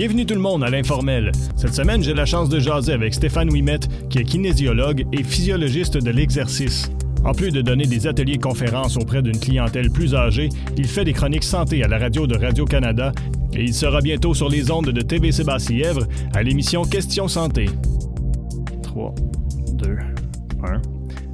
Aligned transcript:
Bienvenue 0.00 0.24
tout 0.24 0.32
le 0.32 0.40
monde 0.40 0.64
à 0.64 0.70
l'informel. 0.70 1.30
Cette 1.56 1.74
semaine, 1.74 2.02
j'ai 2.02 2.14
la 2.14 2.24
chance 2.24 2.48
de 2.48 2.58
jaser 2.58 2.94
avec 2.94 3.12
Stéphane 3.12 3.50
Ouimette, 3.50 3.86
qui 4.08 4.16
est 4.16 4.24
kinésiologue 4.24 5.04
et 5.12 5.22
physiologiste 5.22 5.98
de 5.98 6.10
l'exercice. 6.10 6.90
En 7.22 7.34
plus 7.34 7.50
de 7.50 7.60
donner 7.60 7.84
des 7.84 8.06
ateliers 8.06 8.38
conférences 8.38 8.96
auprès 8.96 9.20
d'une 9.20 9.38
clientèle 9.38 9.90
plus 9.90 10.14
âgée, 10.14 10.48
il 10.78 10.88
fait 10.88 11.04
des 11.04 11.12
chroniques 11.12 11.44
santé 11.44 11.84
à 11.84 11.86
la 11.86 11.98
radio 11.98 12.26
de 12.26 12.34
Radio-Canada 12.34 13.12
et 13.52 13.62
il 13.62 13.74
sera 13.74 14.00
bientôt 14.00 14.32
sur 14.32 14.48
les 14.48 14.70
ondes 14.70 14.88
de 14.88 15.02
TV 15.02 15.32
Sébastien-Lièvre 15.32 16.08
à 16.32 16.42
l'émission 16.42 16.82
Questions 16.84 17.28
Santé. 17.28 17.66
3, 18.82 19.14
2, 19.74 19.98
1. 20.64 20.80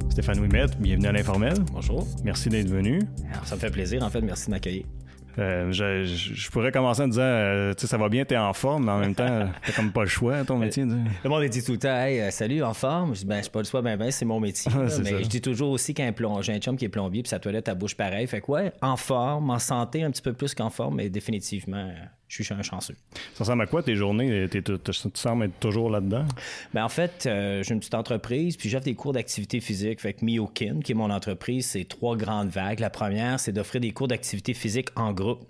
Stéphane 0.09 0.41
Ouimette, 0.41 0.77
bienvenue 0.77 1.07
à 1.07 1.13
l'informel. 1.13 1.53
Bonjour. 1.71 2.05
Merci 2.25 2.49
d'être 2.49 2.67
venu. 2.67 2.99
Ça 3.45 3.55
me 3.55 3.61
fait 3.61 3.71
plaisir, 3.71 4.03
en 4.03 4.09
fait. 4.09 4.19
Merci 4.19 4.47
de 4.47 4.51
m'accueillir. 4.51 4.83
Euh, 5.39 5.71
je, 5.71 6.05
je- 6.05 6.49
pourrais 6.49 6.71
commencer 6.71 7.03
en 7.03 7.07
disant, 7.07 7.21
euh, 7.21 7.73
tu 7.73 7.81
sais, 7.81 7.87
ça 7.87 7.97
va 7.97 8.09
bien, 8.09 8.25
t'es 8.25 8.37
en 8.37 8.53
forme, 8.53 8.85
mais 8.85 8.91
en 8.91 8.99
même 8.99 9.13
temps, 9.15 9.47
t'as 9.65 9.71
comme 9.73 9.91
pas 9.91 10.01
le 10.01 10.07
choix, 10.07 10.43
ton 10.43 10.57
métier. 10.57 10.83
tu 10.83 10.89
sais. 10.89 10.95
Le 11.23 11.29
monde 11.29 11.43
dit 11.45 11.63
tout 11.63 11.73
le 11.73 11.77
temps, 11.77 11.95
hey, 11.95 12.19
euh, 12.21 12.31
salut, 12.31 12.63
en 12.63 12.73
forme. 12.73 13.13
Je 13.13 13.19
dis, 13.19 13.25
ben, 13.25 13.43
je 13.43 13.49
pas 13.49 13.59
le 13.59 13.65
choix, 13.65 13.81
ben, 13.81 13.97
ben, 13.97 14.09
c'est 14.09 14.25
mon 14.25 14.39
métier. 14.39 14.71
mais 14.77 14.89
ça. 14.89 15.03
je 15.03 15.27
dis 15.27 15.41
toujours 15.41 15.69
aussi 15.71 15.93
qu'un 15.93 16.11
j'ai 16.41 16.53
un 16.53 16.59
chum 16.59 16.75
qui 16.75 16.85
est 16.85 16.89
plombier, 16.89 17.21
puis 17.21 17.29
sa 17.29 17.39
toilette, 17.39 17.69
à 17.69 17.75
bouche 17.75 17.95
pareil. 17.95 18.25
Fait 18.27 18.41
que, 18.41 18.51
ouais, 18.51 18.71
en 18.81 18.97
forme, 18.97 19.49
en 19.51 19.59
santé, 19.59 20.03
un 20.03 20.09
petit 20.11 20.21
peu 20.23 20.33
plus 20.33 20.55
qu'en 20.55 20.69
forme, 20.69 20.95
mais 20.95 21.09
définitivement, 21.09 21.77
euh, 21.77 21.93
je 22.27 22.43
suis 22.43 22.53
un 22.53 22.61
chanceux. 22.61 22.95
Ça 23.33 23.43
ressemble 23.43 23.63
à 23.63 23.67
quoi 23.67 23.83
tes 23.83 23.95
journées? 23.95 24.47
Tu 24.51 24.61
sembles 25.13 25.45
être 25.45 25.59
toujours 25.59 25.89
là-dedans? 25.89 26.25
Ben, 26.73 26.83
en 26.83 26.89
fait, 26.89 27.25
euh, 27.25 27.63
j'ai 27.63 27.73
une 27.73 27.79
petite 27.79 27.95
entreprise, 27.95 28.57
puis 28.57 28.69
j'offre 28.69 28.85
des 28.85 28.95
cours 28.95 29.13
d'activité 29.13 29.59
physique. 29.59 30.01
Fait 30.01 30.13
que 30.13 30.25
Miokin, 30.25 30.79
qui 30.83 30.91
est 30.91 30.95
mon 30.95 31.09
entreprise, 31.09 31.67
c'est 31.67 31.85
trois 31.85 32.17
grandes 32.17 32.49
vagues. 32.49 32.79
La 32.79 32.89
première, 32.89 33.39
c'est 33.39 33.53
d'offrir 33.53 33.81
des 33.81 33.91
cours 33.91 34.07
d'activité 34.07 34.53
physique 34.53 34.89
en 34.95 35.13
groupe. 35.13 35.45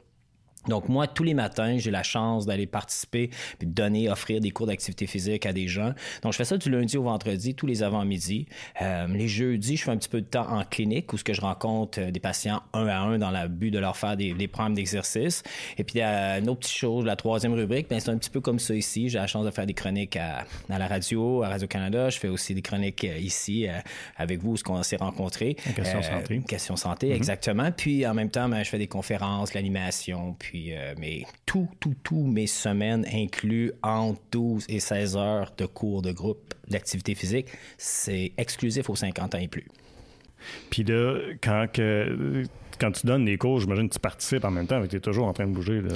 Donc, 0.67 0.89
moi, 0.89 1.07
tous 1.07 1.23
les 1.23 1.33
matins, 1.33 1.77
j'ai 1.77 1.91
la 1.91 2.03
chance 2.03 2.45
d'aller 2.45 2.67
participer 2.67 3.29
puis 3.57 3.67
de 3.67 3.73
donner, 3.73 4.09
offrir 4.09 4.41
des 4.41 4.51
cours 4.51 4.67
d'activité 4.67 5.07
physique 5.07 5.45
à 5.45 5.53
des 5.53 5.67
gens. 5.67 5.93
Donc, 6.21 6.33
je 6.33 6.37
fais 6.37 6.45
ça 6.45 6.57
du 6.57 6.69
lundi 6.69 6.97
au 6.97 7.03
vendredi, 7.03 7.55
tous 7.55 7.67
les 7.67 7.83
avant-midi. 7.83 8.47
Euh, 8.81 9.07
les 9.07 9.27
jeudis, 9.27 9.77
je 9.77 9.83
fais 9.83 9.91
un 9.91 9.97
petit 9.97 10.09
peu 10.09 10.21
de 10.21 10.27
temps 10.27 10.49
en 10.49 10.63
clinique 10.63 11.11
où 11.13 11.17
ce 11.17 11.23
que 11.23 11.33
je 11.33 11.41
rencontre 11.41 11.99
euh, 11.99 12.11
des 12.11 12.19
patients 12.19 12.61
un 12.73 12.87
à 12.87 12.99
un 12.99 13.17
dans 13.17 13.31
le 13.31 13.47
but 13.47 13.71
de 13.71 13.79
leur 13.79 13.97
faire 13.97 14.17
des, 14.17 14.33
des 14.33 14.47
programmes 14.47 14.75
d'exercice. 14.75 15.43
Et 15.77 15.83
puis, 15.83 16.01
euh, 16.01 16.39
une 16.39 16.49
autre 16.49 16.59
petite 16.59 16.77
chose, 16.77 17.05
la 17.05 17.15
troisième 17.15 17.53
rubrique, 17.53 17.87
ben, 17.89 17.99
c'est 17.99 18.09
un 18.09 18.17
petit 18.17 18.29
peu 18.29 18.41
comme 18.41 18.59
ça 18.59 18.73
ici. 18.73 19.09
J'ai 19.09 19.19
la 19.19 19.27
chance 19.27 19.45
de 19.45 19.51
faire 19.51 19.65
des 19.65 19.73
chroniques 19.73 20.17
à, 20.17 20.45
à 20.69 20.79
la 20.79 20.87
radio, 20.87 21.43
à 21.43 21.49
Radio-Canada. 21.49 22.09
Je 22.09 22.19
fais 22.19 22.27
aussi 22.27 22.53
des 22.53 22.61
chroniques 22.61 23.03
euh, 23.03 23.17
ici 23.17 23.67
euh, 23.67 23.73
avec 24.17 24.41
vous, 24.41 24.51
où 24.51 24.57
ce 24.57 24.63
qu'on 24.63 24.81
s'est 24.83 24.97
rencontrés. 24.97 25.55
En 25.69 25.73
question 25.73 26.01
santé. 26.01 26.41
Question 26.47 26.75
santé, 26.75 27.11
exactement. 27.11 27.71
Puis 27.71 28.05
en 28.05 28.13
même 28.13 28.29
temps, 28.29 28.49
ben, 28.49 28.63
je 28.63 28.69
fais 28.69 28.77
des 28.77 28.87
conférences, 28.87 29.53
l'animation, 29.53 30.35
puis 30.37 30.56
euh, 30.69 30.93
mais 30.97 31.23
tout, 31.45 31.67
tout, 31.79 31.95
tout 32.03 32.23
mes 32.23 32.47
semaines 32.47 33.05
incluent 33.13 33.71
entre 33.83 34.19
12 34.31 34.65
et 34.69 34.79
16 34.79 35.17
heures 35.17 35.53
de 35.57 35.65
cours 35.65 36.01
de 36.01 36.11
groupe 36.11 36.53
d'activité 36.69 37.15
physique. 37.15 37.47
C'est 37.77 38.31
exclusif 38.37 38.89
aux 38.89 38.95
50 38.95 39.35
ans 39.35 39.39
et 39.39 39.47
plus. 39.47 39.67
Puis 40.69 40.83
là, 40.83 41.19
quand, 41.41 41.67
que, 41.71 42.43
quand 42.79 42.91
tu 42.91 43.05
donnes 43.05 43.25
des 43.25 43.37
cours, 43.37 43.59
j'imagine 43.59 43.87
que 43.89 43.93
tu 43.93 43.99
participes 43.99 44.45
en 44.45 44.51
même 44.51 44.67
temps, 44.67 44.79
mais 44.79 44.87
tu 44.87 44.97
es 44.97 44.99
toujours 44.99 45.27
en 45.27 45.33
train 45.33 45.45
de 45.45 45.53
bouger. 45.53 45.81
Là. 45.81 45.89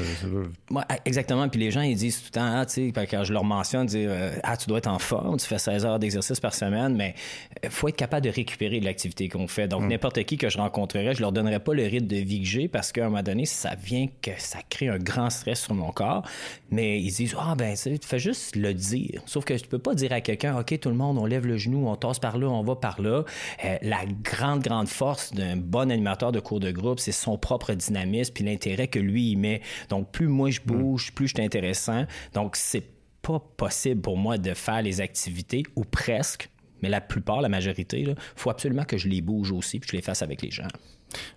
Ouais, 0.71 0.83
exactement. 1.05 1.47
Puis 1.49 1.59
les 1.59 1.71
gens, 1.71 1.81
ils 1.81 1.95
disent 1.95 2.19
tout 2.19 2.27
le 2.27 2.31
temps, 2.31 2.53
ah, 2.55 2.65
tu 2.65 2.91
sais, 2.91 3.07
quand 3.07 3.23
je 3.23 3.33
leur 3.33 3.43
mentionne, 3.43 3.85
dire, 3.85 4.09
euh, 4.11 4.35
ah, 4.43 4.57
tu 4.57 4.67
dois 4.67 4.79
être 4.79 4.87
en 4.87 4.99
forme, 4.99 5.37
tu 5.37 5.45
fais 5.45 5.57
16 5.57 5.85
heures 5.85 5.99
d'exercice 5.99 6.39
par 6.39 6.53
semaine, 6.53 6.95
mais 6.95 7.15
il 7.63 7.69
faut 7.69 7.87
être 7.87 7.95
capable 7.95 8.25
de 8.25 8.31
récupérer 8.31 8.79
de 8.79 8.85
l'activité 8.85 9.29
qu'on 9.29 9.47
fait. 9.47 9.67
Donc, 9.67 9.83
n'importe 9.83 10.23
qui 10.23 10.37
que 10.37 10.49
je 10.49 10.57
rencontrerais, 10.57 11.13
je 11.15 11.21
leur 11.21 11.31
donnerais 11.31 11.59
pas 11.59 11.73
le 11.73 11.83
rythme 11.83 12.07
de 12.07 12.17
vie 12.17 12.41
que 12.41 12.47
j'ai 12.47 12.67
parce 12.67 12.91
qu'à 12.91 13.05
un 13.05 13.09
moment 13.09 13.23
donné, 13.23 13.45
ça 13.45 13.75
vient 13.75 14.07
que 14.21 14.31
ça 14.37 14.59
crée 14.69 14.89
un 14.89 14.97
grand 14.97 15.29
stress 15.29 15.61
sur 15.61 15.73
mon 15.73 15.91
corps. 15.91 16.23
Mais 16.69 16.99
ils 16.99 17.11
disent, 17.11 17.35
ah, 17.39 17.55
ben, 17.55 17.75
tu 17.75 17.97
fais 18.01 18.19
juste 18.19 18.55
le 18.55 18.73
dire. 18.73 19.21
Sauf 19.25 19.45
que 19.45 19.53
tu 19.53 19.67
peux 19.67 19.79
pas 19.79 19.93
dire 19.93 20.11
à 20.13 20.21
quelqu'un, 20.21 20.57
OK, 20.57 20.79
tout 20.79 20.89
le 20.89 20.95
monde, 20.95 21.17
on 21.17 21.25
lève 21.25 21.45
le 21.45 21.57
genou, 21.57 21.87
on 21.87 21.95
tasse 21.95 22.19
par 22.19 22.37
là, 22.37 22.47
on 22.47 22.63
va 22.63 22.75
par 22.75 23.01
là. 23.01 23.23
Euh, 23.65 23.77
la 23.81 24.05
grande, 24.23 24.61
grande 24.61 24.87
force 24.87 25.33
d'un 25.33 25.57
bon 25.57 25.91
animateur 25.91 26.31
de 26.31 26.39
cours 26.39 26.59
de 26.59 26.70
groupe, 26.71 26.99
c'est 26.99 27.11
son 27.11 27.37
propre 27.37 27.73
dynamisme 27.73 28.33
puis 28.33 28.43
l'intérêt 28.43 28.87
que 28.87 28.99
lui, 28.99 29.31
il 29.31 29.37
met. 29.37 29.61
Donc, 29.89 30.11
plus 30.11 30.27
moi 30.27 30.49
je 30.49 30.61
bouge, 30.61 31.11
plus 31.13 31.27
je 31.27 31.33
suis 31.35 31.43
intéressant. 31.43 32.05
Donc, 32.33 32.55
c'est 32.55 32.87
pas 33.21 33.39
possible 33.39 34.01
pour 34.01 34.17
moi 34.17 34.37
de 34.37 34.53
faire 34.53 34.81
les 34.81 35.01
activités, 35.01 35.63
ou 35.75 35.83
presque, 35.83 36.49
mais 36.81 36.89
la 36.89 37.01
plupart, 37.01 37.41
la 37.41 37.49
majorité, 37.49 38.01
il 38.01 38.15
faut 38.35 38.49
absolument 38.49 38.83
que 38.83 38.97
je 38.97 39.07
les 39.07 39.21
bouge 39.21 39.51
aussi 39.51 39.79
puis 39.79 39.87
que 39.87 39.91
je 39.91 39.97
les 39.97 40.03
fasse 40.03 40.21
avec 40.21 40.41
les 40.41 40.51
gens. 40.51 40.67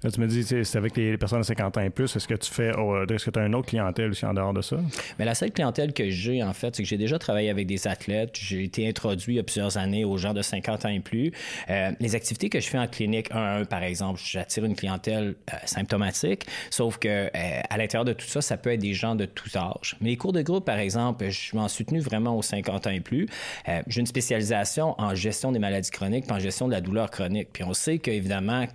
Tu 0.00 0.20
me 0.20 0.26
dis, 0.26 0.44
c'est 0.44 0.76
avec 0.76 0.96
les 0.96 1.16
personnes 1.16 1.40
de 1.40 1.44
50 1.44 1.78
ans 1.78 1.80
et 1.80 1.90
plus. 1.90 2.14
Est-ce 2.14 2.28
que 2.28 2.34
tu 2.34 2.50
fais, 2.50 2.72
oh, 2.76 3.02
est-ce 3.04 3.24
que 3.26 3.30
tu 3.30 3.38
as 3.38 3.46
une 3.46 3.54
autre 3.54 3.68
clientèle 3.68 4.10
aussi 4.10 4.24
en 4.26 4.34
dehors 4.34 4.52
de 4.52 4.62
ça? 4.62 4.76
Mais 5.18 5.24
la 5.24 5.34
seule 5.34 5.50
clientèle 5.50 5.92
que 5.92 6.10
j'ai, 6.10 6.42
en 6.42 6.52
fait, 6.52 6.76
c'est 6.76 6.82
que 6.82 6.88
j'ai 6.88 6.98
déjà 6.98 7.18
travaillé 7.18 7.50
avec 7.50 7.66
des 7.66 7.86
athlètes. 7.86 8.30
J'ai 8.34 8.64
été 8.64 8.88
introduit 8.88 9.34
il 9.34 9.36
y 9.36 9.40
a 9.40 9.42
plusieurs 9.42 9.76
années 9.76 10.04
aux 10.04 10.16
gens 10.16 10.34
de 10.34 10.42
50 10.42 10.84
ans 10.84 10.88
et 10.88 11.00
plus. 11.00 11.32
Euh, 11.70 11.90
les 12.00 12.14
activités 12.14 12.48
que 12.48 12.60
je 12.60 12.68
fais 12.68 12.78
en 12.78 12.86
clinique 12.86 13.30
1 13.30 13.36
à 13.36 13.56
1, 13.60 13.64
par 13.64 13.82
exemple, 13.82 14.20
j'attire 14.24 14.64
une 14.64 14.76
clientèle 14.76 15.34
euh, 15.52 15.56
symptomatique, 15.64 16.46
sauf 16.70 16.98
que 16.98 17.08
euh, 17.08 17.60
à 17.68 17.76
l'intérieur 17.78 18.04
de 18.04 18.12
tout 18.12 18.26
ça, 18.26 18.40
ça 18.40 18.56
peut 18.56 18.72
être 18.72 18.80
des 18.80 18.94
gens 18.94 19.14
de 19.14 19.24
tout 19.24 19.50
âge. 19.56 19.96
Mais 20.00 20.10
les 20.10 20.16
cours 20.16 20.32
de 20.32 20.42
groupe, 20.42 20.64
par 20.64 20.78
exemple, 20.78 21.28
je 21.28 21.56
m'en 21.56 21.68
suis 21.68 21.84
tenu 21.84 22.00
vraiment 22.00 22.36
aux 22.36 22.42
50 22.42 22.86
ans 22.86 22.90
et 22.90 23.00
plus. 23.00 23.26
Euh, 23.68 23.82
j'ai 23.86 24.00
une 24.00 24.06
spécialisation 24.06 24.94
en 25.00 25.14
gestion 25.14 25.52
des 25.52 25.58
maladies 25.58 25.90
chroniques, 25.90 26.26
puis 26.26 26.34
en 26.34 26.38
gestion 26.38 26.66
de 26.66 26.72
la 26.72 26.80
douleur 26.80 27.10
chronique. 27.10 27.48
Puis 27.52 27.64
on 27.64 27.74
sait 27.74 27.98
qu'évidemment, 27.98 28.66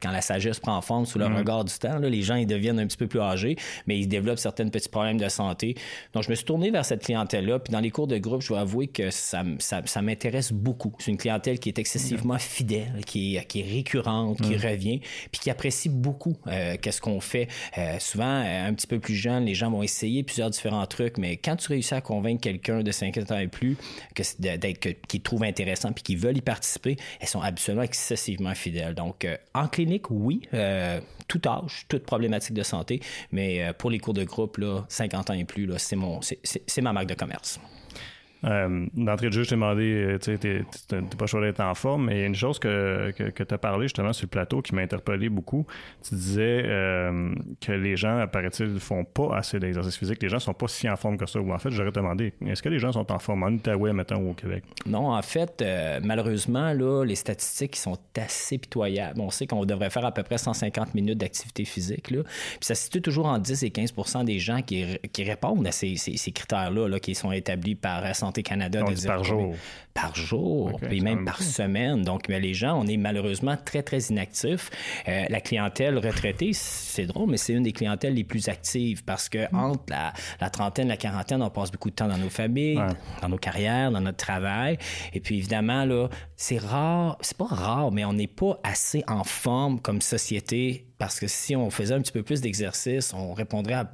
quand 0.00 0.10
la 0.10 0.20
sagesse 0.20 0.60
prend 0.60 0.80
forme 0.80 1.06
sous 1.06 1.18
le 1.18 1.26
regard 1.26 1.64
du 1.64 1.74
temps, 1.74 1.98
là, 1.98 2.08
les 2.08 2.22
gens 2.22 2.36
ils 2.36 2.46
deviennent 2.46 2.78
un 2.78 2.86
petit 2.86 2.96
peu 2.96 3.06
plus 3.06 3.20
âgés, 3.20 3.56
mais 3.86 3.98
ils 3.98 4.06
développent 4.06 4.38
certains 4.38 4.68
petits 4.68 4.88
problèmes 4.88 5.18
de 5.18 5.28
santé. 5.28 5.74
Donc, 6.12 6.24
je 6.24 6.30
me 6.30 6.34
suis 6.34 6.44
tourné 6.44 6.70
vers 6.70 6.84
cette 6.84 7.02
clientèle-là. 7.04 7.58
Puis 7.58 7.72
dans 7.72 7.80
les 7.80 7.90
cours 7.90 8.06
de 8.06 8.18
groupe, 8.18 8.42
je 8.42 8.48
dois 8.48 8.60
avouer 8.60 8.88
que 8.88 9.10
ça, 9.10 9.42
ça, 9.58 9.82
ça 9.84 10.02
m'intéresse 10.02 10.52
beaucoup. 10.52 10.94
C'est 10.98 11.10
une 11.10 11.18
clientèle 11.18 11.58
qui 11.58 11.68
est 11.68 11.78
excessivement 11.78 12.38
fidèle, 12.38 13.04
qui 13.06 13.36
est, 13.36 13.44
qui 13.46 13.60
est 13.60 13.70
récurrente, 13.70 14.40
qui 14.40 14.56
revient, 14.56 15.00
puis 15.32 15.40
qui 15.40 15.50
apprécie 15.50 15.88
beaucoup 15.88 16.36
euh, 16.46 16.76
qu'est-ce 16.80 17.00
qu'on 17.00 17.20
fait. 17.20 17.48
Euh, 17.76 17.98
souvent, 17.98 18.42
euh, 18.44 18.68
un 18.68 18.74
petit 18.74 18.86
peu 18.86 18.98
plus 18.98 19.14
jeune, 19.14 19.44
les 19.44 19.54
gens 19.54 19.70
vont 19.70 19.82
essayer 19.82 20.22
plusieurs 20.22 20.50
différents 20.50 20.86
trucs, 20.86 21.18
mais 21.18 21.36
quand 21.36 21.56
tu 21.56 21.68
réussis 21.68 21.94
à 21.94 22.00
convaincre 22.00 22.40
quelqu'un 22.40 22.82
de 22.82 22.90
50 22.90 23.32
ans 23.32 23.38
et 23.38 23.48
plus 23.48 23.76
que 24.14 24.22
d'être 24.38 24.78
qu'ils 25.06 25.22
trouvent 25.22 25.44
intéressant 25.44 25.92
puis 25.92 26.02
qu'ils 26.02 26.18
veulent 26.18 26.36
y 26.36 26.42
participer, 26.42 26.96
elles 27.20 27.28
sont 27.28 27.40
absolument 27.40 27.82
excessivement 27.82 28.54
fidèles. 28.54 28.94
Donc, 28.94 29.24
euh, 29.24 29.36
en 29.54 29.68
oui, 30.10 30.42
euh, 30.54 31.00
tout 31.26 31.40
âge, 31.46 31.86
toute 31.88 32.04
problématique 32.04 32.54
de 32.54 32.62
santé, 32.62 33.00
mais 33.32 33.62
euh, 33.62 33.72
pour 33.72 33.90
les 33.90 33.98
cours 33.98 34.14
de 34.14 34.24
groupe, 34.24 34.58
là, 34.58 34.84
50 34.88 35.30
ans 35.30 35.34
et 35.34 35.44
plus, 35.44 35.70
c'est 35.78 36.82
ma 36.82 36.92
marque 36.92 37.06
de 37.06 37.14
commerce. 37.14 37.60
Euh, 38.44 38.86
D'entrée 38.94 39.28
de 39.28 39.32
jeu, 39.32 39.42
je 39.42 39.50
t'ai 39.50 39.54
demandé, 39.56 39.92
euh, 39.92 40.18
tu 40.18 40.36
sais, 40.36 40.62
pas 41.16 41.26
sûr 41.26 41.40
d'être 41.40 41.60
en 41.60 41.74
forme, 41.74 42.06
mais 42.06 42.16
il 42.16 42.20
y 42.20 42.22
a 42.22 42.26
une 42.26 42.34
chose 42.34 42.58
que, 42.58 43.10
que, 43.10 43.42
tu 43.42 43.54
as 43.54 43.58
parlé 43.58 43.86
justement 43.86 44.12
sur 44.12 44.26
le 44.26 44.30
plateau 44.30 44.62
qui 44.62 44.74
m'a 44.74 44.82
interpellé 44.82 45.28
beaucoup. 45.28 45.66
Tu 46.06 46.14
disais 46.14 46.62
euh, 46.64 47.34
que 47.60 47.72
les 47.72 47.96
gens, 47.96 48.26
paraît-il, 48.30 48.74
ne 48.74 48.78
font 48.78 49.04
pas 49.04 49.36
assez 49.36 49.58
d'exercice 49.58 49.96
physique. 49.96 50.22
Les 50.22 50.28
gens 50.28 50.38
sont 50.38 50.54
pas 50.54 50.68
si 50.68 50.88
en 50.88 50.96
forme 50.96 51.16
que 51.16 51.26
ça. 51.26 51.40
Ou 51.40 51.52
en 51.52 51.58
fait, 51.58 51.70
j'aurais 51.70 51.90
demandé, 51.90 52.32
est-ce 52.46 52.62
que 52.62 52.68
les 52.68 52.78
gens 52.78 52.92
sont 52.92 53.10
en 53.10 53.18
forme 53.18 53.42
en 53.42 53.48
Outaouais, 53.48 53.92
mettons, 53.92 54.18
ou 54.18 54.30
au 54.30 54.34
Québec? 54.34 54.64
Non, 54.86 55.12
en 55.12 55.22
fait, 55.22 55.60
euh, 55.62 56.00
malheureusement, 56.02 56.72
là, 56.72 57.04
les 57.04 57.16
statistiques 57.16 57.76
sont 57.76 57.98
assez 58.16 58.58
pitoyables. 58.58 59.20
On 59.20 59.30
sait 59.30 59.46
qu'on 59.46 59.64
devrait 59.64 59.90
faire 59.90 60.04
à 60.04 60.12
peu 60.12 60.22
près 60.22 60.38
150 60.38 60.94
minutes 60.94 61.18
d'activité 61.18 61.64
physique. 61.64 62.10
Là. 62.10 62.22
Puis 62.22 62.58
ça 62.60 62.74
se 62.74 62.84
situe 62.84 63.02
toujours 63.02 63.26
en 63.26 63.38
10 63.38 63.64
et 63.64 63.70
15% 63.70 64.24
des 64.24 64.38
gens 64.38 64.62
qui, 64.62 64.98
qui 65.12 65.24
répondent 65.24 65.66
à 65.66 65.72
ces, 65.72 65.96
critères-là 66.34 66.88
là, 66.88 67.00
qui 67.00 67.14
sont 67.14 67.32
établis 67.32 67.74
par 67.74 68.04
Santé 68.28 68.42
Canada. 68.42 68.80
On 68.84 68.90
de 68.90 68.94
dit 68.94 69.00
dire 69.00 69.10
par 69.14 69.24
jour. 69.24 69.54
Par 69.94 70.14
jour, 70.14 70.78
puis 70.86 71.00
même 71.00 71.24
par 71.24 71.42
semaine. 71.42 72.02
Donc, 72.02 72.28
mais 72.28 72.38
les 72.38 72.52
gens, 72.54 72.78
on 72.78 72.86
est 72.86 72.98
malheureusement 72.98 73.56
très, 73.64 73.82
très 73.82 73.98
inactifs. 73.98 74.70
Euh, 75.08 75.24
la 75.30 75.40
clientèle 75.40 75.96
retraitée, 75.98 76.52
c'est 76.52 77.06
drôle, 77.06 77.30
mais 77.30 77.36
c'est 77.38 77.54
une 77.54 77.62
des 77.62 77.72
clientèles 77.72 78.14
les 78.14 78.22
plus 78.24 78.48
actives 78.48 79.02
parce 79.04 79.28
que 79.30 79.52
entre 79.54 79.84
la, 79.88 80.12
la 80.40 80.50
trentaine 80.50 80.88
la 80.88 80.96
quarantaine, 80.98 81.42
on 81.42 81.48
passe 81.50 81.72
beaucoup 81.72 81.88
de 81.90 81.94
temps 81.94 82.06
dans 82.06 82.18
nos 82.18 82.28
familles, 82.30 82.76
Ouais. 82.76 82.86
dans 83.22 83.28
nos 83.30 83.38
carrières, 83.38 83.90
dans 83.90 84.00
notre 84.02 84.18
travail. 84.18 84.76
Et 85.14 85.20
puis, 85.20 85.38
évidemment, 85.38 85.84
là, 85.86 86.08
c'est 86.36 86.58
rare, 86.58 87.16
c'est 87.22 87.36
pas 87.36 87.46
rare, 87.46 87.90
mais 87.90 88.04
on 88.04 88.12
n'est 88.12 88.26
pas 88.28 88.60
assez 88.62 89.02
en 89.08 89.24
forme 89.24 89.80
comme 89.80 90.00
société 90.02 90.84
parce 90.98 91.20
que 91.20 91.26
si 91.26 91.54
on 91.54 91.70
faisait 91.70 91.94
un 91.94 92.00
petit 92.00 92.12
peu 92.12 92.22
plus 92.22 92.40
d'exercice, 92.40 93.14
on 93.14 93.32
répondrait 93.32 93.74
à, 93.74 93.90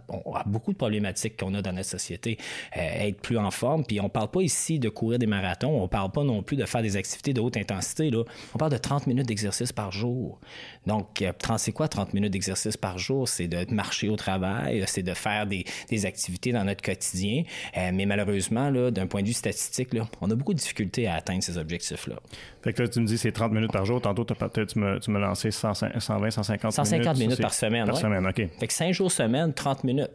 beaucoup 0.47 0.73
de 0.73 0.79
problématiques 0.79 1.39
qu'on 1.39 1.55
a 1.55 1.63
dans 1.63 1.73
notre 1.73 1.89
société. 1.89 2.39
Euh, 2.77 2.81
être 2.81 3.21
plus 3.21 3.39
en 3.39 3.51
forme. 3.51 3.85
Puis 3.85 4.01
on 4.01 4.09
parle 4.09 4.31
pas 4.31 4.41
ici 4.41 4.79
de 4.79 4.89
courir 4.89 5.19
des 5.19 5.27
marathons, 5.27 5.83
on 5.83 5.89
parle 5.89 6.11
pas 6.11 6.25
non 6.25 6.43
plus 6.43 6.57
de 6.57 6.65
faire 6.65 6.83
des 6.83 6.97
activités 6.97 7.33
de 7.33 7.41
haute 7.41 7.57
intensité. 7.57 8.11
Là. 8.11 8.25
On 8.55 8.59
parle 8.59 8.73
de 8.73 8.79
30 8.79 9.07
minutes 9.07 9.27
d'exercice 9.27 9.73
par 9.73 9.93
jour. 9.93 10.41
Donc, 10.87 11.23
euh, 11.23 11.33
30, 11.39 11.59
c'est 11.59 11.73
quoi 11.73 11.89
30 11.89 12.15
minutes 12.15 12.33
d'exercice 12.33 12.77
par 12.77 12.99
jour? 12.99 13.29
C'est 13.29 13.49
de 13.49 13.73
marcher 13.73 14.09
au 14.09 14.17
travail, 14.17 14.85
c'est 14.87 15.03
de 15.03 15.15
faire 15.15 15.47
des, 15.47 15.65
des 15.89 16.07
activités 16.07 16.53
dans 16.53 16.65
notre 16.65 16.83
quotidien. 16.83 17.45
Euh, 17.77 17.91
mais 17.93 18.07
malheureusement, 18.07 18.71
là, 18.71 18.91
d'un 18.91 19.07
point 19.07 19.23
de 19.23 19.29
vue 19.29 19.33
statistique, 19.33 19.95
là, 19.95 20.09
on 20.21 20.31
a 20.31 20.35
beaucoup 20.35 20.55
de 20.55 20.59
difficultés 20.59 21.07
à 21.07 21.15
atteindre 21.15 21.43
ces 21.43 21.59
objectifs-là. 21.59 22.17
Fait 22.63 22.73
que 22.73 22.83
là, 22.83 22.89
tu 22.89 23.01
me 23.01 23.07
dis 23.07 23.19
c'est 23.19 23.33
30 23.33 23.53
minutes 23.53 23.73
par 23.73 23.85
jour. 23.85 24.01
Tantôt, 24.01 24.25
tu 24.25 24.79
me, 24.79 24.99
tu 24.99 25.11
me 25.11 25.35
100 25.35 25.51
120, 25.75 26.31
150 26.31 26.79
minutes. 26.79 27.05
50 27.05 27.19
minutes, 27.19 27.41
par 27.41 27.55
semaine. 27.55 27.87
Par 27.87 27.97
semaine, 27.97 28.27
OK. 28.27 28.37
Fait 28.59 28.67
que 28.67 28.73
5 28.73 28.93
jours 28.93 29.13
semaine, 29.13 29.53
30 29.53 29.85
minutes. 29.85 30.11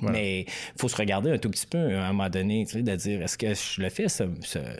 Mais 0.00 0.40
il 0.40 0.80
faut 0.80 0.88
se 0.88 0.96
regarder 0.96 1.30
un 1.30 1.38
tout 1.38 1.50
petit 1.50 1.66
peu 1.66 1.78
à 1.96 2.06
un 2.08 2.12
moment 2.12 2.28
donné, 2.28 2.64
tu 2.66 2.72
sais, 2.72 2.82
de 2.82 2.96
dire 2.96 3.22
est-ce 3.22 3.38
que 3.38 3.54
je 3.54 3.80
le 3.80 3.88
fais, 3.88 4.08
ce, 4.08 4.24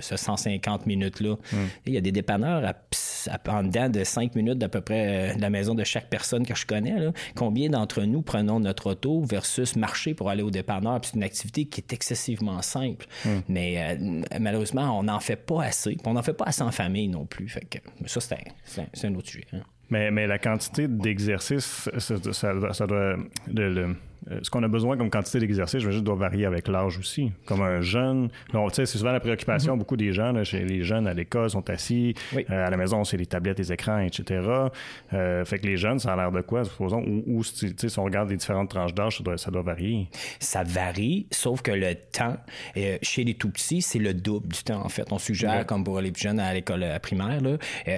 150 0.00 0.86
minutes-là? 0.86 1.36
Hmm. 1.52 1.66
Il 1.86 1.94
y 1.94 1.96
a 1.96 2.00
des 2.00 2.12
dépanneurs 2.12 2.64
à, 2.64 3.52
en 3.52 3.62
dedans 3.62 3.88
de 3.88 4.02
5 4.02 4.34
minutes 4.34 4.58
d'à 4.58 4.68
peu 4.68 4.80
près 4.80 5.30
euh, 5.30 5.31
de 5.36 5.40
la 5.40 5.50
maison 5.50 5.74
de 5.74 5.84
chaque 5.84 6.08
personne 6.08 6.46
que 6.46 6.54
je 6.54 6.66
connais. 6.66 6.98
Là. 6.98 7.12
Combien 7.34 7.68
d'entre 7.70 8.02
nous 8.02 8.22
prenons 8.22 8.60
notre 8.60 8.92
auto 8.92 9.22
versus 9.22 9.76
marcher 9.76 10.14
pour 10.14 10.30
aller 10.30 10.42
au 10.42 10.50
dépanneur? 10.50 11.00
c'est 11.02 11.14
une 11.14 11.22
activité 11.22 11.64
qui 11.66 11.80
est 11.80 11.92
excessivement 11.92 12.62
simple. 12.62 13.06
Hmm. 13.24 13.40
Mais 13.48 13.96
euh, 13.98 14.22
malheureusement, 14.40 14.98
on 14.98 15.04
n'en 15.04 15.20
fait 15.20 15.36
pas 15.36 15.64
assez. 15.64 15.96
On 16.04 16.14
n'en 16.14 16.22
fait 16.22 16.32
pas 16.32 16.46
assez 16.46 16.62
en 16.62 16.72
famille 16.72 17.08
non 17.08 17.26
plus. 17.26 17.48
Fait 17.48 17.64
que, 17.64 17.78
ça, 18.06 18.20
c'est 18.20 19.06
un, 19.06 19.14
autre 19.14 19.28
sujet. 19.28 19.46
Hein. 19.52 19.62
Mais, 19.90 20.10
mais 20.10 20.26
la 20.26 20.38
quantité 20.38 20.88
d'exercice, 20.88 21.88
ça, 21.98 22.16
ça, 22.32 22.86
doit. 22.86 23.16
le, 23.48 23.94
ce 24.42 24.50
qu'on 24.50 24.62
a 24.62 24.68
besoin 24.68 24.96
comme 24.96 25.10
quantité 25.10 25.38
d'exercice, 25.38 25.80
je 25.80 25.86
veux 25.86 25.92
juste, 25.92 26.04
doit 26.04 26.14
varier 26.14 26.46
avec 26.46 26.68
l'âge 26.68 26.98
aussi. 26.98 27.32
Comme 27.46 27.62
un 27.62 27.80
jeune, 27.80 28.28
c'est 28.72 28.86
souvent 28.86 29.12
la 29.12 29.20
préoccupation, 29.20 29.72
mhm. 29.72 29.78
beaucoup 29.78 29.96
des 29.96 30.12
gens, 30.12 30.42
chez 30.44 30.64
les 30.64 30.82
jeunes 30.82 31.06
à 31.06 31.14
l'école 31.14 31.50
sont 31.50 31.68
assis, 31.70 32.14
euh, 32.34 32.66
à 32.66 32.70
la 32.70 32.76
maison, 32.76 33.04
c'est 33.04 33.16
les 33.16 33.26
tablettes, 33.26 33.58
les 33.58 33.72
écrans, 33.72 33.98
etc. 33.98 34.40
Euh, 35.12 35.44
fait 35.44 35.58
que 35.58 35.66
les 35.66 35.76
jeunes, 35.76 35.98
ça 35.98 36.12
a 36.12 36.16
l'air 36.16 36.32
de 36.32 36.40
quoi, 36.40 36.64
supposons, 36.64 37.02
ou, 37.26 37.42
si 37.44 37.74
on 37.96 38.04
regarde 38.04 38.30
les 38.30 38.36
différentes 38.36 38.70
tranches 38.70 38.94
d'âge, 38.94 39.18
ça 39.18 39.24
doit, 39.24 39.38
ça 39.38 39.50
doit 39.50 39.62
varier. 39.62 40.08
Ça 40.40 40.62
varie, 40.62 41.26
sauf 41.30 41.62
que 41.62 41.70
le 41.70 41.94
temps, 41.94 42.36
chez 43.02 43.24
les 43.24 43.34
tout-petits, 43.34 43.82
c'est 43.82 43.98
le 43.98 44.14
double 44.14 44.48
du 44.48 44.62
temps, 44.62 44.84
en 44.84 44.88
fait. 44.88 45.12
On 45.12 45.18
suggère, 45.18 45.66
comme 45.66 45.84
pour 45.84 46.00
les 46.00 46.12
plus 46.12 46.22
jeunes 46.22 46.40
à 46.40 46.52
l'école 46.52 46.84
primaire, 47.02 47.40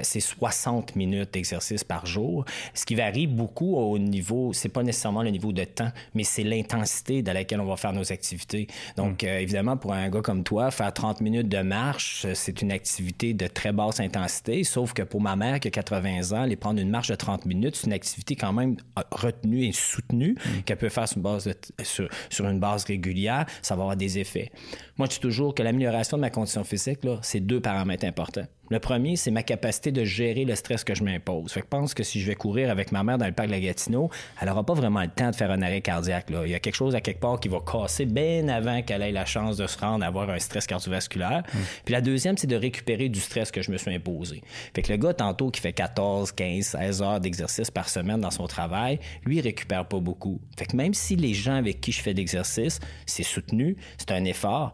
c'est 0.02 0.20
60 0.20 0.96
minutes 0.96 1.32
d'exercice 1.32 1.84
par 1.84 2.06
jour. 2.06 2.44
Ce 2.72 2.84
qui 2.84 2.94
varie 2.94 3.26
beaucoup 3.26 3.76
au 3.76 3.98
niveau, 3.98 4.52
c'est 4.52 4.68
pas 4.68 4.82
nécessairement 4.82 5.22
le 5.22 5.30
niveau 5.30 5.52
de 5.52 5.64
temps, 5.64 5.92
mais 6.14 6.24
c'est 6.24 6.44
l'intensité 6.44 7.22
dans 7.22 7.32
laquelle 7.32 7.60
on 7.60 7.66
va 7.66 7.76
faire 7.76 7.92
nos 7.92 8.12
activités. 8.12 8.66
Donc, 8.96 9.22
mm. 9.22 9.26
euh, 9.26 9.40
évidemment, 9.40 9.76
pour 9.76 9.92
un 9.92 10.08
gars 10.08 10.22
comme 10.22 10.44
toi, 10.44 10.70
faire 10.70 10.92
30 10.92 11.20
minutes 11.20 11.48
de 11.48 11.62
marche, 11.62 12.24
euh, 12.24 12.32
c'est 12.34 12.62
une 12.62 12.72
activité 12.72 13.34
de 13.34 13.46
très 13.46 13.72
basse 13.72 14.00
intensité, 14.00 14.64
sauf 14.64 14.92
que 14.92 15.02
pour 15.02 15.20
ma 15.20 15.36
mère 15.36 15.60
qui 15.60 15.68
a 15.68 15.70
80 15.70 16.32
ans, 16.32 16.42
aller 16.42 16.56
prendre 16.56 16.80
une 16.80 16.90
marche 16.90 17.08
de 17.08 17.14
30 17.14 17.46
minutes, 17.46 17.76
c'est 17.76 17.86
une 17.86 17.92
activité 17.92 18.36
quand 18.36 18.52
même 18.52 18.76
euh, 18.98 19.02
retenue 19.10 19.64
et 19.64 19.72
soutenue 19.72 20.34
mm. 20.34 20.62
qu'elle 20.62 20.78
peut 20.78 20.88
faire 20.88 21.08
sur 21.08 21.18
une, 21.18 21.22
base 21.22 21.52
sur, 21.82 22.48
une 22.48 22.60
base 22.60 22.84
régulière, 22.84 23.46
ça 23.62 23.74
va 23.74 23.82
avoir 23.82 23.96
des 23.96 24.18
effets. 24.18 24.50
Moi, 24.96 25.08
je 25.10 25.14
dis 25.14 25.20
toujours 25.20 25.54
que 25.54 25.62
l'amélioration 25.62 26.16
de 26.16 26.20
ma 26.20 26.30
condition 26.30 26.64
physique, 26.64 27.00
c'est 27.22 27.40
deux 27.40 27.60
paramètres 27.60 28.06
importants. 28.06 28.46
Le 28.70 28.78
premier, 28.78 29.16
c'est 29.16 29.30
ma 29.30 29.42
capacité 29.42 29.92
de 29.92 30.04
gérer 30.04 30.44
le 30.44 30.54
stress 30.54 30.84
que 30.84 30.94
je 30.94 31.04
m'impose. 31.04 31.52
Fait 31.52 31.60
que 31.60 31.66
je 31.66 31.68
pense 31.68 31.92
que 31.92 32.02
si 32.02 32.20
je 32.20 32.26
vais 32.26 32.34
courir 32.34 32.70
avec 32.70 32.92
ma 32.92 33.02
mère 33.02 33.18
dans 33.18 33.26
le 33.26 33.32
parc 33.32 33.48
de 33.48 33.52
la 33.52 33.60
Gatineau, 33.60 34.10
elle 34.40 34.48
n'aura 34.48 34.64
pas 34.64 34.72
vraiment 34.72 35.02
le 35.02 35.08
temps 35.08 35.30
de 35.30 35.36
faire 35.36 35.50
un 35.50 35.60
arrêt 35.60 35.82
cardiaque. 35.82 36.30
Là. 36.30 36.46
Il 36.46 36.50
y 36.50 36.54
a 36.54 36.60
quelque 36.60 36.74
chose 36.74 36.94
à 36.94 37.00
quelque 37.02 37.20
part 37.20 37.38
qui 37.38 37.48
va 37.48 37.60
casser 37.60 38.06
bien 38.06 38.48
avant 38.48 38.82
qu'elle 38.82 39.02
ait 39.02 39.12
la 39.12 39.26
chance 39.26 39.58
de 39.58 39.66
se 39.66 39.78
rendre 39.78 40.02
à 40.02 40.08
avoir 40.08 40.30
un 40.30 40.38
stress 40.38 40.66
cardiovasculaire. 40.66 41.42
Mm. 41.52 41.58
Puis 41.84 41.92
la 41.92 42.00
deuxième, 42.00 42.38
c'est 42.38 42.46
de 42.46 42.56
récupérer 42.56 43.10
du 43.10 43.20
stress 43.20 43.50
que 43.50 43.60
je 43.60 43.70
me 43.70 43.76
suis 43.76 43.94
imposé. 43.94 44.42
Fait 44.74 44.82
que 44.82 44.90
le 44.90 44.98
gars, 44.98 45.12
tantôt, 45.12 45.50
qui 45.50 45.60
fait 45.60 45.74
14, 45.74 46.32
15, 46.32 46.64
16 46.64 47.02
heures 47.02 47.20
d'exercice 47.20 47.70
par 47.70 47.88
semaine 47.88 48.20
dans 48.20 48.30
son 48.30 48.46
travail, 48.46 48.98
lui, 49.24 49.38
il 49.38 49.40
récupère 49.42 49.86
pas 49.86 50.00
beaucoup. 50.00 50.40
Fait 50.58 50.66
que 50.66 50.76
même 50.76 50.94
si 50.94 51.16
les 51.16 51.34
gens 51.34 51.56
avec 51.56 51.80
qui 51.80 51.92
je 51.92 52.00
fais 52.00 52.14
d'exercice, 52.14 52.80
c'est 53.04 53.22
soutenu, 53.22 53.76
c'est 53.98 54.12
un 54.12 54.24
effort, 54.24 54.72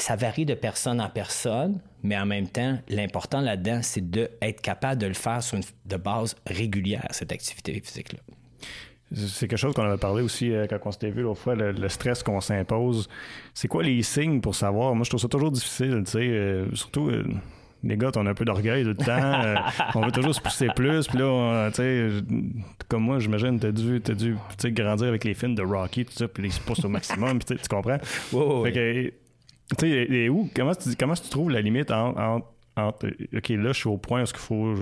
ça 0.00 0.16
varie 0.16 0.46
de 0.46 0.54
personne 0.54 1.00
en 1.00 1.08
personne, 1.08 1.80
mais 2.02 2.18
en 2.18 2.26
même 2.26 2.48
temps, 2.48 2.78
l'important 2.88 3.40
là-dedans, 3.40 3.80
c'est 3.82 4.08
d'être 4.08 4.60
capable 4.60 5.00
de 5.00 5.06
le 5.06 5.14
faire 5.14 5.42
sur 5.42 5.56
une 5.56 5.64
de 5.86 5.96
base 5.96 6.36
régulière, 6.46 7.06
cette 7.10 7.32
activité 7.32 7.80
physique-là. 7.84 8.20
C'est 9.14 9.48
quelque 9.48 9.58
chose 9.58 9.74
qu'on 9.74 9.84
avait 9.84 9.96
parlé 9.96 10.22
aussi 10.22 10.52
euh, 10.52 10.66
quand 10.68 10.78
on 10.84 10.92
s'était 10.92 11.10
vu 11.10 11.22
l'autre 11.22 11.40
fois, 11.40 11.54
le, 11.54 11.88
stress 11.88 12.22
qu'on 12.22 12.40
s'impose. 12.42 13.08
C'est 13.54 13.68
quoi 13.68 13.82
les 13.82 14.02
signes 14.02 14.42
pour 14.42 14.54
savoir? 14.54 14.94
Moi, 14.94 15.04
je 15.04 15.10
trouve 15.10 15.20
ça 15.20 15.28
toujours 15.28 15.50
difficile, 15.50 16.02
tu 16.04 16.12
sais, 16.12 16.28
euh, 16.28 16.74
surtout... 16.74 17.08
Euh, 17.08 17.24
les 17.84 17.96
gars, 17.96 18.10
on 18.16 18.26
a 18.26 18.30
un 18.30 18.34
peu 18.34 18.44
d'orgueil 18.44 18.82
tout 18.82 18.88
le 18.88 18.96
temps. 18.96 19.62
on 19.94 20.04
veut 20.04 20.10
toujours 20.10 20.34
se 20.34 20.40
pousser 20.40 20.66
plus. 20.74 21.06
Puis 21.06 21.16
là, 21.16 21.70
tu 21.70 21.76
sais, 21.76 22.08
comme 22.88 23.04
moi, 23.04 23.20
j'imagine, 23.20 23.60
t'as 23.60 23.70
dû, 23.70 24.02
as 24.04 24.14
dû 24.14 24.36
grandir 24.72 25.06
avec 25.06 25.22
les 25.22 25.32
films 25.32 25.54
de 25.54 25.62
Rocky, 25.62 26.04
tout 26.04 26.12
ça, 26.12 26.26
puis 26.26 26.48
ils 26.48 26.52
se 26.52 26.60
poussent 26.60 26.84
au 26.84 26.88
maximum. 26.88 27.38
tu 27.46 27.56
comprends? 27.70 27.98
fait 27.98 28.72
que, 28.72 29.12
tu 29.76 29.90
sais, 29.90 30.28
où, 30.28 30.48
comment, 30.54 30.74
tu, 30.74 30.90
comment 30.98 31.14
tu 31.14 31.28
trouves 31.28 31.50
la 31.50 31.60
limite 31.60 31.90
entre, 31.90 33.08
OK, 33.36 33.48
là, 33.48 33.72
je 33.72 33.78
suis 33.78 33.88
au 33.88 33.98
point 33.98 34.22
où 34.22 34.24
il 34.24 34.36
faut. 34.36 34.74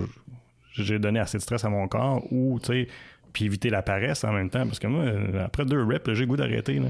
J'ai 0.72 0.98
donné 0.98 1.18
assez 1.18 1.38
de 1.38 1.42
stress 1.42 1.64
à 1.64 1.70
mon 1.70 1.88
corps 1.88 2.22
ou, 2.30 2.60
tu 2.60 2.66
sais, 2.66 2.88
puis 3.32 3.46
éviter 3.46 3.70
la 3.70 3.82
paresse 3.82 4.24
en 4.24 4.32
même 4.32 4.50
temps? 4.50 4.64
Parce 4.66 4.78
que 4.78 4.86
moi, 4.86 5.04
après 5.42 5.64
deux 5.64 5.82
reps, 5.82 6.12
j'ai 6.12 6.26
goût 6.26 6.36
d'arrêter. 6.36 6.80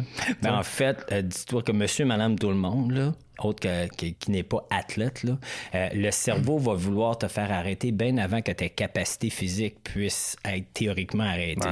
Ben, 0.43 0.55
en 0.55 0.63
fait, 0.63 1.07
euh, 1.13 1.23
dis-toi 1.23 1.63
que 1.63 1.73
monsieur, 1.73 2.05
madame, 2.05 2.39
tout 2.39 2.49
le 2.49 2.55
monde, 2.57 2.93
là, 2.93 3.13
autre 3.39 3.69
qui, 3.97 4.17
n'est 4.29 4.43
pas 4.43 4.67
athlète, 4.71 5.23
là, 5.23 5.39
euh, 5.75 5.89
le 5.95 6.11
cerveau 6.11 6.59
va 6.59 6.75
vouloir 6.75 7.19
te 7.19 7.29
faire 7.29 7.53
arrêter 7.53 7.93
bien 7.93 8.17
avant 8.19 8.43
que 8.43 8.53
tes 8.53 8.71
capacités 8.71 9.31
physiques 9.31 9.83
puissent 9.83 10.37
être 10.45 10.73
théoriquement 10.73 11.25
arrêtées. 11.25 11.69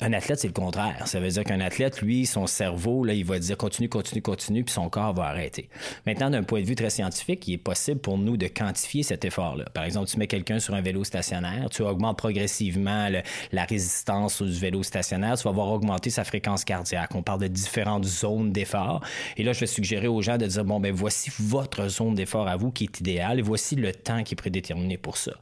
Un 0.00 0.12
athlète, 0.12 0.40
c'est 0.40 0.48
le 0.48 0.52
contraire. 0.52 1.06
Ça 1.06 1.20
veut 1.20 1.28
dire 1.28 1.44
qu'un 1.44 1.60
athlète, 1.60 2.02
lui, 2.02 2.26
son 2.26 2.46
cerveau, 2.46 3.04
là, 3.04 3.14
il 3.14 3.24
va 3.24 3.38
dire 3.38 3.56
continue, 3.56 3.88
continue, 3.88 4.22
continue, 4.22 4.64
puis 4.64 4.72
son 4.72 4.88
corps 4.88 5.14
va 5.14 5.24
arrêter. 5.24 5.68
Maintenant, 6.06 6.30
d'un 6.30 6.42
point 6.42 6.60
de 6.60 6.66
vue 6.66 6.74
très 6.74 6.90
scientifique, 6.90 7.46
il 7.46 7.54
est 7.54 7.58
possible 7.58 8.00
pour 8.00 8.18
nous 8.18 8.36
de 8.36 8.48
quantifier 8.48 9.02
cet 9.02 9.24
effort-là. 9.24 9.64
Par 9.74 9.84
exemple, 9.84 10.08
tu 10.08 10.18
mets 10.18 10.26
quelqu'un 10.26 10.58
sur 10.58 10.74
un 10.74 10.80
vélo 10.80 11.04
stationnaire, 11.04 11.68
tu 11.70 11.82
augmentes 11.82 12.18
progressivement 12.18 13.08
la 13.52 13.64
résistance 13.64 14.42
du 14.42 14.58
vélo 14.58 14.82
stationnaire, 14.82 15.36
tu 15.36 15.44
vas 15.44 15.52
voir 15.52 15.68
augmenter 15.68 16.10
sa 16.10 16.24
fréquence 16.24 16.64
cardiaque. 16.64 17.14
On 17.14 17.22
parle 17.22 17.40
de 17.40 17.48
différentes 17.48 18.04
zones 18.04 18.52
d'effort. 18.52 19.02
Et 19.36 19.42
là, 19.42 19.52
je 19.52 19.60
vais 19.60 19.66
suggérer 19.66 20.08
aux 20.08 20.22
gens 20.22 20.38
de 20.38 20.46
dire, 20.46 20.64
bon, 20.64 20.80
ben 20.80 20.91
voici 20.92 21.30
votre 21.38 21.88
zone 21.88 22.14
d'effort 22.14 22.48
à 22.48 22.56
vous 22.56 22.70
qui 22.70 22.84
est 22.84 23.00
idéale 23.00 23.38
et 23.38 23.42
voici 23.42 23.76
le 23.76 23.92
temps 23.92 24.22
qui 24.22 24.34
est 24.34 24.36
prédéterminé 24.36 24.96
pour 24.98 25.16
ça. 25.16 25.32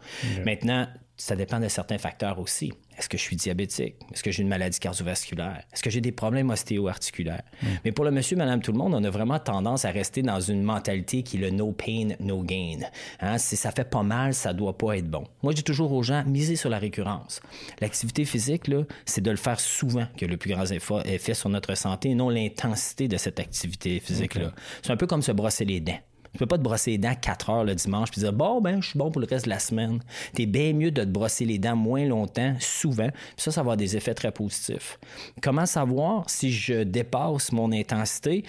Maintenant, 0.44 0.86
ça 1.16 1.36
dépend 1.36 1.60
de 1.60 1.68
certains 1.68 1.98
facteurs 1.98 2.38
aussi. 2.38 2.72
Est-ce 3.00 3.08
que 3.08 3.16
je 3.16 3.22
suis 3.22 3.36
diabétique? 3.36 3.94
Est-ce 4.12 4.22
que 4.22 4.30
j'ai 4.30 4.42
une 4.42 4.48
maladie 4.48 4.78
cardiovasculaire? 4.78 5.62
Est-ce 5.72 5.82
que 5.82 5.88
j'ai 5.88 6.02
des 6.02 6.12
problèmes 6.12 6.50
ostéo-articulaires? 6.50 7.44
Mm. 7.62 7.66
Mais 7.86 7.92
pour 7.92 8.04
le 8.04 8.10
monsieur, 8.10 8.36
madame, 8.36 8.60
tout 8.60 8.72
le 8.72 8.78
monde, 8.78 8.92
on 8.92 9.02
a 9.02 9.08
vraiment 9.08 9.38
tendance 9.38 9.86
à 9.86 9.90
rester 9.90 10.20
dans 10.20 10.38
une 10.38 10.62
mentalité 10.62 11.22
qui 11.22 11.38
est 11.38 11.40
le 11.40 11.48
no 11.48 11.72
pain, 11.72 12.08
no 12.20 12.42
gain. 12.42 12.80
Hein? 13.20 13.38
Si 13.38 13.56
ça 13.56 13.70
fait 13.70 13.88
pas 13.88 14.02
mal, 14.02 14.34
ça 14.34 14.52
doit 14.52 14.76
pas 14.76 14.98
être 14.98 15.08
bon. 15.08 15.24
Moi, 15.42 15.52
je 15.52 15.56
dis 15.56 15.64
toujours 15.64 15.92
aux 15.92 16.02
gens, 16.02 16.24
misez 16.26 16.56
sur 16.56 16.68
la 16.68 16.78
récurrence. 16.78 17.40
L'activité 17.80 18.26
physique, 18.26 18.68
là, 18.68 18.82
c'est 19.06 19.22
de 19.22 19.30
le 19.30 19.38
faire 19.38 19.60
souvent 19.60 20.06
que 20.18 20.26
le 20.26 20.36
plus 20.36 20.50
grand 20.50 20.70
effet 20.70 21.32
sur 21.32 21.48
notre 21.48 21.74
santé 21.76 22.10
et 22.10 22.14
non 22.14 22.28
l'intensité 22.28 23.08
de 23.08 23.16
cette 23.16 23.40
activité 23.40 23.98
physique-là. 23.98 24.52
C'est 24.82 24.92
un 24.92 24.98
peu 24.98 25.06
comme 25.06 25.22
se 25.22 25.32
brosser 25.32 25.64
les 25.64 25.80
dents. 25.80 25.98
Tu 26.32 26.38
peux 26.38 26.46
pas 26.46 26.58
te 26.58 26.62
brosser 26.62 26.92
les 26.92 26.98
dents 26.98 27.14
4 27.14 27.50
heures 27.50 27.64
le 27.64 27.74
dimanche 27.74 28.10
puis 28.10 28.20
dire 28.20 28.32
bon 28.32 28.60
ben 28.60 28.80
je 28.80 28.90
suis 28.90 28.98
bon 28.98 29.10
pour 29.10 29.20
le 29.20 29.26
reste 29.26 29.44
de 29.46 29.50
la 29.50 29.58
semaine. 29.58 30.00
Tu 30.34 30.42
es 30.42 30.46
bien 30.46 30.72
mieux 30.72 30.90
de 30.90 31.02
te 31.02 31.08
brosser 31.08 31.44
les 31.44 31.58
dents 31.58 31.76
moins 31.76 32.04
longtemps, 32.04 32.54
souvent. 32.60 33.08
Puis 33.08 33.34
ça, 33.38 33.50
ça 33.50 33.60
va 33.60 33.62
avoir 33.62 33.76
des 33.76 33.96
effets 33.96 34.14
très 34.14 34.32
positifs. 34.32 34.98
Comment 35.42 35.66
savoir 35.66 36.28
si 36.28 36.52
je 36.52 36.82
dépasse 36.82 37.52
mon 37.52 37.72
intensité? 37.72 38.44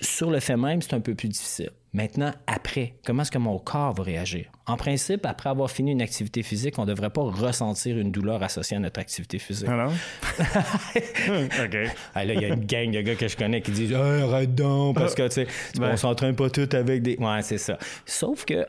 Sur 0.00 0.30
le 0.30 0.40
fait 0.40 0.56
même, 0.56 0.80
c'est 0.82 0.94
un 0.94 1.00
peu 1.00 1.14
plus 1.14 1.28
difficile. 1.28 1.70
Maintenant, 1.92 2.32
après, 2.46 2.94
comment 3.04 3.22
est-ce 3.22 3.32
que 3.32 3.38
mon 3.38 3.58
corps 3.58 3.92
va 3.94 4.04
réagir? 4.04 4.46
En 4.66 4.76
principe, 4.76 5.26
après 5.26 5.50
avoir 5.50 5.68
fini 5.68 5.90
une 5.90 6.02
activité 6.02 6.44
physique, 6.44 6.78
on 6.78 6.82
ne 6.82 6.86
devrait 6.86 7.10
pas 7.10 7.22
ressentir 7.22 7.98
une 7.98 8.12
douleur 8.12 8.40
associée 8.44 8.76
à 8.76 8.80
notre 8.80 9.00
activité 9.00 9.40
physique. 9.40 9.68
Ah 9.68 9.88
non? 9.88 9.92
OK. 11.64 11.76
Ah, 12.14 12.24
là, 12.24 12.34
il 12.34 12.40
y 12.40 12.44
a 12.44 12.48
une 12.48 12.64
gang 12.64 12.92
de 12.92 13.00
gars 13.00 13.16
que 13.16 13.26
je 13.26 13.36
connais 13.36 13.60
qui 13.60 13.72
disent 13.72 13.92
arrête 13.92 14.54
donc, 14.54 14.94
parce 14.94 15.16
que, 15.16 15.26
tu 15.26 15.34
sais, 15.34 15.46
on 15.80 15.96
s'entraîne 15.96 16.36
pas 16.36 16.48
tout 16.48 16.68
avec 16.72 17.02
des. 17.02 17.16
Ouais, 17.16 17.42
c'est 17.42 17.58
ça. 17.58 17.76
Sauf 18.06 18.44
que 18.44 18.66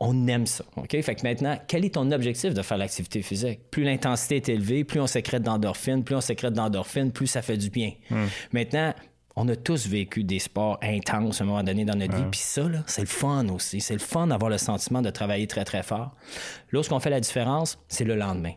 on, 0.00 0.26
aime 0.26 0.46
ça. 0.46 0.64
OK? 0.76 1.00
Fait 1.00 1.14
que 1.14 1.22
maintenant, 1.22 1.56
quel 1.68 1.84
est 1.84 1.94
ton 1.94 2.10
objectif 2.10 2.52
de 2.52 2.62
faire 2.62 2.78
l'activité 2.78 3.22
physique? 3.22 3.60
Plus 3.70 3.84
l'intensité 3.84 4.36
est 4.36 4.48
élevée, 4.48 4.82
plus 4.82 5.00
on 5.00 5.06
sécrète 5.06 5.44
d'endorphine, 5.44 6.02
plus 6.02 6.16
on 6.16 6.20
sécrète 6.20 6.54
d'endorphine, 6.54 7.12
plus 7.12 7.28
ça 7.28 7.42
fait 7.42 7.56
du 7.56 7.70
bien. 7.70 7.92
Hmm. 8.10 8.26
Maintenant, 8.52 8.92
on 9.36 9.46
a 9.48 9.56
tous 9.56 9.86
vécu 9.86 10.24
des 10.24 10.38
sports 10.38 10.78
intenses 10.82 11.40
à 11.40 11.44
un 11.44 11.46
moment 11.46 11.62
donné 11.62 11.84
dans 11.84 11.94
notre 11.94 12.16
vie. 12.16 12.24
Puis 12.30 12.40
ça, 12.40 12.62
c'est 12.86 13.02
le 13.02 13.06
fun 13.06 13.48
aussi. 13.50 13.80
C'est 13.80 13.92
le 13.92 14.00
fun 14.00 14.26
d'avoir 14.26 14.50
le 14.50 14.58
sentiment 14.58 15.02
de 15.02 15.10
travailler 15.10 15.46
très, 15.46 15.64
très 15.64 15.82
fort. 15.82 16.14
Lorsqu'on 16.72 17.00
fait 17.00 17.10
la 17.10 17.20
différence, 17.20 17.78
c'est 17.88 18.04
le 18.04 18.16
lendemain. 18.16 18.52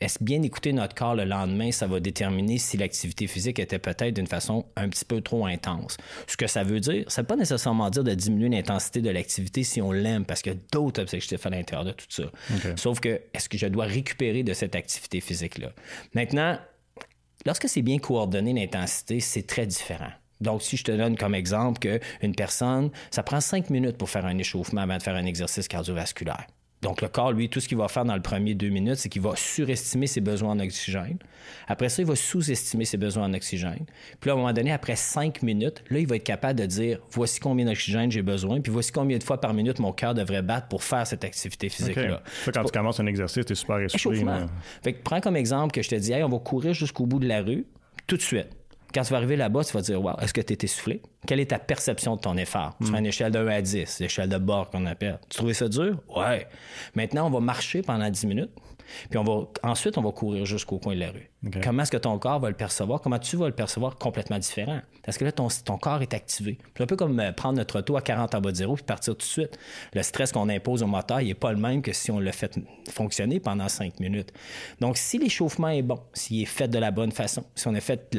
Est-ce 0.00 0.22
bien 0.22 0.42
écouter 0.42 0.74
notre 0.74 0.94
corps 0.94 1.14
le 1.14 1.24
lendemain, 1.24 1.72
ça 1.72 1.86
va 1.86 2.00
déterminer 2.00 2.58
si 2.58 2.76
l'activité 2.76 3.26
physique 3.26 3.58
était 3.58 3.78
peut-être 3.78 4.14
d'une 4.14 4.26
façon 4.26 4.66
un 4.76 4.90
petit 4.90 5.06
peu 5.06 5.22
trop 5.22 5.46
intense. 5.46 5.96
Ce 6.26 6.36
que 6.36 6.46
ça 6.46 6.64
veut 6.64 6.80
dire, 6.80 7.04
ça 7.08 7.22
ne 7.22 7.24
veut 7.24 7.28
pas 7.28 7.36
nécessairement 7.36 7.88
dire 7.88 8.04
de 8.04 8.12
diminuer 8.12 8.50
l'intensité 8.50 9.00
de 9.00 9.08
l'activité 9.08 9.62
si 9.62 9.80
on 9.80 9.92
l'aime, 9.92 10.26
parce 10.26 10.42
qu'il 10.42 10.52
y 10.52 10.56
a 10.56 10.58
d'autres 10.70 11.00
objectifs 11.00 11.46
à 11.46 11.50
l'intérieur 11.50 11.86
de 11.86 11.92
tout 11.92 12.06
ça. 12.10 12.24
Sauf 12.76 13.00
que, 13.00 13.22
est-ce 13.32 13.48
que 13.48 13.56
je 13.56 13.68
dois 13.68 13.86
récupérer 13.86 14.42
de 14.42 14.52
cette 14.52 14.74
activité 14.74 15.22
physique-là? 15.22 15.72
Maintenant, 16.14 16.58
Lorsque 17.46 17.68
c'est 17.68 17.82
bien 17.82 17.98
coordonné 17.98 18.52
l'intensité, 18.52 19.20
c'est 19.20 19.46
très 19.46 19.66
différent. 19.66 20.10
Donc, 20.40 20.62
si 20.62 20.76
je 20.76 20.82
te 20.82 20.90
donne 20.90 21.16
comme 21.16 21.34
exemple 21.34 21.78
qu'une 21.78 22.34
personne, 22.34 22.90
ça 23.12 23.22
prend 23.22 23.40
cinq 23.40 23.70
minutes 23.70 23.96
pour 23.96 24.10
faire 24.10 24.26
un 24.26 24.36
échauffement 24.36 24.80
avant 24.80 24.98
de 24.98 25.02
faire 25.02 25.14
un 25.14 25.24
exercice 25.26 25.68
cardiovasculaire. 25.68 26.48
Donc, 26.86 27.02
le 27.02 27.08
corps, 27.08 27.32
lui, 27.32 27.48
tout 27.48 27.58
ce 27.58 27.66
qu'il 27.66 27.78
va 27.78 27.88
faire 27.88 28.04
dans 28.04 28.14
le 28.14 28.22
premier 28.22 28.54
deux 28.54 28.68
minutes, 28.68 28.94
c'est 28.94 29.08
qu'il 29.08 29.20
va 29.20 29.32
surestimer 29.34 30.06
ses 30.06 30.20
besoins 30.20 30.52
en 30.52 30.60
oxygène. 30.60 31.18
Après 31.66 31.88
ça, 31.88 32.00
il 32.00 32.06
va 32.06 32.14
sous-estimer 32.14 32.84
ses 32.84 32.96
besoins 32.96 33.24
en 33.24 33.34
oxygène. 33.34 33.86
Puis 34.20 34.28
là, 34.28 34.34
à 34.34 34.36
un 34.36 34.38
moment 34.38 34.52
donné, 34.52 34.70
après 34.70 34.94
cinq 34.94 35.42
minutes, 35.42 35.82
là, 35.90 35.98
il 35.98 36.06
va 36.06 36.14
être 36.14 36.22
capable 36.22 36.60
de 36.60 36.64
dire 36.64 37.00
voici 37.10 37.40
combien 37.40 37.66
d'oxygène 37.66 38.12
j'ai 38.12 38.22
besoin, 38.22 38.60
puis 38.60 38.70
voici 38.70 38.92
combien 38.92 39.18
de 39.18 39.24
fois 39.24 39.40
par 39.40 39.52
minute 39.52 39.80
mon 39.80 39.90
cœur 39.90 40.14
devrait 40.14 40.42
battre 40.42 40.68
pour 40.68 40.84
faire 40.84 41.04
cette 41.08 41.24
activité 41.24 41.68
physique-là. 41.68 42.22
Quand 42.54 42.62
tu 42.62 42.70
commences 42.70 43.00
un 43.00 43.06
exercice, 43.06 43.44
tu 43.44 43.52
es 43.52 43.56
super 43.56 43.80
essoufflé. 43.80 44.24
Fait 44.84 44.92
que 44.92 45.02
prends 45.02 45.20
comme 45.20 45.34
exemple 45.34 45.74
que 45.74 45.82
je 45.82 45.88
te 45.88 45.96
dis 45.96 46.12
hey, 46.12 46.22
on 46.22 46.28
va 46.28 46.38
courir 46.38 46.72
jusqu'au 46.72 47.06
bout 47.06 47.18
de 47.18 47.26
la 47.26 47.42
rue, 47.42 47.66
tout 48.06 48.16
de 48.16 48.22
suite. 48.22 48.46
Quand 48.96 49.02
tu 49.02 49.10
vas 49.10 49.18
arriver 49.18 49.36
là-bas, 49.36 49.62
tu 49.62 49.74
vas 49.74 49.82
dire 49.82 50.02
Wow, 50.02 50.14
est-ce 50.22 50.32
que 50.32 50.40
tu 50.40 50.54
es 50.54 50.58
essoufflé? 50.62 51.02
Quelle 51.26 51.38
est 51.40 51.50
ta 51.50 51.58
perception 51.58 52.16
de 52.16 52.22
ton 52.22 52.34
effort? 52.38 52.74
Sur 52.80 52.92
hmm. 52.92 52.96
une 52.96 53.04
échelle 53.04 53.30
de 53.30 53.38
1 53.38 53.46
à 53.46 53.60
10, 53.60 54.00
l'échelle 54.00 54.30
de 54.30 54.38
bord 54.38 54.70
qu'on 54.70 54.86
appelle. 54.86 55.18
Tu 55.28 55.36
trouvais 55.36 55.52
ça 55.52 55.68
dur? 55.68 55.98
Ouais. 56.16 56.46
Maintenant, 56.94 57.26
on 57.26 57.30
va 57.30 57.40
marcher 57.40 57.82
pendant 57.82 58.08
10 58.08 58.26
minutes. 58.26 58.50
Puis 59.10 59.18
on 59.18 59.24
va, 59.24 59.48
ensuite, 59.62 59.98
on 59.98 60.02
va 60.02 60.12
courir 60.12 60.44
jusqu'au 60.46 60.78
coin 60.78 60.94
de 60.94 61.00
la 61.00 61.10
rue. 61.10 61.30
Comment 61.62 61.82
est-ce 61.82 61.90
que 61.90 61.96
ton 61.96 62.18
corps 62.18 62.40
va 62.40 62.48
le 62.48 62.56
percevoir? 62.56 63.00
Comment 63.00 63.18
tu 63.18 63.36
vas 63.36 63.46
le 63.46 63.54
percevoir 63.54 63.96
complètement 63.96 64.38
différent? 64.38 64.80
Parce 65.04 65.16
que 65.16 65.24
là, 65.24 65.32
ton, 65.32 65.48
ton 65.64 65.78
corps 65.78 66.02
est 66.02 66.14
activé. 66.14 66.58
C'est 66.76 66.82
un 66.82 66.86
peu 66.86 66.96
comme 66.96 67.20
euh, 67.20 67.32
prendre 67.32 67.56
notre 67.56 67.78
auto 67.78 67.96
à 67.96 68.02
40 68.02 68.34
en 68.34 68.40
bas 68.40 68.50
de 68.50 68.56
zéro 68.56 68.74
puis 68.74 68.84
partir 68.84 69.14
tout 69.14 69.18
de 69.18 69.22
suite. 69.22 69.58
Le 69.94 70.02
stress 70.02 70.32
qu'on 70.32 70.48
impose 70.48 70.82
au 70.82 70.86
moteur, 70.86 71.20
il 71.20 71.28
n'est 71.28 71.34
pas 71.34 71.52
le 71.52 71.58
même 71.58 71.82
que 71.82 71.92
si 71.92 72.10
on 72.10 72.18
le 72.18 72.32
fait 72.32 72.58
fonctionner 72.90 73.38
pendant 73.38 73.68
5 73.68 74.00
minutes. 74.00 74.32
Donc, 74.80 74.96
si 74.96 75.18
l'échauffement 75.18 75.68
est 75.68 75.82
bon, 75.82 76.00
s'il 76.14 76.42
est 76.42 76.46
fait 76.46 76.68
de 76.68 76.78
la 76.78 76.90
bonne 76.90 77.12
façon, 77.12 77.44
si 77.54 77.68
on 77.68 77.74
a 77.74 77.80
fait 77.80 78.14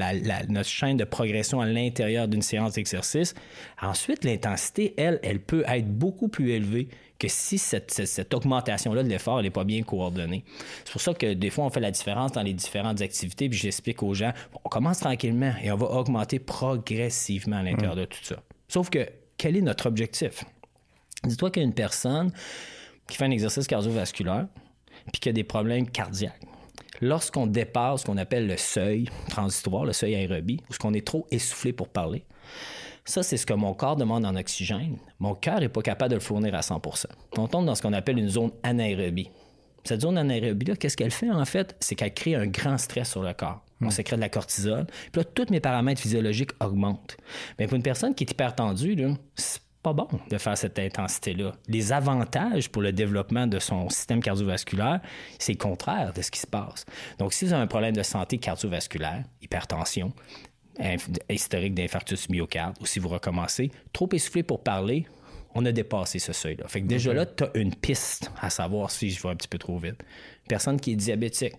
notre 0.49 0.69
chaîne 0.69 0.97
de 0.97 1.03
progression 1.03 1.59
à 1.59 1.65
l'intérieur 1.65 2.27
d'une 2.27 2.41
séance 2.41 2.73
d'exercice, 2.73 3.33
ensuite, 3.81 4.23
l'intensité, 4.23 4.93
elle, 4.97 5.19
elle 5.23 5.39
peut 5.39 5.63
être 5.67 5.87
beaucoup 5.87 6.29
plus 6.29 6.51
élevée 6.51 6.87
que 7.19 7.27
si 7.27 7.57
cette, 7.57 8.33
augmentation-là 8.33 9.03
de 9.03 9.09
l'effort 9.09 9.41
n'est 9.41 9.49
pas 9.49 9.63
bien 9.63 9.83
coordonnée. 9.83 10.43
C'est 10.85 10.91
pour 10.91 11.01
ça 11.01 11.13
que 11.13 11.33
des 11.33 11.49
fois, 11.49 11.65
on 11.65 11.69
fait 11.69 11.79
la 11.79 11.91
différence 11.91 12.31
dans 12.33 12.43
les 12.43 12.53
différentes 12.53 13.01
activités, 13.01 13.49
puis 13.49 13.57
j'explique 13.57 14.03
aux 14.03 14.13
gens, 14.13 14.33
on 14.63 14.69
commence 14.69 14.99
tranquillement 14.99 15.53
et 15.63 15.71
on 15.71 15.77
va 15.77 15.87
augmenter 15.87 16.39
progressivement 16.39 17.57
à 17.57 17.63
l'intérieur 17.63 17.95
mmh. 17.95 17.99
de 17.99 18.05
tout 18.05 18.23
ça. 18.23 18.37
Sauf 18.67 18.89
que, 18.89 19.07
quel 19.37 19.55
est 19.55 19.61
notre 19.61 19.87
objectif? 19.87 20.43
Dis-toi 21.23 21.51
qu'il 21.51 21.61
y 21.61 21.65
a 21.65 21.67
une 21.67 21.73
personne 21.73 22.31
qui 23.07 23.17
fait 23.17 23.25
un 23.25 23.31
exercice 23.31 23.67
cardiovasculaire, 23.67 24.47
puis 25.11 25.19
qui 25.19 25.29
a 25.29 25.33
des 25.33 25.43
problèmes 25.43 25.89
cardiaques. 25.89 26.41
Lorsqu'on 27.01 27.47
dépasse 27.47 28.01
ce 28.01 28.05
qu'on 28.05 28.17
appelle 28.17 28.47
le 28.47 28.57
seuil 28.57 29.09
transitoire, 29.29 29.85
le 29.85 29.93
seuil 29.93 30.15
aérobie, 30.15 30.59
ou 30.69 30.73
ce 30.73 30.79
qu'on 30.79 30.93
est 30.93 31.05
trop 31.05 31.27
essoufflé 31.31 31.71
pour 31.71 31.87
parler, 31.89 32.25
ça, 33.07 33.23
c'est 33.23 33.37
ce 33.37 33.45
que 33.45 33.53
mon 33.53 33.73
corps 33.73 33.95
demande 33.95 34.25
en 34.25 34.35
oxygène. 34.35 34.97
Mon 35.19 35.33
cœur 35.33 35.61
n'est 35.61 35.69
pas 35.69 35.81
capable 35.81 36.11
de 36.11 36.15
le 36.15 36.21
fournir 36.21 36.53
à 36.53 36.59
100% 36.59 37.05
On 37.37 37.47
tombe 37.47 37.65
dans 37.65 37.73
ce 37.73 37.81
qu'on 37.81 37.93
appelle 37.93 38.19
une 38.19 38.27
zone 38.27 38.51
anaérobie. 38.63 39.31
Cette 39.85 40.01
zone 40.01 40.17
anaérobie-là, 40.17 40.75
qu'est-ce 40.75 40.97
qu'elle 40.97 41.11
fait 41.11 41.31
en 41.31 41.45
fait? 41.45 41.75
C'est 41.79 41.95
qu'elle 41.95 42.13
crée 42.13 42.35
un 42.35 42.47
grand 42.47 42.77
stress 42.77 43.11
sur 43.11 43.23
le 43.23 43.33
corps. 43.33 43.63
On 43.79 43.87
hmm. 43.87 43.91
sécrète 43.91 44.19
de 44.19 44.23
la 44.23 44.29
cortisol. 44.29 44.85
Puis 45.13 45.21
là, 45.21 45.23
tous 45.23 45.49
mes 45.49 45.61
paramètres 45.61 46.01
physiologiques 46.01 46.51
augmentent. 46.59 47.15
Mais 47.57 47.67
pour 47.67 47.77
une 47.77 47.83
personne 47.83 48.13
qui 48.13 48.25
est 48.25 48.31
hyper 48.31 48.53
tendue, 48.53 48.97
c'est 49.35 49.61
pas 49.83 49.93
bon 49.93 50.09
de 50.29 50.37
faire 50.37 50.57
cette 50.57 50.77
intensité-là. 50.77 51.53
Les 51.69 51.93
avantages 51.93 52.69
pour 52.69 52.81
le 52.81 52.91
développement 52.91 53.47
de 53.47 53.59
son 53.59 53.87
système 53.89 54.21
cardiovasculaire, 54.21 54.99
c'est 55.39 55.53
le 55.53 55.57
contraire 55.57 56.11
de 56.11 56.21
ce 56.21 56.31
qui 56.31 56.39
se 56.39 56.47
passe. 56.47 56.85
Donc, 57.19 57.31
si 57.31 57.45
vous 57.45 57.53
avez 57.53 57.61
un 57.63 57.67
problème 57.67 57.95
de 57.95 58.03
santé 58.03 58.37
cardiovasculaire, 58.37 59.23
hypertension, 59.41 60.11
historique 61.29 61.73
d'infarctus 61.73 62.29
myocarde, 62.29 62.75
ou 62.81 62.85
si 62.85 62.99
vous 62.99 63.09
recommencez, 63.09 63.71
trop 63.93 64.09
essoufflé 64.11 64.43
pour 64.43 64.63
parler, 64.63 65.05
on 65.55 65.65
a 65.65 65.71
dépassé 65.71 66.19
ce 66.19 66.33
seuil-là. 66.33 66.67
Fait 66.67 66.81
que 66.81 66.87
déjà 66.87 67.13
là, 67.13 67.25
tu 67.25 67.43
as 67.43 67.49
une 67.55 67.73
piste 67.73 68.31
à 68.39 68.49
savoir 68.49 68.91
si 68.91 69.09
je 69.09 69.21
vais 69.21 69.29
un 69.29 69.35
petit 69.35 69.47
peu 69.47 69.57
trop 69.57 69.77
vite. 69.77 70.03
Personne 70.47 70.79
qui 70.79 70.91
est 70.91 70.95
diabétique. 70.95 71.55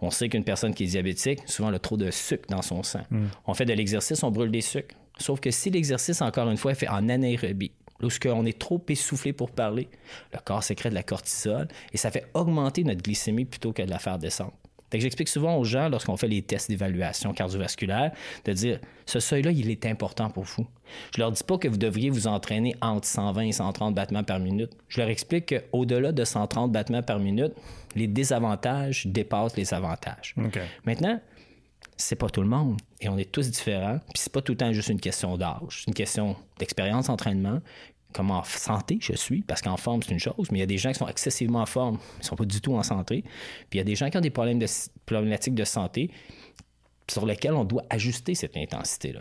On 0.00 0.10
sait 0.10 0.28
qu'une 0.28 0.44
personne 0.44 0.74
qui 0.74 0.84
est 0.84 0.88
diabétique, 0.88 1.40
souvent, 1.46 1.70
elle 1.70 1.76
a 1.76 1.78
trop 1.78 1.96
de 1.96 2.10
sucre 2.10 2.44
dans 2.48 2.62
son 2.62 2.82
sang. 2.82 3.02
Mm. 3.10 3.26
On 3.46 3.54
fait 3.54 3.64
de 3.64 3.72
l'exercice, 3.72 4.22
on 4.22 4.30
brûle 4.30 4.50
des 4.50 4.60
sucres. 4.60 4.94
Sauf 5.18 5.40
que 5.40 5.50
si 5.50 5.70
l'exercice, 5.70 6.20
encore 6.22 6.50
une 6.50 6.56
fois, 6.56 6.72
est 6.72 6.76
fait 6.76 6.88
en 6.88 7.08
anaérobie, 7.08 7.72
lorsqu'on 8.00 8.44
est 8.46 8.58
trop 8.58 8.84
essoufflé 8.88 9.32
pour 9.32 9.50
parler, 9.50 9.88
le 10.32 10.38
corps 10.44 10.62
sécrète 10.62 10.92
de 10.92 10.96
la 10.96 11.02
cortisol 11.02 11.68
et 11.92 11.96
ça 11.96 12.10
fait 12.10 12.26
augmenter 12.34 12.84
notre 12.84 13.02
glycémie 13.02 13.44
plutôt 13.44 13.72
que 13.72 13.82
de 13.82 13.90
la 13.90 13.98
faire 13.98 14.18
descendre 14.18 14.52
j'explique 14.92 15.28
souvent 15.28 15.56
aux 15.56 15.64
gens, 15.64 15.88
lorsqu'on 15.88 16.16
fait 16.16 16.28
les 16.28 16.42
tests 16.42 16.70
d'évaluation 16.70 17.32
cardiovasculaire, 17.32 18.12
de 18.44 18.52
dire 18.52 18.80
ce 19.06 19.20
seuil-là, 19.20 19.50
il 19.50 19.70
est 19.70 19.86
important 19.86 20.30
pour 20.30 20.44
vous. 20.44 20.66
Je 21.14 21.20
leur 21.20 21.32
dis 21.32 21.44
pas 21.44 21.58
que 21.58 21.68
vous 21.68 21.76
devriez 21.76 22.10
vous 22.10 22.26
entraîner 22.26 22.74
entre 22.80 23.06
120 23.06 23.42
et 23.42 23.52
130 23.52 23.94
battements 23.94 24.24
par 24.24 24.38
minute. 24.38 24.70
Je 24.88 25.00
leur 25.00 25.10
explique 25.10 25.54
qu'au-delà 25.54 26.12
de 26.12 26.24
130 26.24 26.72
battements 26.72 27.02
par 27.02 27.18
minute, 27.18 27.52
les 27.94 28.06
désavantages 28.06 29.06
dépassent 29.06 29.56
les 29.56 29.74
avantages. 29.74 30.34
Maintenant, 30.84 31.20
c'est 31.96 32.16
pas 32.16 32.28
tout 32.28 32.42
le 32.42 32.48
monde 32.48 32.80
et 33.00 33.08
on 33.08 33.18
est 33.18 33.30
tous 33.30 33.50
différents. 33.50 33.98
Puis 34.14 34.22
c'est 34.22 34.32
pas 34.32 34.40
tout 34.40 34.52
le 34.52 34.58
temps 34.58 34.72
juste 34.72 34.88
une 34.88 35.00
question 35.00 35.36
d'âge, 35.36 35.80
c'est 35.80 35.88
une 35.88 35.94
question 35.94 36.36
d'expérience, 36.58 37.08
d'entraînement, 37.08 37.60
comment 38.18 38.38
en 38.38 38.42
santé 38.42 38.98
je 39.00 39.12
suis, 39.12 39.42
parce 39.42 39.62
qu'en 39.62 39.76
forme, 39.76 40.02
c'est 40.02 40.10
une 40.10 40.18
chose, 40.18 40.50
mais 40.50 40.58
il 40.58 40.60
y 40.60 40.64
a 40.64 40.66
des 40.66 40.76
gens 40.76 40.90
qui 40.90 40.98
sont 40.98 41.06
excessivement 41.06 41.60
en 41.60 41.66
forme, 41.66 41.98
ils 42.16 42.22
ne 42.22 42.24
sont 42.24 42.34
pas 42.34 42.44
du 42.44 42.60
tout 42.60 42.74
en 42.74 42.82
santé. 42.82 43.22
Puis 43.70 43.74
il 43.74 43.76
y 43.78 43.80
a 43.80 43.84
des 43.84 43.94
gens 43.94 44.10
qui 44.10 44.18
ont 44.18 44.20
des 44.20 44.30
problèmes 44.30 44.58
de, 44.58 44.66
problématiques 45.06 45.54
de 45.54 45.62
santé 45.62 46.10
sur 47.08 47.24
lesquels 47.24 47.54
on 47.54 47.64
doit 47.64 47.84
ajuster 47.90 48.34
cette 48.34 48.56
intensité-là. 48.56 49.20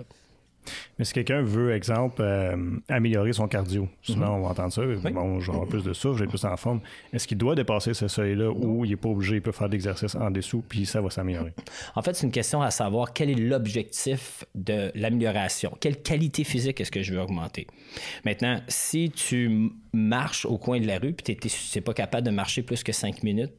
Mais 0.97 1.05
si 1.05 1.13
quelqu'un 1.13 1.41
veut, 1.41 1.73
exemple, 1.73 2.21
euh, 2.21 2.55
améliorer 2.89 3.33
son 3.33 3.47
cardio, 3.47 3.87
souvent 4.01 4.27
mhm. 4.27 4.33
on 4.33 4.41
va 4.41 4.49
entendre 4.49 4.73
ça, 4.73 4.81
bon, 5.11 5.39
je 5.39 5.51
plus 5.65 5.83
de 5.83 5.93
souffle, 5.93 6.19
j'ai 6.19 6.27
plus 6.27 6.43
en 6.45 6.55
forme. 6.57 6.81
Est-ce 7.13 7.27
qu'il 7.27 7.37
doit 7.37 7.55
dépasser 7.55 7.93
ce 7.93 8.07
seuil-là 8.07 8.49
ou 8.51 8.85
il 8.85 8.91
n'est 8.91 8.95
pas 8.95 9.09
obligé, 9.09 9.35
il 9.35 9.41
peut 9.41 9.51
faire 9.51 9.67
de 9.67 9.73
l'exercice 9.73 10.15
en 10.15 10.31
dessous, 10.31 10.63
puis 10.67 10.85
ça 10.85 11.01
va 11.01 11.09
s'améliorer? 11.09 11.53
En 11.95 12.01
fait, 12.01 12.15
c'est 12.15 12.25
une 12.25 12.31
question 12.31 12.61
à 12.61 12.71
savoir 12.71 13.13
quel 13.13 13.29
est 13.29 13.35
l'objectif 13.35 14.45
de 14.55 14.91
l'amélioration? 14.95 15.75
Quelle 15.79 16.01
qualité 16.01 16.43
physique 16.43 16.81
est-ce 16.81 16.91
que 16.91 17.01
je 17.01 17.13
veux 17.13 17.21
augmenter? 17.21 17.67
Maintenant, 18.25 18.61
si 18.67 19.11
tu 19.11 19.71
marches 19.93 20.45
au 20.45 20.57
coin 20.57 20.79
de 20.79 20.87
la 20.87 20.99
rue, 20.99 21.13
puis 21.13 21.35
tu 21.35 21.49
n'es 21.75 21.81
pas 21.81 21.93
capable 21.93 22.25
de 22.25 22.31
marcher 22.31 22.61
plus 22.61 22.83
que 22.83 22.91
cinq 22.91 23.23
minutes, 23.23 23.53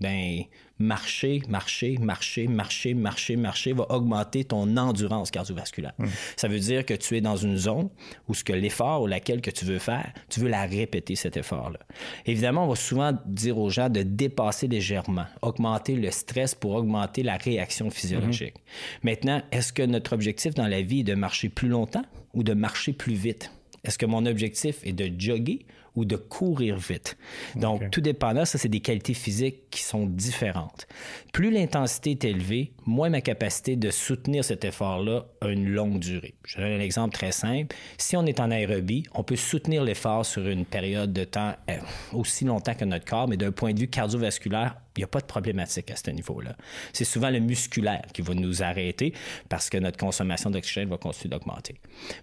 ben 0.00 0.44
marcher, 0.78 1.42
marcher, 1.48 1.98
marcher, 1.98 2.46
marcher, 2.46 2.94
marcher, 2.94 3.36
marcher 3.36 3.72
va 3.72 3.86
augmenter 3.90 4.44
ton 4.44 4.76
endurance 4.76 5.30
cardiovasculaire. 5.30 5.92
Hmm. 5.98 6.06
Ça 6.36 6.48
veut 6.48 6.58
dire 6.58 6.86
que 6.86 6.94
tu 6.94 7.16
es 7.16 7.20
dans 7.20 7.36
une 7.36 7.56
zone 7.56 7.88
où 8.28 8.34
ce 8.34 8.44
que 8.44 8.52
l'effort 8.52 9.02
ou 9.02 9.06
laquelle 9.06 9.40
que 9.40 9.50
tu 9.50 9.64
veux 9.64 9.78
faire, 9.78 10.12
tu 10.28 10.40
veux 10.40 10.48
la 10.48 10.64
répéter 10.66 11.16
cet 11.16 11.36
effort-là. 11.36 11.80
Évidemment, 12.26 12.64
on 12.64 12.68
va 12.68 12.76
souvent 12.76 13.12
dire 13.26 13.58
aux 13.58 13.70
gens 13.70 13.88
de 13.88 14.02
dépasser 14.02 14.68
légèrement, 14.68 15.26
augmenter 15.42 15.96
le 15.96 16.10
stress 16.10 16.54
pour 16.54 16.74
augmenter 16.74 17.22
la 17.22 17.36
réaction 17.36 17.90
physiologique. 17.90 18.54
Hmm. 18.54 19.08
Maintenant, 19.08 19.42
est-ce 19.50 19.72
que 19.72 19.82
notre 19.82 20.12
objectif 20.12 20.54
dans 20.54 20.68
la 20.68 20.82
vie 20.82 21.00
est 21.00 21.04
de 21.04 21.14
marcher 21.14 21.48
plus 21.48 21.68
longtemps 21.68 22.04
ou 22.34 22.42
de 22.42 22.54
marcher 22.54 22.92
plus 22.92 23.14
vite? 23.14 23.50
Est-ce 23.84 23.98
que 23.98 24.06
mon 24.06 24.26
objectif 24.26 24.78
est 24.84 24.92
de 24.92 25.10
jogger 25.18 25.66
ou 25.98 26.04
de 26.04 26.14
courir 26.14 26.76
vite. 26.76 27.18
Donc, 27.56 27.90
tout 27.90 28.00
dépendant, 28.00 28.44
ça, 28.44 28.56
c'est 28.56 28.68
des 28.68 28.78
qualités 28.78 29.14
physiques 29.14 29.68
qui 29.70 29.82
sont 29.82 30.06
différentes. 30.06 30.86
Plus 31.32 31.50
l'intensité 31.50 32.12
est 32.12 32.24
élevée, 32.24 32.72
moins 32.86 33.10
ma 33.10 33.20
capacité 33.20 33.74
de 33.74 33.90
soutenir 33.90 34.44
cet 34.44 34.64
effort-là 34.64 35.26
a 35.40 35.48
une 35.48 35.68
longue 35.68 35.98
durée. 35.98 36.34
Je 36.44 36.58
donne 36.58 36.72
un 36.72 36.80
exemple 36.80 37.14
très 37.14 37.32
simple. 37.32 37.74
Si 37.96 38.16
on 38.16 38.24
est 38.26 38.38
en 38.38 38.52
aérobie, 38.52 39.02
on 39.12 39.24
peut 39.24 39.36
soutenir 39.36 39.82
l'effort 39.82 40.24
sur 40.24 40.46
une 40.46 40.64
période 40.64 41.12
de 41.12 41.24
temps 41.24 41.54
euh, 41.68 41.78
aussi 42.12 42.44
longtemps 42.44 42.74
que 42.74 42.84
notre 42.84 43.04
corps, 43.04 43.26
mais 43.26 43.36
d'un 43.36 43.50
point 43.50 43.72
de 43.72 43.80
vue 43.80 43.88
cardiovasculaire, 43.88 44.76
il 44.96 45.00
n'y 45.00 45.04
a 45.04 45.08
pas 45.08 45.20
de 45.20 45.26
problématique 45.26 45.90
à 45.90 45.96
ce 45.96 46.10
niveau-là. 46.10 46.56
C'est 46.92 47.04
souvent 47.04 47.30
le 47.30 47.40
musculaire 47.40 48.04
qui 48.12 48.22
va 48.22 48.34
nous 48.34 48.62
arrêter 48.62 49.12
parce 49.48 49.68
que 49.68 49.78
notre 49.78 49.96
consommation 49.96 50.50
d'oxygène 50.50 50.88
va 50.88 50.96
continuer 50.96 51.30
d'augmenter. 51.30 51.74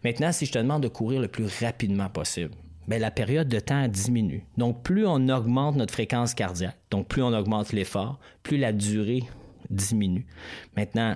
Maintenant, 0.03 0.32
si 0.32 0.46
je 0.46 0.51
te 0.53 0.58
demande 0.58 0.84
de 0.84 0.88
courir 0.88 1.22
le 1.22 1.27
plus 1.27 1.48
rapidement 1.62 2.10
possible, 2.10 2.53
mais 2.88 3.00
la 3.00 3.12
période 3.12 3.48
de 3.48 3.60
temps 3.60 3.88
diminue. 3.88 4.46
Donc, 4.58 4.84
plus 4.84 5.06
on 5.06 5.30
augmente 5.30 5.75
notre 5.75 5.94
fréquence 5.94 6.34
cardiaque, 6.34 6.77
donc 6.92 7.08
plus 7.08 7.22
on 7.22 7.34
augmente 7.34 7.74
l'effort, 7.74 8.20
plus 8.44 8.58
la 8.58 8.72
durée 8.72 9.24
diminue. 9.70 10.25
Maintenant, 10.75 11.15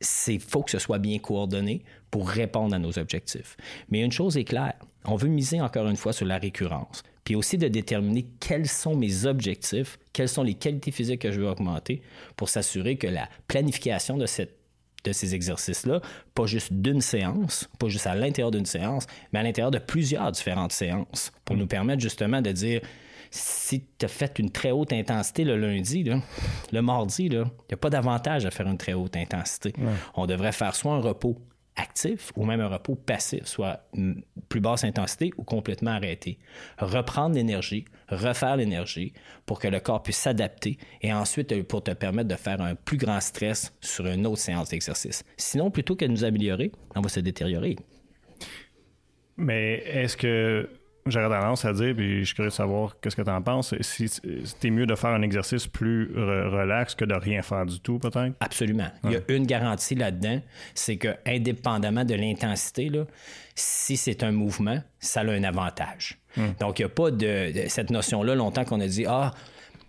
c'est 0.00 0.38
faut 0.38 0.62
que 0.62 0.70
ce 0.70 0.78
soit 0.78 0.98
bien 0.98 1.18
coordonné 1.18 1.82
pour 2.10 2.28
répondre 2.28 2.74
à 2.74 2.78
nos 2.78 2.98
objectifs. 2.98 3.56
Mais 3.88 4.02
une 4.02 4.12
chose 4.12 4.36
est 4.36 4.44
claire, 4.44 4.74
on 5.04 5.16
veut 5.16 5.28
miser 5.28 5.60
encore 5.60 5.88
une 5.88 5.96
fois 5.96 6.12
sur 6.12 6.26
la 6.26 6.38
récurrence, 6.38 7.02
puis 7.24 7.34
aussi 7.34 7.58
de 7.58 7.68
déterminer 7.68 8.26
quels 8.40 8.68
sont 8.68 8.96
mes 8.96 9.26
objectifs, 9.26 9.98
quelles 10.12 10.28
sont 10.28 10.42
les 10.42 10.54
qualités 10.54 10.90
physiques 10.90 11.22
que 11.22 11.32
je 11.32 11.40
veux 11.40 11.48
augmenter 11.48 12.02
pour 12.36 12.48
s'assurer 12.48 12.96
que 12.96 13.06
la 13.06 13.28
planification 13.48 14.16
de 14.16 14.26
cette 14.26 14.63
de 15.04 15.12
ces 15.12 15.34
exercices-là, 15.34 16.00
pas 16.34 16.46
juste 16.46 16.72
d'une 16.72 17.00
séance, 17.00 17.68
pas 17.78 17.88
juste 17.88 18.06
à 18.06 18.14
l'intérieur 18.14 18.50
d'une 18.50 18.66
séance, 18.66 19.06
mais 19.32 19.38
à 19.38 19.42
l'intérieur 19.42 19.70
de 19.70 19.78
plusieurs 19.78 20.32
différentes 20.32 20.72
séances, 20.72 21.32
pour 21.44 21.56
nous 21.56 21.66
permettre 21.66 22.02
justement 22.02 22.40
de 22.40 22.50
dire, 22.52 22.80
si 23.30 23.84
tu 23.98 24.04
as 24.04 24.08
fait 24.08 24.38
une 24.38 24.50
très 24.50 24.70
haute 24.70 24.92
intensité 24.92 25.44
le 25.44 25.56
lundi, 25.56 26.04
le 26.72 26.82
mardi, 26.82 27.26
il 27.26 27.38
n'y 27.38 27.38
a 27.72 27.76
pas 27.76 27.90
d'avantage 27.90 28.46
à 28.46 28.50
faire 28.50 28.66
une 28.66 28.78
très 28.78 28.92
haute 28.94 29.16
intensité. 29.16 29.72
On 30.14 30.26
devrait 30.26 30.52
faire 30.52 30.74
soit 30.74 30.92
un 30.92 31.00
repos 31.00 31.38
actif 31.76 32.32
ou 32.36 32.44
même 32.44 32.60
un 32.60 32.68
repos 32.68 32.94
passif, 32.94 33.46
soit 33.46 33.88
plus 34.48 34.60
basse 34.60 34.84
intensité 34.84 35.30
ou 35.36 35.44
complètement 35.44 35.92
arrêté. 35.92 36.38
Reprendre 36.78 37.34
l'énergie, 37.34 37.84
refaire 38.08 38.56
l'énergie 38.56 39.12
pour 39.46 39.58
que 39.58 39.68
le 39.68 39.80
corps 39.80 40.02
puisse 40.02 40.18
s'adapter 40.18 40.78
et 41.02 41.12
ensuite 41.12 41.52
euh, 41.52 41.62
pour 41.64 41.82
te 41.82 41.90
permettre 41.90 42.28
de 42.28 42.36
faire 42.36 42.60
un 42.60 42.74
plus 42.74 42.96
grand 42.96 43.20
stress 43.20 43.72
sur 43.80 44.06
une 44.06 44.26
autre 44.26 44.38
séance 44.40 44.68
d'exercice. 44.68 45.24
Sinon, 45.36 45.70
plutôt 45.70 45.96
que 45.96 46.04
de 46.04 46.10
nous 46.10 46.24
améliorer, 46.24 46.70
on 46.94 47.00
va 47.00 47.08
se 47.08 47.20
détériorer. 47.20 47.76
Mais 49.36 49.82
est-ce 49.86 50.16
que 50.16 50.68
J'aurais 51.06 51.28
tendance 51.28 51.64
à 51.64 51.72
dire, 51.72 51.94
puis 51.94 52.20
je 52.20 52.24
suis 52.24 52.34
curieux 52.34 52.50
de 52.50 52.54
savoir 52.54 52.96
qu'est-ce 53.00 53.16
que 53.16 53.22
tu 53.22 53.30
en 53.30 53.42
penses, 53.42 53.74
si 53.80 54.08
c'était 54.08 54.70
mieux 54.70 54.86
de 54.86 54.94
faire 54.94 55.10
un 55.10 55.20
exercice 55.22 55.66
plus 55.66 56.10
relax 56.14 56.94
que 56.94 57.04
de 57.04 57.14
rien 57.14 57.42
faire 57.42 57.66
du 57.66 57.78
tout, 57.80 57.98
peut-être? 57.98 58.34
Absolument. 58.40 58.88
Il 59.04 59.12
y 59.12 59.16
a 59.16 59.20
une 59.28 59.46
garantie 59.46 59.94
là-dedans, 59.94 60.40
c'est 60.74 60.96
que 60.96 61.08
indépendamment 61.26 62.04
de 62.04 62.14
l'intensité, 62.14 62.90
si 63.54 63.96
c'est 63.96 64.22
un 64.22 64.32
mouvement, 64.32 64.80
ça 64.98 65.20
a 65.20 65.24
un 65.24 65.44
avantage. 65.44 66.18
Hmm. 66.36 66.52
Donc, 66.58 66.78
il 66.78 66.82
n'y 66.82 66.86
a 66.86 66.88
pas 66.88 67.10
de, 67.10 67.52
cette 67.68 67.90
notion-là 67.90 68.34
longtemps 68.34 68.64
qu'on 68.64 68.80
a 68.80 68.86
dit, 68.86 69.04
ah, 69.06 69.32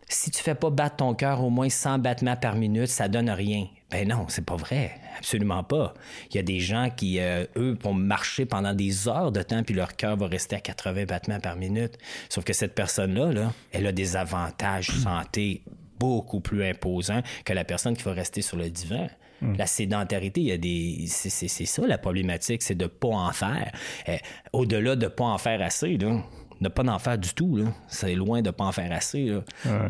si 0.08 0.32
tu 0.32 0.42
fais 0.42 0.56
pas 0.56 0.70
battre 0.70 0.98
ton 0.98 1.14
cœur 1.14 1.44
au 1.44 1.50
moins 1.50 1.70
100 1.70 2.00
battements 2.00 2.36
par 2.36 2.56
minute, 2.56 2.88
ça 2.88 3.08
donne 3.08 3.30
rien. 3.30 3.68
Ben 3.92 4.08
non, 4.08 4.26
c'est 4.30 4.46
pas 4.46 4.56
vrai. 4.56 4.92
Absolument 5.18 5.64
pas. 5.64 5.94
Il 6.30 6.36
y 6.36 6.40
a 6.40 6.44
des 6.44 6.60
gens 6.60 6.90
qui, 6.90 7.20
euh, 7.20 7.46
eux, 7.56 7.78
vont 7.82 7.94
marcher 7.94 8.46
pendant 8.46 8.74
des 8.74 9.08
heures 9.08 9.32
de 9.32 9.42
temps, 9.42 9.64
puis 9.64 9.76
leur 9.76 9.96
cœur 9.96 10.18
va 10.18 10.28
rester 10.28 10.56
à 10.56 10.60
80 10.60 11.06
battements 11.06 11.40
par 11.40 11.56
minute. 11.56 11.98
Sauf 12.30 12.44
que 12.44 12.54
cette 12.54 12.74
personne-là, 12.74 13.32
là, 13.32 13.54
elle 13.72 13.86
a 13.86 13.92
des 13.92 14.16
avantages 14.16 14.88
santé 14.88 15.62
beaucoup 16.00 16.40
plus 16.40 16.64
imposants 16.64 17.22
que 17.46 17.54
la 17.54 17.64
personne 17.64 17.96
qui 17.96 18.04
va 18.04 18.14
rester 18.14 18.42
sur 18.42 18.58
le 18.58 18.70
divan. 18.70 19.08
Hmm. 19.42 19.54
La 19.58 19.68
sédentarité, 19.68 20.42
il 20.42 20.48
y 20.48 20.52
a 20.52 20.58
des. 20.58 21.06
C'est 21.08 21.48
ça 21.48 21.86
la 21.86 21.98
problématique, 21.98 22.64
c'est 22.64 22.76
de 22.76 22.86
ne 22.86 22.90
pas 22.90 23.10
en 23.10 23.32
faire. 23.32 23.72
Euh, 24.10 24.18
au-delà 24.54 24.96
de 24.96 25.06
ne 25.06 25.10
pas 25.10 25.26
en 25.26 25.38
faire 25.38 25.62
assez, 25.62 25.98
là, 25.98 26.22
ne 26.62 26.70
pas 26.70 26.84
en 26.84 27.00
faire 27.00 27.18
du 27.18 27.34
tout. 27.34 27.60
C'est 27.88 28.16
loin 28.16 28.42
de 28.42 28.48
ne 28.48 28.52
pas 28.52 28.66
en 28.66 28.72
faire 28.72 28.92
assez. 28.92 29.32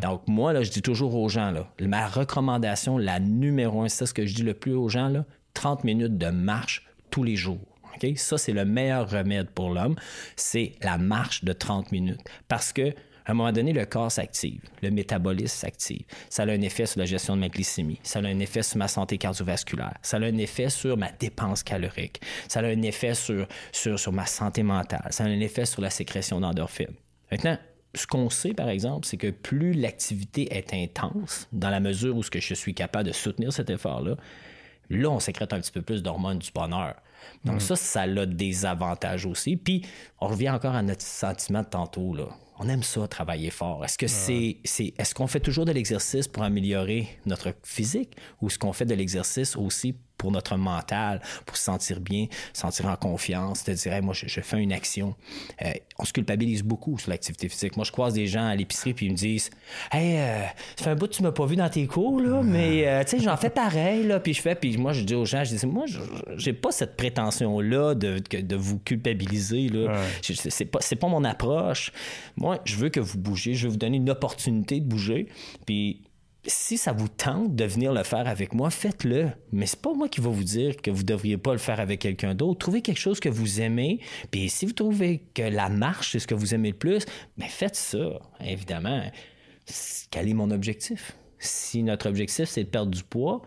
Donc, 0.01 0.21
moi, 0.27 0.53
là, 0.53 0.63
je 0.63 0.71
dis 0.71 0.81
toujours 0.81 1.15
aux 1.15 1.29
gens, 1.29 1.51
là, 1.51 1.67
ma 1.81 2.07
recommandation, 2.07 2.97
la 2.97 3.19
numéro 3.19 3.81
un, 3.81 3.89
c'est 3.89 4.05
ce 4.05 4.13
que 4.13 4.25
je 4.25 4.35
dis 4.35 4.43
le 4.43 4.53
plus 4.53 4.73
aux 4.73 4.89
gens, 4.89 5.09
là, 5.09 5.25
30 5.53 5.83
minutes 5.83 6.17
de 6.17 6.27
marche 6.27 6.85
tous 7.11 7.23
les 7.23 7.35
jours. 7.35 7.59
Ça, 8.17 8.37
c'est 8.37 8.51
le 8.51 8.65
meilleur 8.65 9.09
remède 9.09 9.49
pour 9.49 9.69
l'homme. 9.69 9.95
C'est 10.35 10.73
la 10.81 10.97
marche 10.97 11.43
de 11.43 11.53
30 11.53 11.91
minutes. 11.91 12.19
Parce 12.47 12.73
que 12.73 12.93
à 13.25 13.31
un 13.31 13.33
moment 13.33 13.51
donné, 13.51 13.73
le 13.73 13.85
corps 13.85 14.11
s'active, 14.11 14.61
le 14.81 14.91
métabolisme 14.91 15.55
s'active. 15.55 16.05
Ça 16.29 16.43
a 16.43 16.47
un 16.47 16.61
effet 16.61 16.85
sur 16.85 16.99
la 16.99 17.05
gestion 17.05 17.35
de 17.35 17.41
ma 17.41 17.49
glycémie, 17.49 17.99
ça 18.03 18.19
a 18.19 18.23
un 18.23 18.39
effet 18.39 18.61
sur 18.61 18.77
ma 18.77 18.87
santé 18.87 19.17
cardiovasculaire, 19.17 19.97
ça 20.01 20.17
a 20.17 20.21
un 20.21 20.37
effet 20.37 20.69
sur 20.69 20.95
ma 20.95 21.11
dépense 21.11 21.63
calorique, 21.63 22.21
ça 22.47 22.59
a 22.59 22.65
un 22.65 22.81
effet 22.83 23.15
sur, 23.15 23.47
sur, 23.71 23.99
sur 23.99 24.11
ma 24.11 24.25
santé 24.25 24.61
mentale, 24.63 25.07
ça 25.09 25.23
a 25.23 25.27
un 25.27 25.39
effet 25.39 25.65
sur 25.65 25.81
la 25.81 25.89
sécrétion 25.89 26.39
d'endorphines. 26.39 26.93
Maintenant, 27.31 27.57
ce 27.95 28.05
qu'on 28.05 28.29
sait, 28.29 28.53
par 28.53 28.69
exemple, 28.69 29.07
c'est 29.07 29.17
que 29.17 29.31
plus 29.31 29.73
l'activité 29.73 30.55
est 30.55 30.73
intense, 30.73 31.47
dans 31.51 31.69
la 31.69 31.79
mesure 31.79 32.15
où 32.15 32.23
ce 32.23 32.29
que 32.29 32.39
je 32.39 32.53
suis 32.53 32.73
capable 32.73 33.07
de 33.07 33.13
soutenir 33.13 33.51
cet 33.51 33.69
effort-là, 33.69 34.17
là, 34.89 35.09
on 35.09 35.19
sécrète 35.19 35.53
un 35.53 35.59
petit 35.59 35.71
peu 35.71 35.81
plus 35.81 36.03
d'hormones 36.03 36.39
du 36.39 36.51
bonheur. 36.51 36.95
Donc 37.43 37.55
mm. 37.55 37.59
ça, 37.61 37.75
ça 37.75 38.01
a 38.01 38.25
des 38.25 38.65
avantages 38.65 39.25
aussi. 39.25 39.55
Puis, 39.55 39.83
on 40.19 40.27
revient 40.27 40.51
encore 40.51 40.75
à 40.75 40.83
notre 40.83 41.01
sentiment 41.01 41.61
de 41.61 41.67
tantôt, 41.67 42.13
là 42.13 42.27
on 42.57 42.69
aime 42.69 42.83
ça, 42.83 43.07
travailler 43.07 43.49
fort. 43.49 43.83
Est-ce 43.83 43.97
que 43.97 44.07
c'est, 44.07 44.57
c'est 44.63 44.93
est-ce 44.97 45.13
qu'on 45.13 45.27
fait 45.27 45.39
toujours 45.39 45.65
de 45.65 45.71
l'exercice 45.71 46.27
pour 46.27 46.43
améliorer 46.43 47.07
notre 47.25 47.53
physique 47.63 48.15
ou 48.41 48.47
est-ce 48.47 48.57
qu'on 48.57 48.73
fait 48.73 48.85
de 48.85 48.95
l'exercice 48.95 49.55
aussi 49.55 49.95
pour 50.17 50.31
notre 50.31 50.57
mental, 50.57 51.21
pour 51.45 51.57
se 51.57 51.63
sentir 51.63 51.99
bien, 51.99 52.27
se 52.53 52.61
sentir 52.61 52.85
en 52.87 52.95
confiance, 52.95 53.63
te 53.63 53.71
dire, 53.71 54.01
moi, 54.01 54.13
je, 54.13 54.41
fais 54.41 54.61
une 54.61 54.73
action. 54.73 55.15
Euh, 55.61 55.71
on 55.99 56.05
se 56.05 56.13
culpabilise 56.13 56.63
beaucoup 56.63 56.97
sur 56.97 57.09
l'activité 57.09 57.49
physique. 57.49 57.75
Moi, 57.75 57.85
je 57.85 57.91
croise 57.91 58.13
des 58.13 58.27
gens 58.27 58.45
à 58.45 58.55
l'épicerie 58.55 58.93
puis 58.93 59.07
ils 59.07 59.11
me 59.11 59.17
disent, 59.17 59.49
hey, 59.91 60.17
euh, 60.17 60.43
ça 60.75 60.85
fait 60.85 60.89
un 60.91 60.95
bout 60.95 61.07
que 61.07 61.13
tu 61.13 61.23
m'as 61.23 61.31
pas 61.31 61.45
vu 61.45 61.55
dans 61.55 61.69
tes 61.69 61.87
cours, 61.87 62.19
là, 62.19 62.41
mais 62.43 62.87
euh, 62.87 63.03
tu 63.03 63.17
sais, 63.17 63.19
j'en 63.19 63.37
fais 63.37 63.49
pareil, 63.49 64.05
là, 64.05 64.19
puis 64.19 64.33
je 64.33 64.41
fais, 64.41 64.55
puis 64.55 64.77
moi, 64.77 64.93
je 64.93 65.01
dis 65.01 65.15
aux 65.15 65.25
gens, 65.25 65.43
je 65.43 65.55
dis, 65.55 65.65
moi, 65.65 65.85
j'ai 66.37 66.53
pas 66.53 66.71
cette 66.71 66.95
prétention-là 66.95 67.95
de, 67.95 68.19
de 68.19 68.55
vous 68.55 68.79
culpabiliser, 68.79 69.69
là. 69.69 70.01
C'est 70.21 70.65
pas, 70.65 70.79
pas 70.79 71.07
mon 71.07 71.23
approche. 71.23 71.91
Moi, 72.37 72.59
je 72.65 72.75
veux 72.75 72.89
que 72.89 72.99
vous 72.99 73.17
bougiez, 73.17 73.53
je 73.53 73.65
veux 73.65 73.71
vous 73.71 73.77
donner 73.77 73.97
une 73.97 74.09
opportunité 74.09 74.79
de 74.79 74.85
bouger, 74.85 75.27
puis 75.65 76.01
si 76.47 76.77
ça 76.77 76.91
vous 76.91 77.07
tente 77.07 77.55
de 77.55 77.65
venir 77.65 77.93
le 77.93 78.03
faire 78.03 78.27
avec 78.27 78.53
moi, 78.53 78.69
faites-le. 78.69 79.29
Mais 79.51 79.65
c'est 79.65 79.81
pas 79.81 79.93
moi 79.93 80.09
qui 80.09 80.21
vais 80.21 80.29
vous 80.29 80.43
dire 80.43 80.77
que 80.77 80.91
vous 80.91 81.03
devriez 81.03 81.37
pas 81.37 81.51
le 81.51 81.57
faire 81.57 81.79
avec 81.79 82.01
quelqu'un 82.01 82.35
d'autre. 82.35 82.59
Trouvez 82.59 82.81
quelque 82.81 82.99
chose 82.99 83.19
que 83.19 83.29
vous 83.29 83.61
aimez. 83.61 83.99
Puis 84.31 84.49
si 84.49 84.65
vous 84.65 84.73
trouvez 84.73 85.23
que 85.33 85.41
la 85.41 85.69
marche, 85.69 86.11
c'est 86.11 86.19
ce 86.19 86.27
que 86.27 86.35
vous 86.35 86.53
aimez 86.53 86.71
le 86.71 86.77
plus, 86.77 87.05
mais 87.37 87.47
faites 87.47 87.75
ça, 87.75 88.19
évidemment. 88.39 89.03
Quel 90.11 90.29
est 90.29 90.33
mon 90.33 90.51
objectif? 90.51 91.15
Si 91.39 91.83
notre 91.83 92.07
objectif, 92.09 92.45
c'est 92.45 92.63
de 92.63 92.69
perdre 92.69 92.91
du 92.91 93.03
poids, 93.03 93.41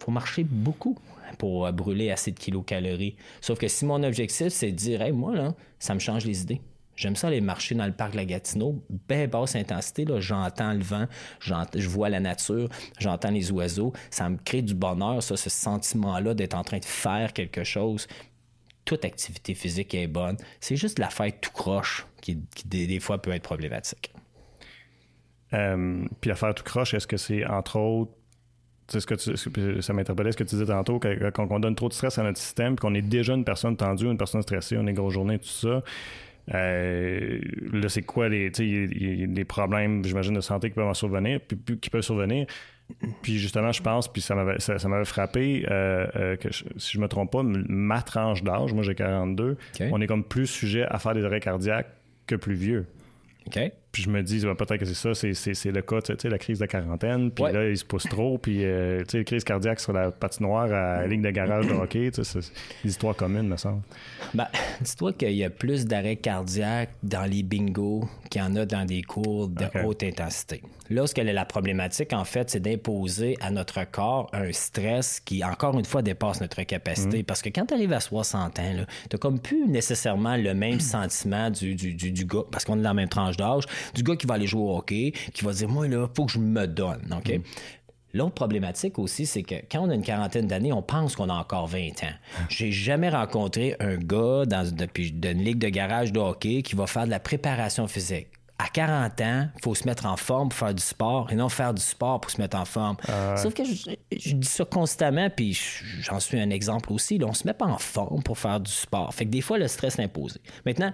il 0.00 0.04
faut 0.04 0.10
marcher 0.10 0.44
beaucoup 0.44 0.98
pour 1.38 1.70
brûler 1.72 2.10
assez 2.10 2.30
de 2.30 2.38
kilocalories. 2.38 3.16
Sauf 3.40 3.58
que 3.58 3.68
si 3.68 3.84
mon 3.84 4.02
objectif, 4.02 4.48
c'est 4.48 4.70
de 4.70 4.76
dire, 4.76 5.02
hey, 5.02 5.12
moi, 5.12 5.34
là, 5.34 5.54
ça 5.78 5.94
me 5.94 5.98
change 5.98 6.26
les 6.26 6.42
idées. 6.42 6.60
J'aime 7.02 7.16
ça 7.16 7.26
aller 7.26 7.40
marcher 7.40 7.74
dans 7.74 7.84
le 7.86 7.92
parc 7.92 8.12
de 8.12 8.16
la 8.16 8.24
Gatineau, 8.24 8.80
bien 9.08 9.26
basse 9.26 9.56
intensité. 9.56 10.04
Là, 10.04 10.20
j'entends 10.20 10.72
le 10.72 10.84
vent, 10.84 11.08
je 11.40 11.88
vois 11.88 12.08
la 12.08 12.20
nature, 12.20 12.68
j'entends 13.00 13.32
les 13.32 13.50
oiseaux. 13.50 13.92
Ça 14.10 14.28
me 14.28 14.36
crée 14.36 14.62
du 14.62 14.76
bonheur, 14.76 15.20
ça, 15.20 15.36
ce 15.36 15.50
sentiment-là 15.50 16.34
d'être 16.34 16.54
en 16.54 16.62
train 16.62 16.78
de 16.78 16.84
faire 16.84 17.32
quelque 17.32 17.64
chose. 17.64 18.06
Toute 18.84 19.04
activité 19.04 19.54
physique 19.54 19.94
est 19.94 20.06
bonne. 20.06 20.36
C'est 20.60 20.76
juste 20.76 21.00
la 21.00 21.10
fête 21.10 21.40
tout 21.40 21.50
croche 21.50 22.06
qui, 22.20 22.36
des, 22.66 23.00
fois 23.00 23.20
peut 23.20 23.32
être 23.32 23.42
problématique. 23.42 24.14
Euh, 25.54 26.04
puis 26.20 26.28
la 26.28 26.36
fête 26.36 26.54
tout 26.54 26.62
croche, 26.62 26.94
est-ce 26.94 27.08
que 27.08 27.16
c'est 27.16 27.44
entre 27.44 27.80
autres 27.80 28.12
ce 28.88 29.06
que 29.06 29.80
ça 29.80 29.92
m'interpellait 29.92 30.32
ce 30.32 30.36
que 30.36 30.44
tu 30.44 30.54
disais 30.54 30.66
tantôt, 30.66 31.00
quand 31.00 31.46
on 31.50 31.58
donne 31.58 31.74
trop 31.74 31.88
de 31.88 31.94
stress 31.94 32.18
à 32.18 32.22
notre 32.22 32.38
système, 32.38 32.76
qu'on 32.76 32.94
est 32.94 33.02
déjà 33.02 33.34
une 33.34 33.44
personne 33.44 33.76
tendue, 33.76 34.06
une 34.06 34.18
personne 34.18 34.42
stressée, 34.42 34.76
on 34.76 34.86
est 34.86 34.92
grosse 34.92 35.14
journée, 35.14 35.38
tout 35.38 35.48
ça, 35.48 35.82
euh, 36.52 37.40
là, 37.72 37.88
c'est 37.88 38.02
quoi 38.02 38.28
les, 38.28 38.50
des 38.50 39.44
problèmes, 39.44 40.04
j'imagine, 40.04 40.34
de 40.34 40.40
santé 40.40 40.70
qui 40.70 40.74
peuvent 40.74 40.86
en 40.86 40.94
survenir, 40.94 41.40
puis, 41.40 41.78
qui 41.78 41.90
peuvent 41.90 42.02
survenir. 42.02 42.46
Puis 43.22 43.38
justement, 43.38 43.72
je 43.72 43.82
pense, 43.82 44.12
puis 44.12 44.20
ça 44.20 44.34
m'avait, 44.34 44.58
ça, 44.60 44.88
m'avait 44.88 45.04
frappé, 45.04 45.64
euh, 45.70 46.06
euh, 46.16 46.36
que 46.36 46.48
si 46.52 46.92
je 46.92 46.98
me 46.98 47.08
trompe 47.08 47.32
pas, 47.32 47.42
ma 47.42 48.02
tranche 48.02 48.42
d'âge, 48.42 48.72
moi 48.72 48.82
j'ai 48.82 48.94
42, 48.94 49.56
on 49.90 50.00
est 50.00 50.06
comme 50.06 50.24
plus 50.24 50.46
sujet 50.46 50.84
à 50.88 50.98
faire 50.98 51.14
des 51.14 51.24
arrêts 51.24 51.40
cardiaques 51.40 51.88
que 52.26 52.34
plus 52.34 52.54
vieux. 52.54 52.86
OK. 53.46 53.58
Puis 53.92 54.02
je 54.02 54.10
me 54.10 54.22
dis, 54.22 54.40
peut-être 54.40 54.78
que 54.78 54.86
c'est 54.86 54.94
ça, 54.94 55.14
c'est, 55.14 55.70
le 55.70 55.82
cas, 55.82 56.00
tu 56.00 56.14
sais, 56.18 56.28
la 56.30 56.38
crise 56.38 56.58
de 56.58 56.64
quarantaine, 56.64 57.30
puis 57.30 57.44
là, 57.44 57.68
il 57.68 57.76
se 57.76 57.84
pousse 57.84 58.04
trop, 58.04 58.38
puis, 58.38 58.64
euh, 58.64 59.02
tu 59.02 59.10
sais, 59.10 59.18
la 59.18 59.24
crise 59.24 59.44
cardiaque 59.44 59.80
sur 59.80 59.92
la 59.92 60.10
patinoire 60.10 60.64
à 60.64 61.02
la 61.02 61.06
ligne 61.06 61.20
de 61.20 61.30
garage 61.30 61.66
de 61.66 61.74
hockey, 61.74 62.10
tu 62.10 62.24
sais, 62.24 62.40
c'est 62.40 62.52
des 62.82 62.90
histoires 62.90 63.14
communes, 63.14 63.48
me 63.48 63.58
semble. 63.58 63.82
Ben, 64.32 64.46
dis-toi 64.80 65.12
qu'il 65.12 65.32
y 65.32 65.44
a 65.44 65.50
plus 65.50 65.84
d'arrêts 65.84 66.16
cardiaques 66.16 66.94
dans 67.02 67.30
les 67.30 67.42
bingos 67.42 68.08
qu'il 68.30 68.40
y 68.40 68.44
en 68.44 68.56
a 68.56 68.64
dans 68.64 68.86
des 68.86 69.02
cours 69.02 69.48
de 69.48 69.66
haute 69.84 70.02
intensité. 70.02 70.62
Là, 70.92 71.06
ce 71.06 71.14
qu'elle 71.14 71.28
est 71.28 71.32
la 71.32 71.44
problématique, 71.44 72.12
en 72.12 72.24
fait, 72.24 72.50
c'est 72.50 72.60
d'imposer 72.60 73.36
à 73.40 73.50
notre 73.50 73.84
corps 73.90 74.28
un 74.32 74.52
stress 74.52 75.20
qui, 75.20 75.42
encore 75.44 75.78
une 75.78 75.84
fois, 75.84 76.02
dépasse 76.02 76.40
notre 76.40 76.62
capacité. 76.64 77.20
Mm. 77.20 77.24
Parce 77.24 77.40
que 77.40 77.48
quand 77.48 77.66
tu 77.66 77.74
arrives 77.74 77.92
à 77.92 78.00
60 78.00 78.58
ans, 78.58 78.62
tu 79.08 79.18
comme 79.18 79.38
plus 79.38 79.66
nécessairement 79.66 80.36
le 80.36 80.54
même 80.54 80.80
sentiment 80.80 81.50
du, 81.50 81.74
du, 81.74 81.94
du, 81.94 82.10
du 82.10 82.24
gars, 82.26 82.42
parce 82.50 82.64
qu'on 82.64 82.78
est 82.78 82.82
dans 82.82 82.90
la 82.90 82.94
même 82.94 83.08
tranche 83.08 83.36
d'âge 83.36 83.64
du 83.94 84.02
gars 84.02 84.16
qui 84.16 84.26
va 84.26 84.34
aller 84.34 84.46
jouer 84.46 84.62
au 84.62 84.76
hockey, 84.76 85.12
qui 85.32 85.44
va 85.44 85.52
dire, 85.52 85.68
moi, 85.68 85.88
là, 85.88 86.08
faut 86.14 86.26
que 86.26 86.32
je 86.32 86.38
me 86.38 86.66
donne. 86.66 87.14
OK? 87.16 87.38
Mm. 87.38 87.42
L'autre 88.14 88.34
problématique 88.34 88.98
aussi, 88.98 89.24
c'est 89.24 89.42
que 89.42 89.54
quand 89.70 89.80
on 89.80 89.90
a 89.90 89.94
une 89.94 90.02
quarantaine 90.02 90.46
d'années, 90.46 90.72
on 90.72 90.82
pense 90.82 91.16
qu'on 91.16 91.30
a 91.30 91.34
encore 91.34 91.66
20 91.66 92.04
ans. 92.04 92.12
J'ai 92.50 92.70
jamais 92.70 93.08
rencontré 93.08 93.74
un 93.80 93.96
gars 93.96 94.44
dans, 94.46 94.70
depuis, 94.70 95.12
d'une 95.12 95.42
ligue 95.42 95.58
de 95.58 95.68
garage 95.68 96.12
de 96.12 96.20
hockey 96.20 96.62
qui 96.62 96.76
va 96.76 96.86
faire 96.86 97.06
de 97.06 97.10
la 97.10 97.20
préparation 97.20 97.88
physique. 97.88 98.28
À 98.58 98.68
40 98.68 99.20
ans, 99.22 99.48
il 99.56 99.62
faut 99.62 99.74
se 99.74 99.86
mettre 99.88 100.06
en 100.06 100.16
forme 100.16 100.50
pour 100.50 100.58
faire 100.58 100.74
du 100.74 100.82
sport 100.82 101.32
et 101.32 101.34
non 101.34 101.48
faire 101.48 101.72
du 101.74 101.82
sport 101.82 102.20
pour 102.20 102.30
se 102.30 102.40
mettre 102.40 102.56
en 102.56 102.64
forme. 102.64 102.96
Ah 103.08 103.36
Sauf 103.36 103.54
que 103.54 103.64
je, 103.64 104.34
dis 104.34 104.46
ça 104.46 104.64
constamment, 104.64 105.30
puis 105.30 105.58
j'en 106.00 106.20
suis 106.20 106.38
un 106.38 106.50
exemple 106.50 106.92
aussi. 106.92 107.18
Là, 107.18 107.26
on 107.28 107.32
se 107.32 107.46
met 107.46 107.54
pas 107.54 107.66
en 107.66 107.78
forme 107.78 108.22
pour 108.22 108.38
faire 108.38 108.60
du 108.60 108.70
sport. 108.70 109.12
Fait 109.14 109.24
que 109.24 109.30
des 109.30 109.40
fois, 109.40 109.58
le 109.58 109.66
stress 109.66 109.98
est 109.98 110.02
imposé. 110.02 110.38
Maintenant, 110.64 110.92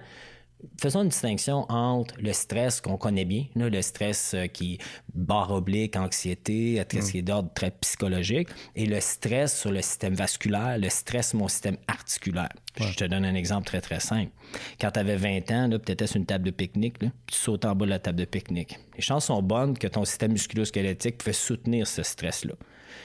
faisons 0.79 1.03
une 1.03 1.09
distinction 1.09 1.65
entre 1.69 2.15
le 2.19 2.33
stress 2.33 2.81
qu'on 2.81 2.97
connaît 2.97 3.25
bien, 3.25 3.45
le 3.55 3.81
stress 3.81 4.33
euh, 4.33 4.47
qui 4.47 4.77
barre 5.13 5.51
oblique, 5.51 5.95
anxiété, 5.95 6.81
stress 6.83 7.07
mm. 7.07 7.11
qui 7.11 7.17
est 7.19 7.21
d'ordre 7.21 7.53
très 7.53 7.71
psychologique, 7.71 8.49
et 8.75 8.85
le 8.85 8.99
stress 8.99 9.59
sur 9.59 9.71
le 9.71 9.81
système 9.81 10.13
vasculaire, 10.13 10.77
le 10.77 10.89
stress 10.89 11.29
sur 11.29 11.39
mon 11.39 11.47
système 11.47 11.77
articulaire. 11.87 12.49
Je 12.79 12.93
te 12.93 13.03
donne 13.03 13.25
un 13.25 13.35
exemple 13.35 13.67
très, 13.67 13.81
très 13.81 13.99
simple. 13.99 14.31
Quand 14.79 14.91
tu 14.91 14.99
avais 14.99 15.17
20 15.17 15.51
ans, 15.51 15.69
tu 15.69 15.91
étais 15.91 16.07
sur 16.07 16.17
une 16.17 16.25
table 16.25 16.45
de 16.45 16.51
pique-nique, 16.51 16.99
tu 16.99 17.09
sautes 17.31 17.65
en 17.65 17.75
bas 17.75 17.85
de 17.85 17.91
la 17.91 17.99
table 17.99 18.19
de 18.19 18.25
pique-nique. 18.25 18.77
Les 18.95 19.01
chances 19.01 19.25
sont 19.25 19.41
bonnes 19.41 19.77
que 19.77 19.87
ton 19.87 20.05
système 20.05 20.31
musculo-squelettique 20.31 21.17
puisse 21.17 21.39
soutenir 21.39 21.87
ce 21.87 22.03
stress-là. 22.03 22.53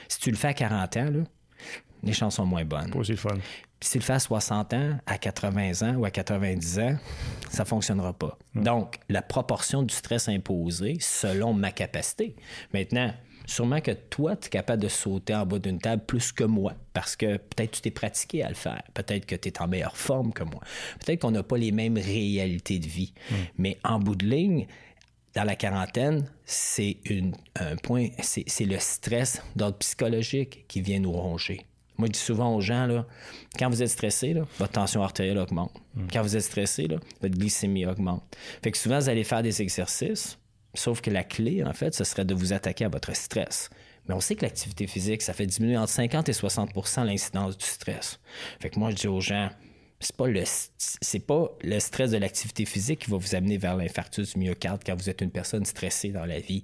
Si 0.07 0.19
tu 0.19 0.31
le 0.31 0.37
fais 0.37 0.49
à 0.49 0.53
40 0.53 0.97
ans, 0.97 1.09
les 2.03 2.13
chances 2.13 2.35
sont 2.35 2.45
moins 2.45 2.65
bonnes. 2.65 2.91
Pas 2.91 2.99
aussi 2.99 3.15
fun. 3.15 3.35
Puis 3.79 3.89
s'il 3.89 3.99
le 3.99 4.05
fait 4.05 4.13
à 4.13 4.19
60 4.19 4.73
ans, 4.73 4.97
à 5.05 5.17
80 5.17 5.87
ans 5.87 5.95
ou 5.95 6.05
à 6.05 6.11
90 6.11 6.79
ans, 6.79 6.97
ça 7.49 7.63
ne 7.63 7.67
fonctionnera 7.67 8.13
pas. 8.13 8.37
Donc, 8.55 8.99
la 9.09 9.21
proportion 9.21 9.83
du 9.83 9.93
stress 9.93 10.29
imposé 10.29 10.97
selon 10.99 11.53
ma 11.53 11.71
capacité. 11.71 12.35
Maintenant, 12.73 13.13
sûrement 13.45 13.81
que 13.81 13.91
toi, 13.91 14.35
tu 14.35 14.47
es 14.47 14.49
capable 14.49 14.81
de 14.81 14.87
sauter 14.87 15.35
en 15.35 15.45
bas 15.45 15.59
d'une 15.59 15.79
table 15.79 16.03
plus 16.05 16.31
que 16.31 16.43
moi, 16.43 16.73
parce 16.93 17.15
que 17.15 17.37
peut-être 17.37 17.71
tu 17.71 17.81
t'es 17.81 17.91
pratiqué 17.91 18.43
à 18.43 18.49
le 18.49 18.55
faire, 18.55 18.81
peut-être 18.93 19.25
que 19.25 19.35
tu 19.35 19.49
es 19.49 19.61
en 19.61 19.67
meilleure 19.67 19.97
forme 19.97 20.33
que 20.33 20.43
moi, 20.43 20.61
peut-être 20.99 21.21
qu'on 21.21 21.31
n'a 21.31 21.43
pas 21.43 21.57
les 21.57 21.71
mêmes 21.71 21.97
réalités 21.97 22.79
de 22.79 22.87
vie. 22.87 23.13
Mais 23.57 23.77
en 23.83 23.99
bout 23.99 24.15
de 24.15 24.25
ligne, 24.25 24.67
dans 25.35 25.43
la 25.43 25.55
quarantaine, 25.55 26.31
c'est 26.45 26.97
un 27.59 27.75
point, 27.75 28.07
c'est 28.21 28.65
le 28.65 28.79
stress 28.79 29.41
d'ordre 29.55 29.77
psychologique 29.79 30.65
qui 30.67 30.81
vient 30.81 30.99
nous 30.99 31.11
ronger. 31.11 31.65
Moi, 31.97 32.07
je 32.07 32.13
dis 32.13 32.19
souvent 32.19 32.53
aux 32.55 32.61
gens, 32.61 32.87
là, 32.87 33.05
quand 33.57 33.69
vous 33.69 33.81
êtes 33.81 33.89
stressé, 33.89 34.33
là, 34.33 34.45
votre 34.59 34.73
tension 34.73 35.01
artérielle 35.01 35.37
augmente. 35.37 35.71
Quand 36.11 36.21
vous 36.21 36.35
êtes 36.35 36.43
stressé, 36.43 36.87
là, 36.87 36.97
votre 37.21 37.37
glycémie 37.37 37.85
augmente. 37.85 38.23
Fait 38.61 38.71
que 38.71 38.77
souvent, 38.77 38.99
vous 38.99 39.09
allez 39.09 39.23
faire 39.23 39.43
des 39.43 39.61
exercices, 39.61 40.37
sauf 40.73 41.01
que 41.01 41.09
la 41.09 41.23
clé, 41.23 41.63
en 41.63 41.73
fait, 41.73 41.95
ce 41.95 42.03
serait 42.03 42.25
de 42.25 42.33
vous 42.33 42.51
attaquer 42.51 42.85
à 42.85 42.89
votre 42.89 43.15
stress. 43.15 43.69
Mais 44.07 44.13
on 44.13 44.19
sait 44.19 44.35
que 44.35 44.43
l'activité 44.43 44.87
physique, 44.87 45.21
ça 45.21 45.33
fait 45.33 45.47
diminuer 45.47 45.77
entre 45.77 45.91
50 45.91 46.29
et 46.29 46.33
60% 46.33 47.05
l'incidence 47.05 47.57
du 47.57 47.65
stress. 47.65 48.19
Fait 48.59 48.69
que 48.69 48.77
moi, 48.77 48.91
je 48.91 48.95
dis 48.95 49.07
aux 49.07 49.21
gens, 49.21 49.49
c'est 49.99 50.15
pas 50.15 50.27
le 50.27 50.43
c'est 50.77 51.25
pas 51.25 51.49
le 51.63 51.79
stress 51.79 52.11
de 52.11 52.17
l'activité 52.17 52.65
physique 52.65 53.05
qui 53.05 53.11
va 53.11 53.17
vous 53.17 53.33
amener 53.33 53.57
vers 53.57 53.75
l'infarctus 53.77 54.33
du 54.33 54.39
myocarde 54.39 54.81
quand 54.85 54.95
vous 54.95 55.09
êtes 55.09 55.21
une 55.21 55.31
personne 55.31 55.65
stressée 55.65 56.09
dans 56.09 56.25
la 56.25 56.39
vie. 56.39 56.63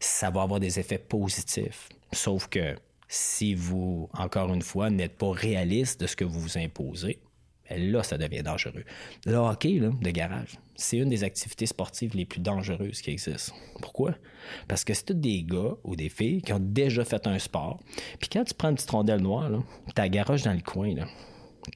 Ça 0.00 0.30
va 0.30 0.42
avoir 0.42 0.60
des 0.60 0.78
effets 0.78 0.98
positifs. 0.98 1.88
Sauf 2.12 2.46
que 2.48 2.76
si 3.08 3.54
vous, 3.54 4.08
encore 4.12 4.52
une 4.52 4.62
fois, 4.62 4.90
n'êtes 4.90 5.16
pas 5.16 5.30
réaliste 5.30 6.00
de 6.00 6.06
ce 6.06 6.14
que 6.14 6.24
vous 6.24 6.38
vous 6.38 6.58
imposez, 6.58 7.20
ben 7.68 7.90
là, 7.90 8.02
ça 8.02 8.16
devient 8.16 8.42
dangereux. 8.42 8.84
Le 9.26 9.34
hockey 9.34 9.78
là, 9.78 9.90
de 10.00 10.10
garage, 10.10 10.58
c'est 10.74 10.96
une 10.96 11.08
des 11.08 11.24
activités 11.24 11.66
sportives 11.66 12.14
les 12.14 12.24
plus 12.24 12.40
dangereuses 12.40 13.02
qui 13.02 13.10
existent. 13.10 13.54
Pourquoi? 13.80 14.14
Parce 14.68 14.84
que 14.84 14.94
c'est 14.94 15.04
tous 15.04 15.14
des 15.14 15.42
gars 15.42 15.74
ou 15.84 15.96
des 15.96 16.08
filles 16.08 16.40
qui 16.40 16.52
ont 16.52 16.60
déjà 16.60 17.04
fait 17.04 17.26
un 17.26 17.38
sport. 17.38 17.80
Puis 18.20 18.30
quand 18.30 18.44
tu 18.44 18.54
prends 18.54 18.70
une 18.70 18.76
petite 18.76 18.90
rondelle 18.90 19.20
noire, 19.20 19.50
tu 19.94 20.08
garage 20.08 20.44
dans 20.44 20.54
le 20.54 20.62
coin. 20.62 20.94
Là 20.94 21.06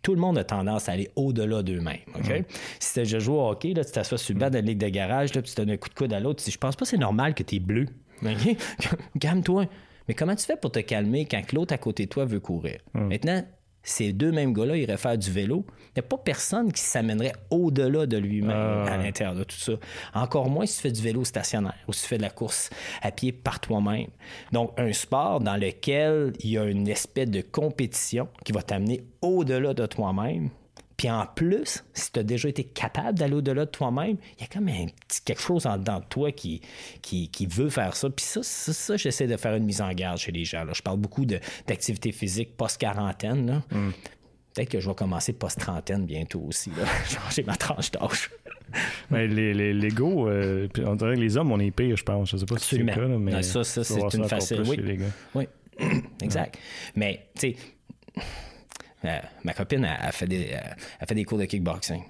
tout 0.03 0.15
le 0.15 0.21
monde 0.21 0.39
a 0.39 0.45
tendance 0.45 0.89
à 0.89 0.93
aller 0.93 1.11
au-delà 1.17 1.63
d'eux-mêmes. 1.63 2.01
OK? 2.15 2.45
Si 2.79 2.95
tu 2.95 3.01
as 3.01 3.19
joué 3.19 3.37
au 3.37 3.49
hockey, 3.49 3.75
là, 3.75 3.85
tu 3.85 3.93
t'assois 3.93 4.19
sur 4.19 4.35
le 4.35 4.41
banc 4.41 4.49
de 4.49 4.55
la 4.55 4.61
ligue 4.61 4.79
de 4.79 4.89
garage, 4.89 5.35
là, 5.35 5.43
puis 5.43 5.51
tu 5.51 5.57
donnes 5.57 5.71
un 5.71 5.77
coup 5.77 5.89
de 5.89 5.95
coude 5.95 6.13
à 6.13 6.21
l'autre, 6.21 6.43
Je 6.47 6.57
pense 6.57 6.77
pas 6.77 6.85
que 6.85 6.89
c'est 6.89 6.97
normal 6.97 7.35
que 7.35 7.43
tu 7.43 7.57
es 7.57 7.59
bleu. 7.59 7.87
OK? 8.23 8.57
Calme-toi. 9.21 9.67
Mais 10.09 10.15
comment 10.15 10.35
tu 10.35 10.45
fais 10.45 10.57
pour 10.57 10.73
te 10.73 10.81
calmer 10.81 11.27
quand 11.27 11.53
l'autre 11.53 11.75
à 11.75 11.79
côté 11.79 12.05
de 12.05 12.11
toi 12.11 12.25
veut 12.25 12.41
courir? 12.41 12.81
Maintenant, 12.95 13.45
ces 13.85 14.13
deux 14.13 14.31
mêmes 14.31 14.53
gars-là 14.53 14.77
iraient 14.77 14.97
faire 14.97 15.19
du 15.19 15.31
vélo. 15.31 15.67
Il 15.69 16.01
n'y 16.01 16.01
a 16.01 16.09
pas 16.09 16.19
personne 16.19 16.73
qui 16.73 16.81
s'amènerait 16.81 17.33
au-delà 17.51 18.07
de 18.07 18.17
lui-même 18.17 18.87
à 18.87 18.97
l'intérieur 18.97 19.35
de 19.35 19.45
tout 19.45 19.57
ça. 19.57 19.73
Encore 20.15 20.49
moins 20.49 20.67
si 20.67 20.77
tu 20.77 20.83
fais 20.83 20.93
du 20.93 21.03
vélo 21.03 21.25
stationnaire 21.25 21.75
ou 21.89 21.93
si 21.93 22.03
tu 22.03 22.09
fais 22.09 22.17
de 22.17 22.23
la 22.23 22.31
course 22.31 22.71
à 23.03 23.11
pied 23.11 23.33
par 23.33 23.61
toi-même. 23.61 24.07
Donc, 24.53 24.73
un 24.79 24.93
sport 24.93 25.41
dans 25.41 25.57
lequel 25.57 26.33
il 26.41 26.51
y 26.51 26.59
a 26.59 26.65
une 26.65 26.87
espèce 26.89 27.29
de 27.29 27.41
compétition 27.41 28.29
qui 28.45 28.53
va 28.53 28.63
t'amener 28.63 29.05
au-delà 29.21 29.75
de 29.75 29.87
toi-même, 29.87 30.51
puis 31.03 31.11
en 31.11 31.27
plus, 31.27 31.83
si 31.95 32.13
tu 32.13 32.21
as 32.21 32.23
déjà 32.23 32.49
été 32.49 32.63
capable 32.63 33.19
d'aller 33.19 33.35
au-delà 33.35 33.65
de 33.65 33.71
toi-même, 33.73 34.19
il 34.39 34.43
y 34.43 34.45
a 34.45 34.47
comme 34.47 34.69
un 34.69 34.87
petit 35.09 35.21
quelque 35.25 35.43
chose 35.43 35.67
en 35.67 35.77
dedans 35.77 35.99
de 35.99 36.05
toi 36.05 36.31
qui, 36.31 36.61
qui, 37.03 37.47
veut 37.51 37.71
faire 37.71 37.97
ça. 37.97 38.09
Puis 38.09 38.25
ça, 38.25 38.41
ça, 38.45 38.97
j'essaie 38.97 39.27
de 39.27 39.37
faire 39.37 39.57
une 39.57 39.65
mise 39.65 39.81
en 39.81 39.91
garde 39.95 40.19
chez 40.19 40.31
les 40.31 40.45
gens. 40.45 40.65
Je 40.73 40.81
parle 40.81 40.99
beaucoup 40.99 41.27
d'activité 41.27 42.13
physique 42.13 42.57
post-quarantaine. 42.57 43.63
Hmm. 43.73 43.91
Peut-être 44.55 44.69
que 44.69 44.79
je 44.79 44.89
vais 44.89 44.95
commencer 44.95 45.33
post-trentaine 45.33 46.07
bientôt 46.07 46.45
aussi. 46.47 46.71
Changer 47.09 47.43
ma 47.43 47.57
tranche 47.57 47.91
d'âge. 47.91 48.31
mais 49.11 49.27
les, 49.27 49.55
les, 49.55 49.75
les 49.75 49.89
go, 49.89 50.29
euh, 50.29 50.69
on 50.87 50.95
dirait 50.95 51.17
que 51.17 51.21
les 51.21 51.37
hommes, 51.37 51.51
on 51.51 51.59
est 51.59 51.73
pire, 51.73 51.97
je 51.97 52.05
pense. 52.05 52.31
Je 52.31 52.37
sais 52.37 52.47
pas 52.47 52.59
si 52.59 52.77
c'est 52.77 52.79
le 52.81 52.95
cas, 52.95 53.09
mais 53.09 53.43
ça, 53.43 53.65
ça 53.65 53.83
c'est 53.83 54.15
une 54.15 54.29
facile. 54.29 54.63
Oui. 54.69 55.01
oui. 55.35 55.49
exact. 56.23 56.61
Mais, 56.95 57.27
tu 57.35 57.57
sais 57.57 58.23
euh, 59.05 59.19
ma 59.45 59.53
copine 59.55 59.85
a, 59.85 60.13
fait 60.13 60.27
des, 60.27 60.55
a 61.01 61.07
fait 61.07 61.15
des 61.15 61.25
cours 61.25 61.39
de 61.39 61.45
kickboxing. 61.45 62.03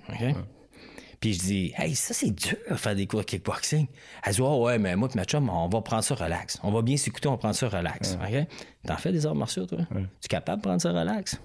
Puis 1.20 1.34
je 1.34 1.38
dis, 1.38 1.72
hey, 1.76 1.94
ça 1.94 2.12
c'est 2.14 2.30
dur 2.30 2.56
de 2.68 2.74
faire 2.74 2.96
des 2.96 3.06
cours 3.06 3.20
de 3.20 3.24
kickboxing. 3.24 3.86
Elle 4.26 4.34
dit, 4.34 4.40
oh, 4.42 4.64
ouais, 4.64 4.78
mais 4.78 4.96
moi 4.96 5.08
et 5.12 5.16
ma 5.16 5.24
chum, 5.24 5.48
on 5.48 5.68
va 5.68 5.80
prendre 5.80 6.02
ça 6.02 6.16
relax. 6.16 6.58
On 6.64 6.72
va 6.72 6.82
bien 6.82 6.96
s'écouter, 6.96 7.28
on 7.28 7.32
va 7.32 7.38
prendre 7.38 7.54
ça 7.54 7.68
relax. 7.68 8.16
T'en 8.84 8.96
fais 8.96 9.12
des 9.12 9.24
arts 9.24 9.36
martiaux, 9.36 9.66
toi? 9.66 9.78
Tu 10.20 10.26
es 10.26 10.28
capable 10.28 10.62
de 10.62 10.66
prendre 10.66 10.82
ça 10.82 10.90
relax? 10.90 11.40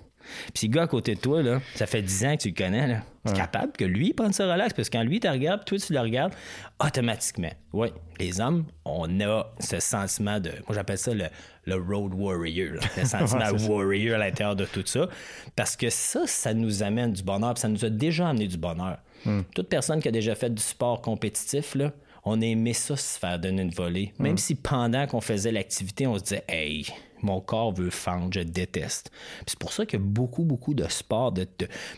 Puis 0.53 0.67
le 0.67 0.73
gars 0.73 0.83
à 0.83 0.87
côté 0.87 1.15
de 1.15 1.19
toi, 1.19 1.41
là, 1.41 1.61
ça 1.75 1.85
fait 1.85 2.01
10 2.01 2.25
ans 2.25 2.35
que 2.37 2.41
tu 2.43 2.49
le 2.49 2.53
connais, 2.53 2.87
là. 2.87 3.01
Tu 3.25 3.33
es 3.33 3.35
capable 3.35 3.73
que 3.73 3.83
lui 3.83 4.13
prenne 4.13 4.31
ça 4.31 4.49
relax 4.49 4.73
parce 4.73 4.89
que 4.89 4.97
quand 4.97 5.03
lui 5.03 5.19
te 5.19 5.27
regarde, 5.27 5.65
toi 5.65 5.77
tu 5.77 5.91
le 5.91 5.99
regardes, 5.99 6.33
automatiquement. 6.79 7.51
Oui, 7.73 7.89
les 8.19 8.39
hommes, 8.39 8.65
on 8.85 9.19
a 9.19 9.51
ce 9.59 9.79
sentiment 9.79 10.39
de. 10.39 10.49
Moi 10.49 10.75
j'appelle 10.75 10.97
ça 10.97 11.13
le, 11.13 11.25
le 11.65 11.75
road 11.75 12.13
warrior, 12.13 12.79
le 12.97 13.05
sentiment 13.05 13.51
warrior 13.67 14.15
à 14.15 14.19
l'intérieur 14.19 14.55
de 14.55 14.65
tout 14.65 14.83
ça. 14.85 15.09
Parce 15.55 15.75
que 15.75 15.89
ça, 15.89 16.25
ça 16.25 16.53
nous 16.53 16.83
amène 16.83 17.11
du 17.11 17.23
bonheur, 17.23 17.53
puis 17.53 17.61
ça 17.61 17.67
nous 17.67 17.83
a 17.83 17.89
déjà 17.89 18.29
amené 18.29 18.47
du 18.47 18.57
bonheur. 18.57 18.97
Hmm. 19.25 19.41
Toute 19.53 19.67
personne 19.67 20.01
qui 20.01 20.07
a 20.07 20.11
déjà 20.11 20.35
fait 20.35 20.53
du 20.53 20.61
sport 20.61 21.01
compétitif, 21.01 21.75
là, 21.75 21.91
on 22.23 22.39
aimait 22.41 22.73
ça 22.73 22.95
se 22.95 23.19
faire 23.19 23.39
donner 23.39 23.61
une 23.61 23.71
volée. 23.71 24.13
Même 24.19 24.33
hmm. 24.33 24.37
si 24.37 24.55
pendant 24.55 25.05
qu'on 25.07 25.21
faisait 25.21 25.51
l'activité, 25.51 26.07
on 26.07 26.17
se 26.17 26.23
disait 26.23 26.43
Hey, 26.47 26.87
mon 27.21 27.41
corps 27.41 27.73
veut 27.73 27.89
fendre, 27.89 28.29
je 28.33 28.41
déteste. 28.41 29.11
C'est 29.45 29.59
pour 29.59 29.73
ça 29.73 29.85
qu'il 29.85 29.99
y 29.99 30.01
a 30.01 30.05
beaucoup, 30.05 30.43
beaucoup 30.43 30.73
de 30.73 30.87
sports 30.87 31.31
de, 31.31 31.47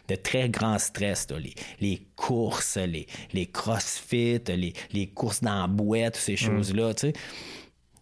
de, 0.08 0.16
très 0.16 0.50
grand 0.50 0.80
stress. 0.80 1.28
Les, 1.32 1.54
les, 1.80 2.02
courses, 2.16 2.78
les, 2.78 3.08
les 3.34 3.48
crossfit, 3.48 4.40
les, 4.48 4.74
les 4.92 5.08
courses 5.08 5.42
dans 5.42 5.62
la 5.62 5.68
boîte, 5.68 6.16
ces 6.16 6.34
hmm. 6.34 6.38
choses-là. 6.38 6.94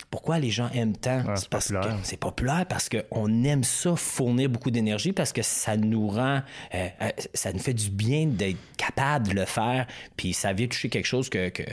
Pourquoi 0.10 0.40
les 0.40 0.50
gens 0.50 0.70
aiment 0.74 0.96
tant? 0.96 1.24
c'est 1.36 1.50
parce 1.50 1.68
populaire. 1.68 2.02
que 2.02 2.08
c'est 2.08 2.18
populaire 2.18 2.66
parce 2.68 2.90
qu'on 2.90 3.44
aime 3.44 3.64
ça 3.64 3.96
fournir 3.96 4.50
beaucoup 4.50 4.72
d'énergie 4.72 5.12
parce 5.12 5.34
que 5.34 5.42
ça 5.42 5.76
nous 5.76 6.08
rend, 6.08 6.42
euh, 6.74 6.88
euh, 7.02 7.10
ça 7.34 7.52
nous 7.52 7.60
fait 7.60 7.74
du 7.74 7.90
bien 7.90 8.26
d'être 8.26 8.58
capable 8.78 9.30
de 9.30 9.34
le 9.34 9.46
faire. 9.46 9.86
Puis 10.16 10.34
ça 10.34 10.54
vient 10.54 10.68
toucher 10.68 10.90
quelque 10.90 11.06
chose 11.06 11.30
que, 11.30 11.50
que, 11.50 11.64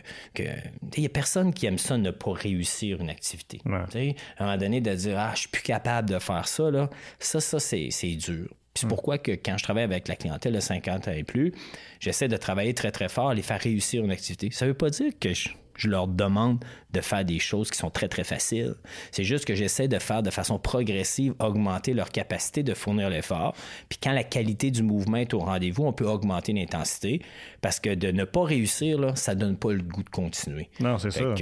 il 0.97 1.03
y 1.03 1.07
a 1.07 1.09
personne 1.09 1.55
qui 1.55 1.66
aime 1.66 1.79
ça 1.79 1.97
ne 1.97 2.11
pas 2.11 2.33
réussir 2.33 3.01
une 3.01 3.11
activité. 3.11 3.61
À 3.66 4.42
un 4.42 4.47
moment 4.47 4.59
donné, 4.59 4.81
de 4.81 4.94
dire 4.94 5.18
ah 5.18 5.33
je 5.35 5.40
suis 5.40 5.49
plus 5.49 5.62
capable 5.62 6.11
de 6.11 6.18
faire 6.18 6.49
ça 6.49 6.70
là, 6.70 6.90
ça 7.18 7.40
ça 7.40 7.61
c'est 7.61 7.88
dur. 8.16 8.49
c'est 8.75 8.87
mm. 8.87 8.88
pourquoi 8.88 9.18
que 9.18 9.33
quand 9.33 9.57
je 9.59 9.62
travaille 9.64 9.85
avec 9.85 10.09
la 10.09 10.16
clientèle 10.16 10.55
de 10.55 10.61
50 10.61 11.09
ans 11.09 11.12
et 11.12 11.25
plus, 11.25 11.53
j'essaie 12.01 12.29
de 12.29 12.37
travailler 12.37 12.75
très 12.75 12.90
très 12.90 13.09
fort, 13.09 13.33
les 13.33 13.42
faire 13.42 13.61
réussir 13.61 14.05
une 14.05 14.11
activité. 14.11 14.51
Ça 14.51 14.66
veut 14.66 14.75
pas 14.75 14.90
dire 14.90 15.12
que 15.20 15.33
je 15.33 15.51
je 15.76 15.88
leur 15.88 16.08
demande 16.08 16.64
de 16.92 17.00
faire 17.00 17.24
des 17.24 17.38
choses 17.38 17.70
qui 17.70 17.78
sont 17.78 17.90
très, 17.90 18.08
très 18.08 18.24
faciles. 18.24 18.74
C'est 19.10 19.24
juste 19.24 19.44
que 19.44 19.54
j'essaie 19.54 19.88
de 19.88 19.98
faire 19.98 20.22
de 20.22 20.30
façon 20.30 20.58
progressive, 20.58 21.34
augmenter 21.40 21.92
leur 21.92 22.10
capacité 22.10 22.62
de 22.62 22.74
fournir 22.74 23.10
l'effort. 23.10 23.54
Puis 23.88 23.98
quand 24.02 24.12
la 24.12 24.24
qualité 24.24 24.70
du 24.70 24.82
mouvement 24.82 25.18
est 25.18 25.34
au 25.34 25.40
rendez-vous, 25.40 25.84
on 25.84 25.92
peut 25.92 26.06
augmenter 26.06 26.52
l'intensité 26.52 27.20
parce 27.60 27.80
que 27.80 27.94
de 27.94 28.10
ne 28.10 28.24
pas 28.24 28.44
réussir, 28.44 28.98
là, 28.98 29.16
ça 29.16 29.34
donne 29.34 29.56
pas 29.56 29.72
le 29.72 29.82
goût 29.82 30.02
de 30.02 30.10
continuer. 30.10 30.68
Non, 30.80 30.98
c'est 30.98 31.10
ça. 31.10 31.34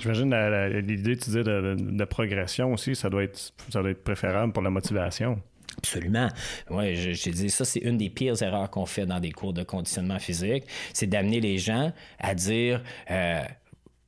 J'imagine 0.00 0.34
l'idée, 0.80 1.16
tu 1.16 1.24
disais, 1.24 1.44
de, 1.44 1.76
de, 1.78 2.04
progression 2.04 2.72
aussi, 2.72 2.94
ça 2.94 3.10
doit, 3.10 3.24
être, 3.24 3.52
ça 3.70 3.80
doit 3.80 3.90
être 3.90 4.04
préférable 4.04 4.52
pour 4.52 4.62
la 4.62 4.70
motivation. 4.70 5.40
Absolument. 5.78 6.28
Oui, 6.70 6.94
j'ai 6.94 7.30
dit 7.30 7.50
ça, 7.50 7.64
c'est 7.64 7.80
une 7.80 7.98
des 7.98 8.10
pires 8.10 8.40
erreurs 8.42 8.70
qu'on 8.70 8.86
fait 8.86 9.06
dans 9.06 9.20
des 9.20 9.32
cours 9.32 9.52
de 9.52 9.62
conditionnement 9.62 10.18
physique, 10.18 10.64
c'est 10.92 11.06
d'amener 11.06 11.40
les 11.40 11.58
gens 11.58 11.92
à 12.18 12.34
dire 12.34 12.82
euh, 13.10 13.42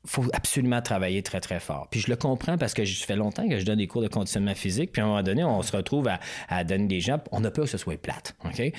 faut 0.06 0.24
absolument 0.32 0.80
travailler 0.80 1.22
très, 1.22 1.40
très 1.40 1.60
fort. 1.60 1.88
Puis 1.90 2.00
je 2.00 2.08
le 2.08 2.16
comprends 2.16 2.56
parce 2.56 2.74
que 2.74 2.84
je 2.84 3.04
fais 3.04 3.16
longtemps 3.16 3.48
que 3.48 3.58
je 3.58 3.64
donne 3.64 3.78
des 3.78 3.86
cours 3.86 4.02
de 4.02 4.08
conditionnement 4.08 4.54
physique, 4.54 4.92
puis 4.92 5.02
à 5.02 5.04
un 5.04 5.08
moment 5.08 5.22
donné, 5.22 5.44
on 5.44 5.62
se 5.62 5.76
retrouve 5.76 6.08
à, 6.48 6.64
donner 6.64 6.86
des 6.86 7.00
gens, 7.00 7.18
on 7.32 7.44
a 7.44 7.50
peur 7.50 7.64
que 7.64 7.70
ce 7.70 7.78
soit 7.78 8.00
plate, 8.00 8.34
OK? 8.44 8.72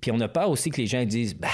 Puis 0.00 0.10
on 0.12 0.20
a 0.20 0.28
peur 0.28 0.50
aussi 0.50 0.70
que 0.70 0.78
les 0.78 0.86
gens 0.86 1.04
disent, 1.04 1.34
bah, 1.34 1.48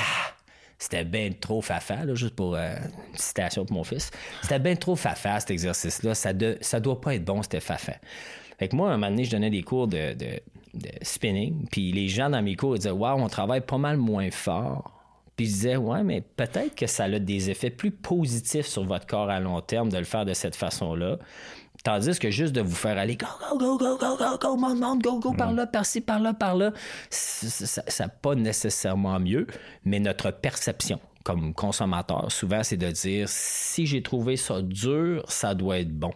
c'était 0.78 1.04
bien 1.04 1.30
trop 1.38 1.62
fafa, 1.62 2.12
juste 2.14 2.34
pour 2.34 2.56
euh, 2.56 2.74
une 3.12 3.18
citation 3.18 3.64
pour 3.64 3.76
mon 3.76 3.84
fils. 3.84 4.10
C'était 4.42 4.58
bien 4.58 4.74
trop 4.74 4.96
fafa, 4.96 5.38
cet 5.40 5.50
exercice-là. 5.50 6.14
Ça, 6.14 6.32
ne 6.32 6.56
ça 6.60 6.80
doit 6.80 7.00
pas 7.00 7.14
être 7.14 7.24
bon, 7.24 7.42
c'était 7.42 7.60
fafa. 7.60 7.94
Fait 8.58 8.68
que 8.68 8.76
moi, 8.76 8.88
un 8.88 8.96
moment 8.96 9.10
donné, 9.10 9.24
je 9.24 9.30
donnais 9.30 9.50
des 9.50 9.62
cours 9.62 9.86
de, 9.86 10.14
de, 10.14 10.40
de 10.74 10.90
spinning, 11.02 11.66
puis 11.70 11.92
les 11.92 12.08
gens 12.08 12.30
dans 12.30 12.42
mes 12.42 12.56
cours 12.56 12.74
disaient, 12.74 12.90
waouh, 12.90 13.20
on 13.20 13.28
travaille 13.28 13.60
pas 13.60 13.78
mal 13.78 13.96
moins 13.96 14.30
fort 14.30 15.01
puis 15.36 15.46
je 15.46 15.52
disais, 15.52 15.76
ouais, 15.76 16.02
mais 16.02 16.20
peut-être 16.20 16.74
que 16.74 16.86
ça 16.86 17.04
a 17.04 17.18
des 17.18 17.50
effets 17.50 17.70
plus 17.70 17.90
positifs 17.90 18.66
sur 18.66 18.84
votre 18.84 19.06
corps 19.06 19.30
à 19.30 19.40
long 19.40 19.60
terme 19.60 19.90
de 19.90 19.98
le 19.98 20.04
faire 20.04 20.24
de 20.24 20.34
cette 20.34 20.56
façon-là. 20.56 21.18
Tandis 21.84 22.18
que 22.18 22.30
juste 22.30 22.52
de 22.52 22.60
vous 22.60 22.74
faire 22.74 22.96
aller 22.96 23.16
go, 23.16 23.26
go, 23.50 23.58
go, 23.58 23.78
go, 23.78 23.96
go, 23.98 24.16
go, 24.16 24.38
go, 24.40 24.56
monte, 24.56 24.78
monte, 24.78 25.02
go, 25.02 25.18
go, 25.18 25.32
par 25.32 25.52
là, 25.52 25.66
par-ci, 25.66 26.00
par 26.00 26.20
là, 26.20 26.32
par 26.32 26.54
là, 26.54 26.72
ça 27.10 28.04
n'a 28.04 28.08
pas 28.08 28.34
nécessairement 28.34 29.18
mieux, 29.18 29.46
mais 29.84 29.98
notre 29.98 30.30
perception. 30.30 31.00
comme 31.24 31.54
consommateur, 31.54 32.30
souvent, 32.30 32.62
c'est 32.62 32.76
de 32.76 32.90
dire 32.90 33.28
si 33.28 33.86
j'ai 33.86 34.02
trouvé 34.02 34.36
ça 34.36 34.60
dur, 34.62 35.24
ça 35.28 35.54
doit 35.54 35.78
être 35.78 35.92
bon. 35.92 36.12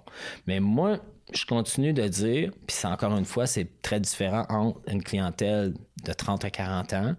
Mais 0.47 0.61
moi, 0.61 0.99
je 1.33 1.45
continue 1.45 1.93
de 1.93 2.07
dire, 2.07 2.51
puis 2.67 2.77
c'est 2.77 2.87
encore 2.87 3.17
une 3.17 3.25
fois, 3.25 3.47
c'est 3.47 3.69
très 3.83 3.99
différent 3.99 4.47
entre 4.49 4.81
une 4.89 5.03
clientèle 5.03 5.75
de 6.07 6.13
30 6.13 6.45
à 6.45 6.51
40 6.51 6.93
ans, 6.93 7.17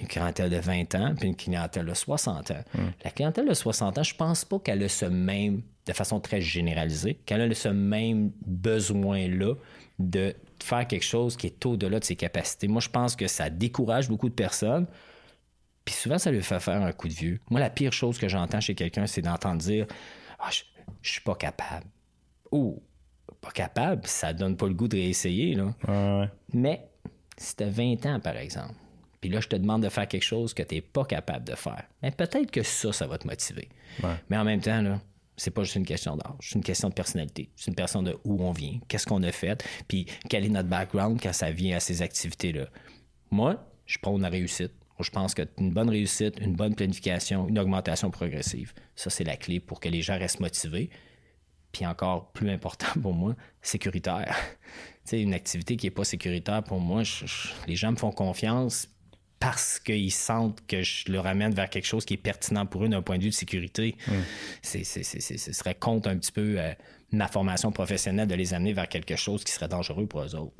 une 0.00 0.06
clientèle 0.06 0.50
de 0.50 0.56
20 0.56 0.94
ans, 0.94 1.14
puis 1.18 1.28
une 1.28 1.36
clientèle 1.36 1.86
de 1.86 1.94
60 1.94 2.50
ans. 2.50 2.64
La 3.04 3.10
clientèle 3.10 3.48
de 3.48 3.54
60 3.54 3.98
ans, 3.98 4.02
je 4.02 4.14
pense 4.14 4.44
pas 4.44 4.58
qu'elle 4.58 4.82
a 4.82 4.88
ce 4.88 5.06
même, 5.06 5.62
de 5.86 5.92
façon 5.92 6.20
très 6.20 6.40
généralisée, 6.40 7.14
qu'elle 7.26 7.40
a 7.40 7.54
ce 7.54 7.68
même 7.68 8.30
besoin-là 8.46 9.54
de 9.98 10.34
faire 10.62 10.86
quelque 10.86 11.04
chose 11.04 11.36
qui 11.36 11.46
est 11.46 11.66
au-delà 11.66 11.98
de 11.98 12.04
ses 12.04 12.16
capacités. 12.16 12.68
Moi, 12.68 12.80
je 12.80 12.88
pense 12.88 13.16
que 13.16 13.26
ça 13.26 13.50
décourage 13.50 14.08
beaucoup 14.08 14.28
de 14.28 14.34
personnes. 14.34 14.86
Puis 15.84 15.94
souvent, 15.94 16.18
ça 16.18 16.30
lui 16.30 16.42
fait 16.42 16.60
faire 16.60 16.82
un 16.82 16.92
coup 16.92 17.08
de 17.08 17.14
vieux. 17.14 17.40
Moi, 17.50 17.60
la 17.60 17.70
pire 17.70 17.92
chose 17.92 18.18
que 18.18 18.28
j'entends 18.28 18.60
chez 18.60 18.74
quelqu'un, 18.74 19.06
c'est 19.06 19.22
d'entendre 19.22 19.58
dire 19.58 19.86
ah, 20.38 20.50
je, 20.50 20.62
je 21.00 21.12
suis 21.12 21.22
pas 21.22 21.34
capable. 21.34 21.86
Ou 22.52 22.82
pas 23.40 23.50
capable, 23.50 24.06
ça 24.06 24.32
donne 24.32 24.56
pas 24.56 24.66
le 24.66 24.74
goût 24.74 24.88
de 24.88 24.96
réessayer. 24.96 25.54
Là. 25.54 26.28
Mais 26.52 26.88
si 27.38 27.56
tu 27.56 27.64
as 27.64 27.70
20 27.70 28.06
ans, 28.06 28.20
par 28.20 28.36
exemple, 28.36 28.74
puis 29.20 29.30
là, 29.30 29.40
je 29.40 29.48
te 29.48 29.56
demande 29.56 29.82
de 29.82 29.88
faire 29.88 30.06
quelque 30.06 30.24
chose 30.24 30.54
que 30.54 30.62
tu 30.62 30.76
n'es 30.76 30.80
pas 30.80 31.04
capable 31.04 31.44
de 31.44 31.54
faire, 31.54 31.84
mais 32.02 32.10
peut-être 32.10 32.50
que 32.50 32.62
ça, 32.62 32.92
ça 32.92 33.06
va 33.06 33.18
te 33.18 33.26
motiver. 33.26 33.68
Mais 34.28 34.36
en 34.36 34.44
même 34.44 34.60
temps, 34.60 34.80
là, 34.80 35.00
c'est 35.36 35.50
pas 35.50 35.62
juste 35.62 35.76
une 35.76 35.86
question 35.86 36.16
d'âge, 36.16 36.34
c'est 36.40 36.56
une 36.56 36.64
question 36.64 36.88
de 36.88 36.94
personnalité. 36.94 37.48
C'est 37.56 37.70
une 37.70 37.76
question 37.76 38.02
de 38.02 38.18
où 38.24 38.42
on 38.42 38.52
vient, 38.52 38.78
qu'est-ce 38.88 39.06
qu'on 39.06 39.22
a 39.22 39.32
fait, 39.32 39.64
puis 39.86 40.06
quel 40.28 40.44
est 40.44 40.48
notre 40.48 40.68
background 40.68 41.20
quand 41.22 41.32
ça 41.32 41.50
vient 41.50 41.76
à 41.76 41.80
ces 41.80 42.02
activités-là. 42.02 42.66
Moi, 43.30 43.64
je 43.86 43.98
prends 43.98 44.18
la 44.18 44.28
réussite. 44.28 44.72
Je 45.00 45.10
pense 45.10 45.34
qu'une 45.34 45.72
bonne 45.72 45.90
réussite, 45.90 46.40
une 46.40 46.56
bonne 46.56 46.74
planification, 46.74 47.48
une 47.48 47.58
augmentation 47.60 48.10
progressive, 48.10 48.74
ça, 48.96 49.10
c'est 49.10 49.22
la 49.22 49.36
clé 49.36 49.60
pour 49.60 49.78
que 49.78 49.88
les 49.88 50.02
gens 50.02 50.18
restent 50.18 50.40
motivés. 50.40 50.90
Puis 51.70 51.86
encore 51.86 52.32
plus 52.32 52.50
important 52.50 52.88
pour 53.00 53.14
moi, 53.14 53.36
sécuritaire. 53.62 54.36
Une 55.12 55.34
activité 55.34 55.76
qui 55.76 55.86
n'est 55.86 55.90
pas 55.90 56.04
sécuritaire 56.04 56.62
pour 56.62 56.80
moi, 56.80 57.02
les 57.66 57.76
gens 57.76 57.92
me 57.92 57.96
font 57.96 58.12
confiance 58.12 58.88
parce 59.40 59.78
qu'ils 59.78 60.12
sentent 60.12 60.66
que 60.66 60.82
je 60.82 61.10
leur 61.12 61.26
amène 61.26 61.54
vers 61.54 61.70
quelque 61.70 61.86
chose 61.86 62.04
qui 62.04 62.14
est 62.14 62.18
pertinent 62.18 62.66
pour 62.66 62.84
eux 62.84 62.88
d'un 62.88 63.02
point 63.02 63.18
de 63.18 63.22
vue 63.22 63.30
de 63.30 63.34
sécurité. 63.34 63.96
ce 64.62 64.82
serait 64.82 65.74
contre 65.74 66.08
un 66.08 66.16
petit 66.16 66.32
peu 66.32 66.56
euh, 66.58 66.72
ma 67.12 67.28
formation 67.28 67.70
professionnelle 67.70 68.26
de 68.26 68.34
les 68.34 68.52
amener 68.52 68.72
vers 68.72 68.88
quelque 68.88 69.16
chose 69.16 69.44
qui 69.44 69.52
serait 69.52 69.68
dangereux 69.68 70.06
pour 70.06 70.22
eux 70.22 70.34
autres. 70.34 70.52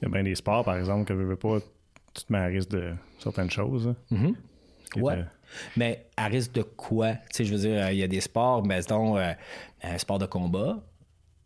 Il 0.00 0.04
y 0.04 0.06
a 0.06 0.08
bien 0.08 0.22
des 0.22 0.34
sports, 0.34 0.64
par 0.64 0.76
exemple, 0.76 1.06
que 1.06 1.14
je 1.14 1.24
veux 1.24 1.36
pas, 1.36 1.60
tu 2.14 2.24
te 2.24 2.32
mets 2.32 2.38
à 2.38 2.46
risque 2.46 2.70
de 2.70 2.92
certaines 3.18 3.50
choses. 3.50 3.94
Mm 4.10 4.32
Ouais. 4.96 5.22
Mais 5.76 6.06
à 6.16 6.26
risque 6.26 6.52
de 6.52 6.62
quoi? 6.62 7.12
Tu 7.12 7.18
sais, 7.32 7.44
je 7.44 7.54
veux 7.54 7.60
dire, 7.60 7.90
il 7.90 7.98
y 7.98 8.02
a 8.02 8.08
des 8.08 8.20
sports, 8.20 8.64
mais 8.64 8.80
disons, 8.80 9.16
euh, 9.16 9.32
un 9.82 9.98
sport 9.98 10.18
de 10.18 10.26
combat, 10.26 10.78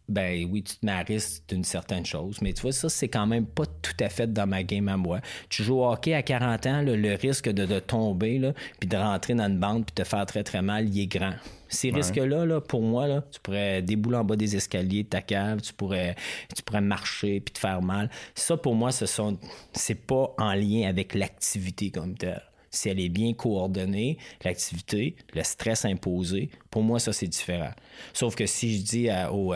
ben 0.09 0.47
oui, 0.51 0.63
tu 0.63 0.77
te 0.77 0.85
mets 0.85 0.93
à 0.93 1.03
risque 1.03 1.43
d'une 1.49 1.65
certaine 1.65 2.05
chose. 2.05 2.39
Mais 2.43 2.53
tu 2.53 2.63
vois, 2.63 2.73
ça, 2.73 2.89
c'est 2.89 3.09
quand 3.09 3.27
même 3.27 3.47
pas 3.47 3.65
tout 3.67 3.97
à 4.01 4.09
fait 4.09 4.33
dans 4.33 4.47
ma 4.47 4.63
game 4.63 4.89
à 4.89 4.97
moi. 4.97 5.21
Tu 5.49 5.63
joues 5.63 5.81
au 5.81 5.91
hockey 5.91 6.15
à 6.15 6.23
40 6.23 6.67
ans, 6.67 6.83
le 6.83 7.15
risque 7.15 7.49
de, 7.49 7.81
tomber, 7.81 8.39
là, 8.39 8.53
puis 8.81 8.89
de 8.89 8.97
rentrer 8.97 9.35
dans 9.35 9.49
une 9.49 9.59
bande, 9.59 9.87
puis 9.87 9.95
te 9.95 10.05
faire 10.05 10.27
très, 10.27 10.43
très 10.43 10.63
mal, 10.63 10.89
il 10.89 11.01
est 11.01 11.07
grand. 11.07 11.33
Ces 11.69 11.91
risques-là, 11.91 12.45
là, 12.45 12.61
pour 12.61 12.83
moi, 12.83 13.07
là, 13.07 13.25
tu 13.31 13.41
pourrais 13.41 13.81
débouler 13.81 14.19
en 14.19 14.25
bas 14.25 14.37
des 14.37 14.57
escaliers 14.57 15.05
de 15.05 15.09
ta 15.09 15.23
cave, 15.23 15.63
tu 15.63 15.73
pourrais, 15.73 16.17
tu 16.55 16.63
pourrais 16.63 16.83
marcher 16.83 17.41
puis 17.41 17.55
te 17.55 17.59
faire 17.59 17.81
mal. 17.81 18.11
Ça, 18.35 18.59
pour 18.59 18.75
moi, 18.75 18.93
ce 18.93 19.07
sont, 19.07 19.39
c'est 19.73 19.95
pas 19.95 20.35
en 20.37 20.53
lien 20.53 20.87
avec 20.87 21.15
l'activité 21.15 21.91
comme 21.91 22.15
telle 22.15 22.43
si 22.75 22.89
elle 22.89 23.01
est 23.01 23.11
bien 23.11 23.35
coordonnée, 23.35 24.17
l'activité, 24.43 25.15
le 25.35 25.43
stress 25.45 25.85
imposé, 25.85 26.49
pour 26.71 26.83
moi, 26.83 26.99
ça, 26.99 27.13
c'est 27.13 27.29
différent. 27.29 27.73
Sauf 28.15 28.35
que 28.35 28.47
si 28.47 28.79
je 28.79 28.83
dis 28.83 29.11
à, 29.11 29.31
au, 29.33 29.53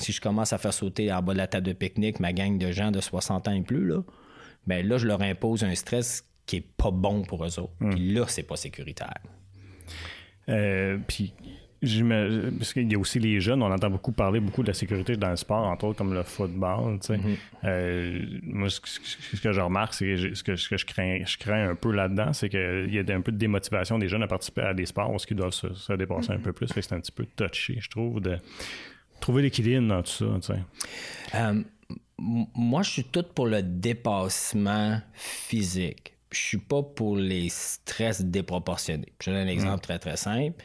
si 0.00 0.12
je 0.12 0.20
commence 0.20 0.52
à 0.52 0.58
faire 0.58 0.72
sauter 0.72 1.12
en 1.12 1.22
bas 1.22 1.32
de 1.32 1.38
la 1.38 1.46
table 1.46 1.66
de 1.66 1.72
pique-nique 1.72 2.20
ma 2.20 2.32
gang 2.32 2.58
de 2.58 2.72
gens 2.72 2.90
de 2.90 3.00
60 3.00 3.48
ans 3.48 3.52
et 3.52 3.62
plus, 3.62 3.86
là, 3.86 4.02
ben 4.66 4.86
là, 4.86 4.98
je 4.98 5.06
leur 5.06 5.22
impose 5.22 5.64
un 5.64 5.74
stress 5.74 6.24
qui 6.46 6.56
est 6.56 6.66
pas 6.76 6.90
bon 6.90 7.22
pour 7.22 7.44
eux 7.44 7.58
autres. 7.58 7.72
Hmm. 7.80 7.90
Puis 7.90 8.12
là, 8.12 8.24
c'est 8.28 8.42
pas 8.42 8.56
sécuritaire. 8.56 9.20
Euh, 10.48 10.98
puis 11.06 11.32
parce 11.80 12.74
qu'il 12.74 12.92
y 12.92 12.94
a 12.94 12.98
aussi 12.98 13.18
les 13.18 13.40
jeunes, 13.40 13.62
on 13.62 13.72
entend 13.72 13.88
beaucoup 13.88 14.12
parler 14.12 14.38
beaucoup 14.38 14.62
de 14.62 14.68
la 14.68 14.74
sécurité 14.74 15.16
dans 15.16 15.30
le 15.30 15.36
sport, 15.36 15.66
entre 15.66 15.86
autres 15.86 15.98
comme 15.98 16.12
le 16.12 16.22
football. 16.22 16.96
Mm-hmm. 16.96 17.36
Euh, 17.64 18.20
moi, 18.42 18.68
ce, 18.68 19.40
que 19.40 19.52
je 19.52 19.60
remarque, 19.60 19.94
c'est 19.94 20.34
ce 20.34 20.42
que, 20.42 20.56
je 20.56 20.84
crains, 20.84 21.20
je 21.24 21.38
crains 21.38 21.70
un 21.70 21.74
peu 21.74 21.90
là-dedans, 21.92 22.34
c'est 22.34 22.50
qu'il 22.50 22.92
y 22.92 22.98
a 22.98 23.14
un 23.14 23.22
peu 23.22 23.32
de 23.32 23.38
démotivation 23.38 23.98
des 23.98 24.08
jeunes 24.08 24.22
à 24.22 24.26
participer 24.26 24.62
à 24.62 24.74
des 24.74 24.84
sports 24.84 25.10
où 25.10 25.16
ils 25.28 25.36
doivent 25.36 25.52
se, 25.52 25.92
dépasser 25.94 26.32
un 26.32 26.38
peu 26.38 26.52
plus. 26.52 26.66
c'est 26.68 26.92
un 26.92 27.00
petit 27.00 27.12
peu 27.12 27.24
touché, 27.24 27.78
je 27.80 27.88
trouve, 27.88 28.20
de 28.20 28.36
trouver 29.20 29.42
l'équilibre 29.42 29.86
dans 29.86 30.02
tout 30.02 30.40
ça. 30.40 30.54
Euh, 31.34 31.62
moi, 32.18 32.82
je 32.82 32.90
suis 32.90 33.04
tout 33.04 33.24
pour 33.34 33.46
le 33.46 33.62
dépassement 33.62 35.00
physique. 35.14 36.14
Je 36.30 36.38
suis 36.38 36.58
pas 36.58 36.82
pour 36.82 37.16
les 37.16 37.48
stress 37.48 38.22
déproportionnés. 38.22 39.12
Je 39.20 39.30
donne 39.30 39.40
un 39.40 39.48
exemple 39.48 39.78
mm. 39.78 39.80
très, 39.80 39.98
très 39.98 40.16
simple 40.16 40.62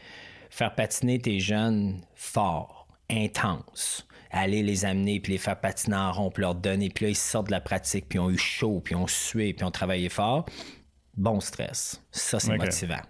faire 0.56 0.74
patiner 0.74 1.20
tes 1.20 1.42
jeunes 1.42 2.00
forts, 2.16 2.88
intenses, 3.10 4.08
aller 4.32 4.64
les 4.64 4.86
amener 4.86 5.20
puis 5.20 5.34
les 5.34 5.38
faire 5.38 5.60
patiner 5.60 5.98
en 5.98 6.14
rond, 6.14 6.32
puis 6.32 6.42
leur 6.42 6.56
donner, 6.56 6.90
puis 6.90 7.06
là 7.06 7.10
ils 7.10 7.16
sortent 7.16 7.48
de 7.48 7.52
la 7.52 7.60
pratique, 7.60 8.08
puis 8.08 8.18
ils 8.18 8.22
ont 8.22 8.30
eu 8.30 8.38
chaud, 8.38 8.80
puis 8.84 8.94
ils 8.94 8.98
ont 8.98 9.08
sué, 9.08 9.54
puis 9.54 9.66
ils 9.66 9.68
ont 9.68 9.72
travaillé 9.72 10.08
fort. 10.08 10.46
Bon 11.18 11.40
stress. 11.40 12.02
Ça, 12.12 12.40
c'est 12.40 12.58
motivant. 12.58 13.02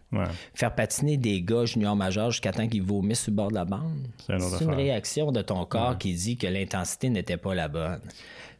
Faire 0.54 0.76
patiner 0.76 1.18
des 1.18 1.42
gars 1.42 1.66
juniors 1.66 1.96
majeurs 1.96 2.32
jusqu'à 2.32 2.52
temps 2.52 2.68
qu'ils 2.68 2.84
vomissent 2.84 3.24
sur 3.24 3.32
le 3.32 3.36
bord 3.36 3.50
de 3.50 3.56
la 3.56 3.66
bande, 3.66 4.08
c'est 4.28 4.64
une, 4.64 4.74
réaction 4.74 5.32
de 5.32 5.42
ton 5.42 5.66
corps 5.66 5.98
qui 5.98 6.14
dit 6.14 6.38
que 6.38 6.48
l'intensité 6.48 7.10
n'était 7.10 7.38
pas 7.38 7.56
la 7.56 7.68
bonne. 7.68 8.02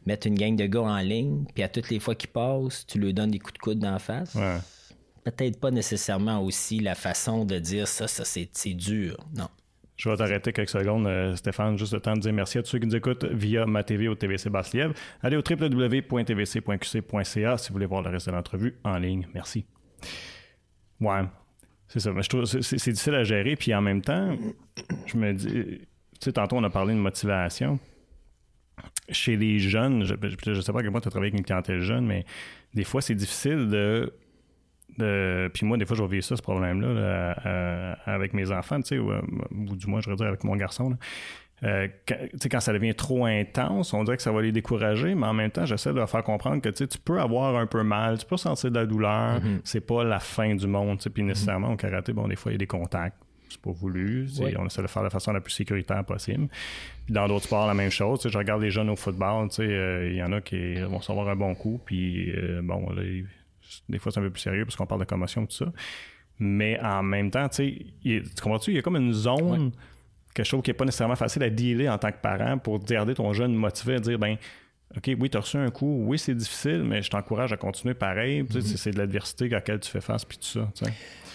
Mettre 0.04 0.26
une 0.26 0.36
gang 0.36 0.54
de 0.54 0.66
gars 0.66 0.82
en 0.82 0.98
ligne, 0.98 1.44
puis 1.54 1.64
à 1.64 1.68
toutes 1.68 1.90
les 1.90 1.98
fois 1.98 2.14
qu'ils 2.14 2.30
passent, 2.30 2.86
tu 2.86 2.98
leur 2.98 3.12
donnes 3.12 3.32
des 3.32 3.38
coups 3.38 3.54
de 3.54 3.58
coude 3.58 3.78
d'en 3.78 3.98
face 3.98 4.36
peut-être 5.26 5.58
pas 5.58 5.72
nécessairement 5.72 6.40
aussi 6.40 6.78
la 6.78 6.94
façon 6.94 7.44
de 7.44 7.58
dire 7.58 7.88
ça, 7.88 8.06
ça 8.06 8.24
c'est 8.24 8.74
dur. 8.74 9.16
Non. 9.34 9.48
Je 9.96 10.08
vais 10.10 10.16
t'arrêter 10.16 10.52
quelques 10.52 10.68
secondes, 10.68 11.06
euh, 11.06 11.34
Stéphane, 11.36 11.78
juste 11.78 11.94
le 11.94 12.00
temps 12.00 12.12
de 12.14 12.20
dire 12.20 12.32
merci 12.32 12.58
à 12.58 12.62
tous 12.62 12.68
ceux 12.70 12.78
qui 12.78 12.86
nous 12.86 12.96
écoutent 12.96 13.24
via 13.24 13.64
ma 13.64 13.82
TV 13.82 14.08
ou 14.08 14.14
TVC 14.14 14.50
Basse-Lièvre. 14.50 14.92
Allez 15.22 15.38
au 15.38 15.42
www.tvc.qc.ca 15.48 16.08
si 17.58 17.68
vous 17.68 17.72
voulez 17.72 17.86
voir 17.86 18.02
le 18.02 18.10
reste 18.10 18.26
de 18.26 18.32
l'entrevue 18.32 18.76
en 18.84 18.98
ligne. 18.98 19.26
Merci. 19.32 19.64
Ouais, 21.00 21.22
c'est 21.88 22.00
ça. 22.00 22.12
Mais 22.12 22.22
je 22.22 22.28
trouve 22.28 22.44
c'est, 22.44 22.60
difficile 22.60 23.14
à 23.14 23.24
gérer. 23.24 23.56
Puis 23.56 23.74
en 23.74 23.80
même 23.80 24.02
temps, 24.02 24.36
je 25.06 25.16
me 25.16 25.32
dis, 25.32 25.48
tu 25.48 25.80
sais, 26.20 26.32
tantôt 26.32 26.56
on 26.56 26.64
a 26.64 26.70
parlé 26.70 26.92
de 26.92 26.98
motivation. 26.98 27.78
Chez 29.08 29.36
les 29.36 29.58
jeunes, 29.58 30.04
je 30.04 30.14
ne 30.14 30.60
sais 30.60 30.72
pas 30.72 30.80
à 30.80 30.82
quel 30.82 30.92
tu 30.92 30.98
as 30.98 31.00
travaillé 31.00 31.30
avec 31.30 31.38
une 31.38 31.44
clientèle 31.44 31.80
jeune, 31.80 32.04
mais 32.06 32.26
des 32.74 32.84
fois, 32.84 33.00
c'est 33.00 33.14
difficile 33.14 33.70
de 33.70 34.12
puis 34.96 35.66
moi, 35.66 35.76
des 35.76 35.84
fois, 35.84 35.96
je 35.96 36.02
vais 36.02 36.08
vivre 36.08 36.24
ça, 36.24 36.36
ce 36.36 36.42
problème-là, 36.42 36.88
euh, 37.46 37.94
avec 38.06 38.32
mes 38.32 38.50
enfants, 38.50 38.80
tu 38.80 38.88
sais, 38.88 38.98
ou, 38.98 39.10
euh, 39.12 39.20
du 39.50 39.86
moins, 39.86 40.00
je 40.00 40.12
dire, 40.12 40.26
avec 40.26 40.44
mon 40.44 40.56
garçon. 40.56 40.96
Euh, 41.64 41.88
quand, 42.06 42.60
ça 42.60 42.72
devient 42.72 42.94
trop 42.94 43.24
intense, 43.24 43.94
on 43.94 44.04
dirait 44.04 44.18
que 44.18 44.22
ça 44.22 44.32
va 44.32 44.42
les 44.42 44.52
décourager, 44.52 45.14
mais 45.14 45.26
en 45.26 45.32
même 45.32 45.50
temps, 45.50 45.64
j'essaie 45.64 45.90
de 45.90 45.96
leur 45.96 46.10
faire 46.10 46.22
comprendre 46.22 46.60
que 46.60 46.68
tu 46.68 46.86
peux 46.98 47.18
avoir 47.18 47.56
un 47.56 47.66
peu 47.66 47.82
mal, 47.82 48.18
tu 48.18 48.26
peux 48.26 48.36
sentir 48.36 48.70
de 48.70 48.78
la 48.78 48.86
douleur, 48.86 49.40
mm-hmm. 49.40 49.60
c'est 49.64 49.80
pas 49.80 50.04
la 50.04 50.18
fin 50.18 50.54
du 50.54 50.66
monde. 50.66 50.98
Puis 50.98 51.22
mm-hmm. 51.22 51.26
nécessairement, 51.26 51.72
au 51.72 51.76
karaté, 51.76 52.12
bon, 52.12 52.28
des 52.28 52.36
fois, 52.36 52.52
il 52.52 52.54
y 52.54 52.56
a 52.56 52.58
des 52.58 52.66
contacts, 52.66 53.16
c'est 53.48 53.60
pas 53.60 53.70
voulu, 53.70 54.28
on 54.58 54.66
essaie 54.66 54.78
de 54.78 54.82
le 54.82 54.88
faire 54.88 55.02
de 55.02 55.06
la 55.06 55.10
façon 55.10 55.32
la 55.32 55.40
plus 55.40 55.52
sécuritaire 55.52 56.04
possible. 56.04 56.48
Puis 57.06 57.14
dans 57.14 57.26
d'autres 57.26 57.44
sports, 57.44 57.66
la 57.66 57.74
même 57.74 57.90
chose. 57.90 58.26
Je 58.28 58.36
regarde 58.36 58.60
les 58.60 58.70
jeunes 58.70 58.90
au 58.90 58.96
football, 58.96 59.48
il 59.58 60.14
y 60.14 60.22
en 60.22 60.32
a 60.32 60.40
qui 60.40 60.74
vont 60.74 61.00
savoir 61.00 61.28
un 61.28 61.36
bon 61.36 61.54
coup, 61.54 61.80
puis 61.86 62.34
bon, 62.62 62.90
là, 62.90 63.02
des 63.88 63.98
fois, 63.98 64.12
c'est 64.12 64.20
un 64.20 64.22
peu 64.22 64.30
plus 64.30 64.42
sérieux 64.42 64.64
parce 64.64 64.76
qu'on 64.76 64.86
parle 64.86 65.00
de 65.00 65.06
commotion 65.06 65.44
et 65.44 65.46
tout 65.46 65.56
ça. 65.56 65.72
Mais 66.38 66.78
en 66.80 67.02
même 67.02 67.30
temps, 67.30 67.48
tu 67.48 67.56
sais, 67.56 67.86
tu 68.02 68.42
comprends-tu, 68.42 68.72
il 68.72 68.76
y 68.76 68.78
a 68.78 68.82
comme 68.82 68.96
une 68.96 69.12
zone, 69.12 69.72
quelque 70.34 70.46
chose 70.46 70.62
qui 70.62 70.70
n'est 70.70 70.74
pas 70.74 70.84
nécessairement 70.84 71.16
facile 71.16 71.42
à 71.42 71.50
dealer 71.50 71.88
en 71.88 71.98
tant 71.98 72.12
que 72.12 72.20
parent 72.20 72.58
pour 72.58 72.78
garder 72.84 73.14
ton 73.14 73.32
jeune 73.32 73.54
motivé 73.54 73.94
à 73.94 73.98
dire, 73.98 74.18
ben, 74.18 74.36
OK, 74.96 75.10
oui, 75.18 75.30
tu 75.30 75.36
as 75.36 75.40
reçu 75.40 75.56
un 75.56 75.70
coup, 75.70 76.04
oui, 76.06 76.18
c'est 76.18 76.34
difficile, 76.34 76.82
mais 76.84 77.02
je 77.02 77.10
t'encourage 77.10 77.52
à 77.52 77.56
continuer 77.56 77.94
pareil. 77.94 78.42
Mm-hmm. 78.42 78.76
C'est 78.76 78.90
de 78.90 78.98
l'adversité 78.98 79.46
à 79.46 79.56
laquelle 79.56 79.80
tu 79.80 79.90
fais 79.90 80.00
face, 80.00 80.24
puis 80.24 80.38
tout 80.38 80.44
ça. 80.44 80.70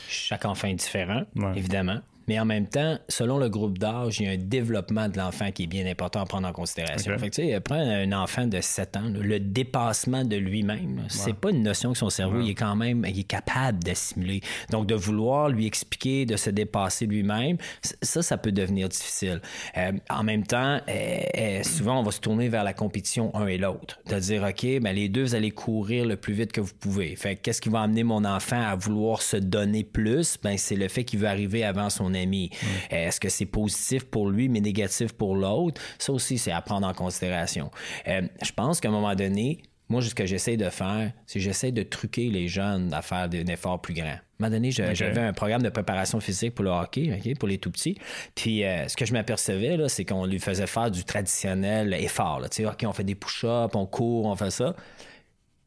Chaque 0.07 0.45
enfant 0.45 0.67
est 0.67 0.75
différent, 0.75 1.23
évidemment. 1.55 2.01
Mais 2.27 2.39
en 2.39 2.45
même 2.45 2.67
temps, 2.67 2.97
selon 3.09 3.37
le 3.37 3.49
groupe 3.49 3.77
d'âge, 3.77 4.19
il 4.19 4.25
y 4.25 4.29
a 4.29 4.31
un 4.31 4.37
développement 4.37 5.09
de 5.09 5.17
l'enfant 5.17 5.51
qui 5.51 5.63
est 5.63 5.67
bien 5.67 5.85
important 5.85 6.21
à 6.21 6.25
prendre 6.25 6.47
en 6.47 6.53
considération. 6.53 7.17
Fait 7.17 7.29
que, 7.29 7.35
tu 7.35 7.47
sais, 7.47 7.59
prends 7.59 7.75
un 7.75 8.11
enfant 8.11 8.47
de 8.47 8.59
7 8.61 8.97
ans, 8.97 9.11
le 9.13 9.39
dépassement 9.39 10.23
de 10.23 10.35
lui-même, 10.35 11.03
c'est 11.09 11.33
pas 11.33 11.51
une 11.51 11.63
notion 11.63 11.93
que 11.93 11.97
son 11.97 12.09
cerveau 12.09 12.41
il 12.41 12.49
est 12.49 12.55
quand 12.55 12.75
même 12.75 13.05
il 13.07 13.19
est 13.19 13.23
capable 13.23 13.83
d'assimiler. 13.83 14.41
Donc, 14.69 14.87
de 14.87 14.95
vouloir 14.95 15.49
lui 15.49 15.65
expliquer, 15.65 16.25
de 16.25 16.37
se 16.37 16.49
dépasser 16.49 17.05
lui-même, 17.05 17.57
ça, 18.01 18.21
ça 18.21 18.37
peut 18.37 18.51
devenir 18.51 18.89
difficile. 18.89 19.41
Euh, 19.77 19.91
en 20.09 20.23
même 20.23 20.45
temps, 20.45 20.79
euh, 20.87 21.19
euh, 21.37 21.63
souvent, 21.63 21.99
on 21.99 22.03
va 22.03 22.11
se 22.11 22.19
tourner 22.19 22.49
vers 22.49 22.63
la 22.63 22.73
compétition 22.73 23.35
un 23.35 23.47
et 23.47 23.57
l'autre. 23.57 23.99
De 24.07 24.19
dire, 24.19 24.43
OK, 24.43 24.65
ben, 24.81 24.95
les 24.95 25.09
deux, 25.09 25.23
vous 25.23 25.35
allez 25.35 25.51
courir 25.51 26.05
le 26.05 26.15
plus 26.15 26.33
vite 26.33 26.51
que 26.51 26.61
vous 26.61 26.73
pouvez. 26.79 27.15
Fait 27.15 27.35
qu'est-ce 27.35 27.61
qui 27.61 27.69
va 27.69 27.81
amener 27.81 28.03
mon 28.03 28.25
enfant 28.25 28.61
à 28.61 28.75
vouloir 28.75 29.21
se 29.21 29.37
donner 29.37 29.83
plus? 29.83 30.37
Ben, 30.41 30.57
c'est 30.57 30.75
le 30.75 30.87
fait 30.87 31.03
qu'il 31.03 31.19
veut 31.19 31.27
arriver 31.27 31.63
avant 31.63 31.89
son 31.89 32.10
ami. 32.13 32.49
Est-ce 32.89 33.19
que 33.19 33.29
c'est 33.29 33.45
positif 33.45 34.05
pour 34.05 34.29
lui, 34.29 34.49
mais 34.49 34.61
négatif 34.61 35.13
pour 35.13 35.35
l'autre? 35.35 35.81
Ça 35.97 36.13
aussi, 36.13 36.37
c'est 36.37 36.51
à 36.51 36.61
prendre 36.61 36.87
en 36.87 36.93
considération. 36.93 37.71
je 38.05 38.51
pense 38.55 38.79
qu'à 38.79 38.89
un 38.89 38.91
moment 38.91 39.15
donné, 39.15 39.61
moi, 39.91 40.01
ce 40.01 40.15
que 40.15 40.25
j'essaie 40.25 40.55
de 40.55 40.69
faire, 40.69 41.11
c'est 41.27 41.41
j'essaie 41.41 41.73
de 41.73 41.83
truquer 41.83 42.29
les 42.29 42.47
jeunes 42.47 42.93
à 42.93 43.01
faire 43.01 43.27
un 43.29 43.47
effort 43.47 43.81
plus 43.81 43.93
grand. 43.93 44.05
À 44.05 44.13
un 44.13 44.19
moment 44.39 44.51
donné, 44.51 44.71
j'avais 44.71 45.19
un 45.19 45.33
programme 45.33 45.63
de 45.63 45.69
préparation 45.69 46.21
physique 46.21 46.55
pour 46.55 46.63
le 46.63 46.71
hockey, 46.71 47.35
pour 47.37 47.49
les 47.49 47.57
tout 47.57 47.71
petits. 47.71 47.97
Puis 48.33 48.63
euh, 48.63 48.87
ce 48.87 48.95
que 48.95 49.05
je 49.05 49.11
m'apercevais, 49.11 49.77
c'est 49.89 50.05
qu'on 50.05 50.25
lui 50.25 50.39
faisait 50.39 50.65
faire 50.65 50.89
du 50.89 51.03
traditionnel 51.03 51.93
effort. 51.93 52.39
Là. 52.39 52.47
OK, 52.47 52.85
on 52.87 52.93
fait 52.93 53.03
des 53.03 53.15
push-ups, 53.15 53.75
on 53.75 53.85
court, 53.85 54.27
on 54.27 54.35
fait 54.37 54.49
ça. 54.49 54.77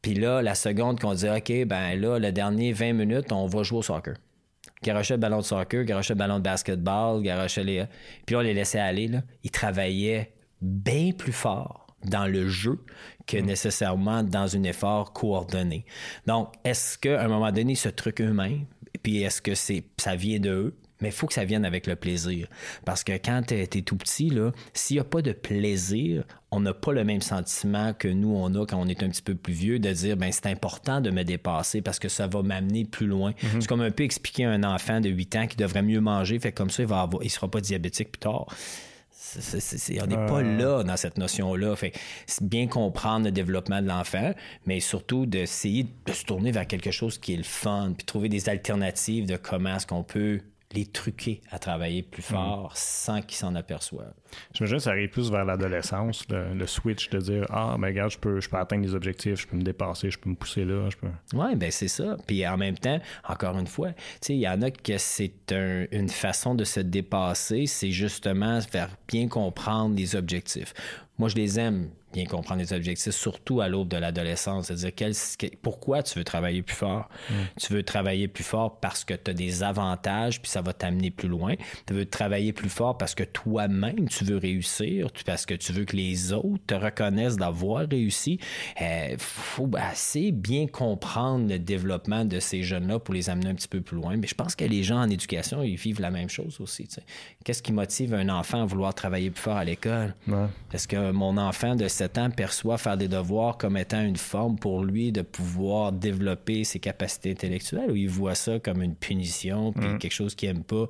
Puis 0.01 0.15
là, 0.15 0.41
la 0.41 0.55
seconde 0.55 0.99
qu'on 0.99 1.13
dit 1.13 1.29
OK, 1.29 1.67
ben 1.67 1.93
là, 2.01 2.17
le 2.17 2.31
dernier 2.31 2.73
20 2.73 2.93
minutes, 2.93 3.31
on 3.31 3.45
va 3.45 3.61
jouer 3.61 3.77
au 3.77 3.83
soccer. 3.83 4.15
Garochait 4.83 5.15
le 5.15 5.19
ballon 5.19 5.37
de 5.37 5.43
soccer, 5.43 5.83
garochait 5.83 6.13
le 6.13 6.19
ballon 6.19 6.37
de 6.37 6.43
basketball, 6.43 7.21
garochait 7.21 7.63
les. 7.63 7.85
Puis 8.25 8.35
on 8.35 8.41
les 8.41 8.53
laissait 8.53 8.79
aller. 8.79 9.07
Là. 9.07 9.21
Ils 9.43 9.51
travaillaient 9.51 10.33
bien 10.61 11.11
plus 11.11 11.31
fort 11.31 11.87
dans 12.03 12.27
le 12.27 12.47
jeu 12.47 12.83
que 13.25 13.37
mm. 13.37 13.45
nécessairement 13.45 14.23
dans 14.23 14.55
un 14.55 14.63
effort 14.63 15.13
coordonné. 15.13 15.85
Donc, 16.27 16.53
est-ce 16.63 16.97
qu'à 16.97 17.21
un 17.21 17.27
moment 17.27 17.51
donné, 17.51 17.75
ce 17.75 17.89
truc 17.89 18.21
eux-mêmes, 18.21 18.65
puis 19.03 19.21
est-ce 19.21 19.41
que 19.41 19.55
c'est 19.55 19.85
ça 19.97 20.15
vient 20.15 20.39
de 20.39 20.49
eux? 20.49 20.77
Mais 21.01 21.09
il 21.09 21.11
faut 21.11 21.27
que 21.27 21.33
ça 21.33 21.45
vienne 21.45 21.65
avec 21.65 21.87
le 21.87 21.95
plaisir. 21.95 22.47
Parce 22.85 23.03
que 23.03 23.13
quand 23.13 23.41
tu 23.47 23.55
es, 23.55 23.67
tout 23.67 23.97
petit, 23.97 24.31
s'il 24.73 24.95
n'y 24.95 24.99
a 24.99 25.03
pas 25.03 25.21
de 25.21 25.33
plaisir, 25.33 26.23
on 26.51 26.59
n'a 26.61 26.73
pas 26.73 26.93
le 26.93 27.03
même 27.03 27.21
sentiment 27.21 27.93
que 27.93 28.07
nous, 28.07 28.33
on 28.33 28.53
a 28.55 28.65
quand 28.65 28.79
on 28.79 28.87
est 28.87 29.03
un 29.03 29.09
petit 29.09 29.21
peu 29.21 29.35
plus 29.35 29.53
vieux, 29.53 29.79
de 29.79 29.91
dire, 29.91 30.15
ben 30.15 30.31
c'est 30.31 30.47
important 30.47 31.01
de 31.01 31.11
me 31.11 31.23
dépasser 31.23 31.81
parce 31.81 31.99
que 31.99 32.07
ça 32.07 32.27
va 32.27 32.43
m'amener 32.43 32.85
plus 32.85 33.07
loin. 33.07 33.31
Mm-hmm. 33.31 33.61
C'est 33.61 33.67
comme 33.67 33.81
un 33.81 33.91
peu 33.91 34.03
expliquer 34.03 34.45
à 34.45 34.51
un 34.51 34.63
enfant 34.63 35.01
de 35.01 35.09
8 35.09 35.35
ans 35.35 35.47
qui 35.47 35.57
devrait 35.57 35.83
mieux 35.83 36.01
manger, 36.01 36.39
fait 36.39 36.51
comme 36.51 36.69
ça, 36.69 36.83
il 36.83 36.89
ne 36.89 37.23
il 37.23 37.29
sera 37.29 37.49
pas 37.49 37.61
diabétique 37.61 38.11
plus 38.11 38.19
tard 38.19 38.47
on 40.01 40.07
n'est 40.07 40.27
pas 40.27 40.41
là 40.41 40.83
dans 40.83 40.97
cette 40.97 41.17
notion-là. 41.17 41.75
Fait 41.75 41.93
c'est 42.25 42.43
bien 42.43 42.67
comprendre 42.67 43.25
le 43.25 43.31
développement 43.31 43.81
de 43.81 43.87
l'enfant, 43.87 44.33
mais 44.65 44.79
surtout 44.79 45.25
d'essayer 45.25 45.87
de 46.05 46.11
se 46.11 46.25
tourner 46.25 46.51
vers 46.51 46.67
quelque 46.67 46.91
chose 46.91 47.17
qui 47.17 47.33
est 47.33 47.37
le 47.37 47.43
fun, 47.43 47.93
puis 47.97 48.05
trouver 48.05 48.29
des 48.29 48.49
alternatives 48.49 49.25
de 49.25 49.37
comment 49.37 49.75
est-ce 49.75 49.87
qu'on 49.87 50.03
peut 50.03 50.41
les 50.75 50.85
truquer 50.85 51.41
à 51.51 51.59
travailler 51.59 52.03
plus 52.03 52.21
mm. 52.21 52.33
fort 52.33 52.71
sans 52.75 53.21
qu'ils 53.21 53.37
s'en 53.37 53.55
aperçoivent. 53.55 54.13
J'imagine 54.53 54.77
que 54.77 54.83
ça 54.83 54.91
arrive 54.91 55.09
plus 55.09 55.31
vers 55.31 55.45
l'adolescence, 55.45 56.25
le, 56.29 56.65
switch 56.67 57.09
de 57.09 57.19
dire 57.19 57.45
Ah, 57.49 57.75
mais 57.79 57.87
regarde, 57.87 58.11
je 58.11 58.17
peux, 58.17 58.39
je 58.39 58.49
peux 58.49 58.57
atteindre 58.57 58.83
des 58.83 58.93
objectifs, 58.93 59.41
je 59.41 59.47
peux 59.47 59.55
me 59.55 59.61
dépasser, 59.63 60.11
je 60.11 60.19
peux 60.19 60.29
me 60.29 60.35
pousser 60.35 60.65
là. 60.65 60.89
Je 60.89 60.97
peux... 60.97 61.07
Oui, 61.33 61.55
ben 61.55 61.71
c'est 61.71 61.87
ça. 61.87 62.17
Puis 62.27 62.45
en 62.47 62.57
même 62.57 62.77
temps, 62.77 62.99
encore 63.27 63.57
une 63.57 63.67
fois, 63.67 63.91
il 64.27 64.35
y 64.35 64.47
en 64.47 64.61
a 64.61 64.71
que 64.71 64.97
c'est 64.97 65.33
une 65.51 66.09
façon 66.09 66.55
de 66.55 66.63
se 66.63 66.79
dépasser, 66.79 67.65
c'est 67.65 67.91
justement 67.91 68.59
faire 68.61 68.89
bien 69.07 69.27
comprendre 69.27 69.95
les 69.95 70.15
objectifs. 70.15 70.73
Moi, 71.17 71.29
je 71.29 71.35
les 71.35 71.59
aime, 71.59 71.89
bien 72.15 72.25
comprendre 72.25 72.61
les 72.61 72.73
objectifs, 72.73 73.13
surtout 73.13 73.59
à 73.61 73.67
l'aube 73.67 73.89
de 73.89 73.97
l'adolescence. 73.97 74.67
C'est-à-dire 74.67 75.13
pourquoi 75.61 76.01
tu 76.01 76.17
veux 76.17 76.23
travailler 76.23 76.61
plus 76.61 76.75
fort? 76.75 77.09
Mm. 77.29 77.33
Tu 77.59 77.73
veux 77.73 77.83
travailler 77.83 78.27
plus 78.27 78.43
fort 78.43 78.79
parce 78.79 79.03
que 79.03 79.13
tu 79.13 79.31
as 79.31 79.33
des 79.33 79.63
avantages, 79.63 80.41
puis 80.41 80.49
ça 80.49 80.61
va 80.61 80.73
t'amener 80.73 81.11
plus 81.11 81.27
loin. 81.27 81.55
Tu 81.85 81.93
veux 81.93 82.05
travailler 82.05 82.53
plus 82.53 82.69
fort 82.69 82.97
parce 82.97 83.15
que 83.15 83.23
toi-même, 83.23 84.07
tu 84.07 84.23
veux 84.23 84.37
réussir, 84.37 85.09
parce 85.25 85.45
que 85.45 85.53
tu 85.53 85.73
veux 85.73 85.83
que 85.83 85.95
les 85.95 86.31
autres 86.31 86.65
te 86.65 86.73
reconnaissent 86.73 87.35
d'avoir 87.35 87.87
réussi. 87.89 88.39
Il 88.79 88.83
euh, 88.83 89.15
faut 89.17 89.69
assez 89.77 90.31
bien 90.31 90.67
comprendre 90.67 91.49
le 91.49 91.59
développement 91.59 92.23
de 92.23 92.39
ces 92.39 92.63
jeunes-là 92.63 92.99
pour 92.99 93.13
les 93.13 93.29
amener 93.29 93.49
un 93.49 93.55
petit 93.55 93.67
peu 93.67 93.81
plus 93.81 93.97
loin. 93.97 94.15
Mais 94.15 94.27
je 94.27 94.35
pense 94.35 94.55
que 94.55 94.63
les 94.63 94.83
gens 94.83 95.01
en 95.01 95.09
éducation, 95.09 95.63
ils 95.63 95.75
vivent 95.75 96.01
la 96.01 96.11
même 96.11 96.29
chose 96.29 96.61
aussi. 96.61 96.87
Qu'est-ce 97.43 97.61
qui 97.61 97.73
motive 97.73 98.13
un 98.13 98.29
enfant 98.29 98.61
à 98.61 98.65
vouloir 98.65 98.93
travailler 98.93 99.31
plus 99.31 99.41
fort 99.41 99.57
à 99.57 99.65
l'école? 99.65 100.15
Est-ce 100.71 100.87
que 100.87 101.11
mon 101.11 101.37
enfant 101.37 101.75
de 101.75 101.87
7 101.87 102.04
ans 102.17 102.29
perçoit 102.29 102.77
faire 102.77 102.97
des 102.97 103.07
devoirs 103.07 103.57
comme 103.57 103.77
étant 103.77 104.01
une 104.01 104.17
forme 104.17 104.57
pour 104.57 104.83
lui 104.83 105.11
de 105.11 105.21
pouvoir 105.21 105.91
développer 105.91 106.63
ses 106.63 106.79
capacités 106.79 107.31
intellectuelles 107.31 107.91
ou 107.91 107.95
il 107.95 108.09
voit 108.09 108.35
ça 108.35 108.59
comme 108.59 108.81
une 108.81 108.95
punition 108.95 109.73
puis 109.73 109.87
mm. 109.87 109.97
quelque 109.99 110.13
chose 110.13 110.35
qu'il 110.35 110.49
n'aime 110.49 110.63
pas? 110.63 110.87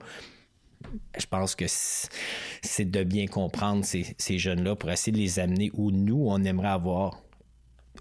Je 1.17 1.25
pense 1.25 1.56
que 1.56 1.65
c'est 1.67 2.86
de 2.86 3.04
bien 3.04 3.28
comprendre 3.28 3.84
ces, 3.86 4.38
jeunes-là 4.38 4.75
pour 4.75 4.91
essayer 4.91 5.12
de 5.12 5.17
les 5.17 5.39
amener 5.39 5.71
où 5.73 5.91
nous, 5.91 6.25
on 6.28 6.43
aimerait 6.43 6.67
avoir, 6.67 7.21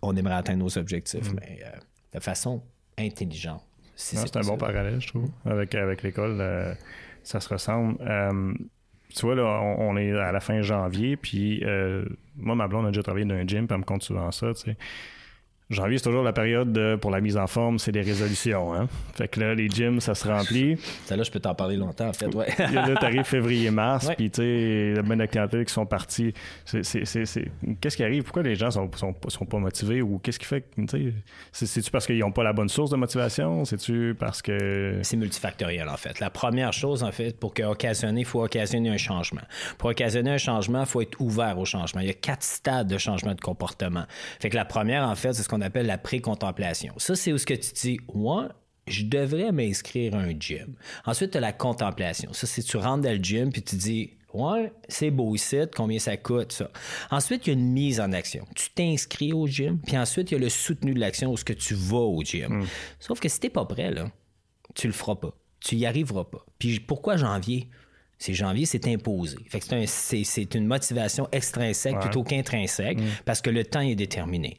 on 0.03 0.15
aimerait 0.17 0.35
atteindre 0.35 0.65
nos 0.65 0.79
objectifs, 0.79 1.33
mm. 1.33 1.37
mais 1.41 1.61
euh, 1.65 1.71
de 2.15 2.21
façon 2.21 2.63
intelligente. 2.99 3.65
c'est 3.97 4.37
un 4.37 4.41
bon 4.41 4.59
parallèle, 4.59 5.01
je 5.01 5.09
trouve, 5.09 5.31
avec, 5.45 5.75
avec 5.75 6.03
l'école. 6.03 6.39
Euh, 6.41 6.75
ça 7.23 7.41
se 7.41 7.49
ressemble. 7.49 7.97
Euh, 8.03 8.55
tu 9.15 9.27
vois, 9.27 9.35
là, 9.35 9.45
on, 9.79 9.97
est 9.97 10.13
à 10.13 10.33
la 10.33 10.41
fin 10.41 10.61
janvier, 10.63 11.17
puis 11.17 11.63
euh, 11.65 12.05
moi, 12.37 12.55
ma 12.57 12.67
blonde 12.67 12.87
a 12.87 12.89
déjà 12.89 13.03
travaillé 13.03 13.25
dans 13.25 13.35
un 13.35 13.47
gym, 13.47 13.67
puis 13.67 13.75
elle 13.75 13.81
me 13.81 13.85
compte 13.85 14.03
souvent 14.03 14.31
ça, 14.33 14.53
tu 14.55 14.63
sais. 14.63 14.77
Janvier, 15.71 15.97
c'est 15.97 16.05
toujours 16.05 16.23
la 16.23 16.35
période 16.35 16.99
pour 17.01 17.11
la 17.11 17.23
mise 17.23 17.39
en 17.39 17.47
forme, 17.47 17.79
c'est 17.79 17.91
des 17.91 18.03
résolutions. 18.03 18.75
Hein? 18.75 18.87
Fait 19.15 19.29
que 19.29 19.41
là, 19.41 19.55
les 19.55 19.69
gyms, 19.69 19.99
ça 19.99 20.15
se 20.15 20.29
remplit. 20.29 20.77
Ça, 21.07 21.17
là, 21.17 21.23
je 21.23 21.31
peux 21.31 21.41
t'en 21.41 21.55
parler 21.55 21.77
longtemps, 21.77 22.09
en 22.09 22.13
fait, 22.13 22.35
ouais. 22.35 22.49
là, 22.59 22.95
t'arrives 23.01 23.25
février-mars, 23.25 24.11
puis 24.17 24.31
tu 24.31 24.43
sais, 24.43 24.93
la 24.95 25.03
bonne 25.03 25.27
clientèle 25.27 25.65
qui 25.65 25.73
sont 25.73 25.87
partis. 25.87 26.35
Qu'est-ce 26.71 27.97
qui 27.97 28.05
arrive? 28.05 28.25
Pourquoi 28.25 28.43
les 28.43 28.57
gens 28.57 28.71
sont, 28.71 28.91
sont, 28.95 29.15
sont 29.29 29.47
pas 29.47 29.59
motivés? 29.59 30.03
Ou 30.03 30.19
qu'est-ce 30.19 30.39
qui 30.39 30.45
fait 30.45 30.61
que, 30.61 30.67
c'est-tu 31.53 31.91
parce 31.91 32.07
qu'ils 32.07 32.19
n'ont 32.19 32.33
pas 32.33 32.45
la 32.45 32.53
bonne 32.53 32.69
source 32.69 32.91
de 32.91 32.97
motivation? 32.97 33.65
C'est-tu 33.65 34.15
parce 34.19 34.43
que... 34.43 34.99
C'est 35.03 35.17
multifactoriel, 35.17 35.89
en 35.89 35.97
fait. 35.97 36.21
La 36.21 36.29
première 36.29 36.75
chose, 36.75 37.03
en 37.03 37.11
fait, 37.11 37.41
pour 37.41 37.55
occasionner, 37.65 38.21
il 38.21 38.27
faut 38.27 38.45
occasionner 38.45 38.91
un 38.91 38.99
changement. 38.99 39.43
Pour 39.79 39.89
occasionner 39.89 40.33
un 40.33 40.39
changement, 40.39 40.81
il 40.81 40.87
faut 40.87 41.01
être 41.01 41.19
ouvert 41.21 41.59
au 41.59 41.65
changement. 41.65 42.03
Il 42.03 42.09
y 42.09 42.11
a 42.11 42.15
quatre 42.15 42.43
stades 42.43 42.87
de 42.87 42.99
changement 42.99 43.35
de 43.35 43.41
comportement. 43.41 44.05
Fait 44.41 44.51
que 44.51 44.57
la 44.57 44.67
première, 44.67 45.09
en 45.09 45.15
fait, 45.15 45.33
c'est 45.33 45.43
ce 45.43 45.49
qu'on 45.55 45.61
appelle 45.61 45.87
la 45.87 45.99
pré-contemplation. 45.99 46.95
Ça, 46.97 47.15
c'est 47.15 47.33
où 47.33 47.39
ce 47.39 47.47
que 47.47 47.55
tu 47.55 47.73
dis, 47.73 48.01
moi, 48.13 48.49
je 48.87 49.05
devrais 49.05 49.53
m'inscrire 49.53 50.15
à 50.15 50.19
un 50.19 50.39
gym. 50.39 50.75
Ensuite, 51.07 51.33
tu 51.33 51.39
as 51.39 51.41
la 51.41 51.53
contemplation. 51.53 52.33
Ça, 52.33 52.47
c'est 52.47 52.63
tu 52.63 52.77
rentres 52.77 53.03
dans 53.03 53.17
le 53.17 53.23
gym 53.23 53.51
puis 53.51 53.63
tu 53.63 53.77
dis, 53.77 54.11
ouais, 54.35 54.73
c'est 54.89 55.11
beau 55.11 55.35
ici, 55.35 55.59
combien 55.75 55.99
ça 55.99 56.17
coûte, 56.17 56.53
ça. 56.53 56.71
Ensuite, 57.11 57.47
il 57.47 57.51
y 57.51 57.57
a 57.57 57.59
une 57.59 57.73
mise 57.73 58.01
en 58.01 58.13
action. 58.13 58.45
Tu 58.55 58.71
t'inscris 58.71 59.33
au 59.33 59.47
gym, 59.47 59.79
puis 59.79 59.97
ensuite, 59.97 60.31
il 60.31 60.35
y 60.35 60.37
a 60.37 60.41
le 60.41 60.49
soutenu 60.49 60.93
de 60.93 61.01
l'action 61.01 61.33
où 61.33 61.37
ce 61.37 61.45
que 61.45 61.53
tu 61.53 61.75
vas 61.75 61.99
au 61.99 62.23
gym. 62.23 62.61
Hmm. 62.61 62.67
Sauf 62.99 63.21
que 63.21 63.29
si 63.29 63.41
t'es 63.41 63.51
pas 63.51 63.65
prêt, 63.65 63.91
là, 63.91 64.11
tu 64.75 64.87
le 64.89 64.93
feras 64.93 65.15
pas. 65.15 65.35
Tu 65.61 65.77
y 65.77 65.87
arriveras 65.87 66.25
pas. 66.25 66.45
Puis 66.59 66.81
pourquoi 66.81 67.17
janvier? 67.17 67.71
C'est 68.25 68.33
janvier, 68.33 68.65
c'est 68.65 68.89
imposé. 68.89 69.37
Fait 69.51 69.61
que 69.61 69.85
c'est, 69.85 70.55
une 70.55 70.67
motivation 70.67 71.29
extrinsèque 71.31 72.01
plutôt 72.01 72.23
qu'intrinsèque 72.23 72.99
hmm. 72.99 73.05
parce 73.27 73.43
que 73.43 73.51
le 73.51 73.65
temps 73.65 73.83
est 73.83 73.97
déterminé. 73.97 74.57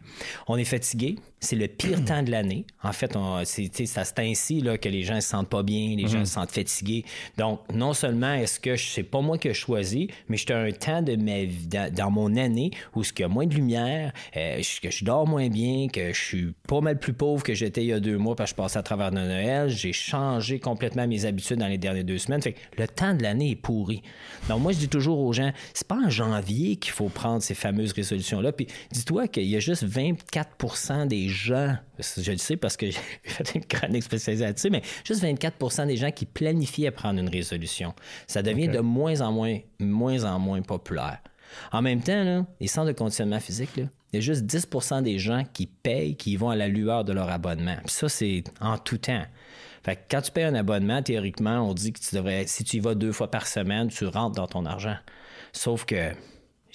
On 0.48 0.56
est 0.56 0.66
fatigué, 0.66 1.16
c'est 1.46 1.56
le 1.56 1.68
pire 1.68 2.04
temps 2.04 2.24
de 2.24 2.32
l'année. 2.32 2.66
En 2.84 2.92
fait, 2.92 3.18
c'est 3.46 4.20
ainsi 4.20 4.62
là, 4.62 4.78
que 4.78 4.90
les 4.90 5.04
gens 5.04 5.16
ne 5.16 5.22
se 5.22 5.30
sentent 5.30 5.50
pas 5.50 5.64
bien, 5.64 5.96
les 5.96 6.08
gens 6.08 6.20
mhm. 6.20 6.26
se 6.26 6.34
sentent 6.34 6.52
fatigués. 6.52 7.06
Donc, 7.38 7.62
non 7.74 7.94
seulement 7.94 8.34
est-ce 8.34 8.60
que 8.60 8.76
c'est 8.76 9.04
pas 9.04 9.22
moi 9.22 9.38
qui 9.38 9.48
ai 9.48 9.54
choisi, 9.54 10.10
mais 10.28 10.38
j'étais 10.38 10.54
un 10.54 10.72
temps 10.72 11.02
de 11.02 11.16
ma 11.16 11.44
vie, 11.44 11.68
dans, 11.68 12.12
mon 12.12 12.36
année 12.36 12.72
où 12.96 13.02
il 13.02 13.20
y 13.20 13.24
a 13.24 13.28
moins 13.28 13.46
de 13.46 13.54
lumière, 13.54 14.12
euh, 14.36 14.62
que 14.82 14.92
je 14.92 15.06
dors 15.06 15.28
moins 15.28 15.50
bien, 15.50 15.88
que 15.88 16.14
je 16.14 16.20
suis 16.20 16.54
pas 16.68 16.82
mal 16.82 17.00
plus 17.00 17.14
pauvre 17.14 17.44
que 17.44 17.54
j'étais 17.54 17.84
il 17.84 17.88
y 17.88 17.94
a 17.94 18.00
deux 18.00 18.18
mois 18.18 18.36
parce 18.36 18.52
que 18.52 18.58
je 18.58 18.62
passais 18.64 18.80
à 18.80 18.84
travers 18.84 19.12
de 19.12 19.16
Noël. 19.16 19.70
J'ai 19.70 19.94
changé 19.94 20.60
complètement 20.60 21.08
mes 21.08 21.26
habitudes 21.26 21.58
dans 21.58 21.68
les 21.68 21.78
dernières 21.78 22.04
deux 22.04 22.18
semaines. 22.18 22.42
Fait 22.42 22.54
que 22.54 22.60
le 22.78 22.88
temps 22.88 23.14
de 23.14 23.24
l'année 23.24 23.52
est 23.52 23.56
pourri. 23.56 24.02
Donc, 24.50 24.62
moi, 24.62 24.72
je 24.72 24.80
dis 24.80 24.90
toujours 24.90 25.20
aux 25.20 25.34
gens, 25.34 25.52
c'est 25.74 25.88
pas 25.88 25.98
en 25.98 26.10
janvier 26.10 26.76
qu'il 26.78 26.92
faut 26.92 27.10
prendre 27.10 27.42
ces 27.42 27.56
fameuses 27.56 27.94
résolutions-là. 27.94 28.52
Puis, 28.52 28.68
dis-toi 28.92 29.28
qu'il 29.28 29.46
y 29.46 29.56
a 29.56 29.60
juste 29.60 29.84
24 29.84 31.06
des 31.08 31.28
gens, 31.36 31.76
je 32.00 32.32
le 32.32 32.38
sais 32.38 32.58
parce 32.58 32.78
que 32.78 32.86
j'ai 32.92 33.00
fait 33.24 33.56
une 33.56 33.66
chronique 33.66 34.04
spécialisée 34.04 34.46
là-dessus, 34.46 34.70
mais 34.70 34.82
juste 35.06 35.24
24% 35.24 35.88
des 35.88 35.98
gens 35.98 36.12
qui 36.12 36.26
planifient 36.26 36.88
à 36.88 36.92
prendre 36.92 37.20
une 37.20 37.30
résolution. 37.30 37.94
Ça 38.28 38.42
devient 38.42 38.68
de 38.68 38.80
moins 38.80 39.22
en 39.22 39.32
moins, 39.32 39.60
moins 39.80 40.24
en 40.24 40.40
moins 40.40 40.62
populaire. 40.62 41.20
En 41.72 41.82
même 41.82 42.02
temps, 42.02 42.46
les 42.60 42.68
centres 42.68 42.88
de 42.88 42.94
conditionnement 42.94 43.40
physique, 43.40 43.70
il 43.78 43.90
y 44.14 44.18
a 44.18 44.20
juste 44.20 44.46
10% 44.46 45.04
des 45.04 45.20
gens 45.20 45.44
qui 45.54 45.68
payent, 45.68 46.16
qui 46.16 46.36
vont 46.36 46.50
à 46.50 46.56
la 46.56 46.68
lueur 46.68 47.04
de 47.04 47.14
leur 47.14 47.30
abonnement. 47.30 47.76
Puis 47.86 47.94
ça, 47.94 48.10
c'est 48.10 48.44
en 48.62 48.78
tout 48.78 48.98
temps. 48.98 49.24
Fait 49.84 49.96
que 49.96 50.02
quand 50.10 50.22
tu 50.22 50.32
payes 50.32 50.46
un 50.46 50.56
abonnement, 50.56 51.02
théoriquement, 51.04 51.70
on 51.70 51.74
dit 51.74 51.94
que 51.94 52.00
tu 52.00 52.16
devrais, 52.16 52.48
si 52.48 52.64
tu 52.64 52.78
y 52.78 52.80
vas 52.80 52.96
deux 52.96 53.12
fois 53.12 53.30
par 53.30 53.46
semaine, 53.46 53.90
tu 53.90 54.06
rentres 54.06 54.36
dans 54.36 54.48
ton 54.48 54.66
argent. 54.66 54.96
Sauf 55.54 55.86
que 55.86 56.12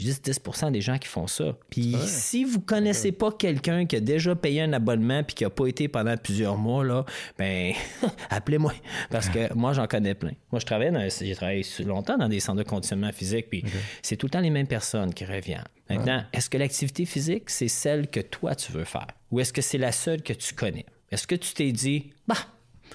juste 0.04 0.28
10% 0.28 0.72
des 0.72 0.80
gens 0.80 0.98
qui 0.98 1.08
font 1.08 1.26
ça. 1.26 1.56
Puis 1.70 1.96
si 2.06 2.44
vous 2.44 2.60
connaissez 2.60 3.12
pas 3.12 3.32
quelqu'un 3.32 3.86
qui 3.86 3.96
a 3.96 4.00
déjà 4.00 4.34
payé 4.34 4.62
un 4.62 4.72
abonnement 4.72 5.22
puis 5.22 5.34
qui 5.34 5.44
a 5.44 5.50
pas 5.50 5.66
été 5.66 5.88
pendant 5.88 6.16
plusieurs 6.16 6.56
mois, 6.56 6.84
là, 6.84 7.04
ben, 7.38 7.72
appelez-moi. 8.30 8.72
Parce 9.10 9.28
que 9.28 9.52
moi, 9.54 9.72
j'en 9.72 9.86
connais 9.86 10.14
plein. 10.14 10.32
Moi, 10.52 10.60
je 10.60 10.66
travaille 10.66 10.92
dans, 10.92 11.08
j'ai 11.08 11.34
travaillé 11.34 11.64
longtemps 11.84 12.18
dans 12.18 12.28
des 12.28 12.40
centres 12.40 12.58
de 12.58 12.68
conditionnement 12.68 13.12
physique, 13.12 13.48
puis 13.48 13.64
c'est 14.02 14.16
tout 14.16 14.26
le 14.26 14.30
temps 14.30 14.40
les 14.40 14.50
mêmes 14.50 14.66
personnes 14.66 15.12
qui 15.14 15.24
reviennent. 15.24 15.64
Maintenant, 15.88 16.24
est-ce 16.32 16.48
que 16.48 16.58
l'activité 16.58 17.04
physique, 17.04 17.50
c'est 17.50 17.68
celle 17.68 18.08
que 18.08 18.20
toi, 18.20 18.54
tu 18.54 18.72
veux 18.72 18.84
faire? 18.84 19.08
Ou 19.30 19.40
est-ce 19.40 19.52
que 19.52 19.62
c'est 19.62 19.78
la 19.78 19.92
seule 19.92 20.22
que 20.22 20.32
tu 20.32 20.54
connais? 20.54 20.86
Est-ce 21.10 21.26
que 21.26 21.34
tu 21.34 21.52
t'es 21.54 21.72
dit, 21.72 22.10
bah, 22.28 22.36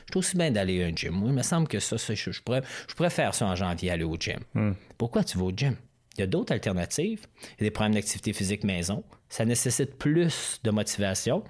je 0.06 0.12
trouve 0.12 0.22
aussi 0.22 0.38
bien 0.38 0.52
d'aller 0.52 0.84
à 0.84 0.88
un 0.88 0.96
gym. 0.96 1.12
Moi, 1.12 1.30
il 1.30 1.36
me 1.36 1.42
semble 1.42 1.68
que 1.68 1.80
ça, 1.80 1.98
je, 1.98 2.32
je, 2.32 2.42
pourrais, 2.42 2.62
je 2.88 2.94
pourrais 2.94 3.10
faire 3.10 3.34
ça 3.34 3.46
en 3.46 3.56
janvier, 3.56 3.92
aller 3.92 4.04
au 4.04 4.16
gym. 4.18 4.40
Hmm. 4.54 4.74
Pourquoi 4.98 5.24
tu 5.24 5.38
vas 5.38 5.46
au 5.46 5.52
gym? 5.52 5.76
Il 6.18 6.22
y 6.22 6.24
a 6.24 6.28
d'autres 6.28 6.54
alternatives. 6.54 7.26
Il 7.44 7.50
y 7.62 7.64
a 7.64 7.66
des 7.66 7.72
programmes 7.72 7.96
d'activité 7.96 8.34
physique 8.34 8.64
maison. 8.64 9.04
Ça 9.30 9.46
nécessite 9.46 9.98
plus 9.98 10.60
de 10.64 10.72
motivation, 10.72 11.44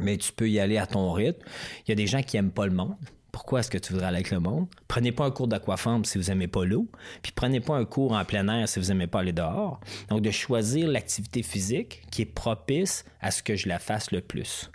mais 0.00 0.16
tu 0.16 0.32
peux 0.32 0.48
y 0.48 0.60
aller 0.60 0.78
à 0.78 0.86
ton 0.86 1.10
rythme. 1.12 1.42
Il 1.86 1.90
y 1.90 1.92
a 1.92 1.96
des 1.96 2.06
gens 2.06 2.22
qui 2.22 2.36
n'aiment 2.36 2.52
pas 2.52 2.66
le 2.66 2.72
monde. 2.72 2.96
Pourquoi 3.32 3.60
est-ce 3.60 3.70
que 3.70 3.78
tu 3.78 3.92
voudrais 3.92 4.08
aller 4.08 4.16
avec 4.16 4.32
le 4.32 4.40
monde? 4.40 4.66
Prenez 4.88 5.12
pas 5.12 5.24
un 5.24 5.30
cours 5.30 5.46
d'aquaforme 5.46 6.04
si 6.04 6.18
vous 6.18 6.24
n'aimez 6.24 6.48
pas 6.48 6.64
l'eau, 6.64 6.88
puis 7.22 7.30
prenez 7.32 7.60
pas 7.60 7.76
un 7.76 7.84
cours 7.84 8.12
en 8.12 8.24
plein 8.24 8.48
air 8.48 8.68
si 8.68 8.80
vous 8.80 8.86
n'aimez 8.86 9.06
pas 9.06 9.20
aller 9.20 9.32
dehors. 9.32 9.80
Donc, 10.08 10.22
de 10.22 10.30
choisir 10.32 10.88
l'activité 10.88 11.44
physique 11.44 12.02
qui 12.10 12.22
est 12.22 12.26
propice 12.26 13.04
à 13.20 13.30
ce 13.30 13.42
que 13.42 13.54
je 13.54 13.68
la 13.68 13.78
fasse 13.78 14.10
le 14.10 14.20
plus. 14.20 14.70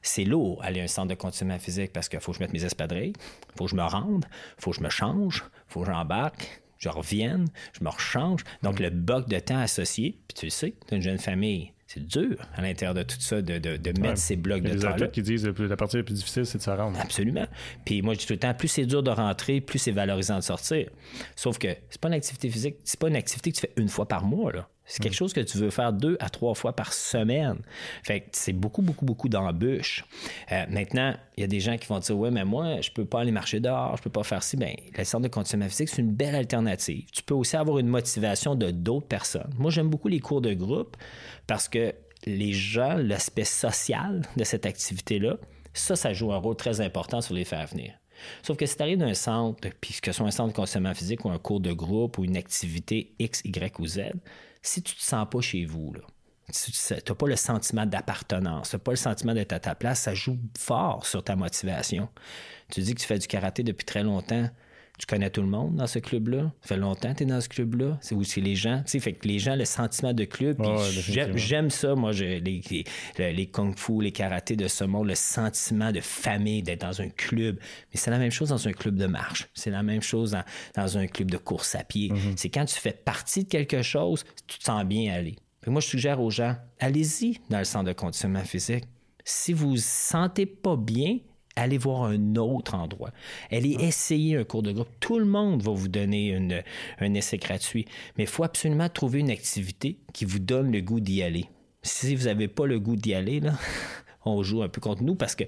C'est 0.00 0.24
lourd 0.24 0.62
aller 0.62 0.80
à 0.80 0.84
un 0.84 0.86
centre 0.86 1.08
de 1.08 1.14
conditionnement 1.14 1.58
physique 1.58 1.92
parce 1.92 2.08
qu'il 2.08 2.20
faut 2.20 2.32
que 2.32 2.38
je 2.38 2.42
mette 2.42 2.54
mes 2.54 2.64
espadrilles, 2.64 3.12
il 3.16 3.58
faut 3.58 3.64
que 3.64 3.70
je 3.70 3.76
me 3.76 3.82
rende, 3.82 4.24
il 4.58 4.62
faut 4.62 4.70
que 4.70 4.78
je 4.78 4.82
me 4.82 4.90
change, 4.90 5.44
il 5.68 5.72
faut 5.72 5.80
que 5.80 5.86
j'embarque, 5.86 6.59
je 6.80 6.88
revienne, 6.88 7.46
je 7.78 7.84
me 7.84 7.88
rechange. 7.90 8.42
Donc, 8.64 8.80
le 8.80 8.90
bloc 8.90 9.28
de 9.28 9.38
temps 9.38 9.58
associé, 9.60 10.18
puis 10.26 10.34
tu 10.36 10.46
le 10.46 10.50
sais, 10.50 10.74
tu 10.88 10.94
une 10.96 11.02
jeune 11.02 11.18
famille, 11.18 11.72
c'est 11.86 12.04
dur 12.06 12.36
à 12.54 12.62
l'intérieur 12.62 12.94
de 12.94 13.02
tout 13.02 13.16
ça 13.20 13.42
de, 13.42 13.58
de, 13.58 13.76
de 13.76 13.88
mettre 14.00 14.00
Ouais. 14.10 14.16
ces 14.16 14.36
blocs 14.36 14.60
Il 14.62 14.68
y 14.68 14.70
a 14.70 14.74
de 14.74 14.78
des 14.78 14.84
temps. 14.86 14.92
athlètes 14.92 15.12
qui 15.12 15.22
disent 15.22 15.50
que 15.56 15.62
la 15.64 15.76
partie 15.76 15.96
la 15.96 16.02
plus 16.04 16.14
difficile, 16.14 16.46
c'est 16.46 16.58
de 16.58 16.62
se 16.62 16.70
rendre. 16.70 16.98
Absolument. 17.00 17.46
Puis 17.84 18.00
moi, 18.02 18.14
je 18.14 18.20
dis 18.20 18.26
tout 18.26 18.32
le 18.32 18.38
temps, 18.38 18.54
plus 18.54 18.68
c'est 18.68 18.86
dur 18.86 19.02
de 19.02 19.10
rentrer, 19.10 19.60
plus 19.60 19.78
c'est 19.78 19.90
valorisant 19.92 20.36
de 20.36 20.42
sortir. 20.42 20.88
Sauf 21.36 21.58
que 21.58 21.68
c'est 21.90 22.00
pas 22.00 22.08
une 22.08 22.14
activité 22.14 22.48
physique, 22.48 22.76
c'est 22.84 22.98
pas 22.98 23.08
une 23.08 23.16
activité 23.16 23.50
que 23.50 23.56
tu 23.56 23.60
fais 23.62 23.72
une 23.76 23.88
fois 23.88 24.06
par 24.08 24.24
mois, 24.24 24.52
là. 24.52 24.68
C'est 24.90 25.00
quelque 25.04 25.14
chose 25.14 25.32
que 25.32 25.40
tu 25.40 25.56
veux 25.56 25.70
faire 25.70 25.92
deux 25.92 26.16
à 26.18 26.28
trois 26.28 26.54
fois 26.54 26.74
par 26.74 26.92
semaine. 26.92 27.58
Fait 28.02 28.22
que 28.22 28.26
c'est 28.32 28.52
beaucoup, 28.52 28.82
beaucoup, 28.82 29.04
beaucoup 29.04 29.28
d'embûches. 29.28 30.04
Euh, 30.50 30.64
maintenant, 30.68 31.14
il 31.36 31.42
y 31.42 31.44
a 31.44 31.46
des 31.46 31.60
gens 31.60 31.78
qui 31.78 31.86
vont 31.86 32.00
dire 32.00 32.18
Ouais, 32.18 32.32
mais 32.32 32.44
moi, 32.44 32.80
je 32.80 32.90
peux 32.90 33.04
pas 33.04 33.20
aller 33.20 33.30
marcher 33.30 33.60
dehors, 33.60 33.96
je 33.96 34.02
peux 34.02 34.10
pas 34.10 34.24
faire 34.24 34.42
ci. 34.42 34.56
Bien, 34.56 34.74
le 34.98 35.04
centre 35.04 35.22
de 35.22 35.28
conditionnement 35.28 35.68
physique, 35.68 35.90
c'est 35.90 36.02
une 36.02 36.10
belle 36.10 36.34
alternative. 36.34 37.04
Tu 37.12 37.22
peux 37.22 37.34
aussi 37.34 37.56
avoir 37.56 37.78
une 37.78 37.86
motivation 37.86 38.56
de 38.56 38.72
d'autres 38.72 39.06
personnes. 39.06 39.54
Moi, 39.56 39.70
j'aime 39.70 39.88
beaucoup 39.88 40.08
les 40.08 40.18
cours 40.18 40.40
de 40.40 40.54
groupe 40.54 40.96
parce 41.46 41.68
que 41.68 41.94
les 42.26 42.52
gens, 42.52 42.96
l'aspect 42.96 43.44
social 43.44 44.22
de 44.36 44.42
cette 44.42 44.66
activité-là, 44.66 45.36
ça, 45.72 45.94
ça 45.94 46.12
joue 46.12 46.32
un 46.32 46.38
rôle 46.38 46.56
très 46.56 46.80
important 46.80 47.20
sur 47.20 47.34
les 47.34 47.44
faire 47.44 47.66
venir. 47.68 47.92
Sauf 48.42 48.56
que 48.56 48.66
si 48.66 48.76
tu 48.76 48.82
arrives 48.82 48.98
d'un 48.98 49.14
centre, 49.14 49.68
puis 49.80 49.94
que 50.02 50.12
ce 50.12 50.18
soit 50.18 50.26
un 50.26 50.30
centre 50.30 50.50
de 50.50 50.56
conditionnement 50.56 50.94
physique 50.94 51.24
ou 51.24 51.30
un 51.30 51.38
cours 51.38 51.60
de 51.60 51.72
groupe 51.72 52.18
ou 52.18 52.24
une 52.24 52.36
activité 52.36 53.14
X, 53.18 53.40
Y 53.44 53.78
ou 53.78 53.86
Z, 53.86 54.00
si 54.62 54.82
tu 54.82 54.94
te 54.94 55.02
sens 55.02 55.26
pas 55.30 55.40
chez 55.40 55.64
vous, 55.64 55.94
tu 56.52 56.94
n'as 56.94 57.14
pas 57.14 57.26
le 57.26 57.36
sentiment 57.36 57.86
d'appartenance, 57.86 58.70
tu 58.70 58.76
n'as 58.76 58.80
pas 58.80 58.92
le 58.92 58.96
sentiment 58.96 59.34
d'être 59.34 59.52
à 59.52 59.60
ta 59.60 59.74
place, 59.74 60.00
ça 60.00 60.14
joue 60.14 60.38
fort 60.58 61.06
sur 61.06 61.22
ta 61.22 61.36
motivation. 61.36 62.08
Tu 62.70 62.80
dis 62.80 62.94
que 62.94 63.00
tu 63.00 63.06
fais 63.06 63.18
du 63.18 63.26
karaté 63.26 63.62
depuis 63.62 63.84
très 63.84 64.02
longtemps. 64.02 64.48
Tu 65.00 65.06
connais 65.06 65.30
tout 65.30 65.40
le 65.40 65.48
monde 65.48 65.76
dans 65.76 65.86
ce 65.86 65.98
club-là. 65.98 66.52
Ça 66.60 66.68
fait 66.68 66.76
longtemps 66.76 67.10
que 67.12 67.18
tu 67.18 67.22
es 67.22 67.26
dans 67.26 67.40
ce 67.40 67.48
club-là. 67.48 67.98
C'est 68.02 68.14
aussi 68.14 68.40
les 68.42 68.54
gens. 68.54 68.82
Tu 68.84 68.90
sais, 68.92 69.00
fait 69.00 69.14
que 69.14 69.26
les 69.26 69.38
gens, 69.38 69.56
le 69.56 69.64
sentiment 69.64 70.12
de 70.12 70.24
club. 70.26 70.60
Ouais, 70.60 70.76
j'aime, 71.38 71.70
ça, 71.70 71.94
moi, 71.94 72.12
je- 72.12 72.24
les, 72.24 72.84
les, 73.18 73.46
kung-fu, 73.46 74.02
les 74.02 74.12
karatés 74.12 74.56
de 74.56 74.68
ce 74.68 74.84
monde, 74.84 75.08
le 75.08 75.14
sentiment 75.14 75.90
de 75.90 76.00
famille, 76.00 76.62
d'être 76.62 76.82
dans 76.82 77.00
un 77.00 77.08
club. 77.08 77.58
Mais 77.60 77.98
c'est 77.98 78.10
la 78.10 78.18
même 78.18 78.30
chose 78.30 78.50
dans 78.50 78.68
un 78.68 78.72
club 78.72 78.96
de 78.96 79.06
marche. 79.06 79.48
C'est 79.54 79.70
la 79.70 79.82
même 79.82 80.02
chose 80.02 80.32
dans, 80.32 80.44
dans 80.76 80.98
un 80.98 81.06
club 81.06 81.30
de 81.30 81.38
course 81.38 81.74
à 81.74 81.82
pied. 81.82 82.12
C'est 82.36 82.50
quand 82.50 82.66
tu 82.66 82.76
fais 82.78 82.92
partie 82.92 83.44
de 83.44 83.48
quelque 83.48 83.80
chose, 83.82 84.24
tu 84.46 84.58
te 84.58 84.64
sens 84.64 84.84
bien 84.84 85.12
aller. 85.14 85.36
Puis 85.62 85.70
moi, 85.70 85.80
je 85.80 85.86
suggère 85.88 86.20
aux 86.20 86.30
gens, 86.30 86.56
allez-y 86.78 87.38
dans 87.48 87.58
le 87.58 87.64
centre 87.64 87.84
de 87.86 87.92
conditionnement 87.94 88.44
physique. 88.44 88.84
Si 89.24 89.52
vous 89.52 89.70
vous 89.70 89.76
sentez 89.76 90.46
pas 90.46 90.76
bien, 90.76 91.18
allez 91.56 91.78
voir 91.78 92.04
un 92.04 92.36
autre 92.36 92.74
endroit. 92.74 93.10
Allez 93.50 93.76
essayer 93.80 94.36
un 94.36 94.44
cours 94.44 94.62
de 94.62 94.72
groupe. 94.72 94.88
Tout 95.00 95.18
le 95.18 95.24
monde 95.24 95.62
va 95.62 95.72
vous 95.72 95.88
donner 95.88 96.28
une- 96.30 96.62
un 97.00 97.14
essai 97.14 97.38
gratuit. 97.38 97.86
Mais 98.16 98.24
il 98.24 98.28
faut 98.30 98.44
absolument 98.44 98.88
trouver 98.88 99.18
une 99.20 99.30
activité 99.30 99.98
qui 100.12 100.24
vous 100.24 100.38
donne 100.38 100.72
le 100.72 100.80
goût 100.80 101.00
d'y 101.00 101.22
aller. 101.22 101.46
Si 101.82 102.14
vous 102.14 102.24
n'avez 102.26 102.48
pas 102.48 102.66
le 102.66 102.78
goût 102.78 102.96
d'y 102.96 103.14
aller, 103.14 103.40
là, 103.40 103.52
on 104.24 104.42
joue 104.42 104.62
un 104.62 104.68
peu 104.68 104.80
contre 104.80 105.02
nous 105.02 105.14
parce 105.14 105.34
que 105.34 105.44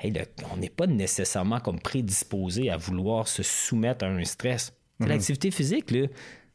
hey, 0.00 0.10
le- 0.10 0.22
on 0.52 0.56
n'est 0.56 0.68
pas 0.68 0.86
nécessairement 0.86 1.60
comme 1.60 1.80
prédisposé 1.80 2.70
à 2.70 2.76
vouloir 2.76 3.28
se 3.28 3.42
soumettre 3.42 4.04
à 4.04 4.08
un 4.08 4.24
stress. 4.24 4.72
L'activité 5.08 5.50
physique, 5.50 5.90
là, 5.90 6.06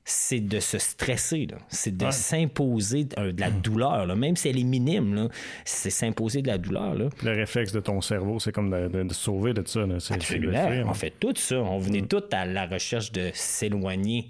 c'est 0.04 0.40
de 0.40 0.60
se 0.60 0.78
stresser, 0.80 1.48
c'est 1.70 1.96
de 1.96 2.06
s'imposer 2.12 3.08
euh, 3.18 3.32
de 3.32 3.40
la 3.40 3.52
douleur, 3.52 4.06
là. 4.08 4.16
même 4.16 4.36
si 4.36 4.50
elle 4.50 4.58
est 4.60 4.64
minime, 4.64 5.30
c'est 5.64 5.90
s'imposer 5.92 6.42
de 6.42 6.48
la 6.48 6.58
douleur. 6.58 6.96
Là. 6.96 7.10
Le 7.24 7.32
réflexe 7.32 7.72
de 7.72 7.80
ton 7.80 8.02
cerveau, 8.02 8.40
c'est 8.40 8.52
comme 8.52 8.70
de, 8.72 8.88
de- 8.88 9.04
de 9.04 9.14
sauver 9.14 9.54
de 9.54 9.64
ça. 9.66 9.86
là. 9.86 9.96
Absolument. 10.10 10.68
fuir. 10.68 10.88
On 10.88 10.94
fait 10.94 11.14
tout 11.20 11.34
ça. 11.36 11.58
On 11.58 11.78
venait 11.78 12.02
tout 12.02 12.24
à 12.32 12.46
la 12.46 12.66
recherche 12.66 13.12
de 13.12 13.30
s'éloigner. 13.34 14.28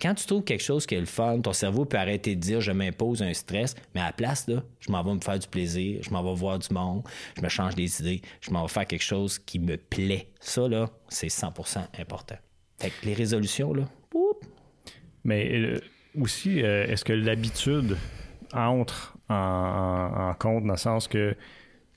Quand 0.00 0.14
tu 0.14 0.26
trouves 0.26 0.42
quelque 0.44 0.62
chose 0.62 0.86
qui 0.86 0.94
est 0.96 1.00
le 1.00 1.06
fun, 1.06 1.40
ton 1.40 1.52
cerveau 1.52 1.84
peut 1.84 1.98
arrêter 1.98 2.34
de 2.34 2.40
dire 2.40 2.60
je 2.60 2.72
m'impose 2.72 3.22
un 3.22 3.32
stress, 3.34 3.74
mais 3.94 4.00
à 4.00 4.06
la 4.06 4.12
place, 4.12 4.48
là, 4.48 4.62
je 4.80 4.90
m'en 4.90 5.02
vais 5.04 5.14
me 5.14 5.20
faire 5.20 5.38
du 5.38 5.46
plaisir, 5.46 6.00
je 6.02 6.10
m'en 6.10 6.22
vais 6.22 6.34
voir 6.34 6.58
du 6.58 6.72
monde, 6.74 7.02
je 7.36 7.42
me 7.42 7.48
change 7.48 7.74
des 7.74 8.00
idées, 8.00 8.22
je 8.40 8.50
m'en 8.50 8.62
vais 8.62 8.68
faire 8.72 8.86
quelque 8.86 9.02
chose 9.04 9.38
qui 9.38 9.58
me 9.58 9.76
plaît. 9.76 10.28
Ça, 10.40 10.66
là, 10.68 10.90
c'est 11.08 11.28
100% 11.28 11.78
important. 12.00 12.36
Fait 12.78 12.90
que 12.90 13.06
les 13.06 13.14
résolutions, 13.14 13.72
là, 13.72 13.84
Mais 15.24 15.50
euh, 15.54 15.78
aussi, 16.20 16.62
euh, 16.62 16.86
est-ce 16.86 17.04
que 17.04 17.12
l'habitude 17.12 17.96
entre 18.52 19.16
en, 19.28 19.34
en- 19.34 20.28
en 20.30 20.34
compte 20.34 20.64
dans 20.64 20.72
le 20.72 20.78
sens 20.78 21.08
que, 21.08 21.34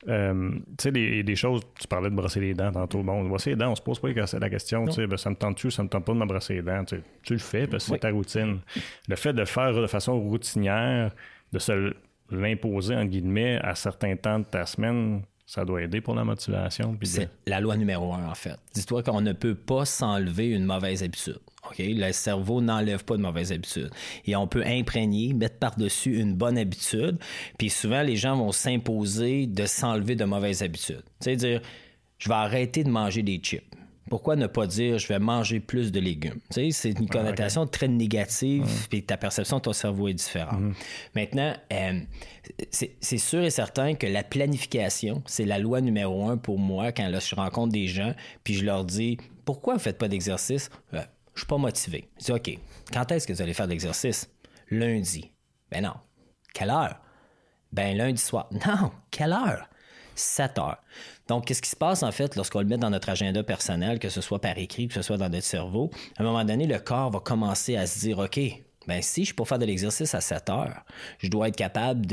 euh, 0.08 0.52
tu 0.52 0.84
sais, 0.84 0.92
des, 0.92 1.24
des 1.24 1.36
choses, 1.36 1.62
tu 1.80 1.88
parlais 1.88 2.10
de 2.10 2.16
brosser 2.16 2.40
les 2.40 2.54
dents 2.54 2.72
tantôt. 2.72 3.02
Bon, 3.04 3.24
brosser 3.28 3.52
les 3.52 3.56
dents, 3.56 3.72
on 3.72 3.76
se 3.76 3.82
pose 3.82 4.00
pas 4.00 4.10
la 4.10 4.50
question, 4.50 4.86
tu 4.86 4.94
sais, 4.94 5.08
ben, 5.08 5.18
ça 5.18 5.30
me 5.32 5.36
tente-tu, 5.36 5.72
ça 5.72 5.84
me 5.84 5.90
tente 5.90 6.06
pas 6.06 6.14
de 6.14 6.20
me 6.20 6.26
brosser 6.26 6.54
les 6.56 6.62
dents. 6.62 6.84
Tu, 6.86 7.34
le 7.34 7.38
fais 7.40 7.68
parce 7.68 7.86
que 7.88 7.92
Oui. 7.92 7.98
c'est 8.02 8.08
ta 8.08 8.12
routine. 8.12 8.60
Le 9.08 9.16
fait 9.16 9.34
de 9.34 9.40
le 9.40 9.46
faire 9.46 9.74
de 9.74 9.88
façon 9.88 10.20
routinière, 10.20 11.12
de 11.52 11.60
se 11.60 11.94
l'imposer, 12.32 12.96
en 12.96 13.06
guillemets, 13.06 13.58
à 13.62 13.76
certains 13.76 14.16
temps 14.16 14.40
de 14.40 14.46
ta 14.46 14.66
semaine, 14.66 15.24
ça 15.46 15.64
doit 15.66 15.82
aider 15.84 16.02
pour 16.02 16.16
la 16.16 16.24
motivation. 16.24 16.94
de- 16.94 17.06
C'est 17.06 17.30
la 17.48 17.60
loi 17.60 17.76
numéro 17.78 18.14
un, 18.14 18.28
en 18.30 18.34
fait. 18.36 18.56
Dis-toi 18.74 19.04
qu'on 19.04 19.22
ne 19.22 19.34
peut 19.34 19.54
pas 19.56 19.86
s'enlever 19.86 20.48
une 20.50 20.66
mauvaise 20.66 21.04
habitude. 21.04 21.40
OK? 21.70 21.78
Le 21.80 22.12
cerveau 22.12 22.62
n'enlève 22.62 23.04
pas 23.04 23.18
de 23.18 23.22
mauvaise 23.22 23.52
habitude. 23.52 23.90
Et 24.26 24.36
on 24.36 24.48
peut 24.48 24.64
imprégner, 24.66 25.34
mettre 25.34 25.58
par-dessus 25.58 26.20
une 26.20 26.34
bonne 26.34 26.58
habitude. 26.58 27.18
Puis 27.58 27.70
souvent, 27.70 28.02
les 28.02 28.16
gens 28.16 28.36
vont 28.38 28.52
s'imposer 28.52 29.48
de 29.48 29.66
s'enlever 29.66 30.16
de 30.16 30.26
mauvaises 30.26 30.64
habitudes. 30.64 31.04
Tu 31.22 31.26
sais, 31.26 31.36
dire, 31.36 31.62
je 32.18 32.30
vais 32.30 32.36
arrêter 32.36 32.84
de 32.84 32.90
manger 32.90 33.24
des 33.24 33.38
chips. 33.38 33.64
Pourquoi 34.10 34.36
ne 34.36 34.46
pas 34.46 34.68
dire 34.68 35.00
je 35.00 35.08
vais 35.08 35.18
manger 35.18 35.60
plus 35.60 35.92
de 35.92 36.00
légumes? 36.00 36.40
Tu 36.52 36.72
sais, 36.72 36.72
c'est 36.72 37.00
une 37.00 37.10
connotation 37.10 37.66
très 37.66 37.88
négative, 37.88 38.64
puis 38.88 39.04
ta 39.04 39.18
perception 39.18 39.58
de 39.58 39.64
ton 39.64 39.74
cerveau 39.74 40.08
est 40.08 40.14
différente. 40.14 40.76
Maintenant, 41.16 41.56
euh, 41.74 42.00
c'est 42.70 42.96
c'est 43.02 43.18
sûr 43.18 43.44
et 43.44 43.50
certain 43.50 43.96
que 43.96 44.06
la 44.06 44.24
planification, 44.24 45.24
c'est 45.26 45.46
la 45.46 45.58
loi 45.58 45.82
numéro 45.82 46.30
un 46.30 46.38
pour 46.38 46.60
moi 46.60 46.92
quand 46.92 47.08
là, 47.08 47.20
je 47.20 47.34
rencontre 47.34 47.74
des 47.74 47.88
gens, 47.88 48.14
puis 48.44 48.54
je 48.54 48.64
leur 48.64 48.86
dis 48.86 49.18
pourquoi 49.44 49.74
vous 49.74 49.80
ne 49.80 49.84
faites 49.84 49.98
pas 49.98 50.08
d'exercice? 50.08 50.70
Euh, 50.94 51.02
je 51.36 51.42
suis 51.42 51.48
pas 51.48 51.58
motivé. 51.58 52.10
Je 52.20 52.26
dis 52.26 52.32
OK, 52.32 52.60
quand 52.92 53.12
est-ce 53.12 53.28
que 53.28 53.34
vous 53.34 53.42
allez 53.42 53.54
faire 53.54 53.68
de 53.68 53.72
l'exercice? 53.72 54.30
Lundi. 54.70 55.32
Ben 55.70 55.84
non. 55.84 55.94
Quelle 56.54 56.70
heure? 56.70 57.00
Ben 57.72 57.96
lundi 57.98 58.22
soir. 58.22 58.50
Non, 58.66 58.92
quelle 59.12 59.34
heure? 59.34 59.70
7 60.16 60.58
heures. 60.60 60.78
Donc, 61.28 61.46
qu'est-ce 61.46 61.62
qui 61.62 61.70
se 61.70 61.76
passe 61.76 62.02
en 62.02 62.12
fait 62.12 62.38
lorsqu'on 62.38 62.60
le 62.60 62.66
met 62.66 62.78
dans 62.78 62.90
notre 62.90 63.10
agenda 63.10 63.44
personnel, 63.44 64.00
que 64.00 64.08
ce 64.08 64.22
soit 64.22 64.40
par 64.40 64.58
écrit, 64.58 64.88
que 64.88 64.94
ce 64.94 65.02
soit 65.02 65.18
dans 65.18 65.28
notre 65.30 65.46
cerveau? 65.46 65.92
À 66.18 66.22
un 66.22 66.26
moment 66.26 66.46
donné, 66.46 66.68
le 66.68 66.80
corps 66.80 67.12
va 67.12 67.20
commencer 67.20 67.76
à 67.76 67.86
se 67.86 68.00
dire, 68.00 68.20
OK, 68.20 68.40
ben 68.88 69.02
si 69.02 69.22
je 69.22 69.26
suis 69.28 69.34
pour 69.34 69.48
faire 69.48 69.60
de 69.60 69.66
l'exercice 69.66 70.14
à 70.14 70.22
7 70.22 70.50
heures, 70.50 70.84
je 71.20 71.30
dois 71.30 71.48
être 71.48 71.56
capable 71.56 72.06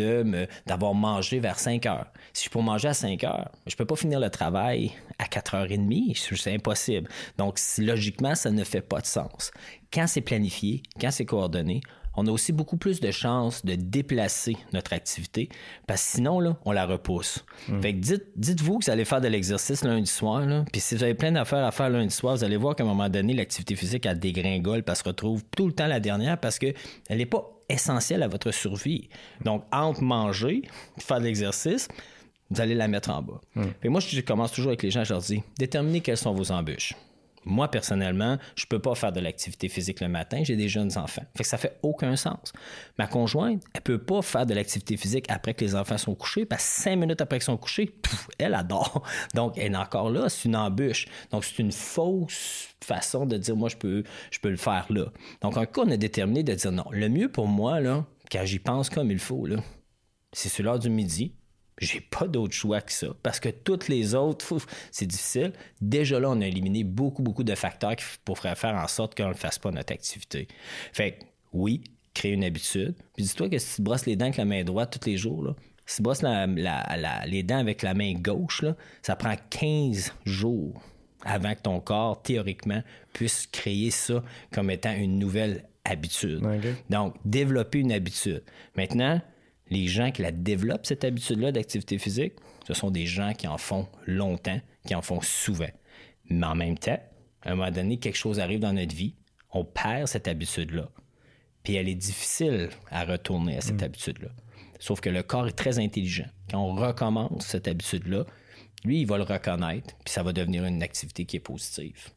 d'avoir 0.67 0.95
mangé 0.95 1.39
vers 1.41 1.59
5 1.59 1.87
heures. 1.87 2.07
Si 2.33 2.39
je 2.39 2.41
suis 2.41 2.51
pour 2.51 2.63
manger 2.63 2.89
à 2.89 2.95
5 2.95 3.23
heures, 3.25 3.51
je 3.67 3.77
peux 3.77 3.85
pas 3.85 3.97
finir 3.97 4.21
le 4.21 4.31
travail 4.31 4.93
à 5.19 5.25
4h30, 5.25 6.37
c'est 6.37 6.55
impossible. 6.55 7.09
Donc, 7.39 7.59
logiquement, 7.79 8.35
ça 8.35 8.51
ne 8.51 8.65
fait 8.65 8.81
pas 8.81 9.01
de 9.01 9.07
sens. 9.07 9.51
Quand 9.93 10.07
c'est 10.07 10.21
planifié, 10.23 10.83
quand 11.01 11.11
c'est 11.11 11.27
coordonné, 11.27 11.81
on 12.15 12.27
a 12.27 12.31
aussi 12.31 12.53
beaucoup 12.53 12.77
plus 12.77 13.01
de 13.01 13.11
chances 13.11 13.65
de 13.65 13.75
déplacer 13.75 14.57
notre 14.73 14.93
activité 14.93 15.49
parce 15.87 16.03
que 16.03 16.17
sinon, 16.17 16.41
là, 16.41 16.57
on 16.65 16.73
la 16.73 16.87
repousse. 16.87 17.45
Hmm. 17.69 17.81
Fait 17.81 17.95
que 17.95 17.99
dites, 17.99 18.27
dites-vous 18.37 18.79
que 18.79 18.85
vous 18.85 18.91
allez 18.91 19.05
faire 19.05 19.21
de 19.21 19.29
l'exercice 19.29 19.85
lundi 19.85 20.11
soir, 20.11 20.47
là, 20.47 20.65
puis 20.73 20.81
si 20.81 20.95
vous 20.95 21.03
avez 21.03 21.15
plein 21.15 21.33
d'affaires 21.33 21.65
à 21.65 21.71
faire 21.71 21.91
lundi 21.91 22.15
soir, 22.15 22.37
vous 22.37 22.45
allez 22.45 22.57
voir 22.57 22.77
qu'à 22.77 22.85
un 22.85 22.87
moment 22.87 23.09
donné, 23.09 23.35
l'activité 23.35 23.77
physique, 23.77 24.07
a 24.07 24.15
dégringole, 24.15 24.83
elle 24.87 24.97
se 24.97 25.05
retrouve 25.05 25.43
tout 25.57 25.67
le 25.67 25.73
temps 25.73 25.87
la 25.87 26.01
dernière 26.01 26.39
parce 26.39 26.59
qu'elle 26.59 26.75
n'est 27.11 27.27
pas 27.27 27.49
essentielle 27.69 28.23
à 28.23 28.29
votre 28.29 28.51
survie. 28.51 29.09
Donc, 29.45 29.65
entre 29.73 30.03
manger, 30.03 30.63
faire 30.99 31.21
de 31.21 31.25
l'exercice, 31.25 31.89
vous 32.51 32.61
allez 32.61 32.75
la 32.75 32.89
mettre 32.89 33.11
en 33.11 33.23
bas. 33.23 33.41
Et 33.83 33.89
moi, 33.89 34.01
je 34.01 34.21
commence 34.21 34.53
toujours 34.53 34.71
avec 34.71 34.83
les 34.83 34.91
gens, 34.91 35.05
je 35.05 35.13
leur 35.13 35.23
dis, 35.23 35.43
déterminez 35.59 36.01
quelles 36.01 36.19
sont 36.19 36.35
vos 36.35 36.53
embûches. 36.53 36.95
Moi, 37.45 37.69
personnellement, 37.69 38.39
je 38.55 38.65
ne 38.65 38.69
peux 38.69 38.79
pas 38.79 38.95
faire 38.95 39.13
de 39.13 39.21
l'activité 39.21 39.69
physique 39.69 40.01
le 40.01 40.09
matin, 40.09 40.43
j'ai 40.45 40.57
des 40.57 40.69
jeunes 40.69 40.97
enfants. 40.97 41.25
Fait 41.37 41.43
que 41.43 41.49
ça 41.49 41.59
fait 41.59 41.79
aucun 41.83 42.17
sens. 42.17 42.53
Ma 42.99 43.07
conjointe, 43.07 43.63
elle 43.75 43.81
peut 43.81 43.99
pas 43.99 44.23
faire 44.23 44.47
de 44.47 44.55
l'activité 44.55 44.97
physique 44.97 45.27
après 45.29 45.55
que 45.55 45.65
les 45.65 45.75
enfants 45.75 45.99
sont 45.99 46.15
couchés, 46.15 46.45
parce 46.45 46.63
cinq 46.63 46.97
minutes 46.97 47.21
après 47.21 47.39
qu'ils 47.39 47.47
sont 47.47 47.57
couchés, 47.57 47.95
elle 48.39 48.55
adore. 48.55 49.03
Donc, 49.35 49.59
elle 49.59 49.73
est 49.73 49.77
encore 49.77 50.11
là, 50.11 50.29
c'est 50.29 50.49
une 50.49 50.57
embûche. 50.57 51.07
Donc, 51.31 51.45
c'est 51.45 51.59
une 51.59 51.73
fausse 51.73 52.69
façon 52.85 53.27
de 53.27 53.37
dire, 53.37 53.57
moi, 53.57 53.69
je 53.69 53.77
peux, 53.77 54.03
je 54.31 54.39
le 54.49 54.57
faire 54.57 54.87
là. 54.91 55.07
Donc, 55.41 55.57
un 55.57 55.67
coup, 55.67 55.81
on 55.81 55.91
a 55.91 55.97
déterminé 55.97 56.43
de 56.43 56.55
dire, 56.55 56.73
non, 56.73 56.85
le 56.91 57.09
mieux 57.09 57.31
pour 57.31 57.47
moi, 57.47 57.81
là, 57.81 58.05
quand 58.31 58.45
j'y 58.45 58.59
pense 58.59 58.91
comme 58.91 59.11
il 59.11 59.19
faut, 59.19 59.47
là, 59.47 59.57
c'est 60.33 60.49
sur 60.49 60.65
l'heure 60.65 60.79
du 60.79 60.91
midi, 60.91 61.35
j'ai 61.85 62.01
pas 62.01 62.27
d'autre 62.27 62.55
choix 62.55 62.81
que 62.81 62.93
ça. 62.93 63.09
Parce 63.23 63.41
que 63.41 63.49
toutes 63.49 63.89
les 63.89 64.15
autres, 64.15 64.57
c'est 64.91 65.07
difficile. 65.07 65.53
Déjà 65.81 66.21
là, 66.21 66.31
on 66.31 66.41
a 66.41 66.47
éliminé 66.47 66.85
beaucoup, 66.85 67.23
beaucoup 67.23 67.45
de 67.45 67.55
facteurs 67.55 67.97
qui 67.97 68.05
pourraient 68.25 68.55
faire 68.55 68.75
en 68.75 68.89
sorte 68.89 69.17
qu'on 69.17 69.29
ne 69.29 69.35
fasse 69.35 69.59
pas 69.59 69.71
notre 69.71 69.93
activité. 69.93 70.49
Fait 70.93 71.19
oui, 71.53 71.83
créer 72.15 72.33
une 72.33 72.45
habitude. 72.45 72.95
Puis 73.15 73.25
dis-toi 73.25 73.49
que 73.49 73.59
si 73.59 73.77
tu 73.77 73.83
brosses 73.83 74.07
les 74.07 74.17
dents 74.17 74.27
avec 74.27 74.37
la 74.37 74.45
main 74.45 74.65
droite 74.65 74.97
tous 74.99 75.09
les 75.09 75.17
jours, 75.17 75.43
là, 75.43 75.55
si 75.87 75.97
tu 75.97 76.03
brosses 76.03 76.23
les 76.23 77.43
dents 77.43 77.59
avec 77.59 77.83
la 77.83 77.95
main 77.95 78.15
gauche, 78.15 78.63
là, 78.63 78.77
ça 79.03 79.17
prend 79.17 79.35
15 79.51 80.13
jours 80.25 80.81
avant 81.25 81.55
que 81.55 81.61
ton 81.63 81.81
corps, 81.81 82.23
théoriquement, 82.23 82.83
puisse 83.13 83.47
créer 83.47 83.91
ça 83.91 84.23
comme 84.53 84.71
étant 84.71 84.93
une 84.93 85.19
nouvelle 85.19 85.65
habitude. 85.85 86.43
Donc, 86.91 87.17
développer 87.25 87.81
une 87.81 87.93
habitude. 87.93 88.43
Maintenant, 88.77 89.21
les 89.73 89.89
gens 89.89 90.11
qui 90.11 90.23
la 90.23 90.33
développent, 90.33 90.87
cette 90.87 91.05
habitude-là 91.05 91.51
d'activité 91.51 91.99
physique, 91.99 92.35
ce 92.67 92.75
sont 92.75 92.91
des 92.91 93.07
gens 93.07 93.33
qui 93.33 93.49
en 93.49 93.59
font 93.59 93.89
longtemps, 94.07 94.61
qui 94.87 94.95
en 94.95 95.03
font 95.03 95.21
souvent. 95.23 95.71
Mais 96.29 96.47
en 96.47 96.55
même 96.55 96.79
temps, 96.79 97.01
à 97.43 97.53
un 97.53 97.55
moment 97.55 97.71
donné, 97.71 97.97
quelque 97.99 98.19
chose 98.19 98.39
arrive 98.39 98.61
dans 98.61 98.73
notre 98.73 98.95
vie, 98.95 99.15
on 99.51 99.65
perd 99.65 100.09
cette 100.09 100.29
habitude-là. 100.29 100.89
Puis 101.63 101.75
elle 101.75 101.89
est 101.89 101.95
difficile 101.95 102.69
à 102.91 103.05
retourner 103.05 103.57
à 103.57 103.61
cette 103.61 103.81
mm. 103.81 103.85
habitude-là. 103.85 104.29
Sauf 104.79 105.01
que 105.01 105.09
le 105.09 105.23
corps 105.23 105.49
est 105.49 105.53
très 105.53 105.79
intelligent. 105.79 106.29
Quand 106.51 106.59
on 106.59 106.75
recommence 106.75 107.47
cette 107.47 107.69
habitude-là, 107.69 108.27
lui, 108.85 109.01
il 109.01 109.07
va 109.07 109.17
le 109.17 109.23
reconnaître, 109.23 109.95
puis 110.05 110.13
ça 110.13 110.23
va 110.23 110.33
devenir 110.33 110.65
une 110.65 110.83
activité 110.83 111.25
qui 111.25 111.37
est 111.37 111.41
positive. 111.41 112.11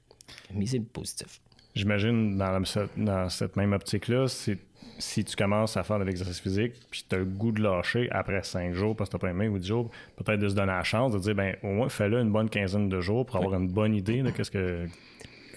Mais 0.53 0.65
c'est 0.65 0.79
positif. 0.79 1.39
J'imagine, 1.75 2.37
dans, 2.37 2.63
dans, 2.97 3.29
cette 3.29 3.55
même 3.55 3.73
optique-là, 3.73 4.27
c'est 4.27 4.57
si 4.97 5.23
tu 5.23 5.35
commences 5.35 5.77
à 5.77 5.83
faire 5.83 5.99
de 5.99 6.03
l'exercice 6.03 6.39
physique, 6.39 6.73
puis 6.89 7.05
tu 7.07 7.15
as 7.15 7.19
le 7.19 7.25
goût 7.25 7.51
de 7.51 7.61
lâcher 7.61 8.09
après 8.11 8.41
5 8.43 8.73
jours 8.73 8.95
parce 8.95 9.09
que 9.09 9.17
tu 9.17 9.21
pas 9.21 9.29
aimé 9.29 9.47
ou 9.47 9.57
10 9.57 9.67
jours, 9.67 9.91
peut-être 10.15 10.39
de 10.39 10.49
se 10.49 10.55
donner 10.55 10.71
la 10.71 10.83
chance 10.83 11.13
de 11.13 11.19
dire, 11.19 11.35
ben 11.35 11.55
au 11.63 11.67
moins, 11.67 11.89
fais-le 11.89 12.19
une 12.19 12.31
bonne 12.31 12.49
quinzaine 12.49 12.89
de 12.89 13.01
jours 13.01 13.25
pour 13.25 13.37
avoir 13.37 13.59
une 13.59 13.67
bonne 13.67 13.93
idée 13.93 14.21
de 14.21 14.29
qu'est-ce 14.31 14.51
que, 14.51 14.87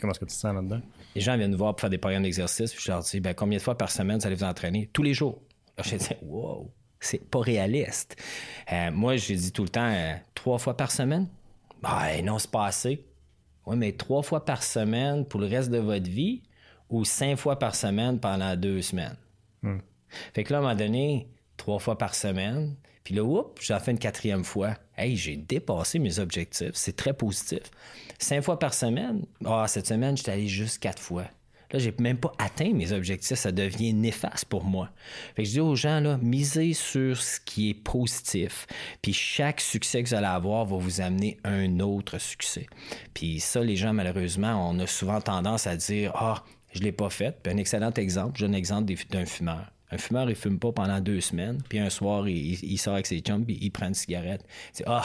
comment 0.00 0.12
est-ce 0.12 0.20
que 0.20 0.24
tu 0.24 0.34
te 0.34 0.40
sens 0.40 0.54
là-dedans? 0.54 0.80
Les 1.14 1.20
gens 1.20 1.36
viennent 1.36 1.50
nous 1.50 1.58
voir 1.58 1.74
pour 1.74 1.80
faire 1.80 1.90
des 1.90 1.98
programmes 1.98 2.22
d'exercice, 2.22 2.72
puis 2.72 2.82
je 2.84 2.90
leur 2.90 3.02
dis, 3.02 3.20
ben, 3.20 3.34
combien 3.34 3.58
de 3.58 3.62
fois 3.62 3.76
par 3.76 3.90
semaine 3.90 4.18
vous 4.18 4.26
allez 4.26 4.36
vous 4.36 4.44
entraîner? 4.44 4.90
Tous 4.92 5.02
les 5.02 5.14
jours. 5.14 5.40
je 5.82 5.96
dis, 5.96 6.08
wow, 6.22 6.70
c'est 7.00 7.24
pas 7.30 7.40
réaliste. 7.40 8.16
Euh, 8.72 8.90
moi, 8.90 9.16
j'ai 9.16 9.36
dit 9.36 9.52
tout 9.52 9.62
le 9.62 9.68
temps, 9.68 9.90
euh, 9.90 10.14
trois 10.34 10.58
fois 10.58 10.76
par 10.76 10.90
semaine? 10.90 11.28
Ben 11.82 12.24
non, 12.24 12.38
c'est 12.38 12.50
pas 12.50 12.66
assez. 12.66 13.04
Oui, 13.66 13.76
mais 13.76 13.92
trois 13.92 14.22
fois 14.22 14.44
par 14.44 14.62
semaine 14.62 15.24
pour 15.24 15.40
le 15.40 15.46
reste 15.46 15.70
de 15.70 15.78
votre 15.78 16.08
vie? 16.08 16.42
Ou 16.90 17.04
cinq 17.04 17.36
fois 17.36 17.58
par 17.58 17.74
semaine 17.74 18.18
pendant 18.18 18.56
deux 18.56 18.82
semaines. 18.82 19.16
Hmm. 19.62 19.78
Fait 20.34 20.44
que 20.44 20.52
là, 20.52 20.58
à 20.58 20.60
un 20.60 20.64
moment 20.64 20.74
donné, 20.74 21.28
trois 21.56 21.78
fois 21.78 21.98
par 21.98 22.14
semaine, 22.14 22.76
puis 23.08 23.14
là, 23.14 23.24
oups, 23.24 23.50
j'ai 23.60 23.78
fait 23.78 23.90
une 23.90 23.98
quatrième 23.98 24.44
fois. 24.44 24.74
Hey, 24.96 25.16
j'ai 25.16 25.36
dépassé 25.36 25.98
mes 25.98 26.18
objectifs. 26.18 26.72
C'est 26.74 26.94
très 26.94 27.14
positif. 27.14 27.60
Cinq 28.18 28.42
fois 28.42 28.58
par 28.58 28.74
semaine, 28.74 29.24
ah, 29.46 29.64
cette 29.66 29.86
semaine, 29.86 30.14
j'étais 30.16 30.32
allé 30.32 30.46
juste 30.46 30.78
quatre 30.78 31.00
fois. 31.00 31.24
Là, 31.72 31.78
j'ai 31.78 31.94
même 32.00 32.18
pas 32.18 32.32
atteint 32.38 32.72
mes 32.72 32.92
objectifs. 32.92 33.38
Ça 33.38 33.52
devient 33.52 33.92
néfaste 33.92 34.46
pour 34.46 34.64
moi. 34.64 34.90
Fait 35.36 35.42
que 35.42 35.48
je 35.48 35.54
dis 35.54 35.60
aux 35.60 35.74
gens, 35.74 36.00
là, 36.00 36.18
misez 36.20 36.72
sur 36.74 37.16
ce 37.16 37.40
qui 37.40 37.70
est 37.70 37.74
positif. 37.82 38.66
Puis 39.00 39.12
chaque 39.12 39.60
succès 39.60 40.02
que 40.02 40.08
vous 40.10 40.14
allez 40.14 40.26
avoir 40.26 40.64
va 40.64 40.76
vous 40.76 41.00
amener 41.00 41.38
un 41.44 41.80
autre 41.80 42.18
succès. 42.18 42.66
Puis 43.14 43.40
ça, 43.40 43.60
les 43.60 43.76
gens, 43.76 43.94
malheureusement, 43.94 44.70
on 44.70 44.78
a 44.80 44.86
souvent 44.86 45.20
tendance 45.20 45.66
à 45.66 45.76
dire, 45.76 46.12
ah, 46.14 46.44
je 46.78 46.82
l'ai 46.82 46.92
pas 46.92 47.10
fait. 47.10 47.36
Puis 47.42 47.52
un 47.52 47.56
excellent 47.56 47.92
exemple, 47.92 48.38
j'ai 48.38 48.46
un 48.46 48.52
exemple 48.52 48.92
d'un 49.10 49.26
fumeur. 49.26 49.70
Un 49.90 49.98
fumeur, 49.98 50.28
il 50.28 50.36
fume 50.36 50.58
pas 50.58 50.72
pendant 50.72 51.00
deux 51.00 51.20
semaines, 51.20 51.62
puis 51.68 51.78
un 51.78 51.90
soir, 51.90 52.28
il, 52.28 52.78
sort 52.78 52.94
avec 52.94 53.06
ses 53.06 53.20
chums, 53.20 53.44
puis 53.44 53.58
il 53.60 53.70
prend 53.70 53.88
une 53.88 53.94
cigarette. 53.94 54.44
Dit 54.74 54.82
Ah, 54.86 55.04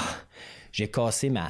j'ai 0.73 0.89
cassé 0.89 1.29
ma, 1.29 1.49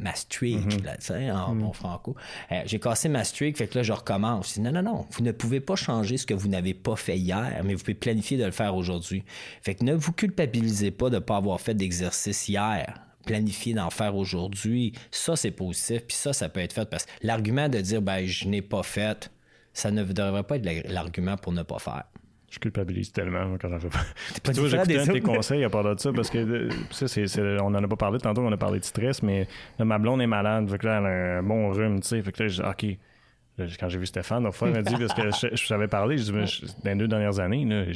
ma, 0.00 0.14
streak, 0.14 0.64
mhm. 0.64 0.82
là, 0.84 1.46
en 1.46 1.54
mhm. 1.54 1.60
bon 1.60 1.72
franco. 1.74 2.16
Euh, 2.50 2.62
j'ai 2.64 2.80
cassé 2.80 3.10
ma 3.10 3.24
streak, 3.24 3.58
fait 3.58 3.66
que 3.66 3.78
là, 3.78 3.82
je 3.82 3.92
recommence. 3.92 4.56
Non, 4.58 4.72
non, 4.72 4.82
non, 4.82 5.06
vous 5.10 5.22
ne 5.22 5.32
pouvez 5.32 5.60
pas 5.60 5.76
changer 5.76 6.16
ce 6.16 6.24
que 6.24 6.34
vous 6.34 6.48
n'avez 6.48 6.72
pas 6.72 6.96
fait 6.96 7.18
hier, 7.18 7.60
mais 7.64 7.74
vous 7.74 7.80
pouvez 7.80 7.94
planifier 7.94 8.38
de 8.38 8.44
le 8.44 8.50
faire 8.50 8.74
aujourd'hui. 8.74 9.24
Fait 9.60 9.74
que 9.74 9.84
ne 9.84 9.92
vous 9.92 10.12
culpabilisez 10.12 10.90
pas 10.90 11.10
de 11.10 11.16
ne 11.16 11.20
pas 11.20 11.36
avoir 11.36 11.60
fait 11.60 11.74
d'exercice 11.74 12.48
hier 12.48 12.94
planifier 13.22 13.74
d'en 13.74 13.90
faire 13.90 14.16
aujourd'hui, 14.16 14.92
ça 15.10 15.36
c'est 15.36 15.50
positif, 15.50 16.02
puis 16.06 16.16
ça, 16.16 16.32
ça 16.32 16.48
peut 16.48 16.60
être 16.60 16.72
fait 16.72 16.88
parce 16.88 17.06
que 17.06 17.10
l'argument 17.22 17.68
de 17.68 17.80
dire 17.80 18.02
ben 18.02 18.26
je 18.26 18.48
n'ai 18.48 18.62
pas 18.62 18.82
fait, 18.82 19.30
ça 19.72 19.90
ne 19.90 20.04
devrait 20.04 20.42
pas 20.42 20.56
être 20.56 20.90
l'argument 20.90 21.36
pour 21.36 21.52
ne 21.52 21.62
pas 21.62 21.78
faire. 21.78 22.04
Je 22.50 22.58
culpabilise 22.58 23.12
tellement 23.12 23.56
quand 23.58 23.70
j'en 23.70 23.80
fais 23.80 23.88
pas. 23.88 24.04
pas 24.42 24.52
tu 24.52 24.60
vois, 24.60 24.68
j'écoutais 24.68 24.98
un 24.98 25.06
de 25.06 25.12
tes 25.12 25.20
conseils 25.22 25.64
à 25.64 25.70
part 25.70 25.84
de 25.84 25.98
ça 25.98 26.12
parce 26.12 26.28
que 26.28 26.38
euh, 26.38 26.68
ça, 26.90 27.08
c'est, 27.08 27.40
on 27.62 27.70
n'en 27.70 27.82
a 27.82 27.88
pas 27.88 27.96
parlé 27.96 28.18
tantôt, 28.18 28.42
on 28.42 28.52
a 28.52 28.58
parlé 28.58 28.78
de 28.78 28.84
stress, 28.84 29.22
mais 29.22 29.48
ma 29.78 29.98
blonde 29.98 30.20
est 30.20 30.26
malade, 30.26 30.68
fait 30.68 30.76
que 30.76 30.86
là, 30.86 30.98
elle 30.98 31.06
a 31.06 31.38
un 31.38 31.42
bon 31.42 31.70
rhume, 31.70 32.00
tu 32.00 32.08
sais. 32.08 32.22
Fait 32.22 32.30
que 32.30 32.42
là, 32.42 32.48
je 32.50 32.60
dis, 32.60 32.68
OK. 32.68 33.68
quand 33.80 33.88
j'ai 33.88 33.98
vu 33.98 34.04
Stéphane, 34.04 34.46
il 34.60 34.68
m'a 34.68 34.82
dit, 34.82 34.94
parce 34.98 35.14
que 35.14 35.48
je, 35.56 35.64
savais 35.64 35.88
parler, 35.88 36.18
je 36.18 36.24
dis, 36.24 36.74
dans 36.84 36.90
les 36.90 36.96
deux 36.96 37.08
dernières 37.08 37.40
années, 37.40 37.64
là, 37.64 37.86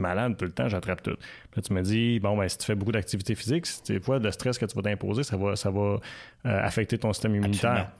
malade 0.00 0.36
tout 0.36 0.44
le 0.44 0.52
temps, 0.52 0.68
j'attrape 0.68 1.02
tout. 1.02 1.16
Puis 1.50 1.62
tu 1.62 1.72
me 1.72 1.82
dis, 1.82 2.20
bon, 2.20 2.36
ben, 2.36 2.48
si 2.48 2.58
tu 2.58 2.66
fais 2.66 2.74
beaucoup 2.74 2.92
d'activité 2.92 3.34
physique, 3.34 3.66
des 3.86 4.00
fois, 4.00 4.18
le 4.18 4.30
stress 4.30 4.58
que 4.58 4.66
tu 4.66 4.74
vas 4.76 4.82
t'imposer, 4.82 5.22
ça 5.22 5.36
va, 5.36 5.56
ça 5.56 5.70
va 5.70 5.80
euh, 5.80 5.98
affecter 6.44 6.98
ton 6.98 7.12
système 7.12 7.34
immunitaire. 7.34 7.90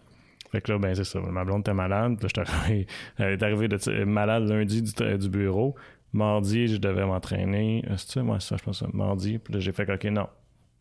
Fait 0.50 0.60
que 0.60 0.72
là, 0.72 0.78
ben, 0.78 0.94
c'est 0.94 1.04
ça. 1.04 1.20
Ma 1.20 1.44
blonde 1.44 1.60
était 1.60 1.74
malade. 1.74 2.16
Là, 2.22 2.44
elle 3.18 3.32
est 3.32 3.42
arrivée 3.42 3.68
de, 3.68 4.04
malade 4.04 4.48
lundi 4.48 4.82
du, 4.82 5.28
bureau. 5.28 5.74
Mardi, 6.12 6.68
je 6.68 6.76
devais 6.78 7.04
m'entraîner. 7.04 7.84
C'est 7.96 8.12
ça, 8.12 8.22
moi, 8.22 8.40
ça, 8.40 8.56
je 8.56 8.64
pense. 8.64 8.82
Mardi. 8.92 9.38
Puis 9.38 9.54
là, 9.54 9.60
j'ai 9.60 9.72
fait, 9.72 9.90
OK, 9.92 10.04
non. 10.04 10.26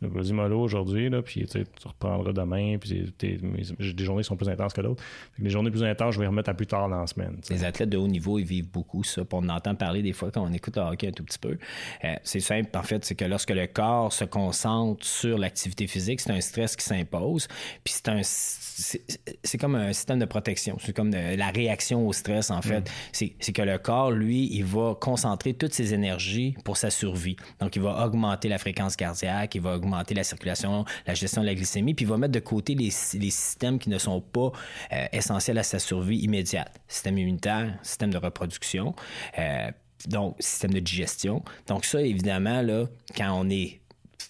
Vas-y 0.02 0.32
mollo 0.32 0.62
aujourd'hui, 0.62 1.10
là, 1.10 1.24
puis 1.24 1.46
tu 1.48 1.66
reprendras 1.86 2.32
demain, 2.32 2.78
puis 2.78 3.12
des 3.20 4.04
journées 4.04 4.22
sont 4.22 4.36
plus 4.36 4.50
intenses 4.50 4.74
que 4.74 4.82
d'autres. 4.82 5.04
Les 5.40 5.50
journées 5.50 5.72
plus 5.72 5.84
intenses, 5.84 6.14
je 6.14 6.20
vais 6.20 6.26
les 6.26 6.30
remettre 6.30 6.50
à 6.50 6.54
plus 6.54 6.68
tard 6.68 6.88
dans 6.88 7.00
la 7.00 7.08
semaine. 7.08 7.38
Les 7.50 7.64
athlètes 7.64 7.90
de 7.90 7.98
haut 7.98 8.08
niveau, 8.08 8.38
ils 8.38 8.46
vivent 8.46 8.70
beaucoup 8.70 9.04
ça. 9.04 9.24
on 9.32 9.50
entend 9.50 9.74
parler 9.74 10.04
des 10.04 10.14
fois 10.14 10.30
quand 10.30 10.44
on 10.44 10.54
écoute 10.54 10.78
le 10.78 10.84
hockey 10.84 11.08
un 11.08 11.12
tout 11.12 11.24
petit 11.24 11.40
peu. 11.40 11.58
Euh, 12.04 12.16
c'est 12.24 12.40
simple, 12.40 12.70
en 12.78 12.84
fait, 12.84 13.04
c'est 13.06 13.16
que 13.16 13.26
lorsque 13.26 13.50
le 13.50 13.66
corps 13.66 14.14
se 14.14 14.24
concentre 14.26 15.04
sur 15.04 15.38
l'activité 15.40 15.88
physique, 15.88 16.22
c'est 16.22 16.32
un 16.32 16.42
stress 16.42 16.76
qui 16.76 16.86
s'impose, 16.86 17.48
puis 17.84 17.94
c'est 17.94 18.10
un 18.10 18.22
c'est 19.44 19.58
comme 19.58 19.74
un 19.74 19.92
système 19.92 20.20
de 20.20 20.26
protection. 20.26 20.78
C'est 20.80 20.96
comme 20.96 21.10
la 21.12 21.50
réaction 21.50 22.08
au 22.08 22.14
stress, 22.14 22.52
en 22.52 22.62
fait. 22.62 22.82
Mm. 22.82 23.32
C'est 23.40 23.52
que 23.54 23.64
le 23.64 23.80
corps, 23.80 24.12
lui, 24.12 24.50
il 24.54 24.66
va 24.66 24.96
concentrer 25.00 25.56
toutes 25.56 25.74
ses 25.74 25.96
énergies 25.96 26.56
pour 26.64 26.78
sa 26.78 26.92
survie. 26.92 27.38
Donc, 27.60 27.76
il 27.76 27.82
va 27.82 28.06
augmenter 28.06 28.50
la 28.50 28.60
fréquence 28.60 28.96
cardiaque, 28.96 29.56
il 29.56 29.62
va 29.62 29.76
augmenter 29.76 29.87
la 29.92 30.24
circulation, 30.24 30.86
la 31.06 31.14
gestion 31.14 31.42
de 31.42 31.48
la 31.48 31.56
glycémie, 31.56 31.94
puis 31.94 32.06
il 32.06 32.10
va 32.10 32.18
mettre 32.18 32.34
de 32.34 32.40
côté 32.40 32.76
les, 32.76 32.86
les 33.14 33.32
systèmes 33.32 33.80
qui 33.80 33.90
ne 33.90 33.98
sont 33.98 34.22
pas 34.22 34.52
euh, 34.94 35.06
essentiels 35.12 35.58
à 35.58 35.64
sa 35.64 35.80
survie 35.80 36.20
immédiate. 36.20 36.80
Système 36.88 37.18
immunitaire, 37.18 37.78
système 37.84 38.12
de 38.12 38.18
reproduction. 38.18 38.96
Euh, 39.38 39.72
donc, 40.08 40.36
système 40.40 40.74
de 40.74 40.80
digestion. 40.80 41.44
Donc, 41.68 41.86
ça, 41.86 42.02
évidemment, 42.02 42.62
là, 42.62 42.86
quand 43.16 43.32
on 43.34 43.50
est 43.50 43.80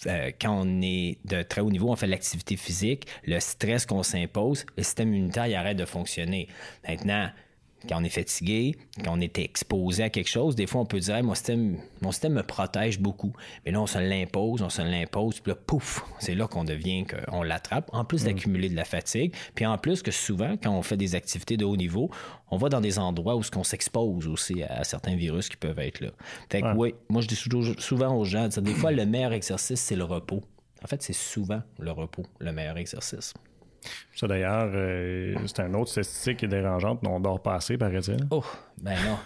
euh, 0.05 0.31
quand 0.39 0.51
on 0.51 0.81
est 0.81 1.17
de 1.25 1.41
très 1.41 1.61
haut 1.61 1.71
niveau, 1.71 1.89
on 1.89 1.95
fait 1.95 2.07
l'activité 2.07 2.55
physique, 2.55 3.07
le 3.25 3.39
stress 3.39 3.85
qu'on 3.85 4.03
s'impose, 4.03 4.65
le 4.75 4.83
système 4.83 5.13
immunitaire 5.13 5.47
il 5.47 5.55
arrête 5.55 5.77
de 5.77 5.85
fonctionner. 5.85 6.47
Maintenant, 6.87 7.29
quand 7.87 8.01
on 8.01 8.03
est 8.03 8.09
fatigué, 8.09 8.75
quand 9.03 9.17
on 9.17 9.21
est 9.21 9.37
exposé 9.39 10.03
à 10.03 10.09
quelque 10.09 10.29
chose, 10.29 10.55
des 10.55 10.67
fois, 10.67 10.81
on 10.81 10.85
peut 10.85 10.99
dire 10.99 11.23
mon, 11.23 11.35
système, 11.35 11.77
mon 12.01 12.11
système 12.11 12.33
me 12.33 12.43
protège 12.43 12.99
beaucoup. 12.99 13.33
Mais 13.65 13.71
là, 13.71 13.81
on 13.81 13.87
se 13.87 13.99
l'impose, 13.99 14.61
on 14.61 14.69
se 14.69 14.81
l'impose, 14.81 15.39
puis 15.39 15.51
là, 15.51 15.55
pouf, 15.55 16.03
c'est 16.19 16.35
là 16.35 16.47
qu'on 16.47 16.63
devient, 16.63 17.05
qu'on 17.05 17.43
l'attrape, 17.43 17.89
en 17.93 18.03
plus 18.03 18.23
mm. 18.23 18.25
d'accumuler 18.25 18.69
de 18.69 18.75
la 18.75 18.85
fatigue. 18.85 19.33
Puis 19.55 19.65
en 19.65 19.77
plus 19.77 20.01
que 20.01 20.11
souvent, 20.11 20.55
quand 20.61 20.71
on 20.71 20.81
fait 20.81 20.97
des 20.97 21.15
activités 21.15 21.57
de 21.57 21.65
haut 21.65 21.77
niveau, 21.77 22.09
on 22.49 22.57
va 22.57 22.69
dans 22.69 22.81
des 22.81 22.99
endroits 22.99 23.35
où 23.35 23.41
on 23.55 23.63
s'expose 23.63 24.27
aussi 24.27 24.63
à, 24.63 24.83
certains 24.83 25.15
virus 25.15 25.49
qui 25.49 25.57
peuvent 25.57 25.79
être 25.79 26.01
là. 26.01 26.09
Fait 26.49 26.61
que 26.61 26.73
oui, 26.75 26.95
moi, 27.09 27.21
je 27.21 27.27
dis 27.27 27.39
souvent 27.77 28.15
aux 28.15 28.25
gens, 28.25 28.47
des 28.47 28.73
fois, 28.73 28.91
le 28.91 29.05
meilleur 29.05 29.33
exercice, 29.33 29.79
c'est 29.79 29.95
le 29.95 30.03
repos. 30.03 30.41
En 30.83 30.87
fait, 30.87 31.01
c'est 31.01 31.13
souvent 31.13 31.61
le 31.79 31.91
repos, 31.91 32.23
le 32.39 32.51
meilleur 32.51 32.77
exercice. 32.77 33.33
Ça 34.15 34.27
d'ailleurs, 34.27 34.69
euh, 34.73 35.35
c'est 35.45 35.59
un 35.59 35.73
autre 35.73 35.91
statistique 35.91 36.37
qui 36.37 36.45
est 36.45 36.49
dérangeante, 36.49 37.05
on 37.07 37.19
dort 37.19 37.41
pas 37.41 37.55
assez, 37.55 37.77
paraît-il. 37.77 38.27
Oh, 38.31 38.43
ben 38.81 38.95
non. 39.05 39.17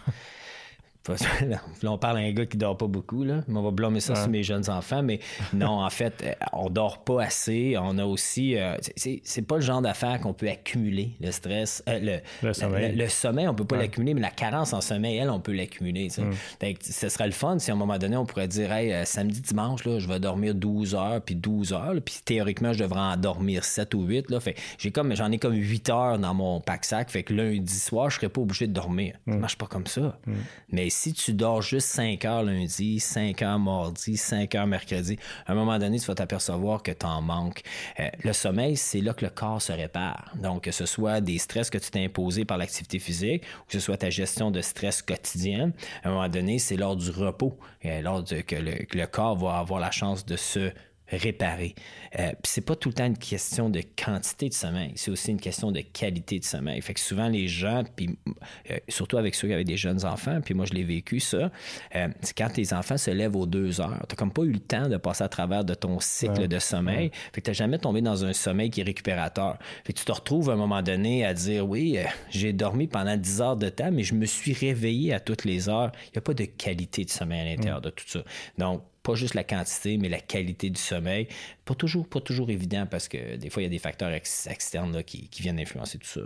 Là, 1.48 1.60
on 1.84 1.98
parle 1.98 2.18
à 2.18 2.20
un 2.20 2.32
gars 2.32 2.46
qui 2.46 2.58
dort 2.58 2.78
pas 2.78 2.86
beaucoup, 2.86 3.24
là. 3.24 3.44
On 3.50 3.62
va 3.64 3.72
blâmer 3.72 4.00
ça 4.00 4.14
sur 4.16 4.30
mes 4.30 4.44
jeunes 4.44 4.70
enfants, 4.70 5.02
mais 5.02 5.20
non, 5.54 5.84
en 5.84 5.90
fait, 5.90 6.22
euh, 6.24 6.34
on 6.54 6.70
dort 6.70 7.04
pas 7.04 7.24
assez. 7.24 7.76
On 7.80 7.98
a 7.98 8.06
aussi. 8.06 8.56
Euh, 8.56 8.78
c'est 8.96 9.42
pas 9.42 9.56
le 9.56 9.62
genre 9.62 9.82
d'affaire 9.82 10.20
qu'on 10.20 10.34
peut 10.34 10.50
accumuler, 10.50 11.12
le 11.20 11.32
stress. 11.32 11.84
Euh, 11.90 12.20
le, 12.44 12.54
sommeil. 12.54 12.96
Le, 12.96 13.08
sommeil, 13.08 13.48
on 13.48 13.56
peut 13.56 13.66
pas 13.66 13.78
l'accumuler, 13.78 14.14
mais 14.14 14.22
la 14.22 14.30
carence 14.30 14.74
en 14.74 14.82
sommeil, 14.82 15.18
elle, 15.18 15.32
on 15.32 15.40
peut 15.40 15.54
l'accumuler. 15.54 16.10
Mm. 16.10 16.74
Ce 16.82 17.10
serait 17.10 17.26
le 17.26 17.32
fun 17.32 17.58
si 17.58 17.72
à 17.72 17.74
un 17.74 17.78
moment 17.78 17.98
donné, 17.98 18.16
on 18.16 18.26
pourrait 18.26 18.48
dire 18.48 18.72
Hey, 18.72 19.06
samedi, 19.06 19.42
dimanche, 19.42 19.86
là, 19.86 19.98
je 19.98 20.08
vais 20.08 20.20
dormir 20.20 20.54
12 20.54 20.94
heures, 20.94 21.22
puis 21.22 21.36
12 21.36 21.74
heures, 21.74 21.96
puis 22.06 22.20
théoriquement, 22.24 22.74
je 22.74 22.80
devrais 22.80 23.00
en 23.00 23.18
dormir 23.18 23.64
7 23.64 23.94
ou 23.96 24.04
8. 24.04 24.30
Là. 24.30 24.40
Fait 24.40 24.56
j'ai 24.78 24.92
comme 24.92 25.16
j'en 25.16 25.32
ai 25.32 25.40
comme 25.40 25.56
8 25.56 25.90
heures 25.90 26.20
dans 26.20 26.36
mon 26.36 26.60
pack-sac. 26.60 27.10
Fait 27.10 27.24
que 27.24 27.34
lundi 27.34 27.74
soir, 27.74 28.12
je 28.12 28.18
serais 28.18 28.30
pas 28.30 28.42
obligé 28.42 28.68
de 28.68 28.74
dormir. 28.74 29.16
Ça 29.28 29.36
mm. 29.36 29.40
marche 29.40 29.58
pas 29.58 29.68
comme 29.68 29.88
ça. 29.88 30.20
Mm. 30.28 30.34
Mais 30.70 30.91
si 30.92 31.14
tu 31.14 31.34
dors 31.34 31.62
juste 31.62 31.88
5 31.88 32.26
heures 32.26 32.44
lundi, 32.44 33.00
5 33.00 33.42
heures 33.42 33.60
mardi, 33.60 34.18
5 34.18 34.54
heures 34.56 34.68
mercredi, 34.68 35.18
à 35.46 35.54
un 35.54 35.56
moment 35.56 35.80
donné, 35.80 36.00
tu 36.00 36.06
vas 36.06 36.16
t'apercevoir 36.16 36.84
que 36.84 36.92
tu 36.92 37.06
en 37.06 37.22
manques. 37.22 37.64
Euh, 38.00 38.10
le 38.24 38.34
sommeil, 38.34 38.78
c'est 38.78 39.02
là 39.02 39.14
que 39.14 39.26
le 39.26 39.32
corps 39.32 39.62
se 39.62 39.72
répare. 39.72 40.32
Donc, 40.36 40.64
que 40.66 40.72
ce 40.72 40.86
soit 40.86 41.22
des 41.22 41.38
stress 41.38 41.70
que 41.70 41.78
tu 41.78 41.90
t'es 41.90 42.04
imposés 42.04 42.46
par 42.46 42.58
l'activité 42.58 43.00
physique 43.00 43.44
ou 43.62 43.66
que 43.66 43.74
ce 43.74 43.80
soit 43.80 43.98
ta 43.98 44.10
gestion 44.10 44.52
de 44.52 44.62
stress 44.62 45.02
quotidien, 45.02 45.72
à 46.04 46.10
un 46.10 46.12
moment 46.12 46.30
donné, 46.30 46.60
c'est 46.60 46.78
lors 46.78 46.96
du 46.96 47.10
repos, 47.10 47.58
euh, 47.86 48.02
lors 48.02 48.24
de, 48.24 48.42
que 48.42 48.56
le 48.56 49.06
corps 49.06 49.38
va 49.38 49.60
avoir 49.60 49.80
la 49.80 49.92
chance 49.92 50.26
de 50.26 50.36
se 50.36 50.72
réparer. 51.18 51.76
Euh, 52.20 52.30
puis 52.30 52.52
c'est 52.52 52.66
pas 52.66 52.76
tout 52.76 52.90
le 52.90 52.94
temps 52.94 53.06
une 53.06 53.18
question 53.18 53.70
de 53.70 53.82
quantité 53.82 54.50
de 54.50 54.54
sommeil, 54.54 54.94
c'est 54.96 55.12
aussi 55.12 55.32
une 55.32 55.40
question 55.40 55.72
de 55.72 55.82
qualité 55.82 56.40
de 56.40 56.44
sommeil. 56.44 56.82
Fait 56.82 56.94
que 56.94 57.00
souvent 57.00 57.28
les 57.28 57.48
gens, 57.48 57.84
puis 57.96 58.18
euh, 58.70 58.78
surtout 58.90 59.18
avec 59.18 59.36
ceux 59.36 59.48
qui 59.48 59.54
avaient 59.54 59.64
des 59.64 59.78
jeunes 59.78 60.06
enfants, 60.06 60.40
puis 60.44 60.54
moi 60.54 60.66
je 60.66 60.74
l'ai 60.74 60.84
vécu 60.84 61.20
ça, 61.20 61.52
euh, 61.96 62.08
c'est 62.22 62.38
quand 62.38 62.50
tes 62.50 62.74
enfants 62.74 62.98
se 62.98 63.12
lèvent 63.12 63.36
aux 63.36 63.46
deux 63.46 63.82
heures, 63.82 64.06
t'as 64.08 64.16
comme 64.16 64.32
pas 64.32 64.44
eu 64.44 64.52
le 64.52 64.60
temps 64.60 64.88
de 64.88 64.98
passer 64.98 65.24
à 65.24 65.30
travers 65.30 65.64
de 65.64 65.74
ton 65.74 66.00
cycle 66.00 66.48
de 66.48 66.60
sommeil, 66.60 67.12
fait 67.34 67.42
que 67.42 67.46
t'as 67.46 67.54
jamais 67.54 67.78
tombé 67.78 68.02
dans 68.02 68.26
un 68.26 68.34
sommeil 68.34 68.70
qui 68.70 68.82
est 68.82 68.86
récupérateur. 68.86 69.58
Fait 69.86 69.94
que 69.94 70.00
tu 70.00 70.06
te 70.06 70.12
retrouves 70.12 70.50
à 70.50 70.54
un 70.54 70.58
moment 70.58 70.82
donné 70.82 71.26
à 71.26 71.34
dire 71.34 71.68
oui, 71.68 71.98
j'ai 72.30 72.54
dormi 72.54 72.88
pendant 72.88 73.18
10 73.18 73.42
heures 73.42 73.58
de 73.58 73.70
temps, 73.70 73.92
mais 73.92 74.04
je 74.04 74.16
me 74.16 74.26
suis 74.26 74.54
réveillé 74.54 75.14
à 75.14 75.20
toutes 75.20 75.46
les 75.46 75.70
heures. 75.70 75.92
Il 76.08 76.12
n'y 76.16 76.20
a 76.20 76.22
pas 76.22 76.34
de 76.34 76.46
qualité 76.46 77.06
de 77.06 77.10
sommeil 77.10 77.42
à 77.42 77.46
l'intérieur 77.46 77.82
de 77.82 77.90
tout 77.90 78.06
ça. 78.08 78.24
Donc 78.58 78.84
pas 79.04 79.16
juste 79.16 79.34
la 79.34 79.44
quantité, 79.44 79.98
mais 79.98 80.10
la 80.10 80.20
qualité 80.20 80.70
du 80.70 80.80
sommeil. 80.80 81.28
Pas 81.66 81.76
toujours, 81.76 82.08
pas 82.08 82.22
toujours 82.22 82.50
évident 82.50 82.86
parce 82.90 83.08
que 83.08 83.36
des 83.36 83.50
fois, 83.50 83.62
il 83.62 83.66
y 83.66 83.68
a 83.68 83.72
des 83.72 83.80
facteurs 83.80 84.12
externes 84.12 85.04
qui, 85.04 85.30
viennent 85.40 85.60
influencer 85.60 85.98
tout 85.98 86.08
ça. 86.08 86.22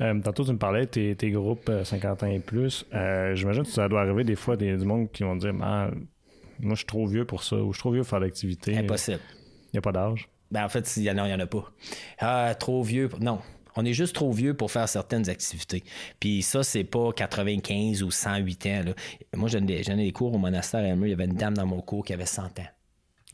Euh, 0.00 0.20
tantôt, 0.20 0.44
tu 0.44 0.52
me 0.52 0.58
parlais 0.58 0.86
de 0.86 1.12
tes, 1.12 1.30
groupes 1.30 1.70
50 1.84 2.22
euh, 2.22 2.26
ans 2.26 2.30
et 2.30 2.40
plus. 2.40 2.86
Euh, 2.94 3.34
j'imagine 3.34 3.62
que 3.62 3.68
ça 3.68 3.88
doit 3.88 4.00
arriver 4.02 4.24
des 4.24 4.36
fois 4.36 4.56
des, 4.56 4.76
du 4.76 4.84
monde 4.84 5.10
qui 5.12 5.22
vont 5.22 5.36
dire 5.36 5.54
ah, 5.62 5.90
Moi, 6.60 6.74
je 6.74 6.78
suis 6.78 6.86
trop 6.86 7.06
vieux 7.06 7.24
pour 7.24 7.42
ça 7.42 7.56
ou 7.56 7.72
je 7.72 7.76
suis 7.76 7.82
trop 7.82 7.92
vieux 7.92 8.02
pour 8.02 8.10
faire 8.10 8.20
l'activité. 8.20 8.76
Impossible. 8.76 9.20
Il 9.66 9.76
n'y 9.76 9.78
a 9.78 9.82
pas 9.82 9.92
d'âge. 9.92 10.28
Ben, 10.50 10.64
en 10.64 10.68
fait, 10.68 10.96
il 10.96 11.04
y 11.04 11.10
en 11.10 11.18
a, 11.18 11.26
il 11.26 11.30
y 11.30 11.34
en 11.34 11.40
a 11.40 11.46
pas. 11.46 11.72
Ah, 12.18 12.54
trop 12.58 12.82
vieux. 12.82 13.08
Non. 13.20 13.40
On 13.76 13.84
est 13.84 13.92
juste 13.92 14.14
trop 14.14 14.32
vieux 14.32 14.54
pour 14.54 14.70
faire 14.70 14.88
certaines 14.88 15.28
activités. 15.28 15.82
Puis 16.20 16.42
ça, 16.42 16.62
c'est 16.62 16.84
pas 16.84 17.12
95 17.12 18.02
ou 18.02 18.10
108 18.10 18.66
ans. 18.66 18.82
Moi, 19.34 19.48
j'en 19.48 19.66
ai 19.66 19.82
des 19.82 20.12
cours 20.12 20.34
au 20.34 20.38
monastère 20.38 20.84
Il 20.84 21.08
y 21.08 21.12
avait 21.12 21.24
une 21.24 21.34
dame 21.34 21.54
dans 21.54 21.66
mon 21.66 21.80
cours 21.80 22.04
qui 22.04 22.12
avait 22.12 22.26
100 22.26 22.58
ans. 22.60 22.66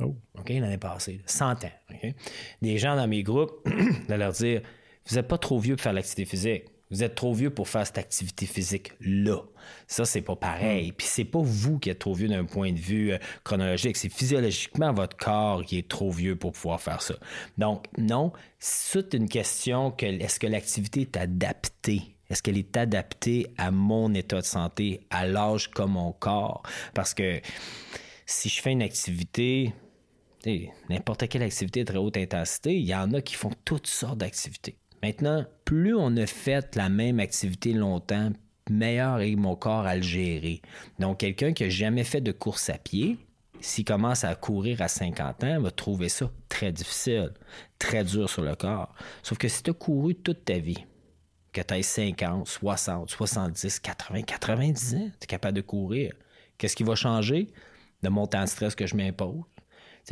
Oh. 0.00 0.16
OK, 0.38 0.50
l'année 0.50 0.78
passée. 0.78 1.20
100 1.26 1.64
ans. 1.64 1.72
Des 2.62 2.78
gens 2.78 2.96
dans 2.96 3.08
mes 3.08 3.22
groupes, 3.22 3.68
de 4.08 4.14
leur 4.14 4.32
dire 4.32 4.62
Vous 5.06 5.16
n'êtes 5.16 5.28
pas 5.28 5.38
trop 5.38 5.58
vieux 5.58 5.76
pour 5.76 5.82
faire 5.82 5.92
l'activité 5.92 6.24
physique. 6.24 6.64
Vous 6.90 7.02
êtes 7.02 7.14
trop 7.14 7.34
vieux 7.34 7.50
pour 7.50 7.68
faire 7.68 7.86
cette 7.86 7.98
activité 7.98 8.46
physique-là. 8.46 9.42
Ça, 9.86 10.04
c'est 10.04 10.22
pas 10.22 10.36
pareil. 10.36 10.90
Hmm. 10.90 10.94
Puis 10.94 11.06
c'est 11.06 11.24
pas 11.24 11.40
vous 11.42 11.78
qui 11.78 11.90
êtes 11.90 11.98
trop 11.98 12.14
vieux 12.14 12.28
d'un 12.28 12.44
point 12.44 12.72
de 12.72 12.78
vue 12.78 13.12
euh, 13.12 13.18
chronologique. 13.44 13.96
C'est 13.96 14.08
physiologiquement 14.08 14.92
votre 14.92 15.16
corps 15.16 15.64
qui 15.64 15.78
est 15.78 15.88
trop 15.88 16.10
vieux 16.10 16.36
pour 16.36 16.52
pouvoir 16.52 16.80
faire 16.80 17.02
ça. 17.02 17.14
Donc, 17.58 17.86
non, 17.98 18.32
c'est 18.58 19.14
une 19.14 19.28
question 19.28 19.90
que 19.90 20.06
est-ce 20.06 20.40
que 20.40 20.46
l'activité 20.46 21.02
est 21.02 21.16
adaptée? 21.16 22.02
Est-ce 22.30 22.42
qu'elle 22.42 22.58
est 22.58 22.76
adaptée 22.76 23.46
à 23.56 23.70
mon 23.70 24.12
état 24.14 24.40
de 24.40 24.46
santé, 24.46 25.06
à 25.10 25.26
l'âge 25.26 25.68
comme 25.70 25.92
mon 25.92 26.12
corps? 26.12 26.62
Parce 26.94 27.14
que 27.14 27.40
si 28.26 28.48
je 28.50 28.60
fais 28.60 28.72
une 28.72 28.82
activité, 28.82 29.72
n'importe 30.88 31.28
quelle 31.28 31.42
activité 31.42 31.80
de 31.80 31.86
très 31.86 31.98
haute 31.98 32.16
intensité, 32.16 32.76
il 32.76 32.86
y 32.86 32.94
en 32.94 33.12
a 33.14 33.22
qui 33.22 33.34
font 33.34 33.52
toutes 33.64 33.86
sortes 33.86 34.18
d'activités. 34.18 34.76
Maintenant, 35.02 35.44
plus 35.64 35.94
on 35.94 36.16
a 36.16 36.26
fait 36.26 36.74
la 36.76 36.88
même 36.88 37.20
activité 37.20 37.72
longtemps, 37.72 38.30
meilleur 38.70 39.20
est 39.20 39.36
mon 39.36 39.56
corps 39.56 39.86
à 39.86 39.96
le 39.96 40.02
gérer. 40.02 40.60
Donc, 40.98 41.18
quelqu'un 41.18 41.52
qui 41.52 41.64
n'a 41.64 41.68
jamais 41.68 42.04
fait 42.04 42.20
de 42.20 42.32
course 42.32 42.68
à 42.70 42.78
pied, 42.78 43.18
s'il 43.60 43.84
commence 43.84 44.24
à 44.24 44.34
courir 44.34 44.82
à 44.82 44.88
50 44.88 45.44
ans, 45.44 45.60
va 45.60 45.70
trouver 45.70 46.08
ça 46.08 46.30
très 46.48 46.72
difficile, 46.72 47.32
très 47.78 48.04
dur 48.04 48.28
sur 48.30 48.42
le 48.42 48.54
corps. 48.54 48.94
Sauf 49.22 49.38
que 49.38 49.48
si 49.48 49.62
tu 49.62 49.70
as 49.70 49.74
couru 49.74 50.14
toute 50.14 50.44
ta 50.44 50.58
vie, 50.58 50.84
que 51.52 51.60
tu 51.60 51.74
aies 51.74 51.82
50, 51.82 52.46
60, 52.46 53.10
70, 53.10 53.80
80, 53.80 54.22
90 54.22 54.94
ans, 54.94 55.10
tu 55.18 55.24
es 55.24 55.26
capable 55.26 55.56
de 55.56 55.62
courir, 55.62 56.12
qu'est-ce 56.56 56.76
qui 56.76 56.84
va 56.84 56.94
changer? 56.94 57.48
Le 58.02 58.10
montant 58.10 58.44
de 58.44 58.48
stress 58.48 58.74
que 58.76 58.86
je 58.86 58.94
m'impose, 58.94 59.42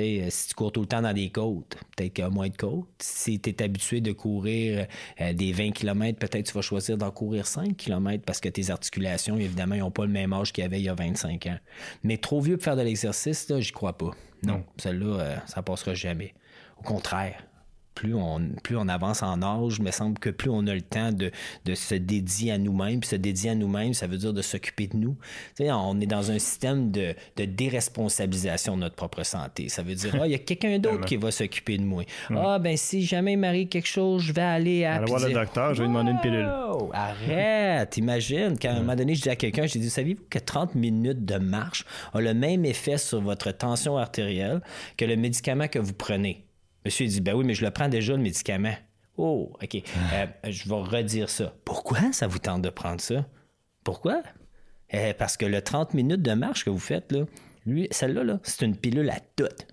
euh, 0.02 0.26
si 0.30 0.48
tu 0.48 0.54
cours 0.54 0.72
tout 0.72 0.80
le 0.80 0.86
temps 0.86 1.02
dans 1.02 1.12
des 1.12 1.30
côtes, 1.30 1.76
peut-être 1.96 2.12
qu'il 2.12 2.24
y 2.24 2.26
a 2.26 2.30
moins 2.30 2.48
de 2.48 2.56
côtes. 2.56 2.86
Si 2.98 3.40
tu 3.40 3.50
es 3.50 3.62
habitué 3.62 4.00
de 4.00 4.12
courir 4.12 4.86
euh, 5.20 5.32
des 5.32 5.52
20 5.52 5.72
km, 5.72 6.18
peut-être 6.18 6.46
tu 6.46 6.52
vas 6.52 6.62
choisir 6.62 6.98
d'en 6.98 7.10
courir 7.10 7.46
5 7.46 7.76
km 7.76 8.22
parce 8.24 8.40
que 8.40 8.48
tes 8.48 8.70
articulations, 8.70 9.36
évidemment, 9.36 9.76
n'ont 9.76 9.90
pas 9.90 10.04
le 10.04 10.12
même 10.12 10.32
âge 10.32 10.52
qu'il 10.52 10.62
y 10.62 10.66
avait 10.66 10.80
il 10.80 10.84
y 10.84 10.88
a 10.88 10.94
25 10.94 11.46
ans. 11.46 11.58
Mais 12.02 12.18
trop 12.18 12.40
vieux 12.40 12.56
pour 12.56 12.64
faire 12.64 12.76
de 12.76 12.82
l'exercice, 12.82 13.52
j'y 13.58 13.72
crois 13.72 13.96
pas. 13.96 14.10
Non, 14.42 14.64
celle-là, 14.76 15.20
euh, 15.20 15.36
ça 15.46 15.62
passera 15.62 15.94
jamais. 15.94 16.34
Au 16.78 16.82
contraire, 16.82 17.42
plus 17.96 18.14
on, 18.14 18.40
plus 18.62 18.76
on 18.76 18.88
avance 18.88 19.22
en 19.22 19.42
âge, 19.42 19.76
il 19.78 19.84
me 19.84 19.90
semble 19.90 20.18
que 20.18 20.28
plus 20.30 20.50
on 20.50 20.66
a 20.66 20.74
le 20.74 20.82
temps 20.82 21.10
de, 21.12 21.32
se 21.74 21.94
dédier 21.94 22.52
à 22.52 22.58
nous-mêmes. 22.58 23.00
Puis 23.00 23.08
se 23.08 23.16
dédier 23.16 23.50
à 23.50 23.54
nous-mêmes, 23.56 23.94
ça 23.94 24.06
veut 24.06 24.18
dire 24.18 24.34
de 24.34 24.42
s'occuper 24.42 24.86
de 24.86 24.96
nous. 24.96 25.16
on 25.58 26.00
est 26.00 26.06
dans 26.06 26.30
un 26.30 26.38
système 26.38 26.92
de, 26.92 27.14
déresponsabilisation 27.36 28.76
de 28.76 28.82
notre 28.82 28.94
propre 28.94 29.24
santé. 29.24 29.68
Ça 29.70 29.82
veut 29.82 29.94
dire, 29.94 30.14
ah, 30.20 30.26
il 30.26 30.32
y 30.32 30.34
a 30.34 30.38
quelqu'un 30.38 30.78
d'autre 30.78 31.06
qui 31.06 31.16
va 31.16 31.30
s'occuper 31.30 31.78
de 31.78 31.84
moi. 31.84 32.04
Ah, 32.30 32.58
ben 32.58 32.76
si 32.76 33.04
jamais 33.04 33.32
il 33.32 33.38
m'arrive 33.38 33.68
quelque 33.68 33.88
chose, 33.88 34.22
je 34.22 34.32
vais 34.32 34.42
aller 34.42 34.84
à. 34.84 34.96
Aller 34.96 35.06
voir 35.06 35.26
le 35.26 35.32
docteur, 35.32 35.74
je 35.74 35.82
vais 35.82 35.88
lui 35.88 35.94
demander 35.94 36.12
une 36.12 36.20
pilule. 36.20 36.50
Arrête, 36.92 37.96
imagine. 37.96 38.56
Quand 38.60 38.68
à 38.68 38.72
un 38.72 38.80
moment 38.80 38.94
donné, 38.94 39.14
je 39.14 39.22
dis 39.22 39.30
à 39.30 39.36
quelqu'un, 39.36 39.66
j'ai 39.66 39.78
dit, 39.78 39.88
saviez-vous 39.88 40.24
que 40.28 40.38
30 40.38 40.74
minutes 40.74 41.24
de 41.24 41.38
marche 41.38 41.86
ont 42.12 42.20
le 42.20 42.34
même 42.34 42.66
effet 42.66 42.98
sur 42.98 43.22
votre 43.22 43.52
tension 43.52 43.96
artérielle 43.96 44.60
que 44.98 45.06
le 45.06 45.16
médicament 45.16 45.68
que 45.68 45.78
vous 45.78 45.94
prenez? 45.94 46.45
Monsieur 46.86 47.04
dit, 47.08 47.20
ben 47.20 47.34
oui, 47.34 47.44
mais 47.44 47.54
je 47.54 47.64
le 47.64 47.72
prends 47.72 47.88
déjà, 47.88 48.12
le 48.12 48.22
médicament. 48.22 48.76
Oh, 49.16 49.50
OK. 49.60 49.74
Euh, 49.74 50.26
je 50.44 50.68
vais 50.68 50.76
redire 50.76 51.28
ça. 51.28 51.52
Pourquoi 51.64 52.12
ça 52.12 52.28
vous 52.28 52.38
tente 52.38 52.62
de 52.62 52.68
prendre 52.68 53.00
ça? 53.00 53.26
Pourquoi? 53.82 54.22
Euh, 54.94 55.12
parce 55.18 55.36
que 55.36 55.46
le 55.46 55.60
30 55.62 55.94
minutes 55.94 56.22
de 56.22 56.32
marche 56.34 56.64
que 56.64 56.70
vous 56.70 56.78
faites, 56.78 57.10
là, 57.10 57.24
lui, 57.66 57.88
celle-là, 57.90 58.22
-là, 58.22 58.38
c'est 58.44 58.64
une 58.64 58.76
pilule 58.76 59.10
à 59.10 59.18
toute. 59.34 59.66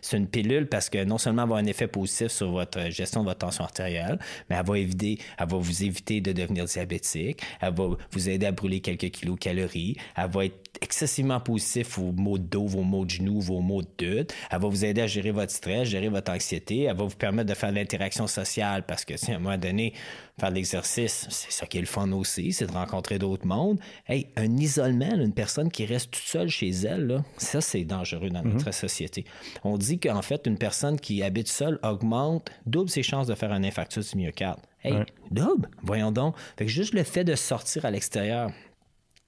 C'est 0.00 0.16
une 0.16 0.26
pilule 0.26 0.68
parce 0.68 0.88
que 0.90 1.04
non 1.04 1.18
seulement 1.18 1.42
elle 1.42 1.48
va 1.48 1.54
avoir 1.54 1.58
un 1.60 1.66
effet 1.66 1.86
positif 1.86 2.28
sur 2.28 2.50
votre 2.50 2.90
gestion 2.90 3.20
de 3.22 3.26
votre 3.26 3.38
tension 3.38 3.64
artérielle, 3.64 4.18
mais 4.48 4.56
elle 4.56 4.66
va, 4.66 4.78
éviter, 4.78 5.18
elle 5.38 5.48
va 5.48 5.56
vous 5.56 5.84
éviter 5.84 6.20
de 6.20 6.32
devenir 6.32 6.64
diabétique, 6.64 7.40
elle 7.60 7.74
va 7.74 7.88
vous 8.10 8.28
aider 8.28 8.46
à 8.46 8.52
brûler 8.52 8.80
quelques 8.80 9.10
kilocalories, 9.10 9.96
elle 10.16 10.30
va 10.30 10.44
être 10.46 10.68
excessivement 10.80 11.40
positif 11.40 11.98
aux 11.98 12.12
maux 12.12 12.38
de 12.38 12.44
dos, 12.44 12.66
vos 12.66 12.82
maux 12.82 13.04
de 13.04 13.10
genoux, 13.10 13.40
vos 13.40 13.60
maux 13.60 13.82
de 13.82 13.88
tête. 13.88 14.34
Elle 14.50 14.60
va 14.60 14.68
vous 14.68 14.84
aider 14.84 15.02
à 15.02 15.06
gérer 15.06 15.30
votre 15.30 15.52
stress, 15.52 15.88
gérer 15.88 16.08
votre 16.08 16.30
anxiété. 16.32 16.82
Elle 16.82 16.96
va 16.96 17.04
vous 17.04 17.16
permettre 17.16 17.48
de 17.48 17.54
faire 17.54 17.70
de 17.70 17.76
l'interaction 17.76 18.26
sociale 18.26 18.84
parce 18.86 19.04
que 19.04 19.16
si 19.16 19.32
à 19.32 19.36
un 19.36 19.38
moment 19.38 19.58
donné, 19.58 19.92
faire 20.38 20.50
de 20.50 20.54
l'exercice, 20.54 21.26
c'est 21.30 21.52
ça 21.52 21.66
qui 21.66 21.78
est 21.78 21.82
le 21.82 21.86
fun 21.86 22.10
aussi, 22.12 22.52
c'est 22.52 22.66
de 22.66 22.72
rencontrer 22.72 23.18
d'autres 23.18 23.46
mondes. 23.46 23.80
Hey, 24.06 24.28
un 24.36 24.56
isolement, 24.56 25.14
une 25.14 25.32
personne 25.32 25.70
qui 25.70 25.84
reste 25.84 26.12
toute 26.12 26.24
seule 26.24 26.48
chez 26.48 26.70
elle, 26.70 27.06
là, 27.06 27.24
ça 27.36 27.60
c'est 27.60 27.84
dangereux 27.84 28.30
dans 28.30 28.42
notre 28.42 28.66
mhm. 28.66 28.72
société. 28.72 29.24
On 29.64 29.76
dit 29.78 29.98
qu'en 29.98 30.22
fait, 30.22 30.46
une 30.46 30.58
personne 30.58 30.98
qui 30.98 31.22
habite 31.22 31.48
seule 31.48 31.78
augmente, 31.82 32.50
double 32.66 32.90
ses 32.90 33.02
chances 33.02 33.26
de 33.26 33.34
faire 33.34 33.52
un 33.52 33.64
infarctus 33.64 34.10
du 34.10 34.18
myocarde. 34.18 34.60
Hey, 34.82 35.04
double, 35.30 35.68
voyons 35.82 36.12
donc. 36.12 36.36
Fait 36.56 36.66
que 36.66 36.70
juste 36.70 36.94
le 36.94 37.02
fait 37.02 37.24
de 37.24 37.34
sortir 37.34 37.84
à 37.84 37.90
l'extérieur, 37.90 38.50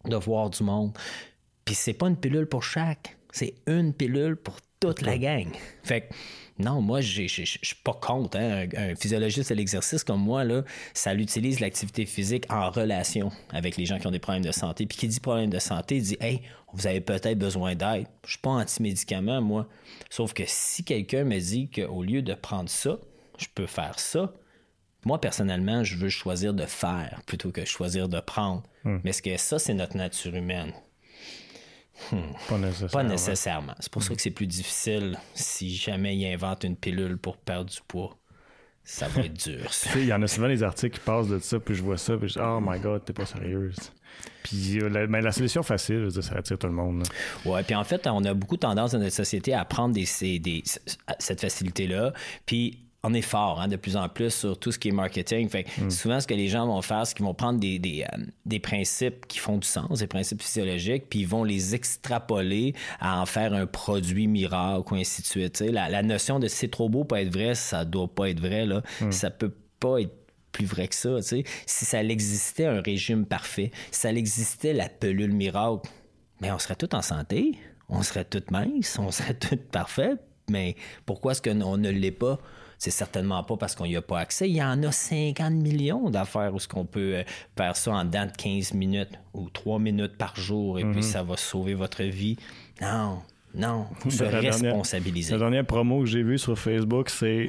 de 0.04 0.16
voir 0.16 0.50
du 0.50 0.62
monde, 0.62 0.96
puis 1.64 1.74
c'est 1.74 1.92
pas 1.92 2.08
une 2.08 2.16
pilule 2.16 2.46
pour 2.46 2.62
chaque, 2.62 3.16
c'est 3.32 3.54
une 3.66 3.92
pilule 3.92 4.36
pour 4.36 4.56
toute 4.80 5.02
la 5.02 5.18
gang. 5.18 5.48
Fait 5.82 6.02
que 6.02 6.14
non, 6.60 6.80
moi, 6.80 7.00
je 7.00 7.22
suis 7.26 7.76
pas 7.82 7.94
contre. 7.94 8.38
Hein. 8.38 8.66
Un, 8.76 8.94
physiologiste 8.94 9.50
de 9.50 9.54
l'exercice 9.54 10.04
comme 10.04 10.20
moi, 10.20 10.44
là, 10.44 10.62
ça 10.94 11.14
l'utilise 11.14 11.60
l'activité 11.60 12.06
physique 12.06 12.44
en 12.50 12.70
relation 12.70 13.30
avec 13.50 13.76
les 13.76 13.86
gens 13.86 13.98
qui 13.98 14.06
ont 14.06 14.10
des 14.10 14.18
problèmes 14.18 14.44
de 14.44 14.52
santé. 14.52 14.86
Puis 14.86 14.98
qui 14.98 15.08
dit 15.08 15.20
problème 15.20 15.50
de 15.50 15.58
santé 15.58 16.00
dit 16.00 16.16
Hey, 16.20 16.42
vous 16.72 16.86
avez 16.86 17.00
peut-être 17.00 17.38
besoin 17.38 17.74
d'aide. 17.74 18.06
Je 18.24 18.30
suis 18.30 18.38
pas 18.38 18.50
anti-médicament, 18.50 19.40
moi. 19.40 19.68
Sauf 20.10 20.32
que 20.32 20.44
si 20.46 20.84
quelqu'un 20.84 21.24
me 21.24 21.38
dit 21.38 21.70
qu'au 21.70 22.02
lieu 22.02 22.22
de 22.22 22.34
prendre 22.34 22.68
ça, 22.68 22.98
je 23.38 23.46
peux 23.54 23.66
faire 23.66 23.98
ça, 23.98 24.32
moi, 25.04 25.20
personnellement, 25.20 25.82
je 25.82 25.96
veux 25.96 26.10
choisir 26.10 26.52
de 26.52 26.66
faire 26.66 27.22
plutôt 27.26 27.50
que 27.50 27.64
choisir 27.64 28.08
de 28.08 28.20
prendre. 28.20 28.62
Hmm. 28.84 28.98
Mais 29.02 29.10
est-ce 29.10 29.22
que 29.22 29.36
ça, 29.36 29.58
c'est 29.58 29.74
notre 29.74 29.96
nature 29.96 30.34
humaine? 30.34 30.72
Hmm. 32.12 32.18
Pas 32.92 33.02
nécessairement. 33.02 33.74
C'est 33.78 33.92
pour 33.92 34.02
ça 34.02 34.14
que 34.14 34.22
c'est 34.22 34.30
plus 34.30 34.46
difficile 34.46 35.18
si 35.34 35.74
jamais 35.74 36.16
il 36.16 36.26
invente 36.26 36.64
une 36.64 36.76
pilule 36.76 37.18
pour 37.18 37.36
perdre 37.36 37.70
du 37.70 37.78
poids. 37.86 38.16
Ça 38.84 39.06
va 39.08 39.22
être 39.22 39.34
dur. 39.34 39.70
Il 39.96 40.06
y 40.06 40.12
en 40.12 40.22
a 40.22 40.26
souvent 40.26 40.48
des 40.48 40.62
articles 40.62 40.98
qui 40.98 41.04
passent 41.04 41.28
de 41.28 41.38
ça, 41.38 41.60
puis 41.60 41.74
je 41.74 41.82
vois 41.82 41.98
ça, 41.98 42.16
puis 42.16 42.28
je 42.28 42.34
dis 42.34 42.40
Oh 42.42 42.60
my 42.60 42.80
god, 42.80 43.04
t'es 43.04 43.12
pas 43.12 43.26
sérieuse. 43.26 43.76
Puis 44.42 44.80
euh, 44.80 44.88
la, 44.88 45.06
mais 45.06 45.20
la 45.20 45.32
solution 45.32 45.62
facile, 45.62 46.08
ça 46.10 46.36
attire 46.36 46.58
tout 46.58 46.66
le 46.66 46.72
monde. 46.72 47.04
Ouais, 47.44 47.62
puis 47.62 47.74
en 47.74 47.84
fait, 47.84 48.06
on 48.06 48.24
a 48.24 48.34
beaucoup 48.34 48.56
tendance 48.56 48.92
dans 48.92 48.98
notre 48.98 49.14
société 49.14 49.54
à 49.54 49.64
prendre 49.64 49.94
des, 49.94 50.38
des 50.38 50.62
cette 51.18 51.40
facilité-là, 51.40 52.12
puis 52.46 52.89
on 53.02 53.14
est 53.14 53.22
fort 53.22 53.60
hein, 53.60 53.68
de 53.68 53.76
plus 53.76 53.96
en 53.96 54.08
plus 54.08 54.30
sur 54.30 54.58
tout 54.58 54.72
ce 54.72 54.78
qui 54.78 54.88
est 54.88 54.92
marketing. 54.92 55.48
Fait 55.48 55.66
mm. 55.78 55.90
Souvent, 55.90 56.20
ce 56.20 56.26
que 56.26 56.34
les 56.34 56.48
gens 56.48 56.66
vont 56.66 56.82
faire, 56.82 57.06
c'est 57.06 57.14
qu'ils 57.16 57.24
vont 57.24 57.34
prendre 57.34 57.58
des, 57.58 57.78
des, 57.78 58.04
euh, 58.04 58.24
des, 58.44 58.60
principes 58.60 59.26
qui 59.26 59.38
font 59.38 59.56
du 59.56 59.66
sens, 59.66 60.00
des 60.00 60.06
principes 60.06 60.42
physiologiques, 60.42 61.08
puis 61.08 61.20
ils 61.20 61.28
vont 61.28 61.44
les 61.44 61.74
extrapoler 61.74 62.74
à 63.00 63.20
en 63.20 63.26
faire 63.26 63.54
un 63.54 63.66
produit 63.66 64.26
miracle 64.26 64.92
ou 64.92 64.96
ainsi 64.96 65.22
de 65.22 65.26
suite. 65.26 65.60
La, 65.60 65.88
la, 65.88 66.02
notion 66.02 66.38
de 66.38 66.48
c'est 66.48 66.68
trop 66.68 66.88
beau 66.88 67.04
pour 67.04 67.16
être 67.16 67.32
vrai, 67.32 67.54
ça 67.54 67.84
doit 67.84 68.08
pas 68.08 68.28
être 68.28 68.40
vrai. 68.40 68.66
Là. 68.66 68.82
Mm. 69.00 69.12
Ça 69.12 69.30
peut 69.30 69.54
pas 69.78 70.00
être 70.00 70.14
plus 70.52 70.66
vrai 70.66 70.88
que 70.88 70.94
ça. 70.94 71.22
Si 71.22 71.44
ça 71.66 72.02
existait 72.02 72.66
un 72.66 72.80
régime 72.80 73.24
parfait, 73.24 73.70
si 73.90 74.00
ça 74.00 74.10
existait 74.10 74.72
la 74.72 74.88
pelule 74.88 75.32
miracle, 75.32 75.88
mais 76.40 76.50
on 76.50 76.58
serait 76.58 76.76
tous 76.76 76.94
en 76.94 77.02
santé, 77.02 77.52
on 77.88 78.02
serait 78.02 78.24
tous 78.24 78.50
minces, 78.50 78.98
on 78.98 79.10
serait 79.10 79.34
tous 79.34 79.56
parfaits. 79.56 80.20
Mais 80.50 80.74
pourquoi 81.06 81.32
est-ce 81.32 81.42
qu'on 81.42 81.76
ne 81.76 81.90
l'est 81.90 82.10
pas? 82.10 82.38
C'est 82.80 82.90
certainement 82.90 83.44
pas 83.44 83.58
parce 83.58 83.74
qu'on 83.74 83.84
n'y 83.84 83.94
a 83.94 84.00
pas 84.00 84.20
accès. 84.20 84.48
Il 84.48 84.56
y 84.56 84.62
en 84.62 84.82
a 84.82 84.90
50 84.90 85.52
millions 85.52 86.08
d'affaires 86.08 86.54
où 86.54 86.58
ce 86.58 86.66
qu'on 86.66 86.86
peut 86.86 87.16
euh, 87.16 87.22
faire 87.54 87.76
ça 87.76 87.92
en 87.92 88.06
dedans 88.06 88.24
de 88.24 88.32
15 88.32 88.72
minutes 88.72 89.18
ou 89.34 89.50
3 89.50 89.78
minutes 89.78 90.16
par 90.16 90.34
jour 90.34 90.78
et 90.78 90.84
puis 90.84 90.96
mhm. 90.96 91.02
ça 91.02 91.22
va 91.22 91.36
sauver 91.36 91.74
votre 91.74 92.02
vie. 92.02 92.38
Non, 92.80 93.18
non, 93.54 93.86
se 94.08 94.24
responsabiliser. 94.24 95.34
la 95.34 95.40
dernière 95.40 95.66
promo 95.66 96.00
que 96.00 96.06
j'ai 96.06 96.22
vue 96.22 96.38
sur 96.38 96.58
Facebook, 96.58 97.10
c'est 97.10 97.48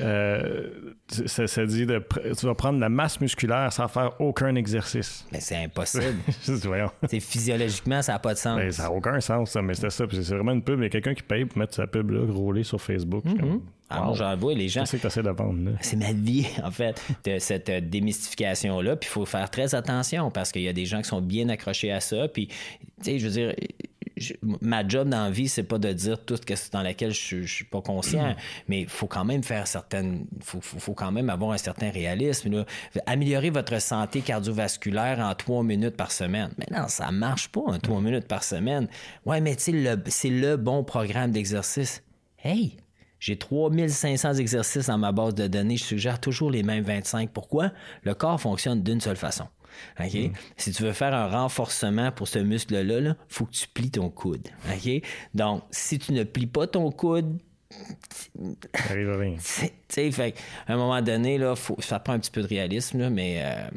euh, 0.00 0.68
ça, 1.08 1.64
dit 1.64 1.86
de 1.86 2.04
tu 2.38 2.44
vas 2.44 2.54
prendre 2.54 2.78
la 2.78 2.90
masse 2.90 3.22
musculaire 3.22 3.72
sans 3.72 3.88
faire 3.88 4.20
aucun 4.20 4.54
exercice. 4.54 5.26
Mais 5.32 5.40
c'est 5.40 5.56
impossible. 5.56 6.18
c'est 7.08 7.20
physiologiquement, 7.20 8.02
ça 8.02 8.12
n'a 8.12 8.18
pas 8.18 8.34
de 8.34 8.38
sens. 8.38 8.58
Ben, 8.58 8.70
ça 8.70 8.82
n'a 8.82 8.92
aucun 8.92 9.18
sens, 9.20 9.50
ça, 9.50 9.62
mais 9.62 9.72
c'est 9.72 9.88
ça. 9.88 10.04
C'est 10.10 10.34
vraiment 10.34 10.52
une 10.52 10.62
pub. 10.62 10.78
Il 10.80 10.82
y 10.82 10.86
a 10.86 10.90
quelqu'un 10.90 11.14
qui 11.14 11.22
paye 11.22 11.46
pour 11.46 11.56
mettre 11.56 11.74
sa 11.74 11.86
pub 11.86 12.10
là, 12.10 12.20
rouler 12.30 12.64
sur 12.64 12.82
Facebook. 12.82 13.24
Mm 13.24 13.32
-hmm. 13.32 13.60
J'en 13.90 14.36
vois 14.36 14.54
les 14.54 14.68
gens. 14.68 14.84
C'est 14.84 14.98
que 14.98 15.08
tu 15.08 15.22
de 15.22 15.30
vendre. 15.30 15.72
C'est 15.80 15.96
ma 15.96 16.12
vie, 16.12 16.46
en 16.62 16.70
fait, 16.70 17.02
de 17.24 17.38
cette 17.38 17.68
euh, 17.68 17.80
démystification-là. 17.80 18.96
Puis 18.96 19.08
il 19.08 19.12
faut 19.12 19.26
faire 19.26 19.50
très 19.50 19.74
attention 19.74 20.30
parce 20.30 20.52
qu'il 20.52 20.62
y 20.62 20.68
a 20.68 20.72
des 20.72 20.86
gens 20.86 21.02
qui 21.02 21.08
sont 21.08 21.20
bien 21.20 21.48
accrochés 21.48 21.92
à 21.92 22.00
ça. 22.00 22.28
Puis, 22.28 22.48
tu 22.48 22.54
sais, 23.02 23.18
je 23.18 23.26
veux 23.26 23.32
dire, 23.32 23.54
ma 24.60 24.86
job 24.86 25.08
dans 25.08 25.24
la 25.24 25.30
vie, 25.30 25.48
c'est 25.48 25.62
pas 25.62 25.78
de 25.78 25.92
dire 25.92 26.24
tout 26.24 26.36
ce 26.36 26.70
dans 26.70 26.82
laquelle 26.82 27.12
je, 27.12 27.42
je 27.42 27.54
suis 27.54 27.64
pas 27.64 27.80
conscient, 27.80 28.34
mais 28.68 28.82
il 28.82 28.88
faut 28.88 29.06
quand 29.06 29.24
même 29.24 29.42
faire 29.42 29.66
certaines, 29.66 30.26
faut, 30.40 30.60
faut, 30.60 30.94
quand 30.94 31.12
même 31.12 31.30
avoir 31.30 31.52
un 31.52 31.58
certain 31.58 31.90
réalisme. 31.90 32.64
Améliorer 33.06 33.50
votre 33.50 33.80
santé 33.80 34.20
cardiovasculaire 34.20 35.18
en 35.20 35.34
trois 35.34 35.62
minutes 35.62 35.96
par 35.96 36.12
semaine. 36.12 36.50
Mais 36.58 36.66
non, 36.76 36.88
ça 36.88 37.10
marche 37.10 37.48
pas, 37.48 37.60
en 37.60 37.78
trois 37.78 38.00
minutes 38.00 38.26
par 38.26 38.44
semaine. 38.44 38.88
Ouais, 39.24 39.40
mais 39.40 39.56
tu 39.56 39.72
sais, 39.72 39.96
c'est 40.06 40.30
le 40.30 40.56
bon 40.56 40.84
programme 40.84 41.30
d'exercice. 41.30 42.02
Hey, 42.42 42.76
j'ai 43.20 43.36
3500 43.36 44.34
exercices 44.34 44.86
dans 44.86 44.98
ma 44.98 45.12
base 45.12 45.34
de 45.34 45.46
données. 45.46 45.76
Je 45.76 45.84
suggère 45.84 46.20
toujours 46.20 46.50
les 46.50 46.62
mêmes 46.62 46.84
25. 46.84 47.30
Pourquoi? 47.30 47.72
Le 48.02 48.14
corps 48.14 48.40
fonctionne 48.40 48.82
d'une 48.82 49.00
seule 49.00 49.16
façon. 49.16 49.46
OK? 50.00 50.16
Si 50.56 50.72
tu 50.72 50.82
veux 50.82 50.92
faire 50.92 51.14
un 51.14 51.28
renforcement 51.28 52.12
pour 52.12 52.28
ce 52.28 52.38
muscle-là, 52.38 52.98
il 53.00 53.16
faut 53.28 53.44
que 53.44 53.52
tu 53.52 53.68
plies 53.68 53.90
ton 53.90 54.10
coude. 54.10 54.48
Donc, 55.34 55.62
si 55.70 55.98
tu 55.98 56.12
ne 56.12 56.24
plies 56.24 56.46
pas 56.46 56.66
ton 56.66 56.90
coude, 56.90 57.38
ça 58.74 58.90
arrive 58.90 59.10
à 59.10 59.16
rien. 59.18 59.36
fait 59.88 60.34
à 60.66 60.72
un 60.72 60.76
moment 60.76 61.02
donné, 61.02 61.38
là, 61.38 61.54
faut, 61.54 61.76
ça 61.80 61.98
prend 61.98 62.14
un 62.14 62.18
petit 62.18 62.30
peu 62.30 62.42
de 62.42 62.46
réalisme, 62.46 63.10
mais 63.10 63.42
euh, 63.44 63.68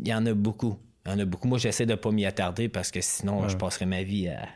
il 0.00 0.08
y 0.08 0.14
en 0.14 0.24
a 0.26 0.32
beaucoup. 0.32 0.78
Il 1.04 1.12
y 1.12 1.14
en 1.14 1.18
a 1.18 1.24
beaucoup. 1.24 1.48
Moi, 1.48 1.58
j'essaie 1.58 1.86
de 1.86 1.92
ne 1.92 1.96
pas 1.96 2.10
m'y 2.10 2.24
attarder 2.26 2.68
parce 2.68 2.90
que 2.90 3.00
sinon, 3.00 3.48
je 3.48 3.56
passerai 3.56 3.86
ma 3.86 4.02
vie 4.02 4.28
à, 4.28 4.46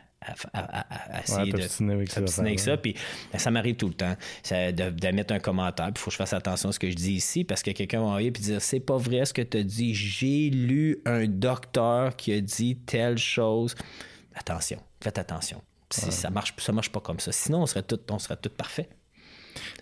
à, 0.53 1.21
essayer 1.23 1.51
de 1.51 2.39
avec 2.39 2.59
ça. 2.59 2.77
Puis 2.77 2.95
ben, 3.31 3.39
ça 3.39 3.51
m'arrive 3.51 3.75
tout 3.75 3.87
le 3.87 3.93
temps 3.93 4.15
de, 4.49 5.11
mettre 5.11 5.33
un 5.33 5.39
commentaire. 5.39 5.87
Puis 5.87 5.95
il 5.95 5.99
faut 5.99 6.09
que 6.09 6.13
je 6.13 6.17
fasse 6.17 6.33
attention 6.33 6.69
à 6.69 6.71
ce 6.71 6.79
que 6.79 6.89
je 6.89 6.95
dis 6.95 7.13
ici 7.13 7.43
parce 7.43 7.61
que 7.61 7.71
quelqu'un 7.71 7.99
va 7.99 8.07
envoyer 8.07 8.31
puis 8.31 8.43
dire 8.43 8.61
c'est 8.61 8.79
pas 8.79 8.97
vrai 8.97 9.25
ce 9.25 9.33
que 9.33 9.41
tu 9.41 9.57
as 9.57 9.63
dit. 9.63 9.93
J'ai 9.93 10.49
lu 10.49 10.99
un 11.05 11.27
docteur 11.27 12.15
qui 12.15 12.33
a 12.33 12.41
dit 12.41 12.77
telle 12.77 13.17
chose. 13.17 13.75
Attention, 14.35 14.79
faites 15.01 15.17
attention. 15.17 15.61
Ça 15.89 16.29
marche, 16.29 16.53
ça 16.57 16.71
marche 16.71 16.91
pas 16.91 16.99
comme 16.99 17.19
ça. 17.19 17.31
Sinon, 17.31 17.61
on 17.61 17.65
serait 17.65 17.83
tout, 17.83 17.99
on 18.09 18.17
serait 18.17 18.37
tout 18.37 18.49
parfait. 18.49 18.89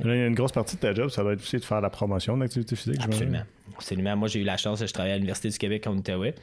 il 0.01 0.07
y 0.07 0.09
a 0.09 0.27
une 0.27 0.35
grosse 0.35 0.51
partie 0.51 0.75
de 0.75 0.81
ta 0.81 0.93
job, 0.93 1.09
ça 1.09 1.21
doit 1.21 1.33
être 1.33 1.41
aussi 1.41 1.57
de 1.57 1.63
faire 1.63 1.79
la 1.79 1.89
promotion 1.89 2.35
de 2.35 2.41
l'activité 2.41 2.75
physique. 2.75 3.01
Absolument. 3.01 3.43
Absolument. 3.75 4.17
Moi, 4.17 4.27
j'ai 4.27 4.41
eu 4.41 4.43
la 4.43 4.57
chance, 4.57 4.85
je 4.85 4.91
travaillais 4.91 5.13
à 5.13 5.17
l'Université 5.17 5.49
du 5.49 5.57
Québec 5.57 5.87
en 5.87 5.95
Outaouais. 5.95 6.35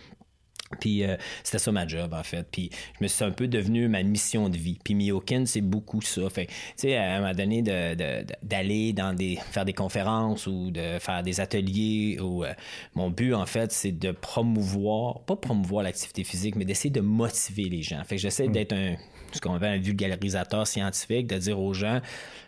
Puis 0.80 1.04
euh, 1.04 1.16
c'était 1.42 1.58
ça 1.58 1.72
ma 1.72 1.86
job, 1.86 2.12
en 2.12 2.22
fait. 2.22 2.46
Puis 2.50 2.70
je 2.98 3.04
me 3.04 3.08
suis 3.08 3.24
un 3.24 3.30
peu 3.30 3.48
devenu 3.48 3.88
ma 3.88 4.02
mission 4.02 4.48
de 4.48 4.56
vie. 4.56 4.78
Puis 4.82 4.94
Miyokin, 4.94 5.44
c'est 5.46 5.60
beaucoup 5.60 6.00
ça. 6.02 6.28
Fait 6.30 6.46
tu 6.46 6.52
sais, 6.76 6.96
à 6.96 7.16
un 7.16 7.20
moment 7.20 7.34
donné, 7.34 7.62
d'aller 7.62 8.92
dans 8.92 9.14
des... 9.14 9.38
faire 9.50 9.64
des 9.64 9.72
conférences 9.72 10.46
ou 10.46 10.70
de 10.70 10.98
faire 10.98 11.22
des 11.22 11.40
ateliers. 11.40 12.18
Ou, 12.20 12.44
euh, 12.44 12.52
mon 12.94 13.10
but, 13.10 13.34
en 13.34 13.46
fait, 13.46 13.72
c'est 13.72 13.92
de 13.92 14.12
promouvoir, 14.12 15.20
pas 15.20 15.36
promouvoir 15.36 15.82
l'activité 15.82 16.24
physique, 16.24 16.56
mais 16.56 16.64
d'essayer 16.64 16.90
de 16.90 17.00
motiver 17.00 17.64
les 17.64 17.82
gens. 17.82 18.02
Fait 18.04 18.16
que 18.16 18.22
j'essaie 18.22 18.48
mm. 18.48 18.52
d'être 18.52 18.72
un 18.72 18.96
ce 19.36 19.40
qu'on 19.40 19.54
appelle 19.54 19.78
un 19.78 19.82
vulgarisateur 19.82 20.66
scientifique, 20.66 21.26
de 21.26 21.38
dire 21.38 21.60
aux 21.60 21.74
gens, 21.74 22.00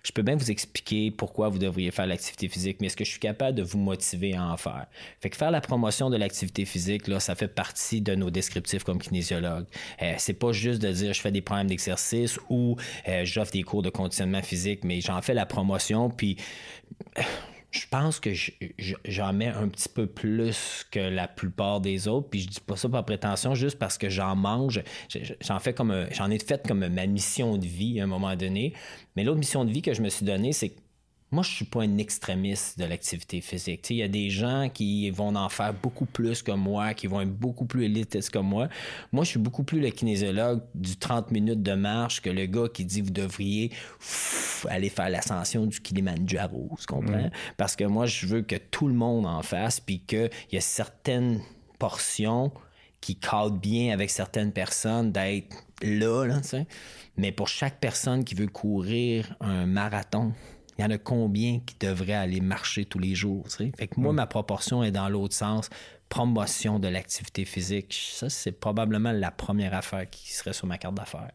je 0.02 0.12
peux 0.12 0.22
bien 0.22 0.36
vous 0.36 0.50
expliquer 0.50 1.10
pourquoi 1.10 1.48
vous 1.48 1.58
devriez 1.58 1.90
faire 1.90 2.06
l'activité 2.06 2.48
physique, 2.48 2.78
mais 2.80 2.86
est-ce 2.86 2.96
que 2.96 3.04
je 3.04 3.10
suis 3.10 3.20
capable 3.20 3.56
de 3.56 3.62
vous 3.62 3.78
motiver 3.78 4.34
à 4.34 4.44
en 4.44 4.56
faire? 4.56 4.86
Fait 5.20 5.30
que 5.30 5.36
faire 5.36 5.50
la 5.50 5.60
promotion 5.60 6.10
de 6.10 6.16
l'activité 6.16 6.64
physique, 6.64 7.08
là, 7.08 7.20
ça 7.20 7.34
fait 7.34 7.48
partie 7.48 8.00
de 8.00 8.14
nos 8.14 8.30
descriptifs 8.30 8.84
comme 8.84 8.98
kinésiologue. 8.98 9.66
Euh, 10.02 10.14
c'est 10.18 10.34
pas 10.34 10.52
juste 10.52 10.80
de 10.80 10.90
dire 10.90 11.12
je 11.12 11.20
fais 11.20 11.32
des 11.32 11.42
programmes 11.42 11.66
d'exercice 11.66 12.38
ou 12.48 12.76
euh, 13.08 13.24
j'offre 13.24 13.52
des 13.52 13.62
cours 13.62 13.82
de 13.82 13.90
conditionnement 13.90 14.42
physique, 14.42 14.84
mais 14.84 15.00
j'en 15.00 15.20
fais 15.22 15.34
la 15.34 15.46
promotion, 15.46 16.10
puis 16.10 16.36
je 17.70 17.86
pense 17.88 18.18
que 18.18 18.30
j'en 19.04 19.32
mets 19.32 19.48
un 19.48 19.68
petit 19.68 19.88
peu 19.88 20.06
plus 20.06 20.86
que 20.90 20.98
la 20.98 21.28
plupart 21.28 21.80
des 21.80 22.08
autres. 22.08 22.28
Puis 22.28 22.40
je 22.40 22.48
dis 22.48 22.60
pas 22.60 22.76
ça 22.76 22.88
par 22.88 23.04
prétention, 23.04 23.54
juste 23.54 23.78
parce 23.78 23.96
que 23.96 24.08
j'en 24.08 24.34
mange. 24.34 24.82
J'en 25.40 25.58
fais 25.60 25.72
comme 25.72 26.06
j'en 26.12 26.30
ai 26.30 26.38
fait 26.38 26.66
comme 26.66 26.88
ma 26.88 27.06
mission 27.06 27.58
de 27.58 27.66
vie 27.66 28.00
à 28.00 28.04
un 28.04 28.08
moment 28.08 28.34
donné. 28.34 28.74
Mais 29.14 29.24
l'autre 29.24 29.38
mission 29.38 29.64
de 29.64 29.70
vie 29.70 29.82
que 29.82 29.94
je 29.94 30.02
me 30.02 30.08
suis 30.08 30.26
donnée, 30.26 30.52
c'est 30.52 30.74
moi, 31.32 31.44
je 31.44 31.50
suis 31.50 31.64
pas 31.64 31.82
un 31.82 31.98
extrémiste 31.98 32.78
de 32.78 32.84
l'activité 32.84 33.40
physique. 33.40 33.88
Il 33.90 33.96
y 33.96 34.02
a 34.02 34.08
des 34.08 34.30
gens 34.30 34.68
qui 34.72 35.10
vont 35.10 35.34
en 35.36 35.48
faire 35.48 35.72
beaucoup 35.72 36.06
plus 36.06 36.42
que 36.42 36.50
moi, 36.50 36.92
qui 36.92 37.06
vont 37.06 37.20
être 37.20 37.32
beaucoup 37.32 37.66
plus 37.66 37.84
élitistes 37.84 38.30
que 38.30 38.38
moi. 38.38 38.68
Moi, 39.12 39.22
je 39.22 39.30
suis 39.30 39.38
beaucoup 39.38 39.62
plus 39.62 39.80
le 39.80 39.90
kinésiologue 39.90 40.60
du 40.74 40.96
30 40.96 41.30
minutes 41.30 41.62
de 41.62 41.74
marche 41.74 42.20
que 42.20 42.30
le 42.30 42.46
gars 42.46 42.66
qui 42.72 42.84
dit 42.84 43.00
vous 43.00 43.10
devriez 43.10 43.70
aller 44.68 44.88
faire 44.88 45.08
l'ascension 45.08 45.66
du 45.66 45.80
Kilimanjaro, 45.80 46.76
tu 46.80 46.86
comprends? 46.86 47.26
Mm. 47.26 47.30
Parce 47.56 47.76
que 47.76 47.84
moi, 47.84 48.06
je 48.06 48.26
veux 48.26 48.42
que 48.42 48.56
tout 48.56 48.88
le 48.88 48.94
monde 48.94 49.24
en 49.24 49.42
fasse, 49.42 49.78
puis 49.78 50.00
qu'il 50.00 50.30
y 50.50 50.56
a 50.56 50.60
certaines 50.60 51.40
portions 51.78 52.50
qui 53.00 53.16
cadrent 53.16 53.52
bien 53.52 53.94
avec 53.94 54.10
certaines 54.10 54.52
personnes 54.52 55.12
d'être 55.12 55.56
là, 55.82 56.26
là 56.26 56.40
mais 57.16 57.32
pour 57.32 57.48
chaque 57.48 57.80
personne 57.80 58.24
qui 58.24 58.34
veut 58.34 58.46
courir 58.46 59.36
un 59.40 59.66
marathon, 59.66 60.32
il 60.80 60.82
y 60.82 60.86
en 60.86 60.90
a 60.90 60.98
combien 60.98 61.60
qui 61.60 61.76
devraient 61.78 62.14
aller 62.14 62.40
marcher 62.40 62.86
tous 62.86 62.98
les 62.98 63.14
jours? 63.14 63.44
Fait 63.50 63.86
que 63.86 64.00
moi, 64.00 64.14
ma 64.14 64.26
proportion 64.26 64.82
est 64.82 64.90
dans 64.90 65.10
l'autre 65.10 65.34
sens. 65.34 65.68
Promotion 66.08 66.78
de 66.78 66.88
l'activité 66.88 67.44
physique. 67.44 67.94
Ça, 68.14 68.30
c'est 68.30 68.52
probablement 68.52 69.12
la 69.12 69.30
première 69.30 69.74
affaire 69.74 70.08
qui 70.08 70.32
serait 70.32 70.54
sur 70.54 70.66
ma 70.66 70.78
carte 70.78 70.94
d'affaires. 70.94 71.32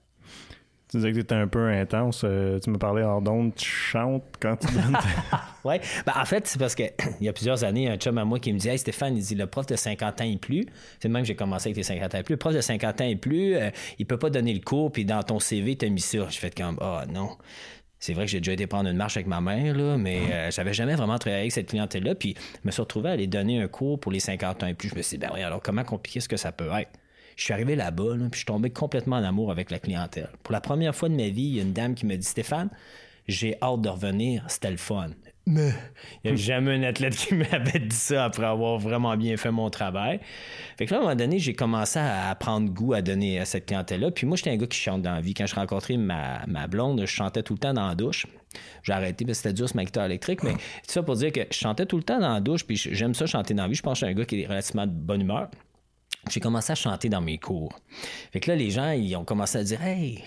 Tu 0.89 0.98
disais 0.98 1.10
que 1.10 1.16
tu 1.16 1.22
étais 1.22 1.36
un 1.36 1.48
peu 1.48 1.70
intense. 1.70 2.22
Euh, 2.24 2.60
tu 2.60 2.72
me 2.72 2.78
parlais 2.80 3.04
hors 3.04 3.22
d'onde, 3.22 3.54
tu 3.54 3.70
chantes 3.70 4.24
quand 4.39 4.56
tu 4.56 4.68
donnes. 4.74 4.98
oui. 5.64 5.76
Ben, 6.08 6.14
en 6.20 6.26
fait, 6.26 6.48
c'est 6.48 6.58
parce 6.58 6.74
qu'il 6.74 6.91
y 7.22 7.28
a 7.28 7.34
plusieurs 7.34 7.64
années, 7.64 7.88
un 7.88 7.98
chum 7.98 8.18
à 8.18 8.26
moi 8.26 8.39
qui 8.39 8.52
me 8.52 8.58
dit 8.58 8.70
Hey 8.70 8.80
Stéphane, 8.80 9.16
il 9.16 9.24
dit 9.24 9.36
le 9.36 9.46
prof 9.46 9.68
de 9.68 9.76
50 9.76 10.22
ans 10.22 10.24
et 10.24 10.38
plus, 10.38 10.66
c'est 11.00 11.08
même 11.08 11.22
que 11.22 11.28
j'ai 11.28 11.36
commencé 11.36 11.68
avec 11.68 11.78
les 11.78 11.84
50 11.84 12.16
ans 12.16 12.18
et 12.18 12.24
plus, 12.24 12.34
le 12.34 12.39
prof 12.39 12.54
de 12.54 12.62
50 12.62 13.02
ans 13.02 13.06
et 13.06 13.16
plus, 13.16 13.56
euh, 13.56 13.70
il 14.00 14.08
peut 14.08 14.18
pas 14.18 14.32
donner 14.32 14.54
le 14.56 14.62
cours, 14.62 14.91
puis 14.91 15.06
dans 15.06 15.22
ton 15.22 15.39
CV, 15.39 15.76
tu 15.76 15.86
as 15.86 15.89
mis 15.89 16.02
ça. 16.02 16.28
Je 16.30 16.38
fais 16.39 16.50
comme 16.50 16.78
Ah 16.82 17.04
oh, 17.04 17.12
non. 17.12 17.38
C'est 18.06 18.14
vrai 18.14 18.26
que 18.26 18.32
j'ai 18.32 18.39
déjà 18.39 18.53
été 18.53 18.68
prendre 18.68 18.88
une 18.88 18.97
marche 18.97 19.18
avec 19.18 19.26
ma 19.26 19.41
mère, 19.41 19.76
là, 19.76 19.97
mais 19.97 20.20
euh, 20.32 20.51
j'avais 20.51 20.76
jamais 20.76 20.93
vraiment 20.93 21.18
travaillé 21.18 21.41
avec 21.41 21.51
cette 21.51 21.70
clientèle-là. 21.70 22.14
Puis 22.14 22.36
je 22.38 22.60
me 22.64 22.70
suis 22.70 22.80
retrouvé 22.80 23.10
à 23.10 23.14
aller 23.14 23.26
donner 23.26 23.60
un 23.60 23.68
cours 23.68 23.99
pour 23.99 24.12
les 24.12 24.20
50 24.20 24.62
ans 24.62 24.68
et 24.68 24.76
plus. 24.76 24.89
Je 24.89 24.95
me 24.95 25.01
suis 25.01 25.18
dit, 25.18 25.26
ben 25.26 25.32
oui, 25.34 25.41
alors 25.41 25.60
comment 25.60 25.84
compliqué 25.84 26.20
est-ce 26.20 26.30
que 26.30 26.38
ça 26.38 26.51
peut 26.51 26.70
être? 26.80 26.91
Je 27.36 27.43
suis 27.43 27.51
arrivé 27.51 27.76
là-bas, 27.76 28.14
puis 28.16 28.30
je 28.34 28.38
suis 28.38 28.45
tombé 28.45 28.70
complètement 28.70 29.16
en 29.16 29.24
amour 29.24 29.49
avec 29.49 29.72
la 29.72 29.80
clientèle. 29.80 30.30
Pour 30.43 30.53
la 30.53 30.62
première 30.62 30.95
fois 30.95 31.10
de 31.10 31.16
ma 31.16 31.30
vie, 31.30 31.45
il 31.45 31.56
y 31.56 31.60
a 31.60 31.64
une 31.64 31.74
dame 31.74 31.95
qui 31.95 32.06
me 32.06 32.16
dit 32.16 32.28
Stéphane, 32.28 32.70
j'ai 33.28 33.58
hâte 33.60 33.82
de 33.82 33.89
revenir, 33.89 34.43
c'était 34.49 34.70
le 34.70 34.78
fun. 34.78 35.10
Mais 35.48 35.74
il 36.24 36.32
n'y 36.32 36.34
a 36.34 36.36
jamais 36.36 36.74
un 36.74 36.84
athlète 36.84 37.16
qui 37.16 37.34
m'avait 37.36 37.80
dit 37.80 37.96
ça 37.96 38.26
après 38.26 38.46
avoir 38.46 38.80
vraiment 38.80 39.16
bien 39.16 39.38
fait 39.38 39.52
mon 39.52 39.70
travail. 39.70 40.20
Fait 40.78 40.86
que 40.86 40.91
là, 40.91 40.98
à 40.98 41.00
un 41.02 41.04
moment 41.04 41.16
donné, 41.16 41.38
j'ai 41.38 41.54
commencé 41.54 42.00
à 42.00 42.34
prendre 42.36 42.70
goût 42.72 42.93
à 42.93 43.02
donner 43.02 43.39
à 43.39 43.46
cette 43.46 43.68
clientèle-là. 43.68 44.12
Puis 44.12 44.26
moi, 44.26 44.38
j'étais 44.38 44.50
un 44.50 44.58
gars 44.58 44.66
qui 44.66 44.80
chante 44.80 45.04
dans 45.04 45.14
la 45.14 45.22
vie. 45.22 45.36
Quand 45.36 45.46
je 45.46 45.56
rencontrais 45.56 45.98
ma, 45.98 46.46
ma 46.48 46.68
blonde, 46.68 47.02
je 47.02 47.06
chantais 47.06 47.43
tout 47.43 47.54
le 47.54 47.60
temps 47.60 47.74
dans 47.74 47.88
la 47.88 47.96
douche. 47.96 48.26
J'ai 48.84 48.93
arrêté 48.93 49.26
parce 49.26 49.38
que 49.39 49.43
c'était 49.43 49.54
dur 49.54 49.70
ce 49.70 49.76
ma 49.76 49.84
guitare 49.84 50.06
électrique, 50.06 50.41
mais 50.41 50.56
c'est 50.84 50.93
ça 50.93 51.04
pour 51.04 51.16
dire 51.16 51.32
que 51.32 51.41
je 51.52 51.58
chantais 51.58 51.86
tout 51.86 51.98
le 51.98 52.04
temps 52.04 52.20
dans 52.20 52.34
la 52.34 52.39
douche, 52.39 52.66
puis 52.66 52.78
j'aime 52.78 53.14
ça 53.14 53.26
chanter 53.26 53.54
dans 53.54 53.64
la 53.64 53.70
vie. 53.70 53.76
Je 53.76 53.82
pense 53.82 54.00
que 54.00 54.06
je 54.06 54.12
suis 54.12 54.14
un 54.14 54.18
gars 54.18 54.26
qui 54.26 54.41
est 54.41 54.48
relativement 54.48 54.88
de 54.88 54.91
bonne 54.91 55.22
humeur 55.22 55.50
j'ai 56.32 56.39
commencé 56.39 56.72
à 56.72 56.76
chanter 56.76 57.10
dans 57.10 57.22
mes 57.22 57.38
cours. 57.38 57.74
Fait 58.32 58.39
que 58.39 58.50
là, 58.50 58.56
les 58.56 58.72
gens, 58.72 58.91
ils 58.91 59.16
ont 59.16 59.26
commencé 59.26 59.58
à 59.58 59.64
dire 59.64 59.82
Hey, 59.82 60.24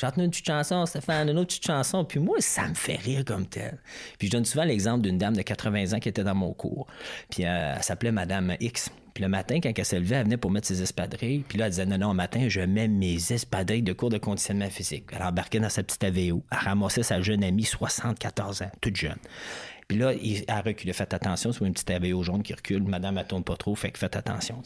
chante 0.00 0.16
une 0.16 0.30
petite 0.30 0.46
chanson, 0.46 0.84
Stéphane, 0.86 1.28
une 1.28 1.38
autre 1.38 1.48
petite 1.48 1.66
chanson. 1.66 2.04
Puis 2.04 2.20
moi, 2.20 2.36
ça 2.40 2.68
me 2.68 2.74
fait 2.74 2.96
rire 2.96 3.24
comme 3.24 3.46
tel. 3.46 3.78
Puis 4.18 4.28
je 4.28 4.32
donne 4.32 4.44
souvent 4.44 4.64
l'exemple 4.64 5.02
d'une 5.02 5.18
dame 5.18 5.36
de 5.36 5.42
80 5.42 5.94
ans 5.94 5.98
qui 6.00 6.08
était 6.08 6.24
dans 6.24 6.34
mon 6.34 6.52
cours. 6.52 6.86
Puis 7.30 7.44
euh, 7.44 7.74
elle 7.76 7.82
s'appelait 7.82 8.12
Madame 8.12 8.54
X. 8.60 8.90
Puis 9.14 9.22
le 9.22 9.28
matin, 9.28 9.60
quand 9.62 9.70
elle 9.76 9.84
s'est 9.84 10.00
levée, 10.00 10.16
elle 10.16 10.24
venait 10.24 10.36
pour 10.36 10.50
mettre 10.50 10.66
ses 10.66 10.82
espadrilles. 10.82 11.44
Puis 11.48 11.56
là, 11.56 11.66
elle 11.66 11.70
disait 11.70 11.86
Non, 11.86 11.98
non, 11.98 12.10
au 12.10 12.14
matin, 12.14 12.48
je 12.48 12.60
mets 12.60 12.88
mes 12.88 13.32
espadrilles 13.32 13.82
de 13.82 13.92
cours 13.92 14.10
de 14.10 14.18
conditionnement 14.18 14.68
physique. 14.68 15.04
Elle 15.12 15.22
embarquait 15.22 15.60
dans 15.60 15.68
sa 15.68 15.84
petite 15.84 16.02
AVO. 16.02 16.42
Elle 16.50 16.58
ramassait 16.58 17.04
sa 17.04 17.22
jeune 17.22 17.44
amie, 17.44 17.64
74 17.64 18.62
ans, 18.62 18.70
toute 18.80 18.96
jeune. 18.96 19.18
Puis 19.88 19.98
là, 19.98 20.12
il 20.14 20.44
a 20.48 20.60
reculé. 20.60 20.92
Faites 20.92 21.14
attention, 21.14 21.52
c'est 21.52 21.64
une 21.64 21.72
petite 21.72 21.90
AVO 21.90 22.22
jaune 22.22 22.42
qui 22.42 22.54
recule. 22.54 22.82
Madame, 22.82 23.18
elle 23.18 23.26
tourne 23.26 23.44
pas 23.44 23.56
trop, 23.56 23.74
fait 23.74 23.90
que 23.90 23.98
faites 23.98 24.16
attention. 24.16 24.62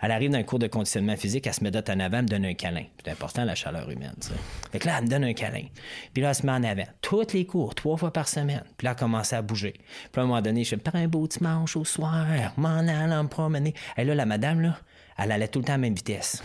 Elle 0.00 0.10
arrive 0.10 0.30
dans 0.30 0.38
un 0.38 0.42
cours 0.42 0.58
de 0.58 0.66
conditionnement 0.66 1.16
physique, 1.16 1.46
elle 1.46 1.54
se 1.54 1.64
met 1.64 1.70
dot 1.70 1.88
en 1.88 1.98
avant, 1.98 2.18
elle 2.18 2.24
me 2.24 2.28
donne 2.28 2.44
un 2.44 2.54
câlin. 2.54 2.84
C'est 3.04 3.10
important, 3.10 3.44
la 3.44 3.54
chaleur 3.54 3.90
humaine. 3.90 4.14
T'sais. 4.20 4.34
Fait 4.72 4.78
que 4.78 4.86
là, 4.86 4.96
elle 4.98 5.04
me 5.04 5.10
donne 5.10 5.24
un 5.24 5.32
câlin. 5.32 5.64
Puis 6.12 6.22
là, 6.22 6.28
elle 6.30 6.34
se 6.34 6.46
met 6.46 6.52
en 6.52 6.62
avant. 6.62 6.84
Tous 7.00 7.32
les 7.32 7.46
cours, 7.46 7.74
trois 7.74 7.96
fois 7.96 8.12
par 8.12 8.28
semaine. 8.28 8.62
Puis 8.76 8.84
là, 8.84 8.92
elle 8.92 8.96
commence 8.98 9.32
à 9.32 9.42
bouger. 9.42 9.74
Puis 10.12 10.20
à 10.20 10.24
un 10.24 10.26
moment 10.26 10.42
donné, 10.42 10.64
je 10.64 10.76
prends 10.76 10.98
un 10.98 11.08
beau 11.08 11.26
dimanche 11.26 11.76
au 11.76 11.84
soir, 11.84 12.26
m'en 12.56 12.78
allant 12.78 13.24
me 13.24 13.28
promener. 13.28 13.74
Et 13.96 14.04
là, 14.04 14.14
la 14.14 14.26
madame, 14.26 14.60
là, 14.60 14.78
elle 15.18 15.32
allait 15.32 15.48
tout 15.48 15.60
le 15.60 15.64
temps 15.64 15.72
à 15.72 15.76
la 15.76 15.82
même 15.82 15.94
vitesse. 15.94 16.42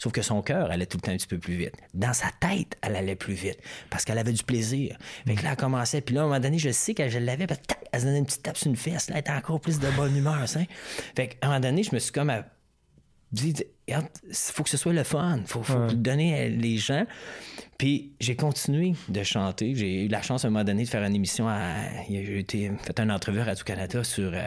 Sauf 0.00 0.12
que 0.12 0.22
son 0.22 0.40
cœur 0.40 0.70
allait 0.70 0.86
tout 0.86 0.96
le 0.96 1.02
temps 1.02 1.12
un 1.12 1.16
petit 1.16 1.26
peu 1.26 1.38
plus 1.38 1.54
vite. 1.54 1.74
Dans 1.92 2.14
sa 2.14 2.28
tête, 2.40 2.76
elle 2.80 2.96
allait 2.96 3.16
plus 3.16 3.34
vite 3.34 3.58
parce 3.90 4.06
qu'elle 4.06 4.16
avait 4.16 4.32
du 4.32 4.42
plaisir. 4.42 4.96
Fait 5.26 5.34
que 5.34 5.44
là, 5.44 5.50
elle 5.50 5.56
commençait. 5.56 6.00
Puis 6.00 6.14
là, 6.14 6.22
à 6.22 6.24
un 6.24 6.28
moment 6.28 6.40
donné, 6.40 6.58
je 6.58 6.70
sais 6.70 6.94
qu'elle 6.94 7.10
je 7.10 7.18
l'avais, 7.18 7.46
elle 7.92 8.00
se 8.00 8.06
donnait 8.06 8.18
une 8.18 8.24
petite 8.24 8.42
tape 8.42 8.56
sur 8.56 8.68
une 8.68 8.76
fesse. 8.76 9.10
Là, 9.10 9.16
elle 9.16 9.20
était 9.20 9.32
encore 9.32 9.60
plus 9.60 9.78
de 9.78 9.90
bonne 9.90 10.16
humeur. 10.16 10.48
Ça. 10.48 10.60
Fait 11.14 11.28
qu'à 11.28 11.36
un 11.42 11.48
moment 11.48 11.60
donné, 11.60 11.82
je 11.82 11.94
me 11.94 11.98
suis 11.98 12.12
comme 12.12 12.32
dit, 13.32 13.54
il 13.86 13.96
faut 14.32 14.62
que 14.62 14.70
ce 14.70 14.76
soit 14.76 14.92
le 14.92 15.04
fun. 15.04 15.38
Il 15.38 15.46
faut, 15.46 15.62
faut 15.62 15.86
donner 15.92 16.48
les 16.48 16.76
gens. 16.76 17.06
Puis 17.78 18.12
j'ai 18.20 18.36
continué 18.36 18.94
de 19.08 19.22
chanter. 19.22 19.74
J'ai 19.74 20.04
eu 20.04 20.08
la 20.08 20.20
chance 20.20 20.44
à 20.44 20.48
un 20.48 20.50
moment 20.50 20.64
donné 20.64 20.84
de 20.84 20.88
faire 20.88 21.02
une 21.02 21.14
émission 21.14 21.48
à. 21.48 21.76
J'ai 22.10 22.38
été 22.38 22.70
fait 22.82 23.00
une 23.00 23.10
entrevue 23.10 23.40
à 23.40 23.44
Radio-Canada 23.44 24.04
sur, 24.04 24.30
euh, 24.34 24.38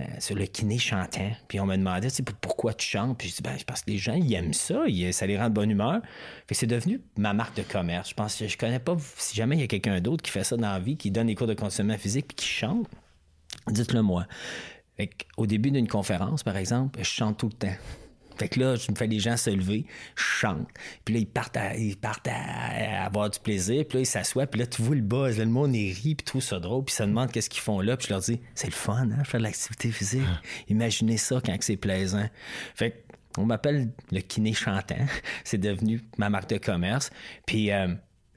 euh, 0.00 0.04
sur 0.20 0.36
le 0.36 0.46
kiné 0.46 0.78
chantant. 0.78 1.30
Puis 1.48 1.58
on 1.58 1.66
m'a 1.66 1.76
demandé 1.76 2.08
pourquoi 2.40 2.72
tu 2.74 2.86
chantes? 2.86 3.18
Puis 3.18 3.28
je 3.30 3.36
dis 3.36 3.42
ben, 3.42 3.56
parce 3.66 3.82
que 3.82 3.90
les 3.90 3.98
gens 3.98 4.14
ils 4.14 4.32
aiment 4.34 4.52
ça, 4.52 4.84
ça 5.10 5.26
les 5.26 5.36
rend 5.36 5.48
de 5.48 5.54
bonne 5.54 5.70
humeur. 5.70 6.00
Fait 6.46 6.54
c'est 6.54 6.68
devenu 6.68 7.00
ma 7.16 7.32
marque 7.32 7.56
de 7.56 7.62
commerce. 7.62 8.10
Je 8.10 8.14
pense 8.14 8.36
que 8.36 8.46
je 8.46 8.56
connais 8.56 8.78
pas 8.78 8.96
si 9.16 9.34
jamais 9.34 9.56
il 9.56 9.60
y 9.62 9.64
a 9.64 9.66
quelqu'un 9.66 10.00
d'autre 10.00 10.22
qui 10.22 10.30
fait 10.30 10.44
ça 10.44 10.56
dans 10.56 10.70
la 10.70 10.78
vie, 10.78 10.96
qui 10.96 11.10
donne 11.10 11.26
des 11.26 11.34
cours 11.34 11.48
de 11.48 11.54
conditionnement 11.54 11.98
physique 11.98 12.28
puis 12.28 12.36
qui 12.36 12.46
chante. 12.46 12.86
Dites-le 13.68 14.02
moi. 14.02 14.26
Au 15.36 15.46
début 15.46 15.70
d'une 15.70 15.88
conférence, 15.88 16.42
par 16.42 16.56
exemple, 16.56 17.00
je 17.00 17.08
chante 17.08 17.38
tout 17.38 17.46
le 17.46 17.54
temps. 17.54 17.76
Fait 18.40 18.48
que 18.48 18.58
là, 18.58 18.74
je 18.74 18.90
me 18.90 18.96
fais 18.96 19.06
les 19.06 19.20
gens 19.20 19.36
se 19.36 19.50
lever, 19.50 19.84
je 20.16 20.22
chante. 20.22 20.66
Puis 21.04 21.12
là, 21.12 21.20
ils 21.20 21.26
partent 21.26 21.58
à, 21.58 21.76
ils 21.76 21.94
partent 21.94 22.26
à, 22.26 23.04
avoir 23.04 23.28
du 23.28 23.38
plaisir. 23.38 23.84
Puis 23.86 23.98
là, 23.98 24.00
ils 24.00 24.06
s'assoient. 24.06 24.46
Puis 24.46 24.60
là, 24.60 24.66
tu 24.66 24.80
vois 24.80 24.96
le 24.96 25.02
buzz. 25.02 25.38
le 25.38 25.44
monde 25.44 25.74
est 25.74 25.92
ri, 25.92 26.14
puis 26.14 26.24
tout 26.24 26.40
ça 26.40 26.58
drôle. 26.58 26.86
Puis 26.86 26.94
ça 26.94 27.04
demande 27.04 27.30
qu'est-ce 27.30 27.50
qu'ils 27.50 27.60
font 27.60 27.80
là. 27.80 27.98
Puis 27.98 28.06
je 28.08 28.14
leur 28.14 28.22
dis, 28.22 28.40
c'est 28.54 28.68
le 28.68 28.72
fun, 28.72 29.10
hein, 29.10 29.24
faire 29.24 29.40
de 29.40 29.44
l'activité 29.44 29.90
physique. 29.90 30.22
Ah. 30.26 30.40
Imaginez 30.68 31.18
ça 31.18 31.42
quand 31.44 31.54
c'est 31.60 31.76
plaisant. 31.76 32.28
Fait 32.74 33.04
on 33.36 33.44
m'appelle 33.44 33.90
le 34.10 34.20
kiné 34.20 34.54
chantant. 34.54 34.96
c'est 35.44 35.58
devenu 35.58 36.00
ma 36.16 36.30
marque 36.30 36.48
de 36.48 36.56
commerce. 36.56 37.10
Puis 37.44 37.70
euh, 37.70 37.88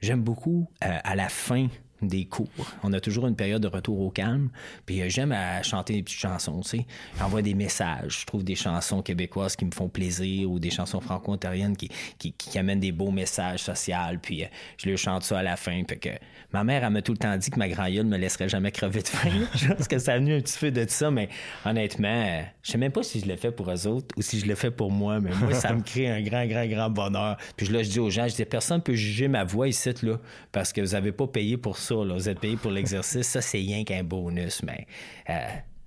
j'aime 0.01 0.22
beaucoup, 0.22 0.70
euh, 0.84 0.97
à 1.01 1.16
la 1.16 1.30
fin 1.30 1.68
des 2.08 2.26
cours. 2.26 2.47
On 2.84 2.93
a 2.93 2.99
toujours 2.99 3.28
une 3.28 3.36
période 3.36 3.62
de 3.62 3.68
retour 3.68 3.99
au 3.99 4.10
calme. 4.10 4.49
Puis 4.86 5.01
euh, 5.01 5.10
j'aime 5.10 5.32
à 5.32 5.64
chanter 5.64 5.93
des 5.93 6.04
petites 6.04 6.20
chansons, 6.20 6.62
tu 6.62 6.70
sais. 6.70 6.86
J'envoie 7.20 7.41
des 7.41 7.54
messages. 7.54 8.22
Je 8.22 8.26
trouve 8.26 8.43
des 8.43 8.56
chansons 8.56 9.01
québécoises 9.01 9.56
qui 9.56 9.66
me 9.66 9.72
font 9.72 9.89
plaisir 9.89 10.49
ou 10.49 10.60
des 10.60 10.70
chansons 10.70 11.01
franco-ontariennes 11.01 11.76
qui, 11.76 11.89
qui, 12.18 12.58
amènent 12.58 12.80
des 12.80 12.91
beaux 12.91 13.12
messages 13.12 13.62
sociaux. 13.62 13.93
Puis 14.22 14.43
euh, 14.43 14.47
je 14.78 14.89
leur 14.89 14.97
chante 14.97 15.24
ça 15.24 15.39
à 15.39 15.43
la 15.43 15.56
fin. 15.56 15.82
Fait 15.88 15.97
que 15.97 16.10
ma 16.51 16.64
mère, 16.64 16.84
elle 16.84 16.91
m'a 16.91 17.01
tout 17.01 17.12
le 17.12 17.18
temps 17.18 17.36
dit 17.38 17.49
que 17.49 17.60
ma 17.60 17.68
grand 17.68 17.89
ne 17.89 18.04
me 18.04 18.18
laisserait 18.18 18.49
jamais 18.49 18.72
crever 18.72 19.01
de 19.01 19.08
faim. 19.08 19.30
je 19.56 19.74
pense 19.74 19.88
que 19.88 19.97
ça 19.97 20.14
a 20.14 20.18
venu 20.18 20.36
un 20.36 20.41
petit 20.41 20.58
peu 20.58 20.72
de 20.72 20.86
ça, 20.88 21.12
mais 21.12 21.30
honnêtement, 21.66 22.08
euh, 22.08 22.41
je 22.62 22.72
sais 22.72 22.78
même 22.78 22.91
pas 22.91 23.04
si 23.04 23.20
je 23.20 23.26
le 23.26 23.36
fais 23.36 23.51
pour 23.51 23.70
eux 23.72 23.88
autres 23.88 24.08
ou 24.18 24.22
si 24.22 24.39
je 24.39 24.45
le 24.45 24.56
fais 24.56 24.72
pour 24.72 24.91
moi, 24.91 25.20
mais 25.20 25.32
moi, 25.36 25.54
ça 25.54 25.74
me 25.74 25.82
crée 25.84 26.10
un 26.10 26.22
grand, 26.22 26.45
grand, 26.45 26.66
grand 26.66 26.89
bonheur. 26.89 27.38
Puis 27.58 27.68
là, 27.68 27.84
je 27.84 27.89
dis 27.89 27.99
aux 27.99 28.10
gens, 28.10 28.28
je 28.28 28.36
dis, 28.36 28.45
personne 28.45 28.78
ne 28.78 28.84
peut 28.84 28.93
juger 28.93 29.28
ma 29.28 29.43
voix 29.43 29.68
ici, 29.68 29.89
là, 30.04 30.20
parce 30.51 30.72
que 30.72 30.82
vous 30.82 30.91
n'avez 30.91 31.12
pas 31.12 31.28
payé 31.28 31.58
pour 31.58 31.78
ça. 31.78 31.93
Vous 31.94 32.30
êtes 32.30 32.39
payé 32.39 32.58
pour 32.58 32.72
l'exercice. 32.72 33.28
Ça, 33.28 33.41
c'est 33.41 33.58
rien 33.58 33.84
qu'un 33.84 34.04
bonus. 34.04 34.62
Mais 34.64 34.88
euh, 35.30 35.34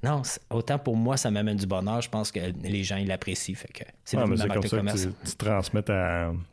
non, 0.02 0.22
autant 0.50 0.78
pour 0.78 0.96
moi, 0.96 1.16
ça 1.16 1.30
m'amène 1.30 1.56
du 1.56 1.66
bonheur. 1.66 2.00
Je 2.00 2.08
pense 2.08 2.30
que 2.30 2.40
les 2.62 2.84
gens, 2.84 2.96
ils 2.96 3.08
l'apprécient. 3.08 3.54
Fait 3.54 3.72
que 3.72 3.84
c'est 4.04 4.16
comme 4.16 4.36
ça 4.36 4.48
Que 4.48 4.58
tu, 4.60 5.36
transmets 5.36 5.82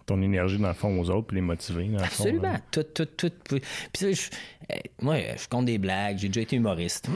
ton 0.05 0.21
énergie, 0.21 0.57
dans 0.57 0.69
le 0.69 0.73
fond, 0.73 0.99
aux 0.99 1.09
autres, 1.09 1.27
puis 1.27 1.35
les 1.35 1.41
motiver. 1.41 1.91
Absolument. 1.99 2.55
tout, 2.71 2.83
tout, 2.83 3.05
tout. 3.05 3.31
Puis, 3.91 4.29
euh, 4.71 4.75
moi, 5.01 5.17
je 5.37 5.47
compte 5.47 5.65
des 5.65 5.77
blagues. 5.77 6.17
J'ai 6.17 6.29
déjà 6.29 6.41
été 6.41 6.55
humoriste. 6.55 7.09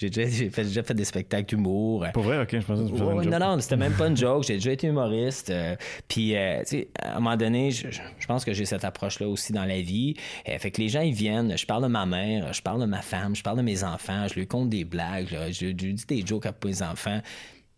J'ai 0.00 0.08
déjà, 0.08 0.82
fait, 0.82 0.94
des 0.94 1.04
spectacles 1.04 1.44
d'humour. 1.44 2.06
Pour 2.14 2.22
vrai, 2.22 2.40
ok, 2.40 2.48
je 2.52 2.64
pensais 2.64 2.84
que 2.84 2.88
c'était 2.88 3.28
Non, 3.28 3.38
non, 3.38 3.60
c'était 3.60 3.76
même 3.76 3.92
pas 3.92 4.06
une 4.06 4.16
joke. 4.16 4.44
J'ai 4.44 4.54
déjà 4.54 4.72
été 4.72 4.86
humoriste. 4.86 5.50
Euh, 5.50 5.76
puis, 6.08 6.34
euh, 6.34 6.60
tu 6.60 6.68
sais, 6.68 6.88
à 6.98 7.16
un 7.16 7.20
moment 7.20 7.36
donné, 7.36 7.70
je, 7.70 7.86
pense 8.26 8.46
que 8.46 8.54
j'ai 8.54 8.64
cette 8.64 8.84
approche-là 8.84 9.28
aussi 9.28 9.52
dans 9.52 9.66
la 9.66 9.82
vie. 9.82 10.14
Euh, 10.48 10.58
fait 10.58 10.70
que 10.70 10.80
les 10.80 10.88
gens, 10.88 11.02
ils 11.02 11.12
viennent, 11.12 11.54
je 11.54 11.66
parle 11.66 11.82
de 11.82 11.88
ma 11.88 12.06
mère, 12.06 12.50
je 12.54 12.62
parle 12.62 12.80
de 12.80 12.86
ma 12.86 13.02
femme, 13.02 13.36
je 13.36 13.42
parle 13.42 13.58
de 13.58 13.62
mes 13.62 13.84
enfants, 13.84 14.26
je 14.26 14.36
lui 14.36 14.46
compte 14.46 14.70
des 14.70 14.84
blagues, 14.84 15.28
je, 15.50 15.66
lui 15.66 15.74
dis 15.74 16.06
des 16.08 16.24
jokes 16.24 16.46
à 16.46 16.54
mes 16.64 16.82
enfants. 16.82 17.20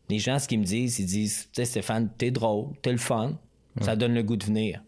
Les 0.09 0.21
gens, 0.21 0.39
ce 0.39 0.47
qu'ils 0.47 0.61
me 0.61 0.65
disent, 0.65 1.01
ils 1.01 1.07
disent, 1.07 1.49
tu 1.53 1.55
sais, 1.55 1.65
Stéphane, 1.65 2.09
t'es 2.17 2.31
drôle, 2.31 2.69
t'es 2.83 2.93
le 2.93 2.99
fun, 2.99 3.37
ça 3.81 3.97
donne 3.97 4.15
le 4.15 4.23
goût 4.23 4.37
de 4.37 4.45
venir 4.45 4.81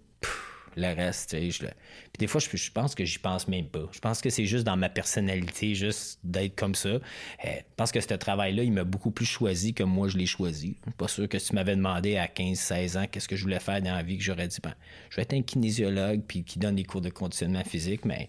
le 0.76 0.94
reste, 0.94 1.30
tu 1.30 1.36
sais, 1.36 1.50
je 1.50 1.62
le... 1.64 1.68
Puis 1.68 2.18
des 2.18 2.26
fois, 2.26 2.40
je, 2.40 2.70
pense 2.70 2.94
que 2.94 3.04
j'y 3.04 3.18
pense 3.18 3.48
même 3.48 3.66
pas. 3.66 3.88
Je 3.92 3.98
pense 3.98 4.20
que 4.20 4.30
c'est 4.30 4.46
juste 4.46 4.64
dans 4.64 4.76
ma 4.76 4.88
personnalité, 4.88 5.74
juste 5.74 6.20
d'être 6.22 6.54
comme 6.54 6.74
ça. 6.74 6.88
Euh, 6.88 6.98
je 7.44 7.74
pense 7.76 7.92
que 7.92 8.00
ce 8.00 8.14
travail-là, 8.14 8.62
il 8.62 8.72
m'a 8.72 8.84
beaucoup 8.84 9.10
plus 9.10 9.26
choisi 9.26 9.74
que 9.74 9.82
moi, 9.82 10.08
je 10.08 10.16
l'ai 10.16 10.26
choisi. 10.26 10.76
Je 10.80 10.90
suis 10.90 10.96
pas 10.96 11.08
sûr 11.08 11.28
que 11.28 11.38
si 11.38 11.48
tu 11.48 11.54
m'avais 11.54 11.76
demandé 11.76 12.16
à 12.16 12.26
15-16 12.26 12.98
ans 12.98 13.06
qu'est-ce 13.10 13.28
que 13.28 13.36
je 13.36 13.42
voulais 13.42 13.60
faire 13.60 13.80
dans 13.82 13.94
la 13.94 14.02
vie, 14.02 14.18
que 14.18 14.24
j'aurais 14.24 14.48
dit, 14.48 14.58
ben, 14.62 14.74
je 15.10 15.16
vais 15.16 15.22
être 15.22 15.34
un 15.34 15.42
kinésiologue 15.42 16.22
puis 16.26 16.44
qui 16.44 16.58
donne 16.58 16.76
des 16.76 16.84
cours 16.84 17.00
de 17.00 17.10
conditionnement 17.10 17.64
physique, 17.64 18.04
mais 18.04 18.28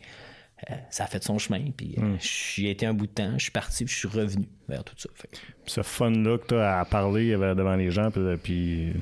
euh, 0.72 0.76
ça 0.89 1.04
a 1.04 1.08
fait 1.08 1.24
son 1.24 1.38
chemin. 1.38 1.72
Puis 1.76 1.96
euh, 1.98 2.02
hmm. 2.02 2.18
j'y 2.20 2.68
ai 2.68 2.72
été 2.72 2.86
un 2.86 2.93
bout 2.93 3.08
de 3.08 3.12
temps, 3.12 3.34
je 3.38 3.43
suis 3.43 3.52
parti, 3.52 3.86
puis 3.86 3.93
je 3.93 4.00
suis 4.00 4.08
revenu 4.08 4.46
vers 4.68 4.84
tout 4.84 4.96
ça. 4.98 5.10
Ce 5.66 5.84
fun-là 5.84 6.38
que 6.38 6.48
tu 6.48 6.56
as 6.56 6.80
à 6.80 6.86
parler 6.86 7.32
devant 7.32 7.76
les 7.76 7.91
gens, 7.91 8.10
puis 8.41 8.93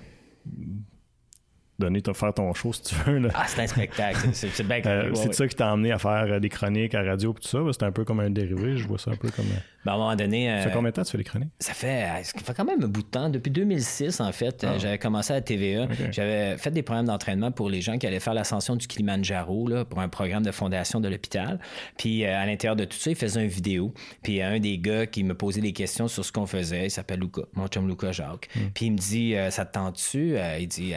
donner, 1.80 2.02
te 2.02 2.14
faire 2.14 2.34
ton 2.34 2.54
show 2.54 2.74
si 2.74 2.84
tu 2.84 2.96
veux. 2.96 3.18
Là. 3.20 3.30
Ah, 3.34 3.46
c'est 3.48 3.62
un 3.62 3.68
spectacle. 3.68 4.30
C'est 4.34 4.64
bien 4.64 4.82
euh, 4.86 5.12
C'est 5.16 5.34
ça 5.34 5.48
qui 5.48 5.56
t'a 5.56 5.72
amené 5.72 5.92
à 5.92 5.98
faire 5.98 6.26
euh, 6.30 6.40
des 6.40 6.50
chroniques 6.50 6.96
à 6.96 7.02
radio 7.02 7.32
et 7.32 7.42
tout 7.42 7.48
ça. 7.48 7.60
C'est 7.72 7.84
un 7.84 7.92
peu 7.92 8.06
comme 8.06 8.20
un 8.20 8.30
dérivé. 8.30 8.78
Je 8.78 8.88
vois 8.88 9.00
ça 9.00 9.12
un 9.12 9.16
peu 9.16 9.30
comme. 9.30 9.46
Euh, 9.46 9.60
ben, 9.86 9.92
à 9.92 9.96
un 9.96 9.98
moment 9.98 10.16
donné. 10.16 10.48
ça 10.48 10.70
fait 10.70 10.74
combien 10.74 10.92
de 10.92 10.96
temps 10.96 11.04
tu 11.04 11.12
fais 11.12 11.18
les 11.18 11.24
chroniques? 11.24 11.50
Ça 11.60 11.74
fait, 11.74 12.08
ça 12.24 12.40
fait 12.40 12.54
quand 12.54 12.66
même 12.66 12.84
un 12.84 12.88
bout 12.88 13.02
de 13.02 13.08
temps. 13.08 13.30
Depuis 13.30 13.52
2006, 13.52 14.22
en 14.22 14.32
fait, 14.32 14.64
ah. 14.68 14.78
j'avais 14.78 14.98
commencé 14.98 15.34
à 15.34 15.42
TVA. 15.42 15.88
J'avais 16.12 16.58
fait 16.58 16.72
des 16.72 16.84
programmes 16.84 17.08
d'entraînement 17.08 17.52
pour 17.52 17.70
les 17.70 17.82
gens 17.82 17.98
qui 17.98 18.08
allaient 18.08 18.20
faire 18.20 18.34
l'ascension 18.34 18.76
du 18.76 18.88
Kilimanjaro 18.88 19.68
là, 19.68 19.84
pour 19.84 20.00
un 20.00 20.10
programme 20.10 20.44
de 20.44 20.52
fondation 20.52 21.00
de 21.00 21.10
l'hôpital. 21.10 21.60
Puis 21.98 22.24
à 22.26 22.46
l'intérieur 22.46 22.76
de 22.76 22.86
tout 22.86 22.98
ça, 22.98 23.10
il 23.10 23.16
faisait 23.16 23.44
une 23.44 23.50
vidéo. 23.50 23.94
Puis 24.22 24.42
un 24.42 24.60
des 24.60 24.78
gars 24.78 25.06
qui 25.06 25.24
me 25.24 25.34
posait 25.34 25.62
des 25.62 25.74
questions 25.74 26.08
sur 26.08 26.24
ce 26.24 26.32
qu'on 26.32 26.46
faisait, 26.46 26.86
il 26.86 26.92
s'appelle 26.92 27.20
Luca, 27.20 27.42
mon 27.54 27.68
chum 27.68 27.88
Luca 27.88 28.12
Jacques. 28.12 28.50
Hmm. 28.56 28.70
Puis 28.74 28.86
il 28.86 28.92
me 28.92 28.98
dit 28.98 29.36
Ça 29.50 29.66
te 29.66 29.74
tente-tu 29.74 30.36
Il 30.60 30.68
dit 30.68 30.94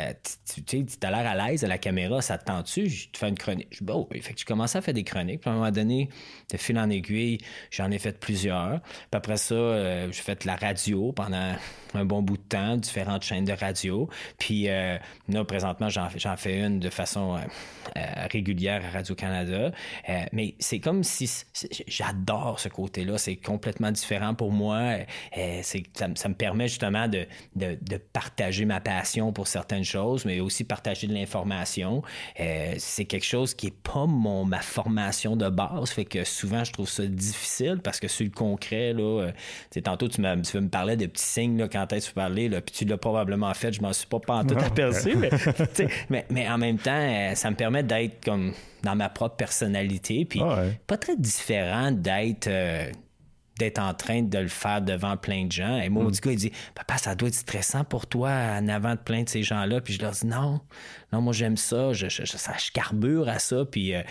tu 0.46 0.62
tu 0.66 0.84
as 1.02 1.10
l'air 1.10 1.26
à 1.26 1.48
l'aise 1.48 1.64
à 1.64 1.68
la 1.68 1.78
caméra, 1.78 2.20
ça 2.20 2.38
te 2.38 2.44
tente-tu? 2.44 2.88
Je 2.88 3.08
te 3.08 3.18
fais 3.18 3.28
une 3.28 3.38
chronique. 3.38 3.68
Je 3.70 3.78
dis, 3.78 3.84
bon, 3.84 4.06
fait 4.20 4.34
que 4.34 4.40
je 4.40 4.44
commençais 4.44 4.78
à 4.78 4.80
faire 4.80 4.94
des 4.94 5.04
chroniques. 5.04 5.40
Puis 5.40 5.50
à 5.50 5.52
un 5.52 5.56
moment 5.56 5.70
donné, 5.70 6.08
de 6.50 6.56
fil 6.56 6.78
en 6.78 6.90
aiguille, 6.90 7.38
j'en 7.70 7.90
ai 7.90 7.98
fait 7.98 8.18
plusieurs. 8.18 8.80
Puis 8.82 9.08
après 9.12 9.36
ça, 9.36 9.54
euh, 9.54 10.06
j'ai 10.12 10.22
fait 10.22 10.44
la 10.44 10.56
radio 10.56 11.12
pendant 11.12 11.54
un 11.94 12.04
bon 12.04 12.22
bout 12.22 12.36
de 12.36 12.42
temps, 12.42 12.76
différentes 12.76 13.22
chaînes 13.22 13.44
de 13.44 13.52
radio. 13.52 14.08
Puis 14.38 14.68
euh, 14.68 14.98
là, 15.28 15.44
présentement, 15.44 15.88
j'en 15.88 16.36
fais 16.36 16.60
une 16.60 16.80
de 16.80 16.90
façon 16.90 17.36
euh, 17.36 18.02
régulière 18.30 18.84
à 18.84 18.90
Radio-Canada. 18.90 19.70
mais 20.32 20.54
c'est 20.58 20.80
comme 20.80 21.04
si 21.04 21.30
j'adore 21.86 22.60
ce 22.60 22.68
côté-là. 22.68 23.18
C'est 23.18 23.36
complètement 23.36 23.90
différent 23.90 24.34
pour 24.34 24.52
moi. 24.52 24.98
ça, 25.62 26.28
me 26.28 26.34
permet 26.34 26.68
justement 26.68 27.08
de, 27.08 27.26
de, 27.54 27.78
de, 27.80 27.96
partager 27.96 28.64
ma 28.64 28.80
passion 28.80 29.32
pour 29.32 29.46
certaines 29.46 29.84
choses, 29.84 30.24
mais 30.24 30.40
aussi 30.40 30.55
partager 30.64 31.06
de 31.06 31.14
l'information. 31.14 32.02
c'est 32.78 33.04
quelque 33.04 33.24
chose 33.24 33.54
qui 33.54 33.68
est 33.68 33.82
pas 33.82 34.06
mon, 34.06 34.44
ma 34.44 34.60
formation 34.60 35.36
de 35.36 35.48
base. 35.48 35.90
Fait 35.90 36.04
que 36.04 36.24
souvent, 36.24 36.64
je 36.64 36.72
trouve 36.72 36.88
ça 36.88 37.06
difficile 37.06 37.80
parce 37.82 38.00
que 38.00 38.08
sur 38.08 38.24
le 38.24 38.30
concret, 38.30 38.92
là, 38.92 39.30
tantôt, 39.84 40.08
tu, 40.08 40.20
me, 40.20 40.42
tu 40.42 40.60
me 40.60 40.68
parlais 40.68 40.96
de 40.96 41.06
petits 41.06 41.24
signes 41.24 41.58
là, 41.58 41.68
quand 41.68 41.92
est-ce 41.92 42.06
que 42.06 42.10
tu 42.10 42.14
parlais, 42.14 42.48
là, 42.48 42.60
puis 42.60 42.74
tu 42.74 42.84
l'as 42.84 42.96
probablement 42.96 43.52
fait, 43.54 43.72
je 43.72 43.80
m'en 43.80 43.92
suis 43.92 44.06
pas, 44.06 44.20
pas 44.20 44.36
en 44.36 44.44
tout 44.44 44.56
aperçu, 44.58 45.16
mais, 46.10 46.26
mais, 46.30 46.48
en 46.48 46.58
même 46.58 46.78
temps, 46.78 46.90
euh, 46.92 47.34
ça 47.34 47.50
me 47.50 47.56
permet 47.56 47.82
d'être 47.82 48.24
comme 48.24 48.52
dans 48.82 48.96
ma 48.96 49.08
propre 49.08 49.36
personnalité, 49.36 50.24
puis 50.24 50.40
ah 50.42 50.64
pas 50.86 50.96
très 50.96 51.16
différent 51.16 51.90
d'être. 51.90 52.48
Euh, 53.56 53.66
d'être 53.66 53.78
en 53.78 53.94
train 53.94 54.22
de 54.22 54.38
le 54.38 54.48
faire 54.48 54.82
devant 54.82 55.16
plein 55.16 55.46
de 55.46 55.52
gens. 55.52 55.78
Et 55.78 55.88
moi, 55.88 56.04
mm. 56.04 56.10
gars, 56.22 56.32
il 56.32 56.38
dit 56.38 56.52
Papa, 56.74 56.98
ça 56.98 57.14
doit 57.14 57.28
être 57.28 57.34
stressant 57.34 57.84
pour 57.84 58.06
toi 58.06 58.30
en 58.30 58.68
avant 58.68 58.92
de 58.92 59.00
plein 59.00 59.22
de 59.22 59.28
ces 59.28 59.42
gens-là. 59.42 59.80
Puis 59.80 59.94
je 59.94 60.02
leur 60.02 60.12
dis 60.12 60.26
Non, 60.26 60.60
non, 61.12 61.20
moi 61.20 61.32
j'aime 61.32 61.56
ça, 61.56 61.92
je, 61.92 62.08
je, 62.08 62.24
je, 62.24 62.72
carbure 62.72 63.28
à 63.28 63.38
ça, 63.38 63.64
puis 63.64 63.94
euh, 63.94 64.02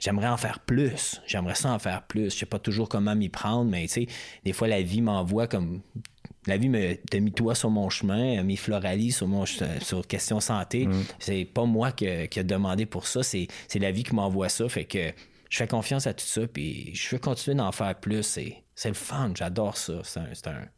j'aimerais 0.00 0.28
en 0.28 0.36
faire 0.36 0.60
plus. 0.60 1.20
J'aimerais 1.26 1.54
ça 1.54 1.72
en 1.72 1.78
faire 1.78 2.02
plus. 2.04 2.32
Je 2.32 2.38
sais 2.38 2.46
pas 2.46 2.58
toujours 2.58 2.88
comment 2.88 3.14
m'y 3.14 3.28
prendre, 3.28 3.70
mais 3.70 3.82
tu 3.82 3.88
sais, 3.88 4.06
des 4.44 4.52
fois 4.52 4.68
la 4.68 4.82
vie 4.82 5.02
m'envoie 5.02 5.46
comme 5.46 5.82
la 6.46 6.56
vie 6.56 6.68
me 6.68 6.94
t'a 6.94 7.18
mis 7.18 7.32
toi 7.32 7.56
sur 7.56 7.70
mon 7.70 7.90
chemin, 7.90 8.38
a 8.38 8.42
mis 8.44 8.56
Floralie 8.56 9.10
sur 9.10 9.26
mon 9.26 9.44
sur 9.46 10.06
question 10.06 10.40
santé. 10.40 10.86
Mm. 10.86 11.04
C'est 11.18 11.44
pas 11.44 11.64
moi 11.64 11.92
qui, 11.92 12.06
qui 12.28 12.38
a 12.38 12.44
demandé 12.44 12.86
pour 12.86 13.06
ça, 13.06 13.22
c'est 13.22 13.48
la 13.74 13.90
vie 13.90 14.04
qui 14.04 14.14
m'envoie 14.14 14.48
ça. 14.48 14.68
Fait 14.68 14.84
que 14.84 15.12
je 15.48 15.58
fais 15.58 15.68
confiance 15.68 16.06
à 16.06 16.14
tout 16.14 16.24
ça, 16.24 16.46
puis 16.46 16.94
je 16.94 17.10
veux 17.10 17.18
continuer 17.18 17.56
d'en 17.56 17.72
faire 17.72 17.98
plus. 17.98 18.22
C'est 18.74 18.88
le 18.88 18.94
fun, 18.94 19.32
j'adore 19.34 19.76
ça. 19.76 20.02
C'est 20.04 20.46
un, 20.48 20.68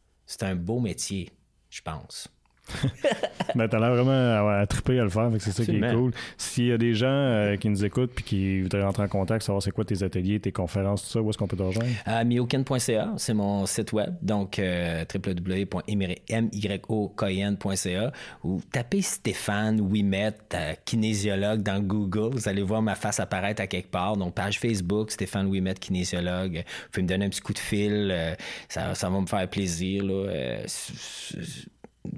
un 0.42 0.54
beau 0.54 0.80
métier, 0.80 1.32
je 1.70 1.80
pense. 1.82 2.28
ben, 3.54 3.68
t'as 3.68 3.78
l'air 3.78 3.94
vraiment 3.94 4.50
à, 4.50 4.66
triper 4.66 4.98
à 4.98 5.04
le 5.04 5.10
faire, 5.10 5.30
c'est 5.38 5.52
ça 5.52 5.64
qui 5.64 5.76
est 5.76 5.94
cool. 5.94 6.10
S'il 6.36 6.66
y 6.66 6.72
a 6.72 6.78
des 6.78 6.94
gens 6.94 7.06
euh, 7.08 7.54
qui 7.56 7.68
nous 7.68 7.84
écoutent 7.84 8.10
puis 8.14 8.24
qui 8.24 8.62
voudraient 8.62 8.82
rentrer 8.82 9.04
en 9.04 9.08
contact, 9.08 9.44
savoir 9.44 9.62
c'est 9.62 9.70
quoi 9.70 9.84
tes 9.84 10.02
ateliers, 10.02 10.40
tes 10.40 10.50
conférences, 10.52 11.04
tout 11.04 11.10
ça, 11.10 11.22
où 11.22 11.30
est-ce 11.30 11.38
qu'on 11.38 11.46
peut 11.46 11.56
te 11.56 11.62
rejoindre? 11.62 11.88
À 12.04 12.24
myoken.ca, 12.24 13.12
c'est 13.16 13.34
mon 13.34 13.64
site 13.66 13.92
web, 13.92 14.14
donc 14.22 14.58
euh, 14.58 15.04
www.myokoyen.ca 15.12 18.12
ou 18.44 18.60
tapez 18.72 19.02
Stéphane 19.02 19.80
Wimet, 19.80 20.34
euh, 20.54 20.72
kinésiologue 20.84 21.62
dans 21.62 21.80
Google, 21.80 22.34
vous 22.34 22.48
allez 22.48 22.62
voir 22.62 22.82
ma 22.82 22.94
face 22.94 23.18
apparaître 23.20 23.60
à 23.62 23.66
quelque 23.66 23.90
part. 23.90 24.16
Donc, 24.16 24.34
page 24.34 24.58
Facebook, 24.58 25.10
Stéphane 25.10 25.46
Wimet, 25.46 25.74
kinésiologue. 25.74 26.56
Vous 26.56 26.90
pouvez 26.92 27.02
me 27.02 27.08
donner 27.08 27.26
un 27.26 27.28
petit 27.28 27.40
coup 27.40 27.52
de 27.52 27.58
fil, 27.58 28.36
ça, 28.68 28.94
ça, 28.94 29.08
va 29.08 29.20
me 29.20 29.26
faire 29.26 29.48
plaisir. 29.48 30.04
Là 30.04 30.64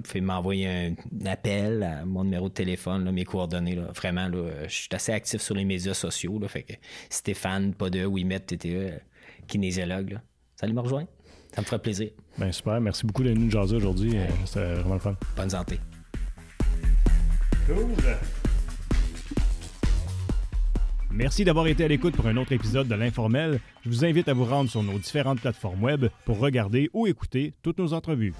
pouvez 0.03 0.21
m'envoyer 0.21 0.67
un, 0.67 0.95
appel 1.25 1.83
à 1.83 2.05
mon 2.05 2.23
numéro 2.23 2.49
de 2.49 2.53
téléphone, 2.53 3.09
mes 3.11 3.23
coordonnées. 3.23 3.75
Vraiment, 3.95 4.29
je 4.63 4.73
suis 4.73 4.89
assez 4.91 5.11
actif 5.11 5.41
sur 5.41 5.55
les 5.55 5.65
médias 5.65 5.93
sociaux. 5.93 6.39
Là, 6.39 6.47
fait 6.47 6.63
que 6.63 6.73
Stéphane, 7.09 7.73
pas 7.73 7.89
de 7.89 8.05
Wimet, 8.05 8.39
TTE, 8.39 9.01
kinésiologue. 9.47 10.11
Là. 10.11 10.21
Salut, 10.55 10.73
me 10.73 10.81
rejoindre. 10.81 11.07
Ça 11.53 11.61
me 11.61 11.65
ferait 11.65 11.79
plaisir. 11.79 12.09
Ben 12.37 12.51
super. 12.51 12.79
Merci 12.79 13.05
beaucoup 13.05 13.23
d'être 13.23 13.37
nous 13.37 13.51
jaser 13.51 13.75
aujourd'hui. 13.75 14.17
Euh, 14.17 14.25
c'était 14.45 14.73
vraiment 14.75 14.93
le 14.95 14.99
fun. 14.99 15.15
Bonne 15.35 15.49
santé. 15.49 15.79
Cool. 17.67 17.87
Merci 21.13 21.43
d'avoir 21.43 21.67
été 21.67 21.83
à 21.83 21.87
l'écoute 21.89 22.15
pour 22.15 22.25
un 22.27 22.37
autre 22.37 22.53
épisode 22.53 22.87
de 22.87 22.95
l'Informel. 22.95 23.59
Je 23.83 23.89
vous 23.89 24.05
invite 24.05 24.29
à 24.29 24.33
vous 24.33 24.45
rendre 24.45 24.69
sur 24.69 24.81
nos 24.81 24.97
différentes 24.97 25.41
plateformes 25.41 25.83
web 25.83 26.05
pour 26.25 26.39
regarder 26.39 26.89
ou 26.93 27.05
écouter 27.05 27.53
toutes 27.61 27.79
nos 27.79 27.91
entrevues. 27.93 28.33